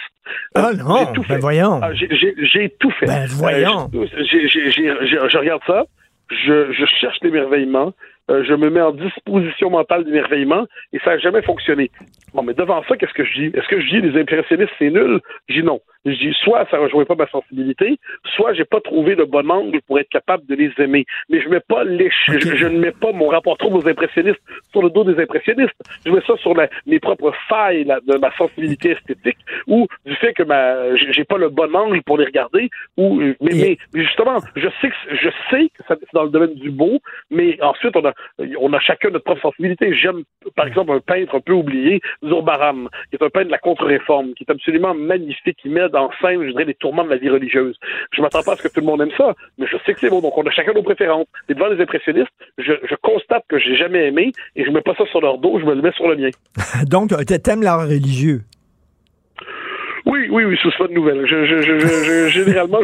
Ah 0.55 0.69
Euh, 0.69 0.73
non, 0.73 0.97
j'ai 1.07 1.13
tout 1.13 1.21
ben 1.21 1.27
fait. 1.35 1.39
voyons. 1.39 1.79
Ah, 1.81 1.93
j'ai- 1.93 2.69
tout 2.79 2.91
fait. 2.91 3.05
Ben 3.05 3.25
voyons. 3.27 3.89
Euh, 3.93 4.05
j'ai- 4.23 4.47
je 4.47 5.37
regarde 5.37 5.61
ça, 5.67 5.85
je, 6.31 6.71
je 6.71 6.85
cherche 6.99 7.17
l'émerveillement, 7.21 7.93
euh, 8.29 8.43
je 8.43 8.53
me 8.53 8.69
mets 8.69 8.81
en 8.81 8.91
disposition 8.91 9.69
mentale 9.69 10.05
d'émerveillement 10.05 10.65
et 10.93 10.99
ça 10.99 11.11
n'a 11.11 11.17
jamais 11.17 11.41
fonctionné. 11.41 11.91
Bon, 12.33 12.43
mais 12.43 12.53
devant 12.53 12.83
ça, 12.87 12.95
qu'est-ce 12.95 13.13
que 13.13 13.25
je 13.25 13.33
dis? 13.33 13.57
Est-ce 13.57 13.67
que 13.67 13.81
je 13.81 13.87
dis 13.89 14.01
les 14.01 14.19
impressionnistes, 14.19 14.71
c'est 14.77 14.89
nul? 14.91 15.19
Je 15.47 15.55
dis 15.55 15.63
non. 15.63 15.79
Je 16.05 16.11
dis 16.11 16.33
soit 16.43 16.65
ça 16.71 16.77
ne 16.77 16.83
rejoint 16.83 17.03
pas 17.03 17.15
ma 17.15 17.27
sensibilité, 17.27 17.99
soit 18.35 18.53
j'ai 18.53 18.63
pas 18.65 18.79
trouvé 18.79 19.15
le 19.15 19.25
bon 19.25 19.49
angle 19.51 19.81
pour 19.81 19.99
être 19.99 20.07
capable 20.09 20.45
de 20.45 20.55
les 20.55 20.71
aimer. 20.77 21.05
Mais 21.29 21.41
je 21.41 21.49
mets 21.49 21.59
pas 21.59 21.83
les, 21.83 22.09
je, 22.27 22.55
je 22.55 22.67
ne 22.67 22.79
mets 22.79 22.91
pas 22.91 23.11
mon 23.11 23.27
rapport 23.27 23.57
trop 23.57 23.73
aux 23.75 23.87
impressionnistes 23.87 24.39
sur 24.71 24.81
le 24.81 24.89
dos 24.89 25.03
des 25.03 25.21
impressionnistes. 25.21 25.75
Je 26.05 26.11
mets 26.11 26.21
ça 26.25 26.37
sur 26.37 26.53
la- 26.55 26.69
mes 26.85 26.99
propres 26.99 27.33
failles 27.49 27.85
de 27.85 28.17
ma 28.17 28.31
sensibilité 28.37 28.91
esthétique 28.91 29.37
ou 29.67 29.87
du 30.05 30.15
fait 30.15 30.33
que 30.33 30.43
ma, 30.43 30.95
j'ai 30.95 31.25
pas 31.25 31.37
le 31.37 31.49
bon 31.49 31.75
angle 31.75 32.01
pour 32.03 32.17
les 32.17 32.25
regarder 32.25 32.69
ou, 32.95 33.21
mais, 33.41 33.77
justement, 33.93 34.37
je 34.55 34.67
sais 34.81 34.89
que, 34.89 34.95
je 35.15 35.29
sais 35.49 35.69
que 35.77 35.83
c'est 35.87 36.13
dans 36.13 36.23
le 36.23 36.29
domaine 36.29 36.53
du 36.55 36.69
beau, 36.71 36.99
mais 37.29 37.61
ensuite, 37.61 37.95
on 37.97 38.05
a, 38.05 38.13
on 38.59 38.73
a 38.73 38.79
chacun 38.79 39.09
notre 39.09 39.25
propre 39.25 39.41
sensibilité. 39.41 39.93
J'aime, 39.95 40.23
par 40.55 40.67
exemple, 40.67 40.91
un 40.91 40.99
peintre 40.99 41.35
un 41.35 41.39
peu 41.39 41.53
oublié, 41.53 42.01
Zurbaran, 42.25 42.85
qui 43.09 43.15
est 43.15 43.23
un 43.23 43.29
peintre 43.29 43.47
de 43.47 43.51
la 43.51 43.57
contre-réforme, 43.57 44.33
qui 44.33 44.43
est 44.43 44.51
absolument 44.51 44.93
magnifique, 44.93 45.57
qui 45.61 45.69
met 45.69 45.83
en 45.95 46.09
scène, 46.21 46.43
je 46.43 46.51
dirais, 46.51 46.65
les 46.65 46.73
tourments 46.75 47.03
de 47.03 47.09
la 47.09 47.17
vie 47.17 47.29
religieuse. 47.29 47.77
Je 48.11 48.21
m'attends 48.21 48.43
pas 48.43 48.53
à 48.53 48.55
ce 48.55 48.63
que 48.63 48.67
tout 48.67 48.79
le 48.81 48.85
monde 48.85 49.01
aime 49.01 49.11
ça, 49.17 49.33
mais 49.57 49.67
je 49.67 49.77
sais 49.85 49.93
que 49.93 49.99
c'est 49.99 50.09
beau, 50.09 50.21
donc 50.21 50.37
on 50.37 50.43
a 50.43 50.51
chacun 50.51 50.73
nos 50.73 50.83
préférences. 50.83 51.27
Et 51.49 51.53
devant 51.53 51.67
les 51.67 51.81
impressionnistes, 51.81 52.29
je, 52.57 52.73
je 52.89 52.95
constate 53.01 53.43
que 53.49 53.59
j'ai 53.59 53.75
jamais 53.75 54.07
aimé, 54.07 54.31
et 54.55 54.65
je 54.65 54.71
mets 54.71 54.81
pas 54.81 54.95
ça 54.95 55.05
sur 55.07 55.21
leur 55.21 55.37
dos, 55.37 55.59
je 55.59 55.65
me 55.65 55.73
le 55.75 55.81
mets 55.81 55.91
sur 55.93 56.07
le 56.07 56.15
mien. 56.15 56.29
Donc, 56.89 57.09
t'aimes 57.43 57.61
l'art 57.63 57.81
religieux? 57.87 58.41
Oui, 60.05 60.27
oui, 60.31 60.43
oui, 60.45 60.57
c'est 60.63 60.75
pas 60.77 60.87
de 60.87 60.93
nouvelle. 60.93 61.25
Je- 61.27 61.45
je- 61.45 62.29
généralement, 62.29 62.79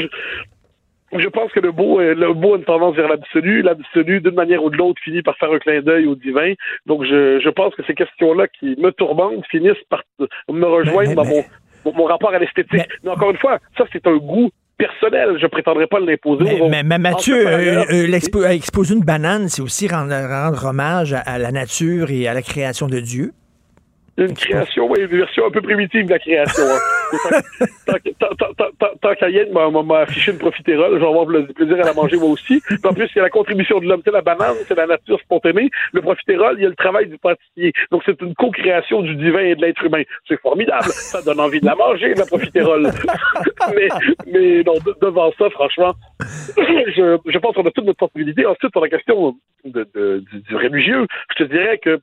je, 1.17 1.23
je 1.23 1.29
pense 1.29 1.51
que 1.51 1.59
le 1.59 1.71
beau, 1.71 1.99
euh, 1.99 2.13
le 2.15 2.33
beau 2.33 2.53
a 2.53 2.57
une 2.57 2.63
tendance 2.63 2.95
vers 2.95 3.07
l'absolu. 3.07 3.61
L'absolu, 3.61 4.21
d'une 4.21 4.35
manière 4.35 4.63
ou 4.63 4.69
de 4.69 4.77
l'autre, 4.77 5.01
finit 5.03 5.21
par 5.21 5.35
faire 5.37 5.51
un 5.51 5.59
clin 5.59 5.81
d'œil 5.81 6.05
au 6.07 6.15
divin. 6.15 6.53
Donc, 6.85 7.03
je, 7.03 7.39
je 7.39 7.49
pense 7.49 7.73
que 7.75 7.83
ces 7.87 7.93
questions-là 7.93 8.47
qui 8.47 8.75
me 8.79 8.91
tourmentent 8.91 9.45
finissent 9.49 9.83
par 9.89 10.03
me 10.49 10.65
rejoindre 10.65 11.09
Mais- 11.09 11.15
dans 11.15 11.25
mais- 11.25 11.45
mon, 11.85 11.93
mon, 11.93 12.03
rapport 12.05 12.33
à 12.33 12.39
l'esthétique. 12.39 12.87
Mais... 13.03 13.09
encore 13.09 13.31
une 13.31 13.37
fois, 13.37 13.59
ça, 13.77 13.85
c'est 13.91 14.05
un 14.07 14.17
goût 14.17 14.49
personnel. 14.77 15.37
Je 15.41 15.47
prétendrai 15.47 15.87
pas 15.87 15.99
l'imposer 15.99 16.43
Mais, 16.43 16.69
mais- 16.69 16.83
mais 16.83 16.97
Mathieu, 16.97 17.47
euh, 17.47 17.83
euh, 17.91 18.07
l'expo- 18.07 18.43
exposer 18.45 18.95
une 18.95 19.03
banane, 19.05 19.47
c'est 19.47 19.61
aussi 19.61 19.87
rendre, 19.87 20.13
rendre 20.13 20.65
hommage 20.65 21.13
à, 21.13 21.19
à 21.19 21.37
la 21.37 21.51
nature 21.51 22.11
et 22.11 22.27
à 22.27 22.33
la 22.33 22.41
création 22.41 22.87
de 22.87 22.99
Dieu. 22.99 23.31
Une 24.17 24.33
création, 24.33 24.89
oui, 24.89 24.99
une 25.01 25.07
version 25.07 25.45
un 25.45 25.51
peu 25.51 25.61
primitive 25.61 26.05
de 26.05 26.11
la 26.11 26.19
création. 26.19 26.63
hein. 26.63 26.79
tant 29.01 29.15
qu'à 29.15 29.29
Yann 29.29 29.51
m'a- 29.51 29.99
affiché 29.99 30.31
une 30.31 30.37
profiterole, 30.37 30.93
je 30.93 30.99
vais 30.99 31.05
avoir 31.07 31.25
le 31.25 31.45
plaisir 31.47 31.75
à 31.75 31.83
la 31.83 31.93
manger 31.93 32.17
moi 32.17 32.29
aussi. 32.29 32.61
Puis 32.65 32.77
En 32.85 32.93
plus, 32.93 33.09
il 33.13 33.17
y 33.17 33.19
a 33.19 33.23
la 33.23 33.29
contribution 33.29 33.79
de 33.79 33.85
l'homme. 33.87 34.01
Sais, 34.05 34.11
la 34.11 34.21
banane, 34.21 34.55
c'est 34.67 34.75
la 34.75 34.87
nature 34.87 35.19
spontanée. 35.19 35.69
Le 35.91 36.01
profiterole, 36.01 36.55
il 36.57 36.63
y 36.63 36.65
a 36.65 36.69
le 36.69 36.75
travail 36.75 37.07
du 37.07 37.17
pâtissier. 37.17 37.73
Donc, 37.91 38.03
c'est 38.05 38.19
une 38.21 38.33
co-création 38.35 39.01
du 39.01 39.15
divin 39.15 39.39
et 39.39 39.55
de 39.55 39.61
l'être 39.61 39.83
humain. 39.83 40.03
C'est 40.27 40.39
formidable. 40.39 40.85
Ça 40.85 41.21
donne 41.21 41.39
envie 41.39 41.59
de 41.59 41.65
la 41.65 41.75
manger, 41.75 42.13
la 42.13 42.25
profiterole. 42.25 42.89
mais, 43.75 43.87
mais 44.31 44.63
non, 44.63 44.75
de- 44.85 44.95
devant 45.01 45.31
ça, 45.37 45.49
franchement, 45.49 45.93
je, 46.57 47.17
je 47.25 47.37
pense 47.39 47.53
qu'on 47.55 47.65
a 47.65 47.71
toute 47.71 47.85
notre 47.85 47.99
sensibilité. 47.99 48.45
Ensuite, 48.45 48.71
sur 48.71 48.81
la 48.81 48.89
question 48.89 49.35
de, 49.65 49.85
de- 49.93 50.23
du, 50.31 50.39
du 50.41 50.55
religieux, 50.55 51.05
je 51.37 51.43
te 51.43 51.49
dirais 51.51 51.79
que 51.79 51.99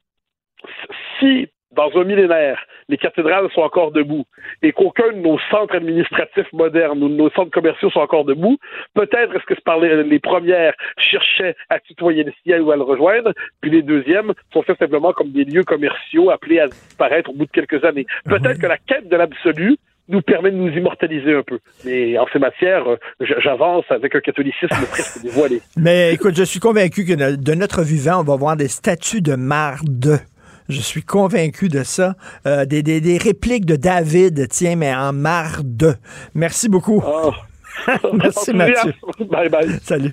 si 1.18 1.48
dans 1.74 1.90
un 1.94 2.04
millénaire, 2.04 2.58
les 2.88 2.98
cathédrales 2.98 3.48
sont 3.54 3.62
encore 3.62 3.92
debout 3.92 4.24
et 4.62 4.72
qu'aucun 4.72 5.12
de 5.12 5.18
nos 5.18 5.38
centres 5.50 5.74
administratifs 5.74 6.52
modernes 6.52 7.02
ou 7.02 7.08
de 7.08 7.14
nos 7.14 7.30
centres 7.30 7.50
commerciaux 7.50 7.90
sont 7.90 8.00
encore 8.00 8.24
debout, 8.24 8.58
peut-être 8.94 9.34
est-ce 9.34 9.44
que 9.44 9.54
c'est 9.54 9.64
par 9.64 9.78
les, 9.78 10.02
les 10.02 10.18
premières 10.18 10.74
cherchaient 10.98 11.56
à 11.68 11.78
tutoyer 11.80 12.24
le 12.24 12.32
ciel 12.42 12.62
ou 12.62 12.70
à 12.70 12.76
le 12.76 12.82
rejoindre, 12.82 13.32
puis 13.60 13.70
les 13.70 13.82
deuxièmes 13.82 14.32
sont 14.52 14.62
faits 14.62 14.78
simplement 14.78 15.12
comme 15.12 15.30
des 15.30 15.44
lieux 15.44 15.64
commerciaux 15.64 16.30
appelés 16.30 16.60
à 16.60 16.68
disparaître 16.68 17.30
au 17.30 17.34
bout 17.34 17.46
de 17.46 17.50
quelques 17.50 17.84
années. 17.84 18.06
Peut-être 18.24 18.60
que 18.60 18.66
la 18.66 18.78
quête 18.78 19.08
de 19.08 19.16
l'absolu 19.16 19.76
nous 20.08 20.20
permet 20.20 20.50
de 20.50 20.56
nous 20.56 20.68
immortaliser 20.68 21.34
un 21.34 21.42
peu. 21.42 21.58
Mais 21.84 22.18
en 22.18 22.26
ces 22.32 22.38
matières, 22.38 22.88
euh, 22.88 22.96
j'avance 23.42 23.84
avec 23.90 24.14
un 24.14 24.20
catholicisme 24.20 24.86
presque 24.90 25.22
dévoilé. 25.22 25.62
Mais 25.76 26.12
écoute, 26.12 26.34
je 26.36 26.42
suis 26.42 26.60
convaincu 26.60 27.04
que 27.04 27.14
de 27.14 27.36
de 27.36 27.54
notre 27.54 27.82
vivant, 27.82 28.20
on 28.20 28.24
va 28.24 28.36
voir 28.36 28.56
des 28.56 28.68
statues 28.68 29.22
de 29.22 29.36
marde. 29.36 30.20
Je 30.72 30.80
suis 30.80 31.02
convaincu 31.02 31.68
de 31.68 31.84
ça. 31.84 32.14
Euh, 32.46 32.64
des, 32.64 32.82
des- 32.82 33.00
des 33.00 33.18
répliques 33.18 33.66
de 33.66 33.76
David, 33.76 34.48
tiens, 34.50 34.76
mais 34.76 34.94
en 34.94 35.12
marde. 35.12 35.98
Merci 36.34 36.68
beaucoup. 36.68 37.02
Merci, 38.14 38.52
Mathieu. 38.52 38.94
Bye 39.30 39.48
bye. 39.48 39.80
Salut. 39.84 40.10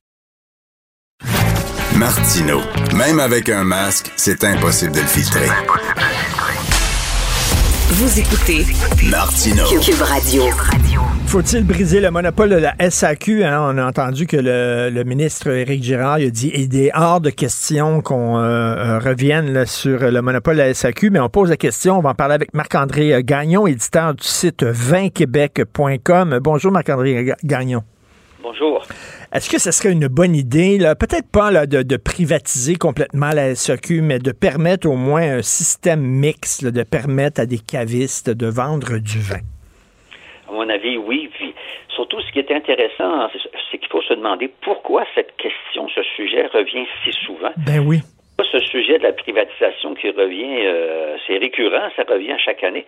Martino, 1.95 2.61
même 2.95 3.19
avec 3.19 3.49
un 3.49 3.64
masque, 3.65 4.11
c'est 4.15 4.44
impossible 4.45 4.94
de 4.94 5.02
le 5.02 5.06
filtrer. 5.06 5.48
Vous 7.91 8.19
écoutez 8.19 8.65
Martino. 9.10 9.65
Cube 9.81 10.02
Radio. 10.02 10.44
Faut-il 11.30 11.64
briser 11.64 12.00
le 12.02 12.10
monopole 12.10 12.50
de 12.50 12.56
la 12.56 12.74
SAQ? 12.90 13.44
hein? 13.44 13.60
On 13.62 13.78
a 13.78 13.86
entendu 13.86 14.26
que 14.26 14.36
le, 14.36 14.90
le 14.92 15.04
ministre 15.04 15.50
Éric 15.50 15.84
Girard 15.84 16.16
a 16.16 16.26
dit 16.30 16.52
il 16.56 16.76
est 16.76 16.90
hors 16.96 17.22
de 17.22 17.30
question 17.30 18.02
qu'on 18.02 18.38
euh, 18.40 18.42
euh, 18.42 18.98
revienne 19.00 19.54
là, 19.54 19.68
sur 19.68 20.00
le 20.10 20.22
monopole 20.24 20.56
de 20.56 20.62
la 20.64 20.74
SAQ, 20.74 21.12
mais 21.12 21.20
on 21.20 21.30
pose 21.30 21.52
la 21.52 21.58
question. 21.58 22.00
On 22.00 22.02
va 22.02 22.10
en 22.10 22.16
parler 22.16 22.34
avec 22.34 22.56
Marc-André 22.56 23.14
euh, 23.14 23.22
Gagnon, 23.24 23.68
éditeur 23.68 24.16
du 24.16 24.26
site 24.26 24.64
20québec.com. 24.64 26.40
Bonjour 26.42 26.72
Marc-André 26.72 27.24
Ga- 27.24 27.38
Gagnon. 27.44 27.84
Bonjour. 28.42 28.88
Est-ce 29.32 29.52
que 29.52 29.60
ce 29.60 29.70
serait 29.70 29.92
une 29.92 30.08
bonne 30.08 30.36
idée, 30.36 30.80
peut-être 31.00 31.28
pas 31.30 31.52
là, 31.52 31.68
de, 31.68 31.84
de 31.84 31.98
privatiser 31.98 32.76
complètement 32.76 33.30
la 33.30 33.54
SAQ, 33.54 34.02
mais 34.02 34.18
de 34.18 34.32
permettre 34.32 34.90
au 34.90 34.96
moins 34.96 35.38
un 35.38 35.42
système 35.44 36.02
mixte, 36.02 36.66
de 36.66 36.82
permettre 36.82 37.40
à 37.42 37.46
des 37.46 37.60
cavistes 37.60 38.32
de 38.32 38.48
vendre 38.48 38.98
du 38.98 39.20
vin? 39.20 39.42
À 40.50 40.54
mon 40.54 40.68
avis, 40.70 40.98
oui. 40.98 41.30
Puis, 41.34 41.54
surtout, 41.90 42.20
ce 42.22 42.32
qui 42.32 42.40
est 42.40 42.52
intéressant, 42.52 43.30
c'est- 43.32 43.78
qu'il 43.78 43.88
faut 43.90 44.02
se 44.02 44.14
demander 44.14 44.50
pourquoi 44.62 45.06
cette 45.16 45.36
question, 45.38 45.88
ce 45.90 46.02
sujet 46.04 46.48
revient 46.48 46.86
si 47.04 47.12
souvent. 47.26 47.52
Ben 47.58 47.80
oui. 47.86 48.00
Ce 48.52 48.60
sujet 48.60 48.98
de 48.98 49.04
la 49.04 49.14
privatisation 49.14 49.94
qui 49.96 50.10
revient, 50.10 50.66
euh, 50.66 51.18
c'est 51.28 51.38
récurrent, 51.38 51.90
ça 51.96 52.04
revient 52.08 52.36
chaque 52.40 52.64
année. 52.64 52.86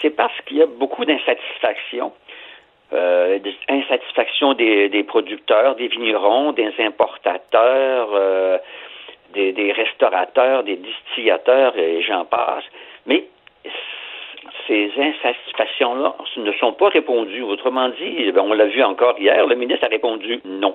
C'est 0.00 0.10
parce 0.10 0.38
qu'il 0.46 0.58
y 0.58 0.62
a 0.62 0.66
beaucoup 0.66 1.04
d'insatisfaction. 1.04 2.12
Euh, 2.92 3.38
des 3.40 3.54
insatisfaction 3.68 4.54
des, 4.54 4.88
des 4.88 5.02
producteurs, 5.02 5.74
des 5.74 5.88
vignerons, 5.88 6.52
des 6.52 6.72
importateurs, 6.78 8.10
euh, 8.14 8.58
des, 9.34 9.52
des 9.52 9.72
restaurateurs, 9.72 10.62
des 10.62 10.76
distillateurs, 10.76 11.76
et 11.76 12.02
j'en 12.02 12.24
passe. 12.24 12.64
Mais 13.06 13.24
ces 14.66 14.90
insatisfactions-là 14.96 16.14
ne 16.36 16.52
sont 16.52 16.72
pas 16.72 16.88
répondues. 16.88 17.42
Autrement 17.42 17.88
dit, 17.90 18.30
ben, 18.32 18.42
on 18.42 18.52
l'a 18.52 18.66
vu 18.66 18.82
encore 18.82 19.18
hier, 19.18 19.46
le 19.46 19.54
ministre 19.54 19.84
a 19.84 19.88
répondu 19.88 20.40
non. 20.44 20.74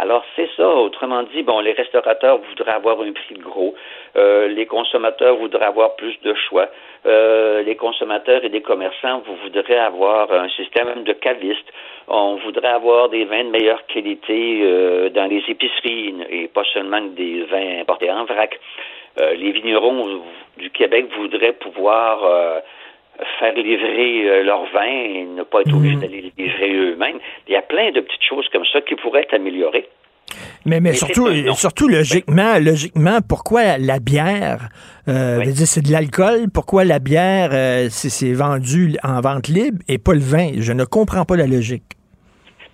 Alors, 0.00 0.24
c'est 0.36 0.48
ça. 0.56 0.68
Autrement 0.68 1.24
dit, 1.24 1.42
bon, 1.42 1.58
les 1.58 1.72
restaurateurs 1.72 2.38
voudraient 2.38 2.72
avoir 2.72 3.00
un 3.00 3.12
prix 3.12 3.34
de 3.34 3.42
gros. 3.42 3.74
Euh, 4.16 4.46
les 4.46 4.66
consommateurs 4.66 5.36
voudraient 5.36 5.64
avoir 5.64 5.96
plus 5.96 6.14
de 6.22 6.34
choix. 6.34 6.68
Euh, 7.06 7.62
les 7.62 7.74
consommateurs 7.74 8.44
et 8.44 8.48
les 8.48 8.60
commerçants, 8.60 9.22
voudrez 9.42 9.76
avoir 9.76 10.30
un 10.30 10.48
système 10.50 11.02
de 11.02 11.12
cavistes. 11.12 11.72
On 12.06 12.36
voudrait 12.36 12.68
avoir 12.68 13.08
des 13.08 13.24
vins 13.24 13.44
de 13.44 13.50
meilleure 13.50 13.84
qualité 13.86 14.60
euh, 14.62 15.10
dans 15.10 15.26
les 15.26 15.42
épiceries 15.48 16.14
et 16.30 16.46
pas 16.46 16.64
seulement 16.72 17.00
des 17.00 17.42
vins 17.44 17.80
importés 17.80 18.10
en 18.10 18.24
vrac. 18.24 18.58
Les 19.20 19.50
vignerons 19.50 20.22
du 20.58 20.70
Québec 20.70 21.06
voudraient 21.16 21.54
pouvoir 21.54 22.62
faire 23.38 23.54
livrer 23.54 24.28
euh, 24.28 24.42
leur 24.44 24.64
vin 24.72 24.86
et 24.86 25.24
ne 25.24 25.42
pas 25.42 25.60
être 25.60 25.74
obligés 25.74 25.96
d'aller 25.96 26.32
les 26.36 26.44
livrer 26.44 26.72
eux-mêmes. 26.72 27.18
Il 27.46 27.52
y 27.52 27.56
a 27.56 27.62
plein 27.62 27.90
de 27.90 28.00
petites 28.00 28.24
choses 28.28 28.48
comme 28.52 28.64
ça 28.72 28.80
qui 28.80 28.94
pourraient 28.96 29.22
être 29.22 29.34
améliorées. 29.34 29.88
Mais, 30.66 30.80
mais 30.80 30.90
Mais 30.90 30.92
surtout, 30.92 31.28
surtout 31.54 31.88
logiquement, 31.88 32.58
logiquement, 32.58 33.18
pourquoi 33.26 33.78
la 33.78 33.98
bière, 33.98 34.68
euh, 35.08 35.42
dire, 35.44 35.66
c'est 35.66 35.82
de 35.82 35.90
l'alcool, 35.90 36.50
pourquoi 36.52 36.84
la 36.84 36.98
bière, 36.98 37.50
euh, 37.52 37.88
c'est 37.90 38.32
vendu 38.32 38.96
en 39.02 39.20
vente 39.20 39.48
libre 39.48 39.78
et 39.88 39.98
pas 39.98 40.12
le 40.12 40.20
vin? 40.20 40.50
Je 40.58 40.72
ne 40.72 40.84
comprends 40.84 41.24
pas 41.24 41.36
la 41.36 41.46
logique. 41.46 41.97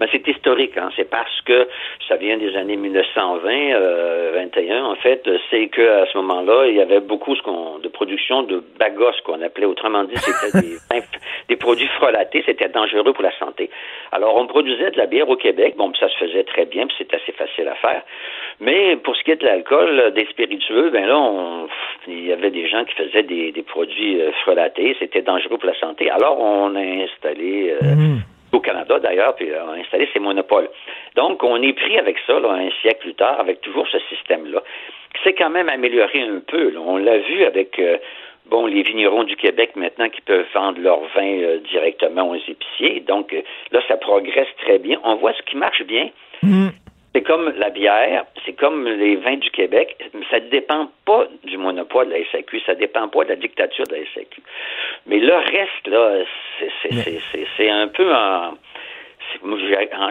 Ben, 0.01 0.09
c'est 0.11 0.27
historique, 0.27 0.77
hein. 0.77 0.91
c'est 0.97 1.09
parce 1.09 1.41
que 1.43 1.69
ça 2.09 2.17
vient 2.17 2.37
des 2.37 2.57
années 2.57 2.77
1920, 2.77 3.51
euh, 3.51 4.33
21 4.35 4.85
en 4.85 4.97
fait, 4.97 5.29
c'est 5.51 5.69
que 5.69 6.03
à 6.03 6.07
ce 6.07 6.19
moment-là, 6.19 6.67
il 6.67 6.75
y 6.75 6.81
avait 6.81 7.01
beaucoup 7.01 7.37
ce 7.37 7.43
qu'on, 7.43 7.79
de 7.79 7.89
production 7.89 8.43
de 8.43 8.63
bagos 8.79 9.13
qu'on 9.25 9.41
appelait, 9.41 9.67
autrement 9.67 10.03
dit, 10.03 10.17
c'était 10.17 10.59
des, 11.49 11.57
produits 11.57 11.87
frelatés, 11.99 12.43
c'était 12.45 12.69
dangereux 12.69 13.13
pour 13.13 13.23
la 13.23 13.37
santé. 13.39 13.71
Alors 14.11 14.37
on 14.37 14.47
produisait 14.47 14.91
de 14.91 14.97
la 14.97 15.07
bière 15.07 15.29
au 15.29 15.37
Québec, 15.37 15.75
bon, 15.77 15.93
ça 15.95 16.09
se 16.09 16.17
faisait 16.17 16.45
très 16.45 16.65
bien, 16.65 16.87
puis 16.89 16.97
c'est 16.99 17.15
assez 17.15 17.33
facile 17.33 17.69
à 17.69 17.77
faire. 17.77 18.03
Mais 18.61 18.97
pour 18.97 19.17
ce 19.17 19.23
qui 19.23 19.31
est 19.31 19.37
de 19.37 19.47
l'alcool, 19.47 20.13
des 20.15 20.27
spiritueux, 20.27 20.91
ben 20.91 21.07
là, 21.07 21.19
on, 21.19 21.69
il 22.09 22.27
y 22.27 22.33
avait 22.33 22.51
des 22.51 22.69
gens 22.69 22.85
qui 22.85 22.95
faisaient 22.95 23.23
des, 23.23 23.53
des 23.53 23.63
produits 23.63 24.21
euh, 24.21 24.33
frelatés, 24.43 24.97
c'était 24.99 25.23
dangereux 25.23 25.59
pour 25.59 25.69
la 25.69 25.79
santé. 25.79 26.11
Alors 26.11 26.41
on 26.41 26.75
a 26.75 26.81
installé 26.81 27.75
euh, 27.81 28.17
au 28.55 28.61
Canada 28.61 28.99
d'ailleurs, 28.99 29.35
puis 29.35 29.51
euh, 29.51 29.67
a 29.67 29.73
installé 29.75 30.09
ces 30.13 30.21
monopoles. 30.21 30.69
Donc, 31.17 31.43
on 31.43 31.61
est 31.63 31.73
pris 31.73 31.99
avec 31.99 32.17
ça, 32.27 32.39
là, 32.39 32.53
un 32.53 32.71
siècle 32.81 33.01
plus 33.01 33.15
tard, 33.15 33.39
avec 33.41 33.61
toujours 33.61 33.87
ce 33.89 33.99
système-là, 34.11 34.63
s'est 35.23 35.35
quand 35.35 35.51
même 35.51 35.69
amélioré 35.69 36.23
un 36.23 36.41
peu. 36.47 36.73
On 36.77 36.97
l'a 36.97 37.19
vu 37.19 37.45
avec 37.45 37.79
euh, 37.79 37.99
bon 38.47 38.67
les 38.67 38.83
vignerons 38.83 39.25
du 39.25 39.37
Québec 39.37 39.73
maintenant 39.77 40.09
qui 40.09 40.21
peuvent 40.21 40.47
vendre 40.55 40.81
leur 40.81 41.01
vin 41.15 41.39
euh, 41.43 41.59
directement 41.71 42.31
aux 42.31 42.37
épiciers. 42.37 43.01
Donc, 43.01 43.35
là, 43.71 43.81
ça 43.89 43.97
progresse 43.97 44.49
très 44.63 44.79
bien. 44.79 44.99
On 45.05 45.17
voit 45.17 45.33
ce 45.33 45.43
qui 45.43 45.57
marche 45.57 45.83
bien. 45.85 46.11
C'est 47.15 47.23
comme 47.23 47.53
la 47.57 47.71
bière, 47.71 48.25
c'est 48.45 48.55
comme 48.55 48.89
les 48.89 49.15
vins 49.17 49.37
du 49.37 49.49
Québec. 49.51 49.97
Ça 50.31 50.41
ne 50.41 50.49
dépend 50.49 50.91
pas 51.07 51.27
du 51.45 51.57
monopole 51.57 52.09
de 52.09 52.15
la 52.15 52.25
SAQ, 52.33 52.61
ça 52.67 52.75
ne 52.75 52.81
dépend 52.81 53.07
pas 53.09 53.23
de 53.25 53.29
la 53.29 53.37
dictature 53.37 53.87
de 53.87 53.95
la 53.95 54.01
SAQ. 54.15 54.43
Mais 55.07 55.19
le 55.21 55.35
reste, 55.35 55.87
là, 55.87 56.25
c'est- 57.57 57.71
un 57.71 57.89
peu 57.89 58.13
en. 58.13 58.55
Moi, 59.43 59.59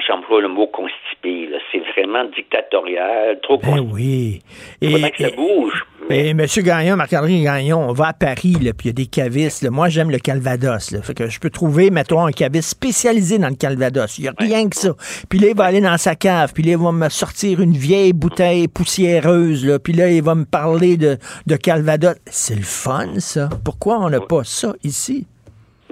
j'emploie 0.08 0.42
le 0.42 0.48
mot 0.48 0.68
constipé. 0.68 1.50
C'est 1.72 1.80
vraiment 1.96 2.26
dictatorial, 2.36 3.40
trop 3.42 3.58
Ben 3.58 3.80
oui. 3.80 4.42
Et, 4.82 4.92
Faudrait 4.92 5.12
que 5.12 5.24
ça 5.24 5.36
bouge. 5.36 5.86
et 6.10 6.30
M. 6.30 6.46
Gagnon, 6.58 6.96
Marc-André 6.96 7.42
Gagnon, 7.42 7.80
on 7.90 7.94
va 7.94 8.10
à 8.10 8.14
Paris, 8.14 8.56
là, 8.62 8.74
puis 8.74 8.86
il 8.86 8.88
y 8.88 8.90
a 8.90 8.94
des 8.94 9.06
cavistes. 9.06 9.64
là. 9.64 9.72
Moi, 9.72 9.90
j'aime 9.90 10.12
le 10.12 10.20
Calvados. 10.20 10.92
Là. 10.92 11.02
Fait 11.02 11.14
que 11.14 11.28
je 11.28 11.40
peux 11.40 11.50
trouver, 11.50 11.90
mettons, 11.90 12.26
un 12.26 12.32
caviste 12.32 12.70
spécialisé 12.70 13.38
dans 13.38 13.50
le 13.50 13.56
Calvados. 13.56 14.18
Il 14.18 14.24
n'y 14.24 14.28
a 14.28 14.34
rien 14.38 14.70
que 14.70 14.76
ça. 14.76 14.90
Puis 15.30 15.40
là, 15.40 15.48
il 15.50 15.56
va 15.56 15.66
aller 15.66 15.82
dans 15.82 15.98
sa 15.98 16.16
cave, 16.16 16.52
puis 16.54 16.64
là, 16.64 16.74
il 16.74 16.78
va 16.78 16.92
me 16.92 17.10
sortir 17.10 17.62
une 17.62 17.74
vieille 17.74 18.14
bouteille 18.14 18.68
poussiéreuse, 18.68 19.66
là, 19.66 19.80
puis 19.80 19.94
là, 19.94 20.10
il 20.10 20.22
va 20.22 20.36
me 20.36 20.46
parler 20.46 20.98
de, 20.98 21.18
de 21.48 21.56
Calvados. 21.56 22.16
C'est 22.26 22.56
le 22.56 22.62
fun, 22.62 23.20
ça. 23.20 23.50
Pourquoi 23.64 24.00
on 24.00 24.10
n'a 24.10 24.20
pas 24.22 24.44
ça 24.44 24.74
ici? 24.84 25.26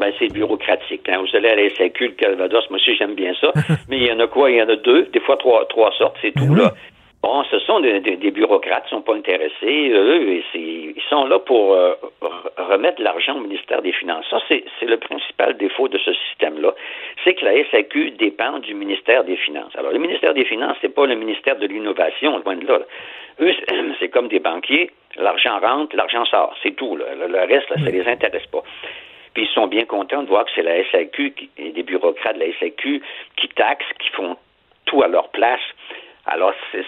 Ben, 0.02 0.12
c'est 0.18 0.34
bureaucratique. 0.34 1.08
Hein. 1.10 1.20
Vous 1.22 1.36
allez 1.38 1.50
à 1.50 1.56
la 1.56 1.70
SAQ, 1.70 2.06
le 2.08 2.12
Calvados, 2.14 2.68
moi 2.72 2.78
aussi 2.80 2.96
j'aime 2.96 3.14
bien 3.14 3.34
ça. 3.40 3.52
Mais 3.90 3.98
il 3.98 4.08
y 4.08 4.12
en 4.12 4.20
a 4.20 4.26
quoi? 4.28 4.50
Il 4.50 4.58
y 4.58 4.62
en 4.62 4.68
a 4.70 4.76
deux, 4.76 5.04
des 5.14 5.20
fois 5.20 5.38
trois, 5.38 5.66
trois 5.68 5.92
sortes, 5.94 6.18
c'est 6.22 6.32
tout. 6.34 6.56
là. 6.56 6.72
Bon, 7.22 7.44
ce 7.52 7.60
sont 7.60 7.80
des, 7.82 8.00
des- 8.00 8.16
des 8.18 8.32
bureaucrates, 8.32 8.86
ils 8.88 8.90
sont 8.90 9.04
pas 9.04 9.14
intéressés. 9.14 9.92
Eux, 9.94 10.42
ils 10.56 10.96
sont 11.08 11.26
là 11.26 11.38
pour 11.38 11.74
euh, 11.76 11.94
re- 12.20 12.72
remettre 12.72 13.00
l'argent 13.00 13.38
au 13.38 13.42
ministère 13.42 13.84
des 13.84 13.92
Finances. 13.92 14.26
Ça, 14.32 14.40
c'est 14.50 14.64
le 14.88 14.98
principal 14.98 15.56
défaut 15.56 15.88
de 15.88 16.00
ce 16.00 16.12
système-là. 16.14 16.74
C'est 17.24 17.36
que 17.36 17.46
la 17.46 17.64
SAQ 17.70 18.12
dépend 18.18 18.58
du 18.58 18.74
ministère 18.74 19.24
des 19.24 19.36
Finances. 19.38 19.76
Alors, 19.78 19.92
le 19.92 20.00
ministère 20.00 20.34
des 20.34 20.46
Finances, 20.46 20.78
c'est 20.82 20.96
pas 20.96 21.06
le 21.06 21.14
ministère 21.14 21.58
de 21.58 21.68
l'innovation, 21.68 22.42
loin 22.44 22.56
de 22.56 22.66
là. 22.66 22.80
là. 22.80 22.86
Eux, 23.40 23.54
c'est- 24.00 24.10
comme 24.10 24.28
des 24.28 24.40
banquiers. 24.40 24.90
L'argent 25.18 25.60
rentre, 25.60 25.96
l'argent 25.96 26.26
sort. 26.26 26.56
C'est 26.64 26.72
tout. 26.76 26.98
là. 26.98 27.06
Le 27.14 27.40
reste, 27.54 27.70
là, 27.70 27.76
ça 27.86 27.92
les 27.92 28.08
intéresse 28.08 28.48
pas. 28.48 28.64
Puis 29.34 29.44
ils 29.44 29.54
sont 29.54 29.68
bien 29.68 29.86
contents 29.86 30.24
de 30.24 30.28
voir 30.28 30.46
que 30.46 30.52
c'est 30.56 30.64
la 30.64 30.84
SAQ 30.92 31.34
et 31.58 31.72
des 31.72 31.84
bureaucrates 31.84 32.36
de 32.36 32.42
la 32.44 32.52
SAQ 32.60 33.02
qui 33.38 33.48
taxent, 33.50 33.86
qui 34.00 34.10
font 34.10 34.36
tout 34.86 35.02
à 35.04 35.08
leur 35.08 35.30
place. 35.30 35.62
Alors, 36.26 36.54
c'est- 36.72 36.86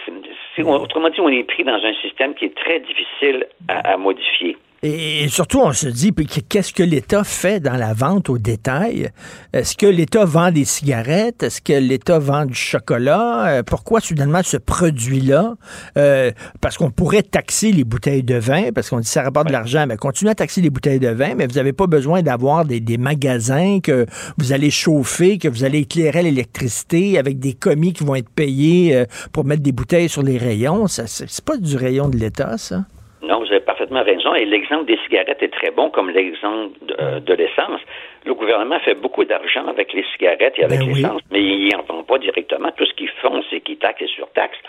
autrement 0.62 1.08
dit, 1.08 1.20
on 1.20 1.28
est 1.28 1.42
pris 1.44 1.64
dans 1.64 1.82
un 1.84 1.94
système 1.94 2.34
qui 2.34 2.44
est 2.46 2.54
très 2.56 2.80
difficile 2.80 3.46
à 3.68 3.96
modifier. 3.96 4.56
Et, 4.86 5.24
et 5.24 5.28
surtout, 5.28 5.60
on 5.60 5.72
se 5.72 5.88
dit, 5.88 6.12
puis 6.12 6.26
qu'est-ce 6.26 6.74
que 6.74 6.82
l'État 6.82 7.24
fait 7.24 7.58
dans 7.58 7.76
la 7.76 7.94
vente 7.94 8.28
au 8.28 8.36
détail? 8.36 9.08
Est-ce 9.54 9.78
que 9.78 9.86
l'État 9.86 10.26
vend 10.26 10.52
des 10.52 10.66
cigarettes? 10.66 11.42
Est-ce 11.42 11.62
que 11.62 11.72
l'État 11.72 12.18
vend 12.18 12.44
du 12.44 12.54
chocolat? 12.54 13.46
Euh, 13.46 13.62
pourquoi 13.62 14.00
soudainement 14.00 14.42
ce 14.42 14.58
produit-là? 14.58 15.54
Euh, 15.96 16.32
parce 16.60 16.76
qu'on 16.76 16.90
pourrait 16.90 17.22
taxer 17.22 17.72
les 17.72 17.84
bouteilles 17.84 18.24
de 18.24 18.34
vin, 18.34 18.72
parce 18.74 18.90
qu'on 18.90 19.00
dit 19.00 19.08
ça 19.08 19.22
rapporte 19.22 19.46
de 19.46 19.52
l'argent, 19.52 19.86
mais 19.88 19.96
continuez 19.96 20.32
à 20.32 20.34
taxer 20.34 20.60
les 20.60 20.68
bouteilles 20.68 21.00
de 21.00 21.08
vin, 21.08 21.34
mais 21.34 21.46
vous 21.46 21.54
n'avez 21.54 21.72
pas 21.72 21.86
besoin 21.86 22.20
d'avoir 22.20 22.66
des, 22.66 22.80
des 22.80 22.98
magasins 22.98 23.80
que 23.82 24.04
vous 24.36 24.52
allez 24.52 24.70
chauffer, 24.70 25.38
que 25.38 25.48
vous 25.48 25.64
allez 25.64 25.78
éclairer 25.78 26.22
l'électricité 26.22 27.18
avec 27.18 27.38
des 27.38 27.54
commis 27.54 27.94
qui 27.94 28.04
vont 28.04 28.16
être 28.16 28.28
payés 28.28 28.94
euh, 28.94 29.06
pour 29.32 29.46
mettre 29.46 29.62
des 29.62 29.72
bouteilles 29.72 30.10
sur 30.10 30.22
les 30.22 30.36
rayons. 30.36 30.88
Ça, 30.88 31.04
c'est 31.06 31.40
pas 31.42 31.56
du 31.56 31.74
rayon 31.74 32.10
de 32.10 32.18
l'État, 32.18 32.58
ça? 32.58 32.84
Non, 33.24 33.40
vous 33.40 33.46
avez 33.46 33.60
parfaitement 33.60 34.02
raison. 34.02 34.34
Et 34.34 34.44
l'exemple 34.44 34.84
des 34.84 34.98
cigarettes 35.04 35.42
est 35.42 35.52
très 35.52 35.70
bon, 35.70 35.90
comme 35.90 36.10
l'exemple 36.10 36.78
de, 36.82 36.96
euh, 37.00 37.20
de 37.20 37.34
l'essence. 37.34 37.80
Le 38.24 38.34
gouvernement 38.34 38.78
fait 38.80 38.94
beaucoup 38.94 39.24
d'argent 39.24 39.66
avec 39.66 39.92
les 39.92 40.04
cigarettes 40.12 40.54
et 40.58 40.64
avec 40.64 40.80
l'essence, 40.82 41.20
mais 41.30 41.42
il 41.42 41.68
n'en 41.74 41.82
vend 41.82 42.02
pas 42.04 42.18
directement. 42.18 42.70
Tout 42.76 42.86
ce 42.86 42.94
qu'ils 42.94 43.10
font, 43.22 43.42
c'est 43.50 43.60
qu'ils 43.60 43.78
taxent 43.78 44.02
et 44.02 44.06
surtaxent. 44.06 44.60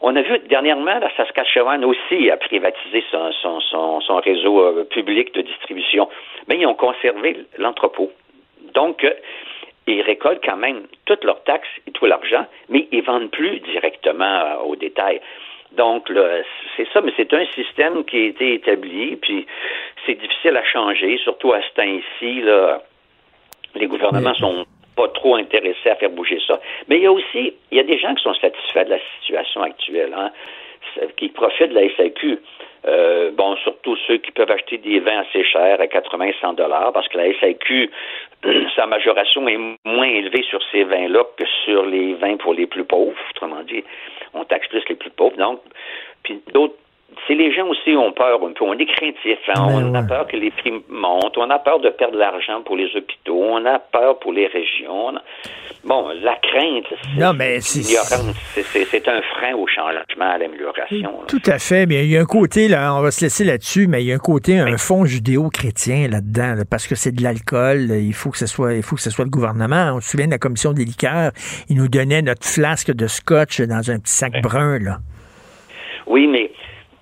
On 0.00 0.14
a 0.16 0.22
vu 0.22 0.38
dernièrement, 0.48 0.98
la 0.98 1.10
Saskatchewan 1.16 1.84
aussi 1.84 2.30
a 2.30 2.36
privatisé 2.36 3.04
son, 3.10 3.32
son, 3.32 3.60
son, 3.60 4.00
son 4.00 4.16
réseau 4.16 4.60
euh, 4.60 4.84
public 4.84 5.34
de 5.34 5.42
distribution, 5.42 6.08
mais 6.48 6.58
ils 6.58 6.66
ont 6.66 6.74
conservé 6.74 7.44
l'entrepôt. 7.58 8.10
Donc, 8.74 9.04
euh, 9.04 9.12
ils 9.86 10.02
récoltent 10.02 10.44
quand 10.44 10.56
même 10.56 10.82
toutes 11.04 11.24
leurs 11.24 11.42
taxes 11.44 11.68
et 11.86 11.92
tout 11.92 12.06
l'argent, 12.06 12.46
mais 12.68 12.88
ils 12.90 13.02
vendent 13.02 13.30
plus 13.30 13.60
directement 13.60 14.24
euh, 14.24 14.56
au 14.64 14.76
détail. 14.76 15.20
Donc, 15.76 16.08
là, 16.08 16.42
c'est 16.76 16.88
ça, 16.92 17.00
mais 17.00 17.12
c'est 17.16 17.32
un 17.32 17.44
système 17.54 18.04
qui 18.04 18.16
a 18.16 18.24
été 18.26 18.54
établi, 18.54 19.16
puis 19.16 19.46
c'est 20.04 20.14
difficile 20.14 20.56
à 20.56 20.64
changer, 20.64 21.18
surtout 21.18 21.52
à 21.52 21.60
ce 21.62 21.74
temps-ci. 21.74 22.42
Les 23.74 23.86
gouvernements 23.86 24.34
sont 24.34 24.64
pas 24.96 25.08
trop 25.08 25.36
intéressés 25.36 25.90
à 25.90 25.96
faire 25.96 26.10
bouger 26.10 26.40
ça. 26.46 26.58
Mais 26.88 26.96
il 26.96 27.02
y 27.02 27.06
a 27.06 27.12
aussi, 27.12 27.52
il 27.70 27.76
y 27.76 27.80
a 27.80 27.82
des 27.82 27.98
gens 27.98 28.14
qui 28.14 28.22
sont 28.22 28.34
satisfaits 28.34 28.84
de 28.84 28.90
la 28.90 28.98
situation 29.20 29.62
actuelle, 29.62 30.14
hein, 30.16 30.30
qui 31.18 31.28
profitent 31.28 31.70
de 31.70 31.74
la 31.74 31.94
SAQ. 31.96 32.38
Euh, 32.86 33.30
bon, 33.32 33.56
surtout 33.56 33.96
ceux 34.06 34.18
qui 34.18 34.30
peuvent 34.30 34.50
acheter 34.50 34.78
des 34.78 35.00
vins 35.00 35.20
assez 35.20 35.44
chers 35.44 35.80
à 35.80 35.86
80-100 35.86 36.54
dollars, 36.54 36.92
parce 36.92 37.08
que 37.08 37.18
la 37.18 37.32
SAQ, 37.40 37.90
sa 38.76 38.86
majoration 38.86 39.48
est 39.48 39.58
moins 39.84 40.06
élevée 40.06 40.42
sur 40.42 40.60
ces 40.70 40.84
vins-là 40.84 41.24
que 41.36 41.44
sur 41.64 41.84
les 41.84 42.14
vins 42.14 42.36
pour 42.36 42.54
les 42.54 42.66
plus 42.66 42.84
pauvres. 42.84 43.16
Autrement 43.30 43.62
dit, 43.62 43.84
on 44.34 44.44
taxe 44.44 44.68
plus 44.68 44.82
les 44.88 44.94
plus 44.94 45.10
pauvres. 45.10 45.36
Donc, 45.36 45.60
puis 46.22 46.40
d'autres 46.52 46.76
c'est 47.26 47.34
les 47.34 47.52
gens 47.52 47.66
aussi 47.66 47.96
ont 47.96 48.12
peur 48.12 48.40
un 48.44 48.52
peu. 48.52 48.64
On 48.64 48.74
est 48.74 48.86
craintifs. 48.86 49.38
Hein? 49.54 49.66
On 49.68 49.94
a 49.94 50.02
peur 50.02 50.26
que 50.26 50.36
les 50.36 50.50
prix 50.50 50.72
montent. 50.88 51.36
On 51.38 51.50
a 51.50 51.58
peur 51.58 51.80
de 51.80 51.90
perdre 51.90 52.14
de 52.14 52.18
l'argent 52.18 52.62
pour 52.62 52.76
les 52.76 52.88
hôpitaux. 52.94 53.42
On 53.42 53.64
a 53.64 53.78
peur 53.78 54.18
pour 54.18 54.32
les 54.32 54.46
régions. 54.46 55.14
Bon, 55.84 56.08
la 56.22 56.36
crainte, 56.36 56.86
c'est 58.72 59.08
un 59.08 59.22
frein 59.22 59.54
au 59.54 59.66
changement, 59.68 60.30
à 60.30 60.38
l'amélioration. 60.38 61.12
Tout 61.28 61.42
à 61.46 61.58
fait. 61.58 61.86
Mais 61.86 62.04
il 62.04 62.10
y 62.10 62.16
a 62.16 62.20
un 62.20 62.26
côté, 62.26 62.68
là, 62.68 62.94
on 62.94 63.02
va 63.02 63.10
se 63.10 63.24
laisser 63.24 63.44
là-dessus, 63.44 63.86
mais 63.86 64.02
il 64.02 64.08
y 64.08 64.12
a 64.12 64.16
un 64.16 64.18
côté, 64.18 64.58
un 64.58 64.76
fond 64.76 65.04
judéo-chrétien 65.04 66.08
là-dedans, 66.08 66.62
parce 66.68 66.86
que 66.86 66.96
c'est 66.96 67.12
de 67.12 67.22
l'alcool. 67.22 67.90
Il 67.90 68.14
faut 68.14 68.30
que 68.30 68.38
ce 68.38 68.46
soit, 68.46 68.74
il 68.74 68.82
faut 68.82 68.96
que 68.96 69.02
ce 69.02 69.10
soit 69.10 69.24
le 69.24 69.30
gouvernement. 69.30 69.92
On 69.94 70.00
se 70.00 70.10
souvient 70.10 70.26
de 70.26 70.32
la 70.32 70.38
commission 70.38 70.72
des 70.72 70.84
liqueurs. 70.84 71.30
Ils 71.68 71.76
nous 71.76 71.88
donnaient 71.88 72.22
notre 72.22 72.46
flasque 72.46 72.92
de 72.92 73.06
scotch 73.06 73.60
dans 73.60 73.90
un 73.90 73.98
petit 74.00 74.12
sac 74.12 74.42
brun, 74.42 74.78
là. 74.80 74.98
Oui, 76.08 76.28
mais 76.28 76.52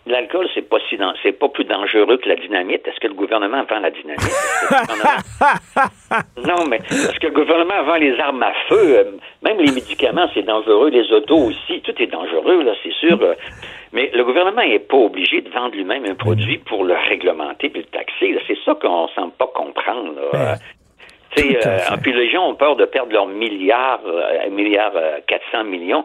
L'alcool, 0.07 0.47
c'est 0.55 0.69
pas 0.69 0.77
si 0.91 0.99
c'est 1.23 1.33
pas 1.33 1.49
plus 1.49 1.65
dangereux 1.65 2.19
que 2.19 2.29
la 2.29 2.37
dynamite. 2.37 2.87
Est-ce 2.87 3.01
que 3.01 3.09
le 3.09 3.15
gouvernement 3.15 3.65
vend 3.65 3.81
la 3.81 3.91
dynamite? 3.91 4.21
non, 6.47 6.67
mais 6.69 6.77
est-ce 6.77 7.19
que 7.19 7.29
le 7.29 7.33
gouvernement 7.33 7.83
vend 7.85 7.97
les 7.97 8.21
armes 8.21 8.43
à 8.43 8.53
feu? 8.69 8.99
Euh, 8.99 9.05
même 9.43 9.57
les 9.59 9.73
médicaments, 9.73 10.29
c'est 10.35 10.43
dangereux. 10.43 10.91
Les 10.91 11.11
autos 11.11 11.39
aussi, 11.39 11.81
tout 11.81 11.95
est 12.03 12.07
dangereux, 12.07 12.63
là, 12.63 12.73
c'est 12.83 12.93
sûr. 12.93 13.19
Euh. 13.23 13.35
Mais 13.95 14.11
le 14.13 14.25
gouvernement 14.25 14.61
n'est 14.61 14.79
pas 14.79 14.99
obligé 14.99 15.41
de 15.41 15.49
vendre 15.49 15.75
lui-même 15.75 16.05
un 16.05 16.15
produit 16.15 16.59
pour 16.59 16.85
le 16.85 16.95
réglementer 17.09 17.71
puis 17.71 17.81
le 17.81 17.87
taxer. 17.87 18.39
C'est 18.47 18.59
ça 18.63 18.75
qu'on 18.75 19.09
semble 19.09 19.33
pas 19.33 19.49
comprendre. 19.55 20.21
Ben, 20.33 20.59
euh, 21.39 21.79
puis 22.03 22.13
les 22.13 22.31
gens 22.31 22.51
ont 22.51 22.55
peur 22.55 22.77
de 22.77 22.85
perdre 22.85 23.13
leurs 23.13 23.27
milliards, 23.27 24.03
milliards 24.51 24.93
400 25.27 25.65
millions. 25.65 26.05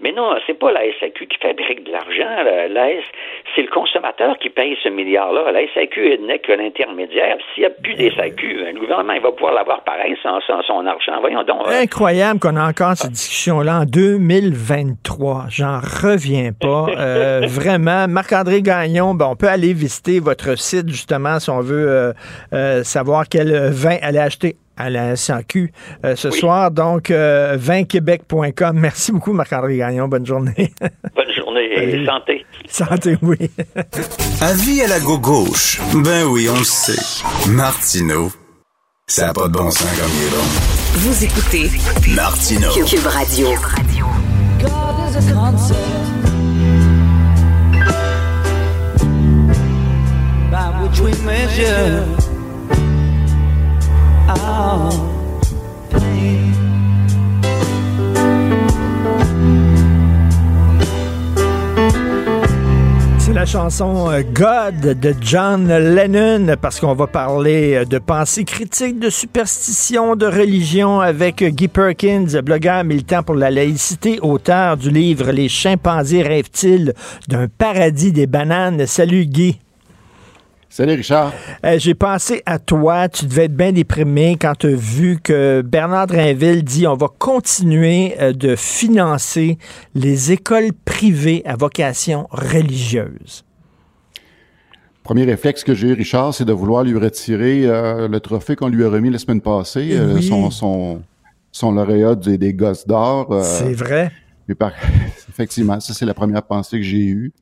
Mais 0.00 0.12
non, 0.12 0.34
c'est 0.46 0.58
pas 0.58 0.70
la 0.70 0.80
SAQ 1.00 1.26
qui 1.26 1.38
fabrique 1.38 1.84
de 1.84 1.90
l'argent. 1.90 2.42
La, 2.70 2.86
c'est 3.54 3.62
le 3.62 3.68
consommateur 3.68 4.38
qui 4.38 4.48
paye 4.48 4.76
ce 4.82 4.88
milliard-là. 4.88 5.50
La 5.50 5.62
SAQ 5.74 6.18
n'est 6.20 6.38
que 6.38 6.52
l'intermédiaire. 6.52 7.36
S'il 7.54 7.62
n'y 7.62 7.66
a 7.66 7.70
plus 7.70 7.94
des 7.94 8.12
SAQ, 8.12 8.64
le 8.72 8.78
gouvernement 8.78 9.14
il 9.14 9.22
va 9.22 9.32
pouvoir 9.32 9.54
l'avoir 9.54 9.82
pareil 9.82 10.16
sans, 10.22 10.38
son 10.40 10.86
argent. 10.86 11.20
Voyons 11.20 11.42
donc. 11.42 11.66
Euh. 11.66 11.82
Incroyable 11.82 12.38
qu'on 12.38 12.54
a 12.56 12.68
encore 12.68 12.96
cette 12.96 13.10
discussion-là 13.10 13.80
en 13.80 13.84
2023. 13.84 15.46
J'en 15.50 15.80
reviens 15.80 16.50
pas. 16.52 16.86
Euh, 16.98 17.42
vraiment. 17.46 18.08
Marc-André 18.08 18.60
Gagnon, 18.60 19.14
ben, 19.14 19.26
on 19.30 19.36
peut 19.36 19.48
aller 19.48 19.72
visiter 19.72 20.20
votre 20.20 20.58
site 20.58 20.88
justement 20.88 21.38
si 21.38 21.48
on 21.48 21.60
veut 21.60 22.12
euh, 22.52 22.82
savoir 22.82 23.24
quel 23.30 23.70
vin 23.70 23.96
aller 24.02 24.18
acheter 24.18 24.56
à 24.78 24.88
la 24.90 25.16
SAQ 25.16 25.72
euh, 26.04 26.16
ce 26.16 26.30
soir. 26.30 26.70
Donc, 26.70 27.10
euh, 27.10 27.56
vinquebec.com. 27.58 28.78
Merci 28.78 29.12
beaucoup, 29.12 29.32
Marc-André 29.32 29.76
Gagnon. 29.76 30.08
Bonne 30.08 30.24
journée. 30.24 30.72
Bonne 31.14 31.32
journée 31.36 31.68
et 31.74 32.06
santé. 32.06 32.46
Santé, 32.68 33.16
oui. 33.22 33.50
Avis 34.40 34.82
à 34.82 34.88
la 34.88 35.00
gauche. 35.00 35.80
Ben 35.94 36.24
oui, 36.24 36.48
on 36.48 36.58
le 36.58 36.64
sait. 36.64 37.20
Martineau, 37.50 38.30
ça 39.06 39.26
n'a 39.26 39.32
pas 39.32 39.48
de 39.48 39.52
bon 39.52 39.70
sens 39.70 39.90
comme 39.98 40.10
il 40.16 40.26
est 40.26 40.30
bon. 40.30 40.44
Vous 40.94 41.24
écoutez 41.24 41.70
Martineau. 42.14 42.72
Cube 42.84 43.06
Radio. 43.06 43.48
God 44.60 45.10
is 45.10 45.16
a 45.16 45.32
concept 45.32 45.78
by 50.50 50.82
which 50.82 51.00
we 51.00 51.12
measure 51.24 52.04
c'est 52.16 52.37
la 63.38 63.46
chanson 63.46 64.10
euh, 64.10 64.22
God 64.32 64.98
de 64.98 65.14
John 65.20 65.68
Lennon 65.68 66.56
parce 66.60 66.80
qu'on 66.80 66.94
va 66.94 67.06
parler 67.06 67.74
euh, 67.74 67.84
de 67.84 67.98
pensée 67.98 68.42
critique, 68.42 68.98
de 68.98 69.10
superstition, 69.10 70.16
de 70.16 70.26
religion 70.26 70.98
avec 70.98 71.42
euh, 71.42 71.50
Guy 71.50 71.68
Perkins, 71.68 72.26
blogueur 72.44 72.82
militant 72.82 73.22
pour 73.22 73.36
la 73.36 73.52
laïcité, 73.52 74.18
auteur 74.22 74.76
du 74.76 74.90
livre 74.90 75.30
Les 75.30 75.48
chimpanzés 75.48 76.22
rêvent-ils 76.22 76.94
d'un 77.28 77.46
paradis 77.46 78.10
des 78.10 78.26
bananes? 78.26 78.86
Salut 78.86 79.26
Guy. 79.26 79.60
Salut 80.70 80.94
Richard. 80.94 81.32
Euh, 81.64 81.78
j'ai 81.78 81.94
pensé 81.94 82.42
à 82.44 82.58
toi. 82.58 83.08
Tu 83.08 83.24
devais 83.24 83.44
être 83.44 83.56
bien 83.56 83.72
déprimé 83.72 84.36
quand 84.38 84.54
tu 84.58 84.66
as 84.66 84.76
vu 84.76 85.18
que 85.18 85.62
Bernard 85.62 86.08
Drinville 86.08 86.62
dit 86.62 86.86
on 86.86 86.94
va 86.94 87.08
continuer 87.18 88.14
euh, 88.20 88.32
de 88.34 88.54
financer 88.54 89.56
les 89.94 90.30
écoles 90.30 90.72
privées 90.84 91.42
à 91.46 91.56
vocation 91.56 92.28
religieuse. 92.30 93.44
Premier 95.02 95.24
réflexe 95.24 95.64
que 95.64 95.74
j'ai 95.74 95.88
eu, 95.88 95.92
Richard, 95.94 96.34
c'est 96.34 96.44
de 96.44 96.52
vouloir 96.52 96.84
lui 96.84 96.98
retirer 96.98 97.62
euh, 97.64 98.06
le 98.06 98.20
trophée 98.20 98.54
qu'on 98.54 98.68
lui 98.68 98.84
a 98.84 98.90
remis 98.90 99.08
la 99.08 99.18
semaine 99.18 99.40
passée, 99.40 99.98
son, 100.20 100.50
son, 101.50 101.72
lauréat 101.72 102.14
des, 102.14 102.36
des 102.36 102.52
Gosses 102.52 102.86
d'or. 102.86 103.42
c'est 103.42 103.72
vrai. 103.72 104.12
Effectivement, 105.30 105.80
ça 105.80 105.94
c'est 105.94 106.04
la 106.06 106.14
première 106.14 106.42
pensée 106.42 106.76
que 106.76 106.84
j'ai 106.84 107.06
eue. 107.06 107.32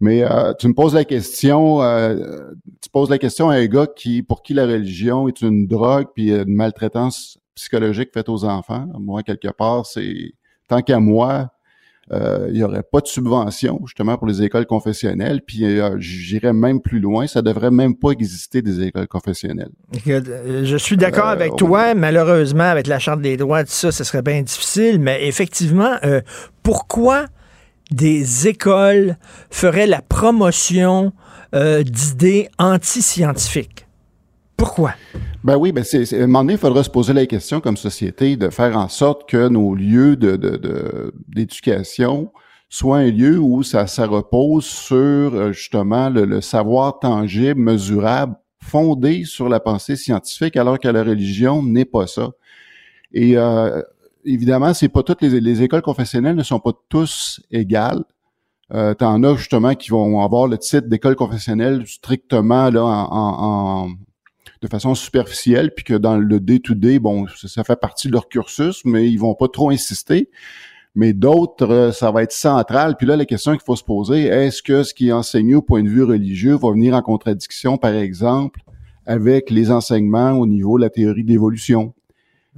Mais 0.00 0.22
euh, 0.22 0.52
tu 0.54 0.68
me 0.68 0.74
poses 0.74 0.94
la 0.94 1.04
question, 1.04 1.82
euh, 1.82 2.52
tu 2.80 2.88
poses 2.90 3.10
la 3.10 3.18
question 3.18 3.50
à 3.50 3.56
un 3.56 3.66
gars 3.66 3.86
qui, 3.86 4.22
pour 4.22 4.42
qui 4.42 4.54
la 4.54 4.64
religion 4.64 5.26
est 5.26 5.40
une 5.40 5.66
drogue 5.66 6.06
puis 6.14 6.30
une 6.30 6.54
maltraitance 6.54 7.38
psychologique 7.56 8.10
faite 8.14 8.28
aux 8.28 8.44
enfants. 8.44 8.86
Moi, 8.98 9.24
quelque 9.24 9.48
part, 9.48 9.86
c'est 9.86 10.34
tant 10.68 10.82
qu'à 10.82 11.00
moi, 11.00 11.50
euh, 12.12 12.46
il 12.48 12.54
n'y 12.54 12.62
aurait 12.62 12.84
pas 12.84 13.00
de 13.00 13.08
subvention 13.08 13.80
justement 13.86 14.16
pour 14.16 14.28
les 14.28 14.40
écoles 14.40 14.66
confessionnelles. 14.66 15.42
Puis 15.44 15.64
j'irais 15.98 16.52
même 16.52 16.80
plus 16.80 17.00
loin, 17.00 17.26
ça 17.26 17.42
devrait 17.42 17.72
même 17.72 17.96
pas 17.96 18.10
exister 18.10 18.62
des 18.62 18.84
écoles 18.84 19.08
confessionnelles. 19.08 19.72
Je 20.06 20.76
suis 20.76 20.96
d'accord 20.96 21.26
avec 21.26 21.56
toi. 21.56 21.94
Malheureusement, 21.94 22.62
avec 22.62 22.86
la 22.86 23.00
charte 23.00 23.20
des 23.20 23.36
droits, 23.36 23.64
tout 23.64 23.72
ça, 23.72 23.90
ce 23.90 24.04
serait 24.04 24.22
bien 24.22 24.42
difficile. 24.42 25.00
Mais 25.00 25.26
effectivement, 25.26 25.96
pourquoi 26.62 27.26
des 27.90 28.48
écoles 28.48 29.16
feraient 29.50 29.86
la 29.86 30.02
promotion 30.02 31.12
euh, 31.54 31.82
d'idées 31.82 32.48
anti-scientifiques. 32.58 33.86
Pourquoi? 34.56 34.94
Ben 35.44 35.56
oui, 35.56 35.72
ben 35.72 35.84
c'est, 35.84 36.12
à 36.12 36.24
un 36.24 36.26
moment 36.26 36.40
donné, 36.40 36.54
il 36.54 36.58
faudra 36.58 36.82
se 36.82 36.90
poser 36.90 37.12
la 37.12 37.24
question 37.26 37.60
comme 37.60 37.76
société 37.76 38.36
de 38.36 38.50
faire 38.50 38.76
en 38.76 38.88
sorte 38.88 39.28
que 39.28 39.48
nos 39.48 39.74
lieux 39.74 40.16
de, 40.16 41.12
d'éducation 41.28 42.32
soient 42.68 42.98
un 42.98 43.10
lieu 43.10 43.38
où 43.38 43.62
ça, 43.62 43.86
ça 43.86 44.06
repose 44.06 44.64
sur 44.64 44.96
euh, 44.96 45.52
justement 45.52 46.10
le, 46.10 46.40
savoir 46.40 46.98
tangible, 46.98 47.60
mesurable, 47.60 48.34
fondé 48.60 49.24
sur 49.24 49.48
la 49.48 49.60
pensée 49.60 49.96
scientifique, 49.96 50.56
alors 50.56 50.78
que 50.78 50.88
la 50.88 51.02
religion 51.02 51.62
n'est 51.62 51.86
pas 51.86 52.06
ça. 52.06 52.30
Et 53.12 53.38
euh, 53.38 53.80
évidemment, 54.24 54.74
c'est 54.74 54.88
pas 54.88 55.02
toutes 55.02 55.22
les, 55.22 55.62
écoles 55.62 55.82
confessionnelles 55.82 56.36
ne 56.36 56.42
sont 56.42 56.60
pas 56.60 56.72
tous 56.88 57.40
égales. 57.50 58.04
Euh, 58.74 58.94
T'en 58.94 59.22
as 59.22 59.36
justement 59.36 59.74
qui 59.74 59.90
vont 59.90 60.22
avoir 60.22 60.46
le 60.46 60.58
titre 60.58 60.88
d'école 60.88 61.16
confessionnelle 61.16 61.86
strictement 61.86 62.68
là 62.70 62.82
en, 62.84 63.88
de 64.60 64.68
façon 64.68 64.94
superficielle, 64.94 65.72
puis 65.74 65.84
que 65.84 65.94
dans 65.94 66.16
le 66.16 66.40
day-to-day, 66.40 66.98
bon, 66.98 67.26
ça, 67.28 67.64
fait 67.64 67.80
partie 67.80 68.08
de 68.08 68.12
leur 68.12 68.28
cursus, 68.28 68.84
mais 68.84 69.08
ils 69.08 69.18
vont 69.18 69.34
pas 69.34 69.48
trop 69.48 69.70
insister. 69.70 70.30
Mais 70.94 71.12
d'autres, 71.12 71.70
euh, 71.70 71.92
ça 71.92 72.10
va 72.10 72.24
être 72.24 72.32
central. 72.32 72.96
Puis 72.96 73.06
là, 73.06 73.16
la 73.16 73.24
question 73.24 73.52
qu'il 73.52 73.62
faut 73.64 73.76
se 73.76 73.84
poser, 73.84 74.24
est-ce 74.24 74.62
que 74.62 74.82
ce 74.82 74.94
qui 74.94 75.08
est 75.08 75.12
enseigné 75.12 75.54
au 75.54 75.62
point 75.62 75.82
de 75.82 75.88
vue 75.88 76.02
religieux 76.02 76.56
va 76.56 76.72
venir 76.72 76.94
en 76.94 77.02
contradiction, 77.02 77.76
par 77.76 77.94
exemple, 77.94 78.60
avec 79.06 79.50
les 79.50 79.70
enseignements 79.70 80.32
au 80.32 80.46
niveau 80.46 80.76
de 80.76 80.82
la 80.82 80.90
théorie 80.90 81.22
de 81.22 81.30
l'évolution? 81.30 81.94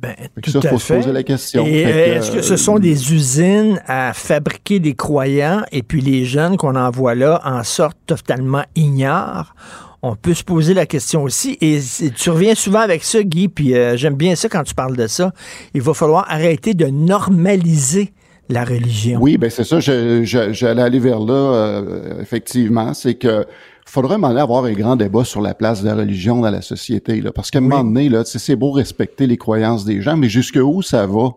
Ben, 0.01 0.15
tout 0.43 0.59
à 0.59 0.79
fait. 0.79 0.97
poser 0.97 1.13
la 1.13 1.23
question. 1.23 1.67
Euh, 1.67 2.17
est-ce 2.17 2.31
que 2.31 2.41
ce 2.41 2.57
sont 2.57 2.79
des 2.79 3.13
usines 3.13 3.83
à 3.87 4.15
fabriquer 4.15 4.81
des 4.81 4.95
croyants 4.95 5.63
et 5.73 5.83
puis 5.83 6.01
les 6.01 6.25
jeunes 6.25 6.57
qu'on 6.57 6.75
envoie 6.75 7.15
là 7.15 7.43
en 7.45 7.63
sortent 7.65 7.99
totalement 8.07 8.65
ignorent? 8.75 9.55
On 10.03 10.17
peut 10.17 10.33
se 10.33 10.43
poser 10.43 10.73
la 10.73 10.87
question 10.87 11.23
aussi. 11.23 11.59
Et, 11.61 11.81
tu 12.17 12.31
reviens 12.31 12.55
souvent 12.55 12.81
avec 12.81 13.05
ça, 13.05 13.23
Guy, 13.23 13.49
puis 13.49 13.75
euh, 13.75 13.99
j'aime 13.99 14.15
bien 14.15 14.35
ça 14.37 14.49
quand 14.49 14.63
tu 14.63 14.75
parles 14.75 14.97
de 14.97 15.07
ça. 15.07 15.33
Il 15.75 15.83
va 15.83 15.93
falloir 15.93 16.25
arrêter 16.31 16.73
de 16.73 16.87
normaliser 16.87 18.15
la 18.49 18.65
religion. 18.65 19.21
Oui, 19.21 19.37
ben 19.37 19.51
c'est 19.51 19.65
ça. 19.65 19.81
J'allais 19.81 20.83
aller 20.83 20.99
vers 20.99 21.21
là, 21.21 21.35
euh, 21.35 22.23
effectivement. 22.23 22.95
C'est 22.95 23.15
que 23.15 23.45
faudrait 23.91 24.19
m'en 24.19 24.29
avoir 24.29 24.65
un 24.65 24.73
grand 24.73 24.97
débat 24.97 25.25
sur 25.25 25.41
la 25.41 25.55
place 25.55 25.83
de 25.83 25.87
la 25.87 25.95
religion 25.95 26.41
dans 26.41 26.51
la 26.51 26.63
société, 26.63 27.21
là, 27.21 27.33
parce 27.33 27.51
qu'à 27.51 27.59
un 27.59 27.63
moment 27.63 27.85
donné, 27.85 28.09
là, 28.09 28.23
c'est 28.25 28.57
beau 28.57 28.71
respecter 28.71 29.27
les 29.27 29.37
croyances 29.37 29.85
des 29.85 30.01
gens, 30.01 30.17
mais 30.17 30.29
jusqu'où 30.29 30.83
ça 30.83 31.07
va? 31.07 31.31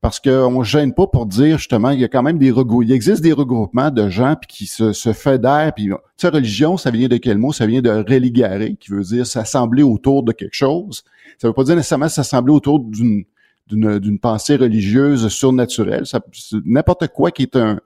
Parce 0.00 0.18
qu'on 0.18 0.60
ne 0.60 0.64
gêne 0.64 0.94
pas 0.94 1.06
pour 1.06 1.26
dire 1.26 1.58
justement 1.58 1.90
il 1.90 2.00
y 2.00 2.04
a 2.04 2.08
quand 2.08 2.22
même 2.22 2.38
des 2.38 2.50
regroupements, 2.50 2.88
il 2.88 2.92
existe 2.92 3.22
des 3.22 3.34
regroupements 3.34 3.90
de 3.90 4.08
gens 4.08 4.34
puis 4.34 4.48
qui 4.48 4.66
se, 4.66 4.92
se 4.92 5.12
fédèrent. 5.12 5.74
Puis, 5.74 5.88
tu 5.88 5.94
sais, 6.16 6.28
religion, 6.28 6.78
ça 6.78 6.90
vient 6.90 7.06
de 7.06 7.18
quel 7.18 7.36
mot? 7.36 7.52
Ça 7.52 7.66
vient 7.66 7.82
de 7.82 7.90
religare, 7.90 8.60
qui 8.80 8.90
veut 8.90 9.02
dire 9.02 9.26
s'assembler 9.26 9.82
autour 9.82 10.22
de 10.22 10.32
quelque 10.32 10.54
chose. 10.54 11.02
Ça 11.38 11.48
veut 11.48 11.54
pas 11.54 11.64
dire 11.64 11.76
nécessairement 11.76 12.08
s'assembler 12.08 12.52
autour 12.52 12.80
d'une 12.80 13.24
d'une 13.68 13.98
d'une 13.98 14.18
pensée 14.18 14.56
religieuse 14.56 15.28
surnaturelle. 15.28 16.06
Ça, 16.06 16.20
c'est 16.32 16.56
n'importe 16.64 17.08
quoi 17.08 17.30
qui 17.30 17.42
est 17.42 17.56
un, 17.56 17.78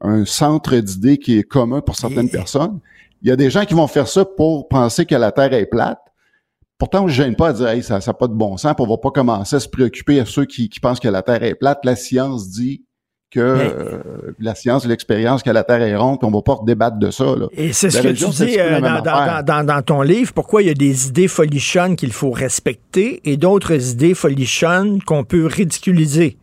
un 0.00 0.24
centre 0.24 0.76
d'idées 0.76 1.18
qui 1.18 1.38
est 1.38 1.42
commun 1.42 1.80
pour 1.80 1.96
certaines 1.96 2.30
personnes. 2.30 2.78
Il 3.22 3.28
y 3.28 3.32
a 3.32 3.36
des 3.36 3.50
gens 3.50 3.64
qui 3.64 3.74
vont 3.74 3.86
faire 3.86 4.08
ça 4.08 4.24
pour 4.24 4.68
penser 4.68 5.06
que 5.06 5.14
la 5.14 5.32
Terre 5.32 5.52
est 5.52 5.66
plate. 5.66 5.98
Pourtant, 6.78 7.02
on 7.02 7.06
ne 7.06 7.12
gêne 7.12 7.34
pas 7.34 7.48
à 7.48 7.52
dire 7.52 7.68
hey, 7.68 7.82
ça 7.82 7.98
n'a 7.98 8.14
pas 8.14 8.28
de 8.28 8.34
bon 8.34 8.56
sens, 8.56 8.74
puis 8.74 8.84
on 8.86 8.88
va 8.88 8.98
pas 8.98 9.10
commencer 9.10 9.56
à 9.56 9.60
se 9.60 9.68
préoccuper 9.68 10.20
à 10.20 10.24
ceux 10.24 10.44
qui, 10.44 10.68
qui 10.68 10.78
pensent 10.78 11.00
que 11.00 11.08
la 11.08 11.22
Terre 11.22 11.42
est 11.42 11.56
plate. 11.56 11.80
La 11.84 11.96
science 11.96 12.48
dit 12.50 12.84
que 13.30 13.40
euh, 13.40 14.34
la 14.38 14.54
science 14.54 14.84
et 14.84 14.88
l'expérience 14.88 15.42
que 15.42 15.50
la 15.50 15.64
Terre 15.64 15.82
est 15.82 15.96
ronde, 15.96 16.18
on 16.22 16.30
va 16.30 16.42
pas 16.42 16.58
débattre 16.64 16.96
de 16.98 17.10
ça. 17.10 17.24
Là. 17.24 17.48
Et 17.52 17.72
c'est 17.72 17.90
ce 17.90 18.00
que 18.00 18.08
tu 18.08 18.44
dis 18.44 18.58
euh, 18.58 18.80
dans 18.80 19.82
ton 19.82 20.02
livre, 20.02 20.32
pourquoi 20.32 20.62
il 20.62 20.68
y 20.68 20.70
a 20.70 20.74
des 20.74 21.08
idées 21.08 21.28
folichonnes 21.28 21.96
qu'il 21.96 22.12
faut 22.12 22.30
respecter 22.30 23.20
et 23.24 23.36
d'autres 23.36 23.92
idées 23.92 24.14
folichonnes 24.14 25.02
qu'on 25.02 25.24
peut 25.24 25.46
ridiculiser. 25.46 26.38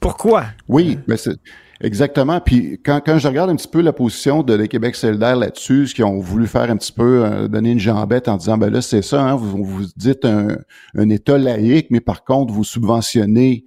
Pourquoi? 0.00 0.46
Oui, 0.68 0.98
mais 1.06 1.16
c'est 1.16 1.36
exactement. 1.80 2.40
Puis 2.40 2.80
quand, 2.84 3.00
quand 3.04 3.18
je 3.18 3.28
regarde 3.28 3.50
un 3.50 3.56
petit 3.56 3.68
peu 3.68 3.80
la 3.80 3.92
position 3.92 4.42
de 4.42 4.54
les 4.54 4.68
Québec 4.68 4.96
solidaire 4.96 5.36
là-dessus, 5.36 5.88
ce 5.88 5.94
qu'ils 5.94 6.04
ont 6.04 6.20
voulu 6.20 6.46
faire 6.46 6.70
un 6.70 6.76
petit 6.76 6.92
peu, 6.92 7.24
euh, 7.24 7.48
donner 7.48 7.72
une 7.72 7.78
jambette 7.78 8.28
en 8.28 8.36
disant, 8.36 8.58
ben 8.58 8.70
là, 8.70 8.82
c'est 8.82 9.02
ça, 9.02 9.22
hein, 9.22 9.36
vous, 9.36 9.64
vous 9.64 9.84
dites 9.96 10.24
un, 10.24 10.58
un 10.94 11.08
État 11.08 11.38
laïque, 11.38 11.88
mais 11.90 12.00
par 12.00 12.24
contre, 12.24 12.52
vous 12.52 12.64
subventionnez 12.64 13.64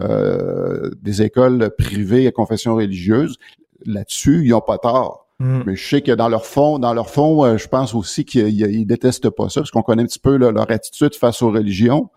euh, 0.00 0.90
des 1.02 1.22
écoles 1.22 1.70
privées 1.76 2.26
à 2.26 2.30
confession 2.30 2.76
religieuse. 2.76 3.36
Là-dessus, 3.84 4.42
ils 4.44 4.50
n'ont 4.50 4.60
pas 4.62 4.78
tort. 4.78 5.28
Mm. 5.38 5.62
Mais 5.66 5.76
je 5.76 5.86
sais 5.86 6.00
que 6.00 6.12
dans 6.12 6.28
leur 6.28 6.46
fond, 6.46 6.78
dans 6.78 6.94
leur 6.94 7.10
fond, 7.10 7.44
euh, 7.44 7.58
je 7.58 7.68
pense 7.68 7.94
aussi 7.94 8.24
qu'ils 8.24 8.48
ils 8.48 8.86
détestent 8.86 9.28
pas 9.30 9.48
ça, 9.48 9.60
parce 9.60 9.70
qu'on 9.70 9.82
connaît 9.82 10.02
un 10.02 10.06
petit 10.06 10.18
peu 10.18 10.36
là, 10.36 10.50
leur 10.50 10.70
attitude 10.70 11.14
face 11.14 11.42
aux 11.42 11.50
religions. 11.50 12.10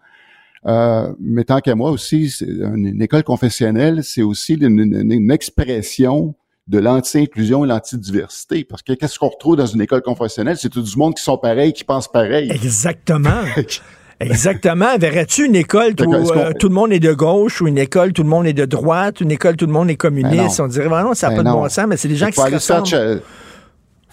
Euh, 0.68 1.12
mais 1.20 1.44
tant 1.44 1.60
qu'à 1.60 1.76
moi 1.76 1.92
aussi, 1.92 2.28
une, 2.42 2.88
une 2.88 3.02
école 3.02 3.24
confessionnelle, 3.24 4.04
c'est 4.04 4.24
aussi 4.24 4.54
une, 4.56 4.80
une- 4.80 5.12
une 5.12 5.32
expression 5.32 6.34
de 6.68 6.80
l'anti-inclusion 6.80 7.64
et 7.64 7.68
l'anti-diversité. 7.68 8.64
Parce 8.64 8.82
que 8.82 8.94
qu'est-ce 8.94 9.20
qu'on 9.20 9.28
retrouve 9.30 9.56
dans 9.58 9.68
une 9.68 9.82
école 9.82 10.02
confessionnelle? 10.02 10.58
C'est 10.58 10.70
tout 10.70 10.82
du 10.82 10.98
monde 10.98 11.14
qui 11.14 11.22
sont 11.24 11.38
pareils, 11.38 11.74
qui 11.74 11.84
pensent 11.84 12.12
pareil. 12.12 12.50
Exactement. 12.52 13.42
Exactement. 14.20 14.98
Verrais-tu 14.98 15.46
une 15.46 15.56
école 15.56 15.94
où 16.06 16.14
euh, 16.32 16.54
tout 16.58 16.70
le 16.70 16.74
monde 16.74 16.94
est 16.94 17.00
de 17.02 17.14
gauche 17.14 17.62
ou 17.62 17.68
une 17.68 17.78
école 17.78 18.14
tout 18.14 18.24
le 18.24 18.30
monde 18.30 18.48
est 18.48 18.54
de 18.54 18.64
droite, 18.66 19.20
une 19.20 19.32
école 19.32 19.58
tout 19.58 19.66
le 19.66 19.74
monde 19.74 19.90
est 19.90 19.98
communiste? 19.98 20.58
Ben 20.58 20.64
non. 20.64 20.64
on 20.64 20.68
dirait 20.68 20.88
vraiment 20.88 21.14
ça 21.14 21.28
n'a 21.30 21.36
Ben 21.36 21.44
pas 21.44 21.50
de 21.50 21.54
bon 21.56 21.70
sens, 21.70 21.86
mais 21.88 21.98
c'est 21.98 22.08
des 22.08 22.16
gens 22.16 22.28
qui 22.30 22.40
se 22.40 22.54
ressemblent. 22.54 23.22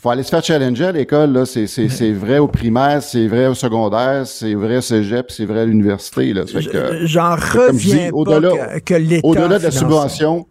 Faut 0.03 0.11
aller 0.11 0.25
se 0.25 0.31
faire 0.31 0.43
challenger 0.43 0.87
à 0.87 0.93
l'école, 0.93 1.33
là. 1.33 1.47
C'est, 1.47 1.69
c'est, 1.69 1.89
c'est 1.89 2.11
vrai 2.13 2.39
au 2.39 2.49
primaire, 2.49 3.01
c'est 3.03 3.29
vrai 3.29 3.47
au 3.47 3.55
secondaire, 3.55 4.27
c'est 4.27 4.55
vrai 4.55 4.79
au 4.79 4.81
cégep, 4.81 5.31
c'est 5.31 5.45
vrai 5.45 5.61
à 5.61 5.65
l'université, 5.65 6.33
là. 6.33 6.45
Fait 6.45 6.65
que- 6.65 7.07
J'en 7.07 7.37
reviens 7.37 8.11
pas 8.11 8.17
au-delà- 8.17 8.81
que, 8.81 8.95
l'État 8.95 9.27
Au-delà 9.29 9.59
de 9.61 9.63
la 9.63 9.71
subvention, 9.71 10.47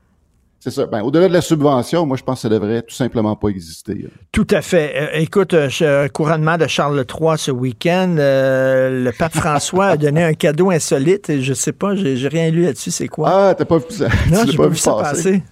c'est 0.62 0.72
ça. 0.72 0.86
Ben, 0.86 1.02
au-delà 1.02 1.28
de 1.28 1.34
la 1.34 1.42
subvention, 1.42 2.06
moi, 2.06 2.16
je 2.16 2.24
pense 2.24 2.36
que 2.36 2.42
ça 2.44 2.50
devrait 2.50 2.82
tout 2.84 2.96
simplement 2.96 3.36
pas 3.36 3.50
exister. 3.50 4.08
Tout 4.32 4.48
à 4.52 4.62
fait. 4.62 4.94
Euh, 4.96 5.20
écoute, 5.20 5.54
euh, 5.54 6.08
couronnement 6.08 6.58
de 6.58 6.68
Charles 6.68 7.04
III 7.10 7.38
ce 7.38 7.52
week-end, 7.52 8.16
euh, 8.20 9.04
le 9.04 9.12
pape 9.12 9.34
François 9.36 9.88
a 9.88 9.98
donné 9.98 10.24
un 10.24 10.34
cadeau 10.34 10.70
insolite. 10.72 11.30
et 11.30 11.42
Je 11.42 11.54
sais 11.54 11.74
pas, 11.74 11.96
j'ai 11.96 12.16
j'ai 12.16 12.28
rien 12.30 12.52
lu 12.52 12.62
là-dessus. 12.64 12.92
C'est 12.92 13.08
quoi? 13.10 13.30
Ah, 13.30 13.56
t'as 13.58 13.66
pas 13.66 13.80
vu 13.80 13.86
ça? 13.90 14.08
non, 14.32 14.44
j'ai 14.50 14.56
pas, 14.56 14.68
vu 14.70 14.78
ça 14.78 14.94
passer. 14.94 15.44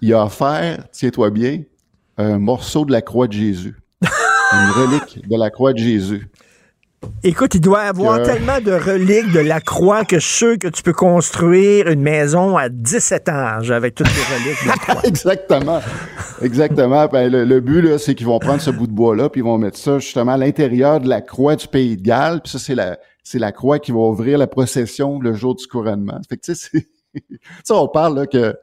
Il 0.00 0.14
a 0.14 0.24
offert, 0.24 0.84
tiens-toi 0.92 1.28
bien, 1.30 1.60
un 2.18 2.38
morceau 2.38 2.84
de 2.84 2.92
la 2.92 3.02
croix 3.02 3.26
de 3.26 3.32
Jésus. 3.32 3.76
Une 4.52 4.70
relique 4.70 5.28
de 5.28 5.36
la 5.38 5.50
croix 5.50 5.72
de 5.72 5.78
Jésus. 5.78 6.28
Écoute, 7.22 7.54
il 7.54 7.62
doit 7.62 7.84
y 7.84 7.88
avoir 7.88 8.18
Que- 8.20 8.26
tellement 8.26 8.60
de 8.60 8.72
reliques 8.72 9.32
de 9.32 9.40
la 9.40 9.60
croix 9.60 10.04
que 10.04 10.18
je 10.18 10.26
suis 10.26 10.36
sûr 10.36 10.58
que 10.58 10.68
tu 10.68 10.82
peux 10.82 10.92
construire 10.92 11.88
une 11.88 12.02
maison 12.02 12.58
à 12.58 12.68
17 12.68 13.22
étages 13.22 13.70
avec 13.70 13.94
toutes 13.94 14.08
les 14.08 14.34
reliques 14.34 14.62
de 14.64 14.68
la 14.68 14.74
croix. 14.74 15.00
Exactement. 15.04 15.80
Exactement. 16.42 17.06
Ben, 17.06 17.32
le, 17.32 17.44
le 17.44 17.60
but, 17.60 17.80
là, 17.80 17.98
c'est 17.98 18.14
qu'ils 18.14 18.26
vont 18.26 18.38
prendre 18.38 18.60
ce 18.60 18.70
bout 18.70 18.86
de 18.86 18.92
bois-là, 18.92 19.30
puis 19.30 19.40
ils 19.40 19.44
vont 19.44 19.56
mettre 19.56 19.78
ça 19.78 19.98
justement 19.98 20.32
à 20.32 20.36
l'intérieur 20.36 21.00
de 21.00 21.08
la 21.08 21.22
croix 21.22 21.56
du 21.56 21.68
pays 21.68 21.96
de 21.96 22.02
Galles. 22.02 22.42
Puis 22.42 22.52
ça, 22.52 22.58
c'est 22.58 22.74
la, 22.74 22.98
c'est 23.22 23.38
la 23.38 23.52
croix 23.52 23.78
qui 23.78 23.92
va 23.92 23.98
ouvrir 24.00 24.36
la 24.36 24.46
procession 24.46 25.20
le 25.20 25.32
jour 25.32 25.54
du 25.54 25.66
couronnement. 25.66 26.20
Fait 26.28 26.36
que, 26.36 26.42
tu 26.42 26.54
sais, 26.54 26.86
on 27.70 27.88
parle 27.88 28.16
là, 28.18 28.26
que 28.26 28.54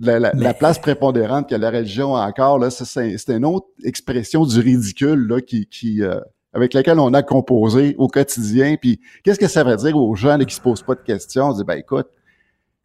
la, 0.00 0.18
la- 0.18 0.32
la 0.34 0.54
place 0.54 0.78
prépondérante 0.78 1.48
que 1.48 1.54
la 1.54 1.70
religion 1.70 2.16
a 2.16 2.26
encore, 2.26 2.58
là, 2.58 2.70
c'est, 2.70 3.16
une 3.28 3.44
autre 3.44 3.66
expression 3.84 4.44
du 4.44 4.58
ridicule 4.60 5.26
là, 5.28 5.40
qui, 5.40 5.66
qui, 5.66 6.02
euh, 6.02 6.18
avec 6.52 6.74
laquelle 6.74 6.98
on 6.98 7.12
a 7.14 7.22
composé 7.22 7.94
au 7.98 8.08
quotidien. 8.08 8.76
Puis 8.80 8.98
qu'est-ce 9.22 9.38
que 9.38 9.46
ça 9.48 9.62
veut 9.62 9.76
dire 9.76 9.96
aux 9.96 10.14
gens 10.14 10.36
là, 10.36 10.44
qui 10.44 10.54
se 10.54 10.60
posent 10.60 10.82
pas 10.82 10.94
de 10.94 11.02
questions? 11.02 11.48
On 11.50 11.52
dit, 11.52 11.64
ben 11.64 11.74
écoute, 11.78 12.08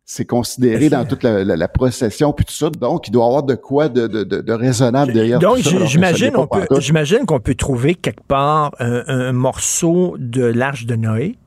c'est 0.07 0.25
considéré 0.25 0.89
dans 0.89 1.03
toute 1.03 1.23
la, 1.23 1.43
la- 1.43 1.55
la 1.55 1.67
procession 1.67 2.31
puis 2.31 2.45
tout 2.45 2.53
ça. 2.53 2.69
Donc, 2.69 3.07
il 3.07 3.11
doit 3.11 3.23
y 3.23 3.27
avoir 3.27 3.41
de 3.43 3.55
quoi 3.55 3.89
de, 3.89 4.05
de, 4.05 4.23
de, 4.23 4.41
de 4.41 4.53
raisonnable 4.53 5.13
derrière 5.13 5.39
Donc, 5.39 5.57
tout 5.57 5.63
ça. 5.63 5.85
j'imagine, 5.85 6.25
l'est 6.27 6.31
pas 6.31 6.41
on 6.41 6.47
peut- 6.47 6.79
j'imagine 6.79 7.25
qu'on 7.25 7.39
peut 7.39 7.55
trouver 7.55 7.95
quelque 7.95 8.21
part 8.27 8.75
un, 8.79 9.03
un 9.07 9.31
morceau 9.31 10.15
de 10.19 10.43
l'Arche 10.43 10.85
de 10.85 10.95
Noé. 10.95 11.37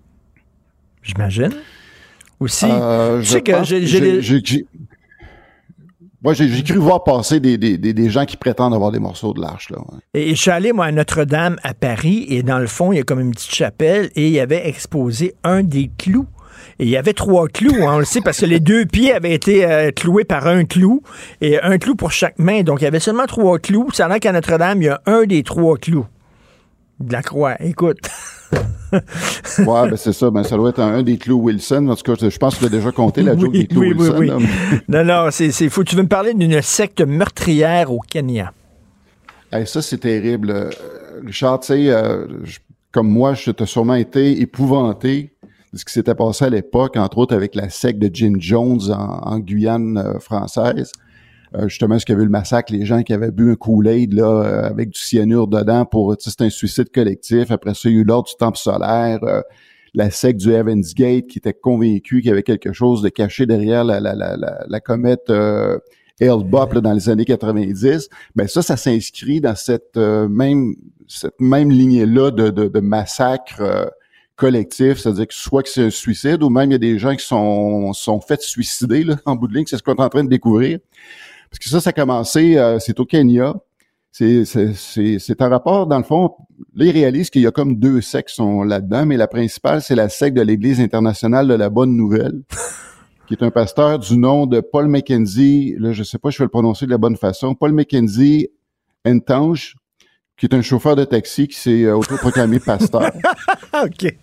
J'imagine. 1.03 1.51
Aussi. 2.41 2.67
Euh, 2.69 3.19
Tu 3.21 3.27
je 3.27 3.31
sais 3.33 3.43
que 3.43 3.63
j'ai 3.65 3.87
j'ai- 3.87 4.01
des- 4.01 4.23
j'ai- 4.23 4.41
j'ai- 4.45 4.67
Moi, 6.23 6.35
j'ai 6.35 6.63
cru 6.65 6.79
voir 6.79 7.05
passer 7.05 7.39
des, 7.39 8.11
gens 8.11 8.25
qui 8.25 8.37
prétendent 8.37 8.75
avoir 8.75 8.91
des 8.91 8.99
morceaux 8.99 9.33
de 9.33 9.41
l'arche. 9.41 9.71
Là. 9.71 9.79
Et 10.15 10.31
je 10.31 10.41
suis 10.41 10.51
allé, 10.51 10.73
moi, 10.73 10.87
à 10.87 10.93
Notre-Dame, 10.93 11.59
à 11.63 11.75
Paris, 11.75 12.27
et 12.29 12.43
dans 12.43 12.59
le 12.59 12.67
fond, 12.67 12.93
il 12.93 12.97
y 12.97 13.01
a 13.01 13.05
comme 13.05 13.21
une 13.21 13.31
petite 13.31 13.55
chapelle, 13.55 14.11
et 14.17 14.27
il 14.27 14.33
y 14.33 14.41
avait 14.41 14.69
exposé 14.69 15.35
un 15.45 15.63
des 15.63 15.91
clous. 15.97 16.27
Et 16.81 16.85
il 16.85 16.91
y 16.91 16.97
avait 16.97 17.13
trois 17.13 17.47
clous, 17.47 17.75
hein, 17.83 17.95
on 17.95 17.99
le 17.99 18.05
sait, 18.05 18.21
parce 18.21 18.41
que 18.41 18.47
les 18.47 18.59
deux 18.59 18.85
pieds 18.93 19.13
avaient 19.13 19.35
été 19.35 19.65
euh, 19.65 19.93
cloués 19.93 20.25
par 20.25 20.49
un 20.49 20.65
clou, 20.65 21.03
et 21.41 21.61
un 21.61 21.79
clou 21.79 21.95
pour 21.95 22.11
chaque 22.11 22.39
main. 22.41 22.63
Donc, 22.63 22.81
il 22.81 22.85
y 22.85 22.89
avait 22.89 23.01
seulement 23.01 23.27
trois 23.27 23.61
clous. 23.61 23.89
Ça 23.93 24.09
qu'à 24.19 24.33
Notre-Dame, 24.33 24.83
il 24.83 24.87
y 24.87 24.89
a 24.89 25.01
un 25.07 25.25
des 25.25 25.45
trois 25.45 25.77
clous 25.77 26.07
de 27.01 27.13
la 27.13 27.23
croix. 27.23 27.57
Écoute. 27.61 27.99
Ouais, 28.91 29.91
ben 29.91 29.97
c'est 29.97 30.15
ça. 30.15 30.31
Ben, 30.31 30.43
ça 30.43 30.57
doit 30.57 30.71
être 30.71 30.81
un, 30.81 30.95
un 30.95 31.03
des 31.03 31.19
clous 31.19 31.37
Wilson. 31.43 31.89
En 31.89 31.95
tout 31.95 32.15
cas, 32.15 32.27
je 32.29 32.39
pense 32.39 32.55
que 32.55 32.61
tu 32.61 32.65
as 32.67 32.69
déjà 32.71 32.91
compté 32.91 33.23
la 33.23 33.37
joke 33.37 33.51
Oui, 33.53 33.59
des 33.61 33.67
clous 33.67 33.81
oui, 33.83 33.93
Wilson. 33.93 34.39
oui. 34.39 34.79
Non, 34.89 35.05
non, 35.05 35.29
c'est 35.31 35.51
c'est 35.51 35.69
fou. 35.69 35.85
Tu 35.85 35.95
veux 35.95 36.03
me 36.05 36.09
parler 36.09 36.33
d'une 36.33 36.63
secte 36.63 37.03
meurtrière 37.03 37.93
au 37.93 37.99
Kenya? 38.01 38.53
Hey, 39.53 39.67
ça, 39.67 39.83
c'est 39.83 39.99
terrible. 39.99 40.51
Euh, 40.51 40.71
Richard, 41.27 41.61
tu 41.61 41.67
sais, 41.67 41.91
euh, 41.91 42.27
comme 42.91 43.09
moi, 43.11 43.35
je 43.35 43.51
t'ai 43.51 43.67
sûrement 43.67 43.95
été 43.95 44.41
épouvanté 44.41 45.35
de 45.75 45.79
ce 45.79 45.85
qui 45.85 45.93
s'était 45.93 46.15
passé 46.15 46.47
à 46.47 46.51
l'époque, 46.51 46.97
entre 46.97 47.19
autres 47.19 47.35
avec 47.35 47.55
la 47.55 47.69
secte 47.69 47.99
de 47.99 48.09
Jim 48.11 48.35
Jones 48.39 48.81
en, 48.91 49.21
en 49.35 49.39
Guyane 49.39 49.99
euh, 49.99 50.19
française. 50.19 50.93
Euh, 51.55 51.69
justement, 51.69 51.99
ce 51.99 52.05
qu'il 52.05 52.13
y 52.13 52.17
avait 52.17 52.23
eu 52.23 52.27
le 52.27 52.31
massacre, 52.31 52.73
les 52.73 52.85
gens 52.85 53.03
qui 53.03 53.13
avaient 53.13 53.31
bu 53.31 53.53
un 53.53 53.55
Kool-Aid 53.55 54.13
là, 54.13 54.25
euh, 54.25 54.69
avec 54.69 54.91
du 54.91 54.99
cyanure 54.99 55.49
dedans 55.49 55.85
pour, 55.85 56.15
c'était 56.19 56.45
un 56.45 56.51
suicide 56.51 56.91
collectif. 56.91 57.51
Après 57.51 57.75
ça, 57.75 57.89
il 57.89 57.95
y 57.95 57.99
a 57.99 58.01
eu 58.01 58.05
l'ordre 58.05 58.29
du 58.29 58.37
temple 58.37 58.59
solaire, 58.59 59.19
euh, 59.23 59.41
la 59.95 60.11
secte 60.11 60.41
du 60.41 60.53
Heaven's 60.53 60.95
Gate 60.95 61.27
qui 61.27 61.39
était 61.39 61.55
convaincu 61.55 62.21
qu'il 62.21 62.29
y 62.29 62.33
avait 62.33 62.43
quelque 62.43 62.73
chose 62.73 63.03
de 63.03 63.09
caché 63.09 63.47
derrière 63.47 63.85
la, 63.85 64.01
la, 64.01 64.15
la, 64.15 64.37
la, 64.37 64.65
la 64.69 64.81
comète 64.81 65.31
euh, 65.31 65.79
Hale-Bopp 66.21 66.79
dans 66.79 66.93
les 66.93 67.09
années 67.09 67.25
90. 67.25 68.09
Ben 68.37 68.49
ça, 68.49 68.63
ça 68.63 68.77
s'inscrit 68.77 69.41
dans 69.41 69.55
cette 69.55 69.97
euh, 69.97 70.29
même 70.29 70.75
cette 71.07 71.41
même 71.41 71.71
lignée-là 71.71 72.31
de, 72.31 72.51
de, 72.51 72.69
de 72.69 72.81
massacre 72.81 73.61
euh, 73.61 73.87
collectif, 74.37 74.99
c'est-à-dire 74.99 75.27
que 75.27 75.35
soit 75.35 75.63
que 75.63 75.69
c'est 75.69 75.85
un 75.85 75.91
suicide 75.91 76.43
ou 76.43 76.51
même 76.51 76.71
il 76.71 76.75
y 76.75 76.77
a 76.77 76.79
des 76.79 76.99
gens 76.99 77.17
qui 77.17 77.25
sont 77.25 77.93
sont 77.93 78.21
faits 78.21 78.43
suicider 78.43 79.05
là, 79.05 79.17
en 79.25 79.37
bout 79.37 79.49
de 79.49 79.55
ligne, 79.55 79.67
c'est 79.67 79.79
ce 79.79 79.83
qu'on 79.83 79.95
est 79.95 80.03
en 80.03 80.09
train 80.09 80.25
de 80.25 80.29
découvrir. 80.29 80.79
Parce 81.51 81.59
que 81.59 81.69
ça, 81.69 81.81
ça 81.81 81.91
a 81.91 81.93
commencé, 81.93 82.57
euh, 82.57 82.79
c'est 82.79 82.99
au 83.01 83.07
Kenya. 83.07 83.55
C'est, 84.11 85.41
un 85.41 85.49
rapport, 85.49 85.87
dans 85.87 85.99
le 85.99 86.05
fond, 86.05 86.35
là, 86.75 86.87
ils 86.87 86.91
réalisent 86.91 87.31
qu'il 87.31 87.43
y 87.43 87.47
a 87.47 87.53
comme 87.53 87.77
deux 87.77 88.01
sectes 88.01 88.31
sont 88.31 88.63
là-dedans, 88.63 89.07
mais 89.07 89.17
la 89.17 89.29
principale, 89.29 89.81
c'est 89.81 89.95
la 89.95 90.09
secte 90.09 90.37
de 90.37 90.43
l'Église 90.43 90.81
internationale 90.81 91.47
de 91.47 91.55
la 91.55 91.71
Bonne 91.71 91.97
Nouvelle, 91.97 92.43
qui 93.29 93.35
est 93.35 93.43
un 93.45 93.51
pasteur 93.51 93.99
du 93.99 94.17
nom 94.17 94.47
de 94.47 94.61
Paul 94.61 94.89
Mackenzie, 94.89 95.77
là, 95.79 95.93
je 95.93 96.03
sais 96.03 96.19
pas 96.19 96.31
si 96.31 96.37
je 96.37 96.43
vais 96.43 96.47
le 96.47 96.51
prononcer 96.51 96.87
de 96.87 96.91
la 96.91 96.99
bonne 96.99 97.17
façon, 97.17 97.55
Paul 97.55 97.73
Mackenzie 97.73 98.49
Entange, 99.07 99.77
qui 100.37 100.47
est 100.47 100.55
un 100.55 100.63
chauffeur 100.63 100.97
de 100.97 101.05
taxi 101.05 101.47
qui 101.47 101.59
s'est 101.59 101.85
euh, 101.85 101.97
autoproclamé 101.97 102.59
pasteur. 102.59 103.13
OK. 103.85 104.17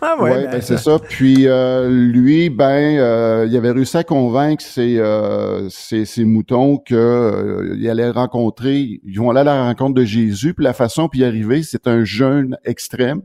Ah 0.00 0.16
ouais, 0.20 0.30
Ouais, 0.30 0.44
ben, 0.46 0.60
c'est 0.60 0.78
ça. 0.78 0.98
Puis 0.98 1.46
euh, 1.46 1.88
lui, 1.88 2.50
ben, 2.50 2.98
euh, 2.98 3.46
il 3.48 3.56
avait 3.56 3.70
réussi 3.70 3.96
à 3.96 4.04
convaincre 4.04 4.62
ses, 4.62 4.98
euh, 4.98 5.68
ses, 5.70 6.04
ses 6.04 6.24
moutons 6.24 6.78
que 6.78 6.94
euh, 6.94 7.74
il 7.76 7.88
allait 7.88 8.10
rencontrer, 8.10 9.00
ils 9.02 9.18
vont 9.18 9.30
aller 9.30 9.40
à 9.40 9.44
la 9.44 9.64
rencontre 9.64 9.94
de 9.94 10.04
Jésus. 10.04 10.54
Puis 10.54 10.64
la 10.64 10.72
façon 10.72 11.08
pour 11.08 11.16
y 11.16 11.24
arriver, 11.24 11.62
c'est 11.62 11.86
un 11.86 12.04
jeûne 12.04 12.56
extrême, 12.64 13.22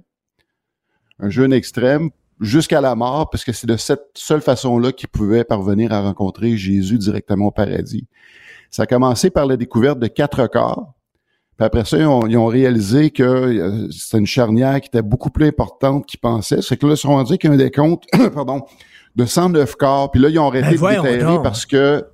un 1.19 1.29
jeûne 1.29 1.53
extrême 1.53 2.09
jusqu'à 2.39 2.79
la 2.79 2.95
mort, 2.95 3.29
parce 3.29 3.43
que 3.43 3.51
c'est 3.51 3.67
de 3.67 3.75
cette 3.75 4.07
seule 4.13 4.41
façon-là 4.41 4.93
qu'ils 4.93 5.09
pouvaient 5.09 5.43
parvenir 5.43 5.91
à 5.91 6.01
rencontrer 6.01 6.55
Jésus 6.55 6.97
directement 6.97 7.47
au 7.47 7.51
paradis. 7.51 8.07
Ça 8.71 8.83
a 8.83 8.85
commencé 8.85 9.29
par 9.29 9.45
la 9.45 9.57
découverte 9.57 9.99
de 9.99 10.07
quatre 10.07 10.47
corps. 10.47 10.93
Puis 11.59 11.65
après 11.65 11.83
ça, 11.83 11.97
ils 11.97 12.05
ont, 12.05 12.25
ils 12.25 12.37
ont 12.37 12.45
réalisé 12.45 13.09
que 13.09 13.21
euh, 13.21 13.91
c'était 13.91 14.17
une 14.17 14.25
charnière 14.25 14.79
qui 14.79 14.87
était 14.87 15.01
beaucoup 15.01 15.29
plus 15.29 15.45
importante 15.45 16.05
qu'ils 16.05 16.21
pensaient. 16.21 16.61
C'est 16.61 16.77
que 16.77 16.85
là, 16.85 16.93
ils 16.93 16.95
se 16.95 17.01
sont 17.01 17.09
rendus 17.09 17.37
qu'il 17.37 17.49
y 17.49 17.51
a 17.51 17.55
un 17.55 17.57
décompte, 17.57 18.05
pardon, 18.33 18.61
de 19.17 19.25
109 19.25 19.75
corps. 19.75 20.09
Puis 20.09 20.21
là, 20.21 20.29
ils 20.29 20.39
ont 20.39 20.47
arrêté 20.47 20.77
Ben, 20.77 20.95
de 20.95 21.01
déterrer 21.01 21.33
donc. 21.33 21.43
parce 21.43 21.65
que... 21.65 22.05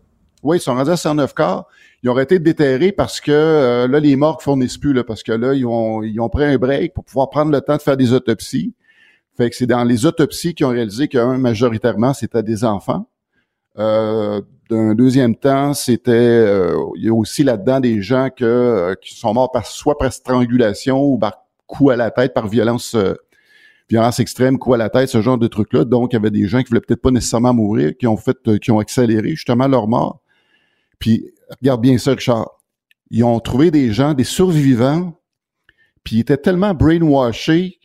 Oui, 0.41 0.57
ils 0.57 0.61
sont 0.61 0.73
rendus 0.73 0.89
à 0.89 0.97
109 0.97 1.35
corps. 1.35 1.67
Ils 2.01 2.09
ont 2.09 2.13
arrêté 2.13 2.39
de 2.39 2.43
déterrer 2.43 2.91
parce 2.91 3.21
que 3.21 3.31
euh, 3.31 3.87
là, 3.87 3.99
les 3.99 4.15
morts 4.15 4.41
fournissent 4.41 4.79
plus, 4.79 4.93
là, 4.93 5.03
parce 5.03 5.21
que 5.21 5.33
là, 5.33 5.53
ils 5.53 5.67
ont, 5.67 6.01
ils 6.01 6.19
ont 6.19 6.29
pris 6.29 6.45
un 6.45 6.57
break 6.57 6.95
pour 6.95 7.03
pouvoir 7.03 7.29
prendre 7.29 7.51
le 7.51 7.61
temps 7.61 7.77
de 7.77 7.83
faire 7.83 7.97
des 7.97 8.13
autopsies. 8.13 8.73
Fait 9.37 9.51
que 9.51 9.55
c'est 9.55 9.67
dans 9.67 9.83
les 9.83 10.07
autopsies 10.07 10.55
qu'ils 10.55 10.65
ont 10.65 10.69
réalisé 10.69 11.07
qu'un, 11.07 11.37
majoritairement, 11.37 12.15
c'était 12.15 12.41
des 12.41 12.63
enfants. 12.63 13.07
Euh, 13.77 14.41
d'un 14.69 14.95
deuxième 14.95 15.35
temps, 15.35 15.73
c'était 15.73 16.11
euh, 16.11 16.75
il 16.95 17.05
y 17.05 17.09
a 17.09 17.13
aussi 17.13 17.43
là-dedans 17.43 17.79
des 17.79 18.01
gens 18.01 18.29
euh, 18.41 18.95
qui 19.01 19.15
sont 19.15 19.33
morts 19.33 19.51
par 19.51 19.65
soit 19.67 19.97
par 19.97 20.11
strangulation 20.11 21.03
ou 21.03 21.17
par 21.17 21.43
coup 21.67 21.89
à 21.89 21.95
la 21.95 22.09
tête, 22.11 22.33
par 22.33 22.47
violence 22.47 22.95
violence 23.87 24.19
extrême, 24.19 24.57
coup 24.57 24.73
à 24.73 24.77
la 24.77 24.89
tête, 24.89 25.09
ce 25.09 25.21
genre 25.21 25.37
de 25.37 25.47
trucs-là. 25.47 25.85
Donc, 25.85 26.13
il 26.13 26.15
y 26.15 26.17
avait 26.17 26.31
des 26.31 26.47
gens 26.47 26.63
qui 26.63 26.69
voulaient 26.69 26.81
peut-être 26.81 27.01
pas 27.01 27.11
nécessairement 27.11 27.53
mourir, 27.53 27.93
qui 27.97 28.07
ont 28.07 28.17
fait, 28.17 28.37
qui 28.59 28.71
ont 28.71 28.79
accéléré 28.79 29.31
justement 29.31 29.67
leur 29.67 29.87
mort. 29.87 30.21
Puis, 30.97 31.31
regarde 31.61 31.81
bien 31.81 31.97
ça, 31.99 32.11
Richard. 32.11 32.49
Ils 33.11 33.23
ont 33.23 33.39
trouvé 33.39 33.69
des 33.69 33.91
gens, 33.91 34.15
des 34.15 34.23
survivants, 34.23 35.13
puis 36.03 36.15
ils 36.15 36.19
étaient 36.21 36.37
tellement 36.37 36.73
brainwashés 36.73 37.79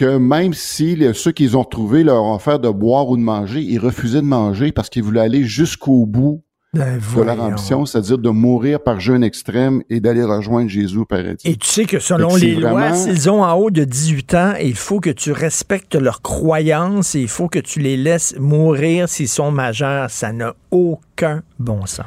que 0.00 0.16
même 0.16 0.54
si 0.54 0.96
les- 0.96 1.12
ceux 1.14 1.32
qu'ils 1.32 1.56
ont 1.56 1.62
retrouvés 1.62 2.02
leur 2.04 2.22
ont 2.22 2.34
offert 2.34 2.58
de 2.58 2.70
boire 2.70 3.08
ou 3.08 3.16
de 3.18 3.22
manger, 3.22 3.60
ils 3.60 3.78
refusaient 3.78 4.22
de 4.22 4.26
manger 4.26 4.72
parce 4.72 4.88
qu'ils 4.88 5.02
voulaient 5.02 5.20
aller 5.20 5.44
jusqu'au 5.44 6.06
bout 6.06 6.42
Ben, 6.72 6.98
de 7.16 7.20
leur 7.22 7.42
ambition, 7.42 7.84
c'est-à-dire 7.84 8.16
de 8.18 8.30
mourir 8.30 8.80
par 8.80 9.00
jeûne 9.00 9.24
extrême 9.24 9.82
et 9.90 9.98
d'aller 10.00 10.22
rejoindre 10.22 10.70
Jésus 10.70 10.98
au 10.98 11.04
paradis. 11.04 11.46
Et 11.46 11.56
tu 11.56 11.66
sais 11.66 11.84
que 11.84 11.98
selon 11.98 12.36
les 12.36 12.54
lois, 12.54 12.70
vraiment- 12.70 12.94
s'ils 12.94 13.28
ont 13.28 13.42
en 13.42 13.52
haut 13.54 13.70
de 13.72 13.82
18 13.84 14.34
ans, 14.34 14.52
il 14.62 14.76
faut 14.76 15.00
que 15.00 15.10
tu 15.10 15.32
respectes 15.32 15.96
leurs 15.96 16.22
croyances 16.22 17.14
et 17.16 17.20
il 17.20 17.28
faut 17.28 17.48
que 17.48 17.58
tu 17.58 17.80
les 17.80 17.96
laisses 17.96 18.36
mourir 18.38 19.08
s'ils 19.08 19.28
sont 19.28 19.50
majeurs. 19.50 20.10
Ça 20.10 20.32
n'a 20.32 20.54
aucun 20.70 21.42
bon 21.58 21.84
sens. 21.86 22.06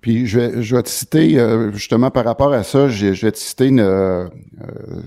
Puis 0.00 0.26
je 0.26 0.38
vais, 0.38 0.62
je 0.62 0.76
vais 0.76 0.82
te 0.82 0.88
citer, 0.88 1.38
euh, 1.38 1.72
justement 1.72 2.10
par 2.10 2.24
rapport 2.24 2.52
à 2.52 2.62
ça, 2.62 2.88
je, 2.88 3.08
vais 3.08 3.32
te 3.32 3.38
citer 3.38 3.70
euh, 3.70 4.24
euh, 4.24 4.28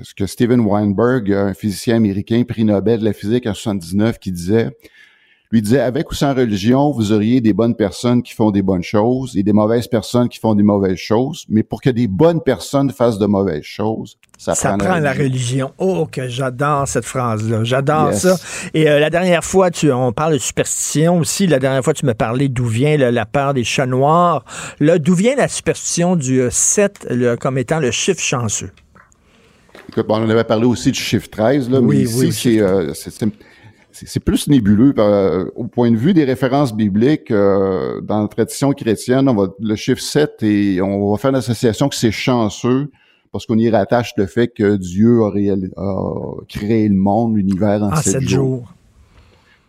ce 0.04 0.14
que 0.14 0.28
Steven 0.28 0.60
Weinberg, 0.60 1.32
un 1.32 1.54
physicien 1.54 1.96
américain, 1.96 2.44
prix 2.48 2.64
Nobel 2.64 3.00
de 3.00 3.06
la 3.06 3.14
physique 3.14 3.48
en 3.48 3.54
79, 3.54 4.20
qui 4.20 4.32
disait, 4.32 4.70
lui 5.54 5.62
disait, 5.62 5.80
avec 5.82 6.10
ou 6.12 6.16
sans 6.16 6.34
religion, 6.34 6.92
vous 6.92 7.12
auriez 7.12 7.40
des 7.40 7.54
bonnes 7.54 7.76
personnes 7.76 8.24
qui 8.24 8.34
font 8.34 8.50
des 8.52 8.64
bonnes 8.64 8.82
choses 8.84 9.38
et 9.38 9.44
des 9.44 9.54
mauvaises 9.54 9.88
personnes 9.88 10.28
qui 10.28 10.40
font 10.40 10.56
des 10.56 10.64
mauvaises 10.64 10.98
choses, 10.98 11.46
mais 11.48 11.62
pour 11.64 11.80
que 11.82 11.92
des 11.92 12.08
bonnes 12.08 12.42
personnes 12.42 12.90
fassent 12.90 13.20
de 13.20 13.28
mauvaises 13.28 13.64
choses, 13.64 14.18
ça, 14.38 14.56
Ça, 14.56 14.70
prend, 14.70 14.80
prend 14.80 15.00
la 15.00 15.14
religion. 15.14 15.72
Oh, 15.78 16.08
que 16.12 16.28
j'adore 16.28 16.88
cette 16.88 17.06
phrase-là. 17.06 17.64
J'adore 17.64 18.10
Yes. 18.12 18.22
ça. 18.24 18.36
Et 18.74 18.90
euh, 18.90 19.00
la 19.00 19.10
dernière 19.12 19.44
fois, 19.44 19.70
tu, 19.72 19.92
on 19.92 20.12
parle 20.12 20.34
de 20.34 20.38
superstition 20.40 21.20
aussi. 21.20 21.46
La 21.48 21.60
dernière 21.60 21.84
fois, 21.84 21.94
tu 21.94 22.06
me 22.06 22.14
parlais 22.16 22.50
d'où 22.50 22.66
vient 22.66 22.98
la 22.98 23.26
peur 23.28 23.54
des 23.54 23.64
chats 23.64 23.86
noirs. 23.86 24.44
Là, 24.80 24.98
d'où 24.98 25.14
vient 25.14 25.36
la 25.36 25.48
superstition 25.48 26.16
du 26.16 26.42
euh, 26.42 26.50
7 26.50 27.08
le- 27.12 27.36
comme 27.36 27.58
étant 27.60 27.80
le 27.80 27.92
chiffre 27.92 28.20
chanceux? 28.22 28.72
Écoute, 29.90 30.06
on 30.10 30.30
avait 30.30 30.44
parlé 30.44 30.66
aussi 30.66 30.92
du 30.92 31.00
chiffre 31.00 31.30
13, 31.30 31.70
là, 31.70 31.80
Oui, 31.80 31.98
mais 31.98 32.04
ici, 32.04 32.18
oui, 32.20 32.32
c'est, 32.34 32.60
euh, 32.60 32.94
c'est, 33.94 34.20
plus 34.20 34.48
nébuleux. 34.48 34.94
par- 34.94 35.08
euh, 35.08 35.46
au 35.56 35.66
point 35.66 35.92
de 35.92 35.96
vue 35.98 36.14
des 36.14 36.24
références 36.26 36.76
bibliques, 36.76 37.32
euh, 37.32 38.02
dans 38.02 38.22
la 38.22 38.28
tradition 38.28 38.72
chrétienne, 38.74 39.30
on 39.30 39.36
va, 39.36 39.48
le 39.60 39.76
chiffre 39.76 40.02
7, 40.02 40.44
et 40.44 40.82
on 40.82 41.12
va 41.12 41.18
faire 41.18 41.32
l'association 41.32 41.88
que 41.90 41.96
c'est 41.96 42.12
chanceux, 42.12 42.90
parce 43.32 43.46
qu'on 43.46 43.58
y 43.58 43.70
rattache 43.70 44.14
le 44.18 44.26
fait 44.26 44.48
que 44.50 44.76
Dieu 44.78 45.22
a, 45.24 45.30
réel- 45.32 45.72
a 45.78 46.36
créé 46.48 46.88
le 46.90 46.96
monde, 46.96 47.36
l'univers 47.38 47.82
en, 47.84 47.92
En 47.92 47.96
sept, 47.98 48.14
sept 48.14 48.22
jours. 48.24 48.58
jours. 48.58 48.74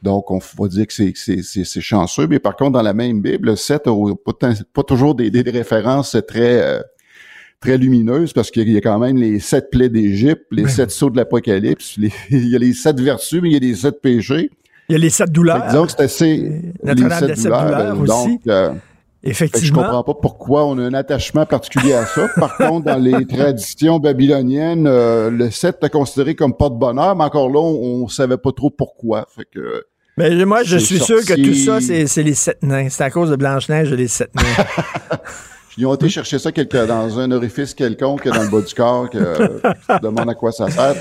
Donc, 0.03 0.31
on 0.31 0.39
va 0.59 0.69
dire 0.69 0.87
que 0.87 0.93
c'est, 0.93 1.81
chanceux. 1.81 2.27
Mais 2.27 2.39
par 2.39 2.57
contre, 2.57 2.73
dans 2.73 2.83
la 2.83 2.93
même 2.93 3.23
Bible, 3.23 3.49
le 3.49 3.57
7 3.57 3.87
n'a 3.87 4.15
pas, 4.23 4.33
tant- 4.39 4.53
pas 4.75 4.83
toujours 4.83 5.15
des, 5.15 5.31
des 5.31 5.51
références 5.51 6.15
très, 6.29 6.61
euh, 6.63 6.81
très 7.61 7.79
lumineuses 7.79 8.33
parce 8.33 8.51
qu'il 8.51 8.69
y 8.71 8.77
a 8.77 8.81
quand 8.81 8.99
même 8.99 9.17
les 9.17 9.41
sept 9.41 9.71
plaies 9.71 9.89
d'Égypte, 9.89 10.45
les 10.51 10.65
Ben 10.65 10.71
sept 10.71 10.91
sauts 10.91 11.11
de 11.11 11.17
l'Apocalypse, 11.17 11.95
les- 11.99 12.13
il 12.31 12.49
y 12.49 12.57
a 12.57 12.59
les 12.59 12.73
sept 12.75 13.01
vertus, 13.01 13.41
mais 13.43 13.51
il 13.51 13.53
y 13.53 13.57
a 13.57 13.61
les 13.61 13.75
sept 13.75 14.01
péchés. 14.03 14.51
Il 14.89 14.93
y 14.93 14.97
a 14.97 14.99
les 14.99 15.11
sept 15.11 15.31
douleurs. 15.31 15.65
Disons 15.69 15.87
que 15.87 15.93
c'est 15.93 16.03
assez... 16.03 16.63
Des 16.83 17.09
sept 17.37 17.47
douleurs 17.47 17.99
aussi. 18.01 18.07
Donc, 18.07 18.41
euh, 18.49 18.71
que 18.71 18.79
je 19.25 19.31
Effectivement. 19.31 19.83
comprends 19.83 20.03
pas 20.05 20.15
pourquoi 20.21 20.67
on 20.67 20.77
a 20.77 20.83
un 20.83 20.93
attachement 20.93 21.47
particulier 21.47 21.95
à 21.95 22.05
ça. 22.05 22.29
Par 22.39 22.59
contre, 22.59 22.85
dans 22.85 22.99
les 22.99 23.25
traditions 23.27 23.99
babyloniennes, 23.99 24.87
euh, 24.87 25.31
le 25.31 25.51
7 25.51 25.79
est 25.83 25.89
considéré 25.89 26.35
comme 26.35 26.55
porte-bonheur, 26.55 27.17
mais 27.17 27.25
encore 27.25 27.49
là, 27.49 27.59
on, 27.61 28.03
on 28.05 28.09
savait 28.09 28.37
pas 28.37 28.53
trop 28.53 28.69
pourquoi. 28.69 29.27
Fait 29.35 29.47
que... 29.51 29.85
Mais 30.19 30.45
moi, 30.45 30.63
je 30.63 30.77
suis 30.77 30.99
sûr 30.99 31.25
que 31.25 31.33
tout 31.43 31.55
ça, 31.55 31.81
c'est 31.81 32.07
c'est 32.07 32.23
les 32.23 32.35
sept 32.35 32.63
nains. 32.63 32.89
C'est 32.91 33.03
à 33.03 33.11
cause 33.11 33.31
de 33.31 33.37
Blanche-Neige 33.37 33.91
et 33.93 33.97
les 33.97 34.09
sept 34.09 34.31
nains. 34.35 34.43
Ils 35.77 35.87
ont 35.87 35.95
été 35.95 36.09
chercher 36.09 36.39
ça 36.39 36.53
quelque, 36.53 36.87
dans 36.87 37.19
un 37.19 37.31
orifice 37.33 37.75
quelconque 37.75 38.29
dans 38.29 38.43
le 38.43 38.49
bas 38.49 38.61
du 38.61 38.75
corps, 38.75 39.11
que 39.11 39.19
euh, 39.19 39.49
tu 39.65 39.87
te 39.87 40.03
demandes 40.03 40.29
à 40.29 40.35
quoi 40.35 40.53
ça 40.53 40.71
sert. 40.71 40.95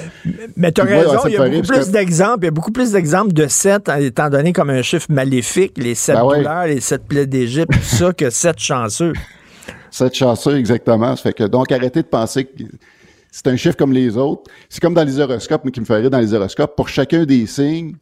Mais 0.56 0.72
tu 0.72 0.82
as 0.82 0.86
Puis, 0.86 0.94
ouais, 0.94 1.02
raison, 1.02 1.20
il 1.26 1.34
y 1.34 1.38
a 1.38 1.48
beaucoup 1.48 1.68
plus 1.68 1.90
d'exemples. 1.90 2.40
Il 2.42 2.46
y 2.46 2.48
a 2.48 2.52
beaucoup 2.52 2.72
plus 2.72 2.92
d'exemples 2.92 3.34
de 3.34 3.48
7, 3.48 3.90
étant 4.00 4.30
donné 4.30 4.52
comme 4.52 4.72
un 4.72 4.82
chiffre 4.82 5.08
maléfique, 5.10 5.74
les 5.78 5.94
sept 5.94 6.16
Ben 6.16 6.26
ouais. 6.26 6.38
douleurs, 6.38 6.66
les 6.66 6.80
sept 6.80 7.04
plaies 7.06 7.28
d'Égypte, 7.28 7.72
tout 7.72 7.96
ça, 7.96 8.14
que 8.14 8.30
sept 8.30 8.60
chanceux. 8.60 9.14
Cette 9.92 10.16
chanceux, 10.16 10.58
exactement. 10.58 11.16
Ça 11.16 11.22
fait 11.22 11.34
que, 11.34 11.44
donc, 11.44 11.72
arrêtez 11.72 12.02
de 12.02 12.08
penser 12.08 12.46
que 12.46 12.64
c'est 13.32 13.48
un 13.48 13.56
chiffre 13.56 13.78
comme 13.78 13.94
les 13.94 14.18
autres. 14.18 14.44
C'est 14.70 14.82
comme 14.82 14.96
dans 14.96 15.04
les 15.04 15.20
horoscopes, 15.20 15.62
mais 15.66 15.72
qui 15.72 15.82
me 15.82 15.86
rire 15.86 16.10
dans 16.10 16.20
les 16.20 16.34
horoscopes. 16.34 16.76
Pour 16.76 16.90
chacun 16.90 17.26
des 17.26 17.46
signes, 17.46 17.96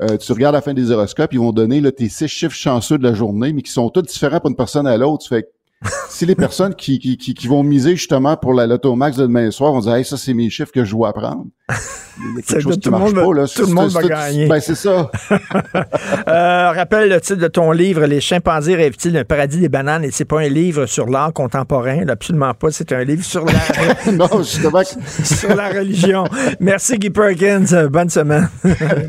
euh, 0.00 0.16
tu 0.16 0.32
regardes 0.32 0.54
à 0.54 0.58
la 0.58 0.62
fin 0.62 0.74
des 0.74 0.90
horoscopes, 0.90 1.32
ils 1.32 1.40
vont 1.40 1.52
donner 1.52 1.80
là, 1.80 1.90
tes 1.92 2.08
six 2.08 2.28
chiffres 2.28 2.54
chanceux 2.56 2.98
de 2.98 3.04
la 3.04 3.14
journée, 3.14 3.52
mais 3.52 3.62
qui 3.62 3.72
sont 3.72 3.88
tous 3.90 4.02
différents 4.02 4.40
pour 4.40 4.50
une 4.50 4.56
personne 4.56 4.86
à 4.86 4.96
l'autre. 4.96 5.26
Fait 5.28 5.42
que 5.44 5.48
si 6.10 6.26
les 6.26 6.34
personnes 6.34 6.74
qui, 6.74 6.98
qui, 6.98 7.16
qui, 7.16 7.34
qui 7.34 7.46
vont 7.46 7.62
miser 7.62 7.94
justement 7.94 8.36
pour 8.36 8.52
la 8.52 8.66
Loto 8.66 8.96
Max 8.96 9.16
de 9.16 9.22
demain 9.22 9.50
soir 9.52 9.72
vont 9.72 9.80
dire 9.80 9.94
Hey, 9.94 10.04
ça, 10.04 10.16
c'est 10.16 10.34
mes 10.34 10.50
chiffres 10.50 10.72
que 10.72 10.84
je 10.84 10.90
dois 10.90 11.12
prendre. 11.12 11.46
Il 11.68 11.74
y 12.36 12.38
a 12.40 12.42
Ça 12.42 12.54
quelque 12.54 12.62
chose 12.62 12.64
doit- 12.64 12.72
qui 12.74 12.80
tout 12.80 12.90
le 12.90 12.98
marche 12.98 13.04
monde 13.12 13.14
pas, 13.14 13.26
va- 13.28 13.34
là. 13.42 13.46
tout 13.46 13.60
le 13.60 13.66
C'est- 13.68 13.72
monde 13.74 13.90
va 13.90 14.00
c'est- 14.02 14.08
gagner. 14.08 14.46
Ben, 14.48 14.60
c'est 14.60 14.74
ça. 14.74 15.10
Euh, 16.28 16.72
rappelle 16.72 17.08
le 17.08 17.20
titre 17.20 17.38
de 17.40 17.46
ton 17.48 17.70
livre, 17.72 18.04
Les 18.06 18.20
chimpanzés 18.20 18.74
rêvent-ils 18.74 19.12
d'un 19.12 19.24
paradis 19.24 19.58
des 19.60 19.68
bananes? 19.68 20.04
Et 20.04 20.10
c'est 20.10 20.24
pas 20.24 20.40
un 20.40 20.48
livre 20.48 20.86
sur 20.86 21.06
l'art 21.06 21.32
contemporain, 21.32 22.06
absolument 22.08 22.52
pas. 22.54 22.70
C'est 22.70 22.92
un 22.92 23.04
livre 23.04 23.24
sur 23.24 23.44
la, 23.44 23.52
non, 24.12 24.28
justement. 24.42 24.82
sur 25.24 25.54
la 25.54 25.68
religion. 25.70 26.24
Merci, 26.60 26.98
Guy 26.98 27.10
Perkins. 27.10 27.88
Bonne 27.90 28.10
semaine. 28.10 28.48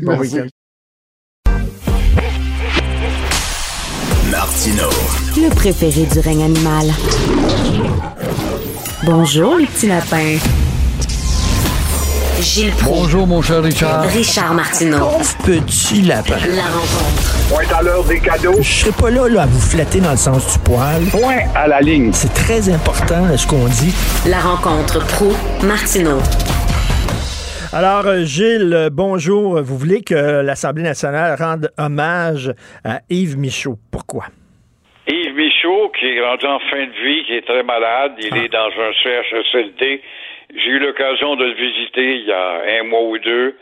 bon 0.02 0.18
week-end. 0.18 0.46
Martino. 4.30 4.88
Le 5.42 5.48
préféré 5.48 6.04
du 6.04 6.18
règne 6.18 6.42
animal. 6.42 6.86
Bonjour, 9.04 9.56
les 9.56 9.64
petits 9.64 9.86
lapins. 9.86 10.36
Gilles 12.42 12.72
Proulx. 12.72 13.00
Bonjour, 13.00 13.26
mon 13.26 13.40
cher 13.40 13.62
Richard. 13.62 14.02
Richard 14.02 14.52
Martineau. 14.52 15.08
Petit 15.42 16.02
lapin. 16.02 16.36
La 16.54 16.64
rencontre. 16.64 17.48
Point 17.48 17.78
à 17.78 17.82
l'heure 17.82 18.04
des 18.04 18.20
cadeaux. 18.20 18.56
Je 18.60 18.70
serai 18.70 18.92
pas 18.92 19.10
là, 19.10 19.28
là, 19.28 19.42
à 19.42 19.46
vous 19.46 19.60
flatter 19.60 20.00
dans 20.00 20.10
le 20.10 20.18
sens 20.18 20.52
du 20.52 20.58
poil. 20.58 21.04
Point 21.06 21.48
à 21.54 21.66
la 21.66 21.80
ligne. 21.80 22.10
C'est 22.12 22.34
très 22.34 22.68
important, 22.68 23.24
là, 23.24 23.38
ce 23.38 23.46
qu'on 23.46 23.66
dit. 23.66 23.94
La 24.26 24.40
rencontre 24.40 24.98
pro 25.06 25.32
martineau 25.62 26.18
Alors, 27.72 28.06
euh, 28.06 28.24
Gilles, 28.24 28.74
euh, 28.74 28.90
bonjour. 28.92 29.62
Vous 29.62 29.78
voulez 29.78 30.02
que 30.02 30.42
l'Assemblée 30.42 30.82
nationale 30.82 31.34
rende 31.40 31.70
hommage 31.78 32.52
à 32.84 33.00
Yves 33.08 33.38
Michaud. 33.38 33.78
Pourquoi? 33.90 34.24
Yves 35.06 35.34
Michaud, 35.34 35.88
qui 35.90 36.16
est 36.16 36.20
rendu 36.20 36.46
en 36.46 36.58
fin 36.58 36.86
de 36.86 37.02
vie, 37.02 37.24
qui 37.24 37.34
est 37.34 37.46
très 37.46 37.62
malade, 37.62 38.14
il 38.18 38.36
est 38.36 38.48
dans 38.48 38.68
un 38.68 38.92
CHSLD. 39.02 40.02
J'ai 40.54 40.68
eu 40.70 40.78
l'occasion 40.78 41.36
de 41.36 41.44
le 41.46 41.54
visiter 41.54 42.16
il 42.16 42.26
y 42.26 42.32
a 42.32 42.62
un 42.80 42.82
mois 42.84 43.02
ou 43.02 43.18
deux. 43.18 43.56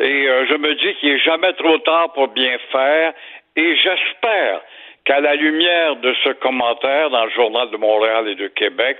Et 0.00 0.28
euh, 0.28 0.46
je 0.46 0.54
me 0.54 0.74
dis 0.74 0.94
qu'il 0.96 1.10
est 1.10 1.18
jamais 1.18 1.52
trop 1.54 1.78
tard 1.78 2.12
pour 2.12 2.28
bien 2.28 2.56
faire. 2.72 3.12
Et 3.56 3.76
j'espère 3.76 4.62
qu'à 5.04 5.20
la 5.20 5.34
lumière 5.34 5.96
de 5.96 6.14
ce 6.24 6.30
commentaire 6.30 7.10
dans 7.10 7.24
le 7.24 7.30
Journal 7.30 7.70
de 7.70 7.76
Montréal 7.76 8.28
et 8.28 8.34
de 8.34 8.48
Québec, 8.48 8.98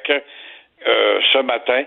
euh, 0.87 1.21
ce 1.33 1.39
matin, 1.39 1.85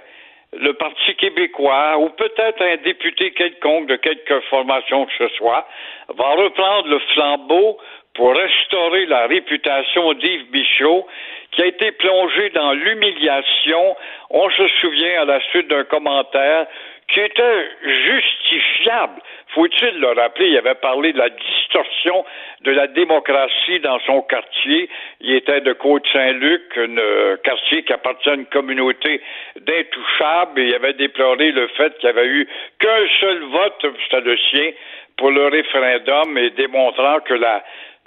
le 0.56 0.74
Parti 0.74 1.16
québécois 1.16 1.98
ou 1.98 2.10
peut-être 2.10 2.62
un 2.62 2.78
député 2.78 3.32
quelconque 3.32 3.88
de 3.88 3.96
quelque 3.96 4.40
formation 4.42 5.06
que 5.06 5.14
ce 5.18 5.28
soit 5.36 5.68
va 6.10 6.30
reprendre 6.36 6.88
le 6.90 7.00
flambeau 7.14 7.78
pour 8.14 8.36
restaurer 8.36 9.06
la 9.08 9.28
réputation 9.28 10.14
d'Yves 10.14 10.52
Bichot, 10.52 11.08
qui 11.52 11.62
a 11.62 11.66
été 11.66 11.92
plongé 11.92 12.50
dans 12.50 12.74
l'humiliation, 12.74 13.96
on 14.30 14.50
se 14.50 14.68
souvient 14.82 15.22
à 15.22 15.26
la 15.26 15.40
suite 15.50 15.68
d'un 15.68 15.84
commentaire 15.84 16.68
qui 17.08 17.20
était 17.20 17.70
justifiable. 17.84 19.22
Faut-il 19.50 20.00
le 20.00 20.08
rappeler, 20.08 20.48
il 20.48 20.58
avait 20.58 20.76
parlé 20.76 21.14
de 21.14 21.20
la 21.20 21.30
distorsion 21.30 22.26
de 22.62 22.72
la 22.72 22.88
démocratie 22.88 23.80
dans 23.82 24.00
son 24.00 24.22
quartier. 24.22 24.90
Il 25.22 25.36
était 25.36 25.62
de 25.62 25.74
Côte-Saint-Luc, 25.74 26.62
un 26.78 26.98
euh, 26.98 27.38
quartier 27.44 27.84
qui 27.84 27.94
appartient 27.94 28.30
à 28.30 28.36
une 28.36 28.46
communauté 28.48 29.22
d'intouchables, 29.60 30.60
et 30.60 30.68
il 30.68 30.76
avait 30.76 30.94
déploré 30.94 31.52
le 31.52 31.68
fait 31.68 31.98
qu'il 32.00 32.10
n'y 32.10 32.18
avait 32.18 32.28
eu 32.28 32.48
qu'un 32.80 33.08
seul 33.20 33.44
vote, 33.44 33.86
c'était 34.04 34.22
le 34.22 34.38
sien, 34.38 34.72
pour 35.18 35.30
le 35.30 35.48
référendum, 35.48 36.38
et 36.38 36.50
démontrant 36.52 37.20
que 37.20 37.36
la 37.36 37.64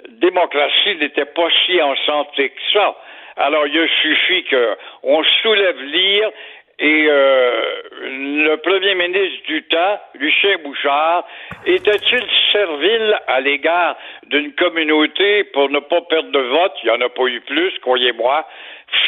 démocratie 0.09 0.95
n'était 0.99 1.25
pas 1.25 1.47
si 1.65 1.81
en 1.81 1.95
santé 2.05 2.49
que 2.49 2.61
ça. 2.73 2.95
Alors, 3.37 3.67
il 3.67 3.87
suffit 4.01 4.45
qu'on 4.45 5.23
soulève 5.41 5.81
l'ire 5.83 6.31
et 6.79 7.07
euh, 7.09 7.81
le 8.01 8.55
premier 8.57 8.93
ministre 8.93 9.47
du 9.47 9.63
temps, 9.63 9.99
Lucien 10.13 10.57
Bouchard, 10.63 11.25
était-il 11.65 12.23
servile 12.51 13.19
à 13.27 13.41
l'égard 13.41 13.97
d'une 14.27 14.53
communauté 14.53 15.43
pour 15.45 15.69
ne 15.69 15.79
pas 15.79 16.01
perdre 16.01 16.31
de 16.31 16.39
vote? 16.39 16.73
Il 16.83 16.85
n'y 16.85 16.91
en 16.91 17.01
a 17.01 17.09
pas 17.09 17.25
eu 17.25 17.41
plus, 17.41 17.73
croyez-moi. 17.79 18.45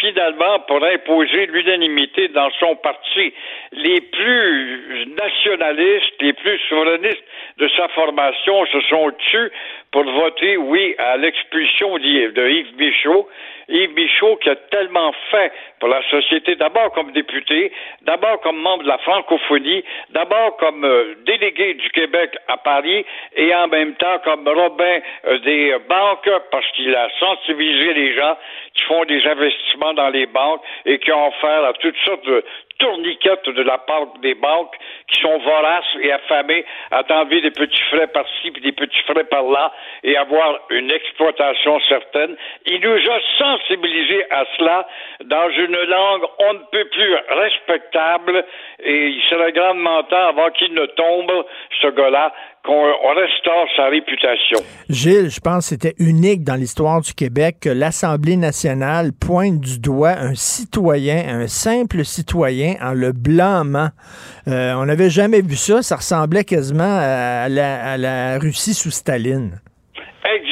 Finalement, 0.01 0.59
pour 0.67 0.83
imposer 0.83 1.45
l'unanimité 1.45 2.27
dans 2.29 2.49
son 2.59 2.75
parti, 2.75 3.33
les 3.71 4.01
plus 4.01 5.05
nationalistes, 5.07 6.21
les 6.21 6.33
plus 6.33 6.59
souverainistes 6.67 7.23
de 7.57 7.67
sa 7.69 7.87
formation 7.89 8.65
se 8.65 8.81
sont 8.81 9.11
tus 9.31 9.51
pour 9.91 10.03
voter 10.03 10.57
oui 10.57 10.95
à 10.97 11.15
l'expulsion 11.15 11.97
de 11.97 12.49
Yves 12.49 12.77
Michaud. 12.77 13.27
Yves 13.69 13.93
Michaud 13.95 14.35
qui 14.37 14.49
a 14.49 14.55
tellement 14.55 15.13
fait 15.31 15.51
pour 15.79 15.89
la 15.89 16.01
société, 16.09 16.55
d'abord 16.55 16.91
comme 16.91 17.11
député, 17.11 17.71
d'abord 18.01 18.41
comme 18.41 18.57
membre 18.57 18.83
de 18.83 18.87
la 18.89 18.97
francophonie, 18.97 19.83
d'abord 20.09 20.57
comme 20.57 20.83
euh, 20.83 21.15
délégué 21.25 21.75
du 21.75 21.89
Québec 21.91 22.35
à 22.47 22.57
Paris 22.57 23.05
et 23.35 23.53
en 23.55 23.67
même 23.67 23.93
temps 23.95 24.19
comme 24.23 24.47
Robin 24.47 24.99
euh, 25.27 25.37
des 25.39 25.75
banques 25.87 26.29
parce 26.51 26.69
qu'il 26.71 26.93
a 26.95 27.09
sensibilisé 27.19 27.93
les 27.93 28.15
gens 28.15 28.37
qui 28.73 28.83
font 28.83 29.05
des 29.05 29.25
investissements 29.25 29.68
dans 29.95 30.09
les 30.09 30.25
banques 30.25 30.61
et 30.85 30.99
qui 30.99 31.11
ont 31.11 31.27
offert 31.27 31.63
à 31.65 31.73
toutes 31.73 31.97
sortes 32.05 32.25
de 32.25 32.43
tourniquettes 32.79 33.47
de 33.49 33.61
la 33.61 33.77
part 33.77 34.07
des 34.21 34.35
banques 34.35 34.75
qui 35.11 35.19
sont 35.21 35.37
voraces 35.39 35.95
et 36.01 36.11
affamées 36.11 36.65
à 36.91 37.03
des 37.03 37.51
petits 37.51 37.81
frais 37.91 38.07
par-ci 38.07 38.51
puis 38.51 38.61
des 38.61 38.71
petits 38.71 39.01
frais 39.05 39.25
par-là 39.25 39.71
et 40.03 40.15
avoir 40.17 40.59
une 40.69 40.89
exploitation 40.89 41.79
certaine. 41.89 42.35
Il 42.65 42.79
nous 42.79 43.11
a 43.11 43.19
sensibilisés 43.37 44.25
à 44.31 44.45
cela 44.57 44.87
dans 45.25 45.49
une 45.51 45.77
langue 45.77 46.23
on 46.39 46.53
ne 46.53 46.59
peut 46.71 46.85
plus 46.85 47.15
respectable 47.29 48.45
et 48.81 49.07
il 49.07 49.21
serait 49.23 49.51
grandement 49.51 50.03
temps 50.03 50.29
avant 50.29 50.49
qu'il 50.51 50.73
ne 50.73 50.85
tombe, 50.85 51.45
ce 51.81 51.87
gars-là, 51.87 52.33
qu'on 52.65 53.13
restaure 53.15 53.67
sa 53.75 53.85
réputation. 53.87 54.59
Gilles, 54.89 55.29
je 55.29 55.39
pense 55.39 55.65
que 55.65 55.69
c'était 55.69 55.95
unique 55.97 56.43
dans 56.43 56.55
l'histoire 56.55 57.01
du 57.01 57.13
Québec 57.13 57.57
que 57.61 57.69
l'Assemblée 57.69 58.37
nationale 58.37 59.11
pointe 59.13 59.59
du 59.59 59.79
doigt 59.79 60.17
un 60.17 60.35
citoyen, 60.35 61.41
un 61.41 61.47
simple 61.47 62.03
citoyen, 62.03 62.75
en 62.81 62.93
le 62.93 63.11
blâmant. 63.11 63.89
Euh, 64.47 64.73
on 64.73 64.85
n'avait 64.85 65.09
jamais 65.09 65.41
vu 65.41 65.55
ça. 65.55 65.81
Ça 65.81 65.97
ressemblait 65.97 66.43
quasiment 66.43 66.99
à 66.99 67.49
la, 67.49 67.93
à 67.93 67.97
la 67.97 68.39
Russie 68.39 68.73
sous 68.73 68.91
Staline. 68.91 69.59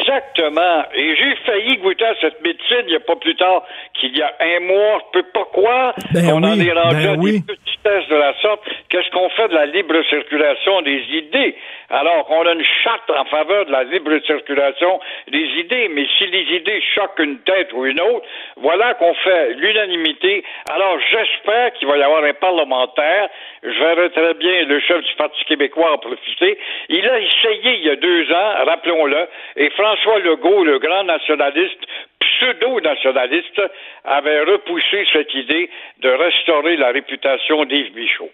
Exactement. 0.07 0.84
Et 0.95 1.15
j'ai 1.15 1.35
failli 1.45 1.77
goûter 1.77 2.05
à 2.05 2.15
cette 2.21 2.41
médecine 2.41 2.84
il 2.84 2.91
n'y 2.91 2.95
a 2.95 2.99
pas 3.01 3.15
plus 3.15 3.35
tard 3.35 3.63
qu'il 3.93 4.17
y 4.17 4.21
a 4.21 4.31
un 4.39 4.59
mois. 4.61 5.01
Je 5.13 5.19
peux 5.19 5.27
pas 5.34 5.45
croire 5.51 5.93
ben 6.13 6.25
qu'on 6.25 6.43
en 6.43 6.59
est 6.59 6.71
rendu 6.71 6.95
ben 6.95 7.13
à 7.13 7.17
des 7.17 7.41
petits 7.41 7.77
tests 7.84 8.09
de 8.09 8.15
la 8.15 8.34
sorte. 8.41 8.61
Qu'est-ce 8.89 9.09
qu'on 9.11 9.29
fait 9.29 9.49
de 9.49 9.53
la 9.53 9.65
libre 9.65 10.01
circulation 10.09 10.81
des 10.81 11.01
idées? 11.11 11.55
Alors 11.89 12.25
qu'on 12.25 12.45
a 12.45 12.53
une 12.53 12.65
charte 12.84 13.09
en 13.09 13.25
faveur 13.25 13.65
de 13.65 13.71
la 13.71 13.84
libre 13.84 14.17
circulation 14.25 14.99
des 15.29 15.45
idées, 15.59 15.89
mais 15.89 16.05
si 16.17 16.27
les 16.27 16.55
idées 16.55 16.81
choquent 16.95 17.19
une 17.19 17.39
tête 17.39 17.71
ou 17.73 17.85
une 17.85 17.99
autre, 17.99 18.25
voilà 18.57 18.93
qu'on 18.95 19.13
fait 19.13 19.53
l'unanimité. 19.53 20.43
Alors 20.69 20.97
j'espère 21.11 21.73
qu'il 21.73 21.88
va 21.88 21.97
y 21.97 22.03
avoir 22.03 22.23
un 22.23 22.34
parlementaire. 22.34 23.29
Je 23.63 23.79
verrai 23.79 24.09
très 24.11 24.34
bien 24.35 24.65
le 24.65 24.79
chef 24.79 25.03
du 25.03 25.13
Parti 25.15 25.43
québécois 25.45 25.93
en 25.93 25.97
profiter. 25.97 26.57
Il 26.89 27.07
a 27.07 27.19
essayé 27.19 27.77
il 27.77 27.85
y 27.85 27.89
a 27.89 27.95
deux 27.95 28.31
ans, 28.31 28.65
rappelons-le, 28.65 29.27
et 29.55 29.69
François 29.71 30.19
Legault, 30.19 30.63
le 30.63 30.79
grand 30.79 31.03
nationaliste, 31.03 31.79
pseudo-nationaliste, 32.19 33.61
avait 34.03 34.41
repoussé 34.41 35.05
cette 35.11 35.34
idée 35.34 35.69
de 35.99 36.09
restaurer 36.09 36.77
la 36.77 36.91
réputation 36.91 37.65
d'Yves 37.65 37.95
Michaud. 37.95 38.29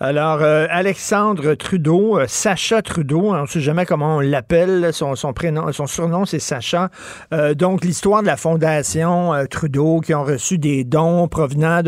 Alors, 0.00 0.40
euh, 0.42 0.66
Alexandre 0.70 1.54
Trudeau, 1.54 2.18
euh, 2.18 2.24
Sacha 2.26 2.80
Trudeau, 2.80 3.32
on 3.32 3.42
ne 3.42 3.46
sait 3.46 3.60
jamais 3.60 3.84
comment 3.84 4.16
on 4.16 4.20
l'appelle, 4.20 4.92
son, 4.92 5.14
surnom 5.14 6.24
c'est 6.24 6.38
Sacha. 6.38 6.88
Euh, 7.34 7.54
donc, 7.54 7.84
l'histoire 7.84 8.22
de 8.22 8.26
la 8.26 8.36
fondation 8.36 9.32
Trudeau 9.50 10.00
qui 10.00 10.14
ont 10.14 10.24
reçu 10.24 10.58
des 10.58 10.84
dons 10.84 11.28
provenant 11.28 11.82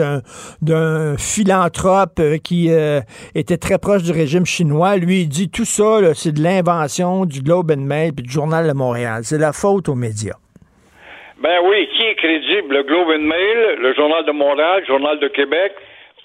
d'un 0.60 1.16
philanthrope 1.16 2.20
qui 2.44 2.70
était 3.34 3.56
très 3.56 3.78
proche 3.78 4.02
du 4.02 4.12
régime 4.12 4.44
chinois. 4.44 4.96
Lui, 4.96 5.26
dit 5.26 5.48
tout 5.48 5.64
ça, 5.64 6.14
c'est 6.14 6.32
de 6.32 6.42
l'invention 6.42 7.24
du 7.24 7.40
Globe 7.40 7.70
and 7.70 7.80
Mail 7.80 8.12
et 8.18 8.22
du 8.22 8.30
Journal 8.30 8.68
de 8.68 8.72
Montréal. 8.72 9.22
C'est 9.24 9.38
la 9.38 9.52
faute 9.52 9.88
aux 9.88 9.94
médias. 9.94 10.36
Ben 11.42 11.58
oui, 11.64 11.88
qui 11.96 12.02
est 12.04 12.14
crédible? 12.14 12.74
Le 12.74 12.82
Globe 12.84 13.08
and 13.08 13.26
Mail, 13.26 13.78
le 13.80 13.94
Journal 13.94 14.24
de 14.24 14.32
Montréal, 14.32 14.80
le 14.80 14.86
Journal 14.86 15.18
de 15.18 15.28
Québec, 15.28 15.72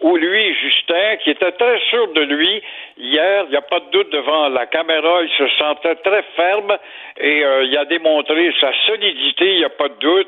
ou 0.01 0.15
lui, 0.15 0.53
Justin, 0.53 1.15
qui 1.23 1.31
était 1.31 1.51
très 1.53 1.79
sûr 1.89 2.07
de 2.09 2.21
lui, 2.21 2.61
hier, 2.97 3.45
il 3.45 3.49
n'y 3.49 3.57
a 3.57 3.61
pas 3.61 3.79
de 3.79 3.89
doute 3.89 4.11
devant 4.11 4.47
la 4.49 4.67
caméra, 4.67 5.21
il 5.23 5.29
se 5.29 5.47
sentait 5.57 5.95
très 5.95 6.23
ferme 6.35 6.77
et 7.19 7.43
euh, 7.43 7.63
il 7.63 7.75
a 7.77 7.85
démontré 7.85 8.53
sa 8.59 8.71
solidité, 8.85 9.53
il 9.53 9.57
n'y 9.57 9.65
a 9.65 9.69
pas 9.69 9.89
de 9.89 9.95
doute. 9.99 10.27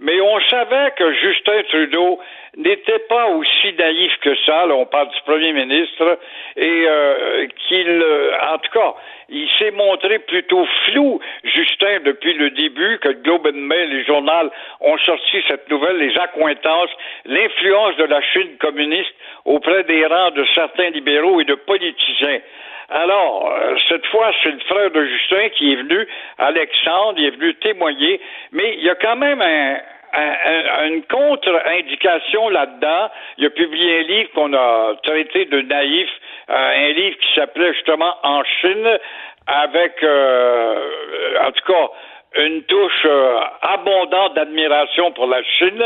Mais 0.00 0.18
on 0.18 0.40
savait 0.48 0.92
que 0.96 1.12
Justin 1.12 1.62
Trudeau 1.68 2.18
n'était 2.56 3.00
pas 3.00 3.28
aussi 3.28 3.72
naïf 3.78 4.12
que 4.22 4.34
ça, 4.46 4.64
là, 4.64 4.74
on 4.74 4.86
parle 4.86 5.10
du 5.10 5.20
premier 5.26 5.52
ministre, 5.52 6.18
et 6.56 6.84
euh, 6.86 7.46
qu'il, 7.68 7.88
euh, 7.88 8.32
en 8.50 8.58
tout 8.58 8.70
cas, 8.72 8.94
il 9.28 9.48
s'est 9.58 9.70
montré 9.70 10.18
plutôt 10.20 10.66
flou, 10.86 11.20
Justin, 11.44 12.00
depuis 12.04 12.32
le 12.32 12.50
début, 12.50 12.98
que 12.98 13.10
Globe 13.22 13.46
and 13.46 13.58
Mail, 13.58 13.90
les 13.90 14.04
journaux 14.04 14.50
ont 14.80 14.98
sorti 14.98 15.42
cette 15.46 15.68
nouvelle, 15.70 15.98
les 15.98 16.16
accointances, 16.18 16.90
l'influence 17.26 17.96
de 17.96 18.04
la 18.04 18.22
Chine 18.22 18.56
communiste 18.58 19.14
auprès 19.44 19.84
des 19.84 20.06
rangs 20.06 20.30
de 20.30 20.46
certains 20.54 20.90
libéraux 20.90 21.40
et 21.40 21.44
de 21.44 21.54
politiciens. 21.54 22.40
Alors, 22.90 23.48
euh, 23.48 23.76
cette 23.88 24.04
fois, 24.06 24.32
c'est 24.42 24.50
le 24.50 24.58
frère 24.60 24.90
de 24.90 25.04
Justin 25.06 25.48
qui 25.50 25.72
est 25.72 25.76
venu, 25.76 26.08
Alexandre, 26.38 27.14
il 27.18 27.26
est 27.26 27.36
venu 27.36 27.54
témoigner, 27.54 28.20
mais 28.50 28.74
il 28.78 28.84
y 28.84 28.90
a 28.90 28.96
quand 28.96 29.14
même 29.14 29.40
un, 29.40 29.76
une 30.88 31.02
contre-indication 31.04 32.48
là-dedans. 32.48 33.10
Il 33.38 33.46
a 33.46 33.50
publié 33.50 34.00
un 34.00 34.02
livre 34.02 34.30
qu'on 34.34 34.52
a 34.54 34.94
traité 35.04 35.44
de 35.44 35.60
naïf, 35.62 36.08
euh, 36.50 36.88
un 36.88 36.92
livre 36.92 37.16
qui 37.18 37.34
s'appelait 37.34 37.72
justement 37.74 38.14
En 38.24 38.42
Chine, 38.60 38.98
avec, 39.46 40.02
euh, 40.02 40.88
en 41.42 41.52
tout 41.52 41.72
cas, 41.72 41.88
une 42.36 42.62
touche 42.62 43.06
euh, 43.06 43.40
abondante 43.62 44.34
d'admiration 44.34 45.10
pour 45.12 45.26
la 45.26 45.42
Chine. 45.42 45.82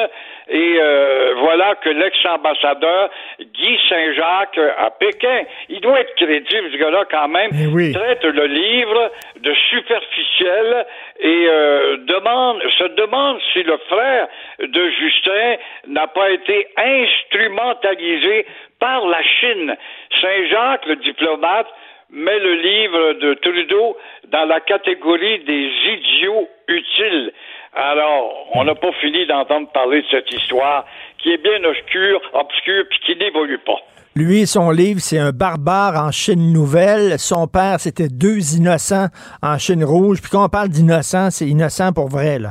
Et 0.48 0.76
euh, 0.78 1.34
voilà 1.38 1.74
que 1.76 1.88
l'ex-ambassadeur 1.88 3.08
Guy 3.40 3.78
Saint-Jacques 3.88 4.60
à 4.78 4.90
Pékin, 4.90 5.44
il 5.70 5.80
doit 5.80 6.00
être 6.00 6.14
crédible, 6.16 6.70
ce 6.70 6.76
gars-là, 6.76 7.04
quand 7.10 7.28
même, 7.28 7.50
eh 7.52 7.92
traite 7.92 8.24
le 8.24 8.46
livre 8.46 9.10
de 9.40 9.54
superficiel 9.70 10.86
et 11.20 11.46
euh, 11.48 11.96
demande, 12.06 12.62
se 12.78 12.84
demande 12.94 13.38
si 13.52 13.62
le 13.62 13.78
frère 13.88 14.28
de 14.58 14.90
Justin 14.90 15.56
n'a 15.88 16.08
pas 16.08 16.30
été 16.30 16.68
instrumentalisé 16.76 18.46
par 18.78 19.06
la 19.06 19.22
Chine. 19.22 19.74
Saint-Jacques, 20.20 20.86
le 20.86 20.96
diplomate, 20.96 21.68
met 22.14 22.38
le 22.38 22.54
livre 22.54 23.12
de 23.14 23.34
Trudeau 23.34 23.96
dans 24.30 24.44
la 24.44 24.60
catégorie 24.60 25.40
des 25.44 25.70
idiots 25.94 26.48
utiles. 26.68 27.32
Alors, 27.74 28.46
on 28.54 28.64
n'a 28.64 28.74
pas 28.74 28.92
fini 29.00 29.26
d'entendre 29.26 29.68
parler 29.72 30.02
de 30.02 30.06
cette 30.10 30.32
histoire 30.32 30.86
qui 31.18 31.32
est 31.32 31.42
bien 31.42 31.62
obscure, 31.64 32.20
obscure, 32.32 32.84
puis 32.88 33.00
qui 33.04 33.16
n'évolue 33.16 33.58
pas. 33.58 33.78
Lui, 34.14 34.46
son 34.46 34.70
livre, 34.70 35.00
c'est 35.00 35.18
un 35.18 35.32
barbare 35.32 35.96
en 35.96 36.12
Chine 36.12 36.52
nouvelle. 36.52 37.18
Son 37.18 37.48
père, 37.48 37.80
c'était 37.80 38.08
deux 38.08 38.56
innocents 38.56 39.08
en 39.42 39.58
Chine 39.58 39.82
rouge. 39.82 40.20
Puis 40.22 40.30
quand 40.30 40.44
on 40.44 40.48
parle 40.48 40.68
d'innocents, 40.68 41.30
c'est 41.30 41.46
innocent 41.46 41.92
pour 41.92 42.08
vrai, 42.08 42.38
là. 42.38 42.50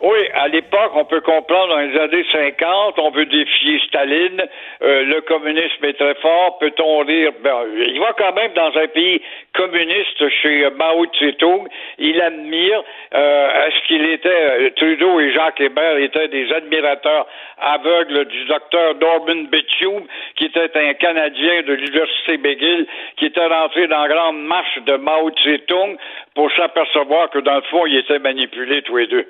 Oui, 0.00 0.23
à 0.34 0.48
l'époque, 0.48 0.92
on 0.94 1.04
peut 1.04 1.20
comprendre 1.20 1.68
dans 1.68 1.80
les 1.80 1.98
années 1.98 2.24
50, 2.32 2.98
on 2.98 3.10
veut 3.10 3.26
défier 3.26 3.80
Staline, 3.86 4.42
euh, 4.82 5.04
le 5.04 5.20
communisme 5.20 5.84
est 5.84 5.98
très 5.98 6.14
fort, 6.16 6.58
peut-on 6.58 7.04
dire, 7.04 7.30
ben, 7.42 7.62
il 7.86 8.00
va 8.00 8.12
quand 8.18 8.34
même 8.34 8.52
dans 8.54 8.76
un 8.76 8.88
pays 8.88 9.22
communiste 9.54 10.28
chez 10.42 10.68
Mao 10.76 11.06
Tse-tung, 11.06 11.68
il 11.98 12.20
admire, 12.20 12.82
euh, 13.14 13.66
est-ce 13.66 13.86
qu'il 13.86 14.04
était, 14.06 14.28
euh, 14.28 14.70
Trudeau 14.76 15.20
et 15.20 15.32
Jacques 15.32 15.60
Hébert 15.60 15.98
étaient 15.98 16.28
des 16.28 16.52
admirateurs 16.52 17.26
aveugles 17.58 18.24
du 18.26 18.44
docteur 18.46 18.94
Norman 19.00 19.44
Bethune, 19.50 20.06
qui 20.36 20.46
était 20.46 20.70
un 20.74 20.94
Canadien 20.94 21.62
de 21.62 21.74
l'Université 21.74 22.38
McGill, 22.38 22.86
qui 23.16 23.26
était 23.26 23.46
rentré 23.46 23.86
dans 23.86 24.02
la 24.02 24.08
grande 24.08 24.42
marche 24.42 24.78
de 24.84 24.96
Mao 24.96 25.30
Tse-tung 25.30 25.96
pour 26.34 26.50
s'apercevoir 26.52 27.30
que 27.30 27.38
dans 27.38 27.56
le 27.56 27.62
fond, 27.70 27.86
ils 27.86 27.98
étaient 27.98 28.18
manipulés 28.18 28.82
tous 28.82 28.96
les 28.96 29.06
deux. 29.06 29.26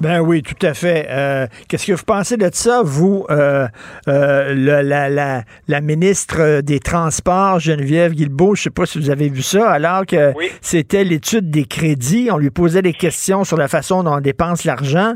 Ben 0.00 0.20
oui, 0.20 0.37
tout 0.42 0.66
à 0.66 0.74
fait. 0.74 1.06
Euh, 1.10 1.46
Qu'est-ce 1.68 1.86
que 1.86 1.92
vous 1.92 2.04
pensez 2.04 2.36
de 2.36 2.48
ça, 2.52 2.82
vous, 2.84 3.26
euh, 3.30 3.66
euh, 4.08 4.54
le- 4.54 4.82
la, 4.82 5.08
la, 5.08 5.42
la 5.68 5.80
ministre 5.80 6.60
des 6.60 6.80
Transports, 6.80 7.60
Geneviève 7.60 8.12
Guilbeault, 8.12 8.54
je 8.54 8.62
sais 8.64 8.70
pas 8.70 8.86
si 8.86 8.98
vous 8.98 9.10
avez 9.10 9.28
vu 9.28 9.42
ça, 9.42 9.70
alors 9.70 10.04
que 10.06 10.32
c'était 10.60 11.04
l'étude 11.04 11.50
des 11.50 11.64
crédits, 11.64 12.28
on 12.32 12.38
lui 12.38 12.50
posait 12.50 12.82
des 12.82 12.92
questions 12.92 13.44
sur 13.44 13.56
la 13.56 13.68
façon 13.68 14.02
dont 14.02 14.14
on 14.14 14.20
dépense 14.20 14.64
l'argent, 14.64 15.14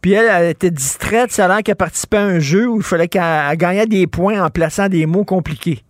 puis 0.00 0.12
elle, 0.12 0.26
elle 0.30 0.50
était 0.50 0.70
distraite, 0.70 1.30
ça 1.32 1.46
a 1.46 1.48
l'air 1.48 1.62
qu'elle 1.62 1.76
participait 1.76 2.16
à 2.18 2.22
un 2.22 2.38
jeu 2.38 2.66
où 2.68 2.76
il 2.78 2.82
fallait 2.84 3.08
qu'elle 3.08 3.22
elle 3.50 3.56
gagnait 3.56 3.86
des 3.86 4.06
points 4.06 4.42
en 4.42 4.50
plaçant 4.50 4.88
des 4.88 5.06
mots 5.06 5.24
compliqués. 5.24 5.80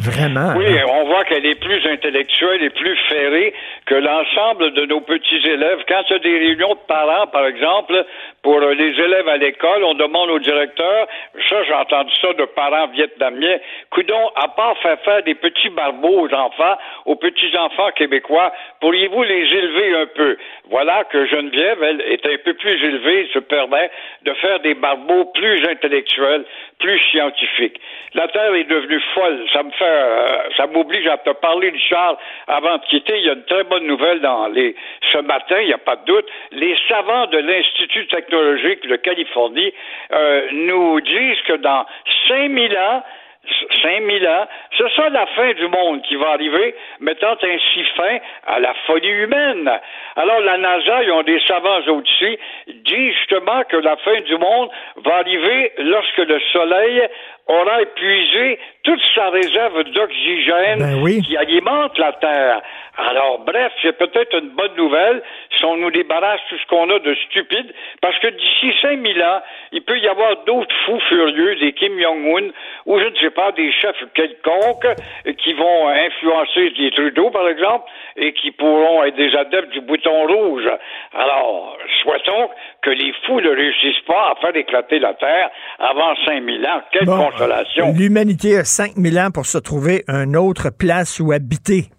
Vraiment. 0.00 0.54
Oui, 0.56 0.64
hein? 0.78 0.84
on 0.88 1.06
voit 1.08 1.24
qu'elle 1.24 1.44
est 1.44 1.58
plus 1.58 1.80
intellectuelle 1.92 2.62
et 2.62 2.70
plus 2.70 2.96
ferrée 3.08 3.52
que 3.88 3.94
l'ensemble 3.94 4.72
de 4.72 4.84
nos 4.84 5.00
petits 5.00 5.40
élèves. 5.48 5.82
Quand 5.88 6.02
il 6.10 6.12
y 6.12 6.16
a 6.16 6.18
des 6.18 6.38
réunions 6.38 6.74
de 6.74 6.86
parents, 6.86 7.26
par 7.28 7.46
exemple, 7.46 8.04
pour 8.42 8.60
les 8.60 9.00
élèves 9.00 9.28
à 9.28 9.38
l'école, 9.38 9.82
on 9.82 9.94
demande 9.94 10.28
au 10.28 10.38
directeur, 10.38 11.08
ça 11.48 11.64
j'ai 11.64 11.72
entendu 11.72 12.12
ça 12.20 12.34
de 12.34 12.44
parents 12.44 12.88
vietnamiens, 12.88 13.56
coudon, 13.90 14.30
à 14.36 14.48
part 14.48 14.76
faire 14.78 15.00
faire 15.00 15.22
des 15.22 15.34
petits 15.34 15.70
barbeaux 15.70 16.28
aux 16.28 16.34
enfants, 16.34 16.76
aux 17.06 17.16
petits-enfants 17.16 17.90
québécois, 17.92 18.52
pourriez-vous 18.80 19.22
les 19.22 19.54
élever 19.54 19.94
un 19.96 20.06
peu? 20.06 20.36
Voilà 20.68 21.04
que 21.04 21.24
Geneviève, 21.24 21.82
elle, 21.82 22.02
est 22.02 22.26
un 22.26 22.36
peu 22.44 22.52
plus 22.52 22.84
élevée, 22.84 23.30
se 23.32 23.38
permet 23.38 23.90
de 24.22 24.34
faire 24.34 24.60
des 24.60 24.74
barbeaux 24.74 25.24
plus 25.34 25.66
intellectuels, 25.66 26.44
plus 26.78 26.98
scientifiques. 27.10 27.80
La 28.14 28.28
Terre 28.28 28.54
est 28.54 28.64
devenue 28.64 29.00
folle. 29.14 29.44
Ça 29.52 29.62
me 29.62 29.70
fait, 29.70 29.84
euh, 29.84 30.38
ça 30.56 30.66
m'oblige 30.66 31.06
à 31.06 31.18
te 31.18 31.30
parler, 31.30 31.70
Richard, 31.70 32.18
avant 32.46 32.76
de 32.78 32.84
quitter. 32.84 33.18
Il 33.18 33.26
y 33.26 33.30
a 33.30 33.34
une 33.34 33.44
très 33.44 33.64
bonne 33.64 33.77
nouvelle 33.86 34.20
dans 34.20 34.48
les, 34.48 34.74
ce 35.12 35.18
matin, 35.18 35.60
il 35.60 35.66
n'y 35.66 35.72
a 35.72 35.78
pas 35.78 35.96
de 35.96 36.04
doute. 36.04 36.26
Les 36.52 36.76
savants 36.88 37.26
de 37.26 37.38
l'Institut 37.38 38.06
technologique 38.08 38.86
de 38.86 38.96
Californie 38.96 39.72
euh, 40.12 40.46
nous 40.52 41.00
disent 41.00 41.40
que 41.46 41.54
dans 41.54 41.86
5000 42.28 42.76
ans, 42.76 43.02
5000 43.82 44.28
ans, 44.28 44.46
ce 44.76 44.88
sera 44.88 45.08
la 45.10 45.26
fin 45.26 45.52
du 45.54 45.68
monde 45.68 46.02
qui 46.02 46.16
va 46.16 46.30
arriver, 46.30 46.74
mettant 47.00 47.36
ainsi 47.42 47.84
fin 47.96 48.18
à 48.46 48.58
la 48.58 48.74
folie 48.86 49.08
humaine. 49.08 49.70
Alors, 50.16 50.40
la 50.40 50.58
NASA, 50.58 51.02
ils 51.02 51.12
ont 51.12 51.22
des 51.22 51.40
savants 51.46 51.80
au-dessus, 51.86 52.38
disent 52.84 53.14
justement 53.14 53.62
que 53.64 53.76
la 53.76 53.96
fin 53.96 54.20
du 54.20 54.36
monde 54.36 54.70
va 54.96 55.16
arriver 55.16 55.72
lorsque 55.78 56.18
le 56.18 56.40
Soleil 56.52 57.08
aura 57.48 57.82
épuisé 57.82 58.58
toute 58.84 59.00
sa 59.14 59.30
réserve 59.30 59.84
d'oxygène 59.84 61.02
Ben 61.02 61.22
qui 61.22 61.36
alimente 61.36 61.98
la 61.98 62.12
Terre. 62.12 62.62
Alors, 62.98 63.38
bref, 63.46 63.72
c'est 63.80 63.96
peut-être 63.96 64.36
une 64.36 64.50
bonne 64.50 64.74
nouvelle 64.76 65.22
si 65.56 65.64
on 65.64 65.76
nous 65.76 65.90
débarrasse 65.90 66.40
tout 66.48 66.56
ce 66.58 66.66
qu'on 66.66 66.90
a 66.90 66.98
de 66.98 67.14
stupide, 67.26 67.72
parce 68.00 68.18
que 68.18 68.26
d'ici 68.26 68.74
5000 68.82 69.22
ans, 69.22 69.40
il 69.70 69.82
peut 69.82 69.98
y 69.98 70.08
avoir 70.08 70.44
d'autres 70.44 70.74
fous 70.84 71.00
furieux, 71.08 71.54
des 71.56 71.72
Kim 71.74 71.98
Jong-un, 72.00 72.48
ou 72.86 72.98
je 72.98 73.06
ne 73.06 73.16
sais 73.16 73.30
pas, 73.30 73.52
des 73.52 73.70
chefs 73.72 74.02
quelconques 74.14 74.88
qui 75.38 75.52
vont 75.52 75.88
influencer 75.88 76.70
les 76.70 76.90
Trudeau, 76.90 77.30
par 77.30 77.48
exemple, 77.48 77.88
et 78.16 78.32
qui 78.32 78.50
pourront 78.50 79.04
être 79.04 79.14
des 79.14 79.34
adeptes 79.36 79.70
du 79.70 79.80
bouton 79.80 80.26
rouge. 80.26 80.68
Alors, 81.14 81.76
souhaitons 82.02 82.50
que 82.82 82.90
les 82.90 83.12
fous 83.26 83.40
ne 83.40 83.50
réussissent 83.50 84.04
pas 84.06 84.32
à 84.32 84.40
faire 84.40 84.56
éclater 84.56 84.98
la 84.98 85.14
Terre 85.14 85.50
avant 85.78 86.14
5000 86.24 86.66
ans. 86.66 86.82
Quelle 86.92 87.06
Bon, 87.06 87.30
consolation! 87.30 87.92
L'humanité 87.96 88.58
a 88.58 88.64
5000 88.64 89.18
ans 89.18 89.30
pour 89.32 89.46
se 89.46 89.58
trouver 89.58 90.04
une 90.08 90.36
autre 90.36 90.70
place 90.76 91.20
où 91.20 91.32
habiter. 91.32 91.90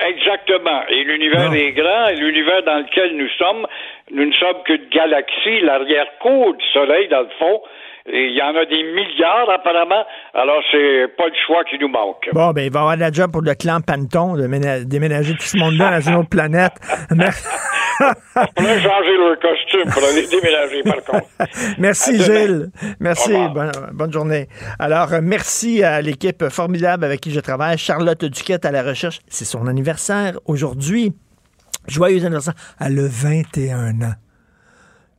Exactement. 0.00 0.82
Et 0.88 1.04
l'univers 1.04 1.52
est 1.54 1.72
grand, 1.72 2.08
et 2.08 2.16
l'univers 2.16 2.62
dans 2.64 2.78
lequel 2.78 3.16
nous 3.16 3.28
sommes, 3.38 3.66
nous 4.10 4.26
ne 4.26 4.32
sommes 4.32 4.62
qu'une 4.64 4.88
galaxie, 4.90 5.60
l'arrière-cour 5.62 6.54
du 6.54 6.64
Soleil, 6.72 7.08
dans 7.08 7.20
le 7.20 7.30
fond. 7.38 7.60
Et 8.06 8.26
il 8.30 8.36
y 8.36 8.42
en 8.42 8.48
a 8.56 8.64
des 8.64 8.82
milliards, 8.82 9.48
apparemment. 9.50 10.04
Alors, 10.34 10.60
c'est 10.72 11.06
pas 11.16 11.26
le 11.26 11.34
choix 11.46 11.62
qui 11.64 11.78
nous 11.78 11.88
manque. 11.88 12.28
Bon, 12.32 12.50
ben, 12.52 12.62
il 12.64 12.72
va 12.72 12.80
y 12.80 12.82
avoir 12.82 12.96
de 12.96 13.00
la 13.00 13.12
job 13.12 13.30
pour 13.30 13.42
le 13.42 13.54
clan 13.54 13.80
Panton 13.80 14.34
de 14.34 14.46
ména- 14.48 14.84
déménager 14.84 15.34
tout 15.34 15.42
ce 15.42 15.56
monde-là 15.56 16.00
dans 16.00 16.10
une 16.10 16.16
autre 16.16 16.28
planète. 16.28 16.72
Merci, 17.14 17.46
On 18.34 18.44
pourrait 18.56 18.80
changer 18.80 19.16
leur 19.16 19.38
costume 19.38 19.90
pour 19.92 20.02
aller 20.02 20.26
déménager, 20.26 20.82
par 20.82 21.04
contre. 21.04 21.26
merci. 21.78 22.20
Gilles. 22.20 22.70
Merci. 22.98 23.32
Bonne, 23.54 23.70
bonne 23.92 24.12
journée. 24.12 24.48
Alors, 24.80 25.08
merci 25.22 25.84
à 25.84 26.00
l'équipe 26.00 26.48
formidable 26.48 27.04
avec 27.04 27.20
qui 27.20 27.30
je 27.30 27.38
travaille. 27.38 27.78
Charlotte 27.78 28.24
Duquette 28.24 28.64
à 28.64 28.72
la 28.72 28.82
recherche. 28.82 29.20
C'est 29.28 29.44
son 29.44 29.66
anniversaire 29.68 30.32
aujourd'hui. 30.46 31.12
Joyeux 31.86 32.24
anniversaire. 32.24 32.54
Elle 32.80 32.98
a 32.98 33.06
21 33.08 33.90
ans. 34.02 34.14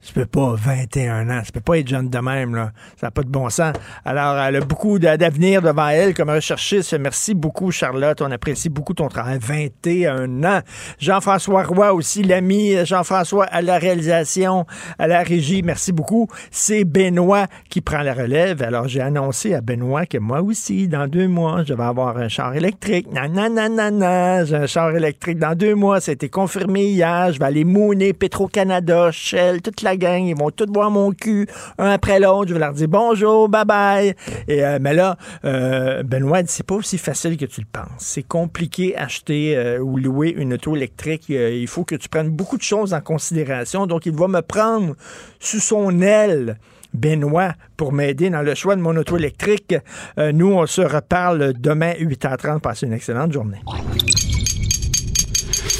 Tu 0.05 0.11
peux 0.11 0.25
pas, 0.25 0.53
21 0.57 1.29
ans. 1.29 1.41
Ça 1.45 1.51
peut 1.53 1.61
pas 1.61 1.77
être 1.79 1.87
jeune 1.87 2.09
de 2.09 2.17
même, 2.19 2.55
là. 2.55 2.71
Ça 2.99 3.07
n'a 3.07 3.11
pas 3.11 3.23
de 3.23 3.29
bon 3.29 3.49
sens. 3.49 3.73
Alors, 4.03 4.37
elle 4.37 4.57
a 4.57 4.59
beaucoup 4.59 4.99
d'a- 4.99 5.15
d'avenir 5.15 5.61
devant 5.61 5.87
elle 5.87 6.13
comme 6.13 6.29
recherchiste. 6.29 6.93
Merci 6.99 7.33
beaucoup, 7.33 7.71
Charlotte. 7.71 8.21
On 8.21 8.29
apprécie 8.29 8.67
beaucoup 8.67 8.93
ton 8.93 9.07
travail. 9.07 9.39
21 9.41 10.43
ans. 10.43 10.59
Jean-François 10.99 11.63
Roy 11.63 11.93
aussi, 11.93 12.21
l'ami 12.21 12.85
Jean-François 12.85 13.45
à 13.45 13.61
la 13.61 13.77
réalisation, 13.77 14.65
à 14.99 15.07
la 15.07 15.23
régie. 15.23 15.61
Merci 15.63 15.93
beaucoup. 15.93 16.27
C'est 16.51 16.83
Benoît 16.83 17.47
qui 17.69 17.79
prend 17.79 18.01
la 18.01 18.13
relève. 18.13 18.61
Alors, 18.61 18.89
j'ai 18.89 18.99
annoncé 19.01 19.53
à 19.53 19.61
Benoît 19.61 20.05
que 20.05 20.17
moi 20.17 20.41
aussi, 20.41 20.89
dans 20.89 21.07
deux 21.07 21.29
mois, 21.29 21.63
je 21.63 21.73
vais 21.73 21.83
avoir 21.83 22.17
un 22.17 22.27
char 22.27 22.53
électrique. 22.55 23.07
Nanana, 23.13 24.43
j'ai 24.43 24.55
un 24.55 24.67
char 24.67 24.91
électrique 24.95 25.39
dans 25.39 25.55
deux 25.55 25.75
mois. 25.75 26.01
Ça 26.01 26.11
a 26.11 26.13
été 26.13 26.27
confirmé 26.27 26.87
hier. 26.87 27.31
Je 27.31 27.39
vais 27.39 27.45
aller 27.45 27.63
mouner 27.63 28.11
Petro-Canada, 28.11 29.09
Shell, 29.11 29.61
toute 29.61 29.81
la 29.81 29.92
gang. 29.97 30.23
Ils 30.23 30.37
vont 30.37 30.51
tous 30.51 30.67
voir 30.71 30.91
mon 30.91 31.11
cul, 31.11 31.47
un 31.77 31.89
après 31.89 32.19
l'autre. 32.19 32.49
Je 32.49 32.53
vais 32.53 32.59
leur 32.59 32.73
dire 32.73 32.87
bonjour, 32.87 33.49
bye 33.49 33.65
bye. 33.65 34.15
Euh, 34.49 34.79
mais 34.81 34.93
là, 34.93 35.17
euh, 35.45 36.03
Benoît 36.03 36.41
c'est 36.45 36.65
pas 36.65 36.75
aussi 36.75 36.97
facile 36.97 37.37
que 37.37 37.45
tu 37.45 37.61
le 37.61 37.67
penses. 37.71 37.87
C'est 37.99 38.23
compliqué 38.23 38.95
acheter 38.95 39.55
euh, 39.57 39.79
ou 39.79 39.97
louer 39.97 40.33
une 40.35 40.53
auto 40.53 40.75
électrique. 40.75 41.25
Euh, 41.29 41.51
il 41.53 41.67
faut 41.67 41.83
que 41.83 41.95
tu 41.95 42.09
prennes 42.09 42.29
beaucoup 42.29 42.57
de 42.57 42.63
choses 42.63 42.93
en 42.93 43.01
considération. 43.01 43.87
Donc, 43.87 44.05
il 44.05 44.13
va 44.13 44.27
me 44.27 44.41
prendre 44.41 44.95
sous 45.39 45.59
son 45.59 46.01
aile. 46.01 46.57
Benoît 46.93 47.53
pour 47.75 47.91
m'aider 47.91 48.29
dans 48.29 48.43
le 48.43 48.53
choix 48.53 48.75
de 48.75 48.81
mon 48.81 48.95
auto 48.95 49.17
électrique. 49.17 49.73
Nous, 50.15 50.53
on 50.53 50.67
se 50.67 50.81
reparle 50.81 51.53
demain 51.59 51.93
8h30. 51.93 52.59
Passez 52.59 52.85
une 52.85 52.93
excellente 52.93 53.31
journée. 53.31 53.57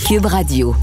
Cube 0.08 0.26
Radio. 0.26 0.76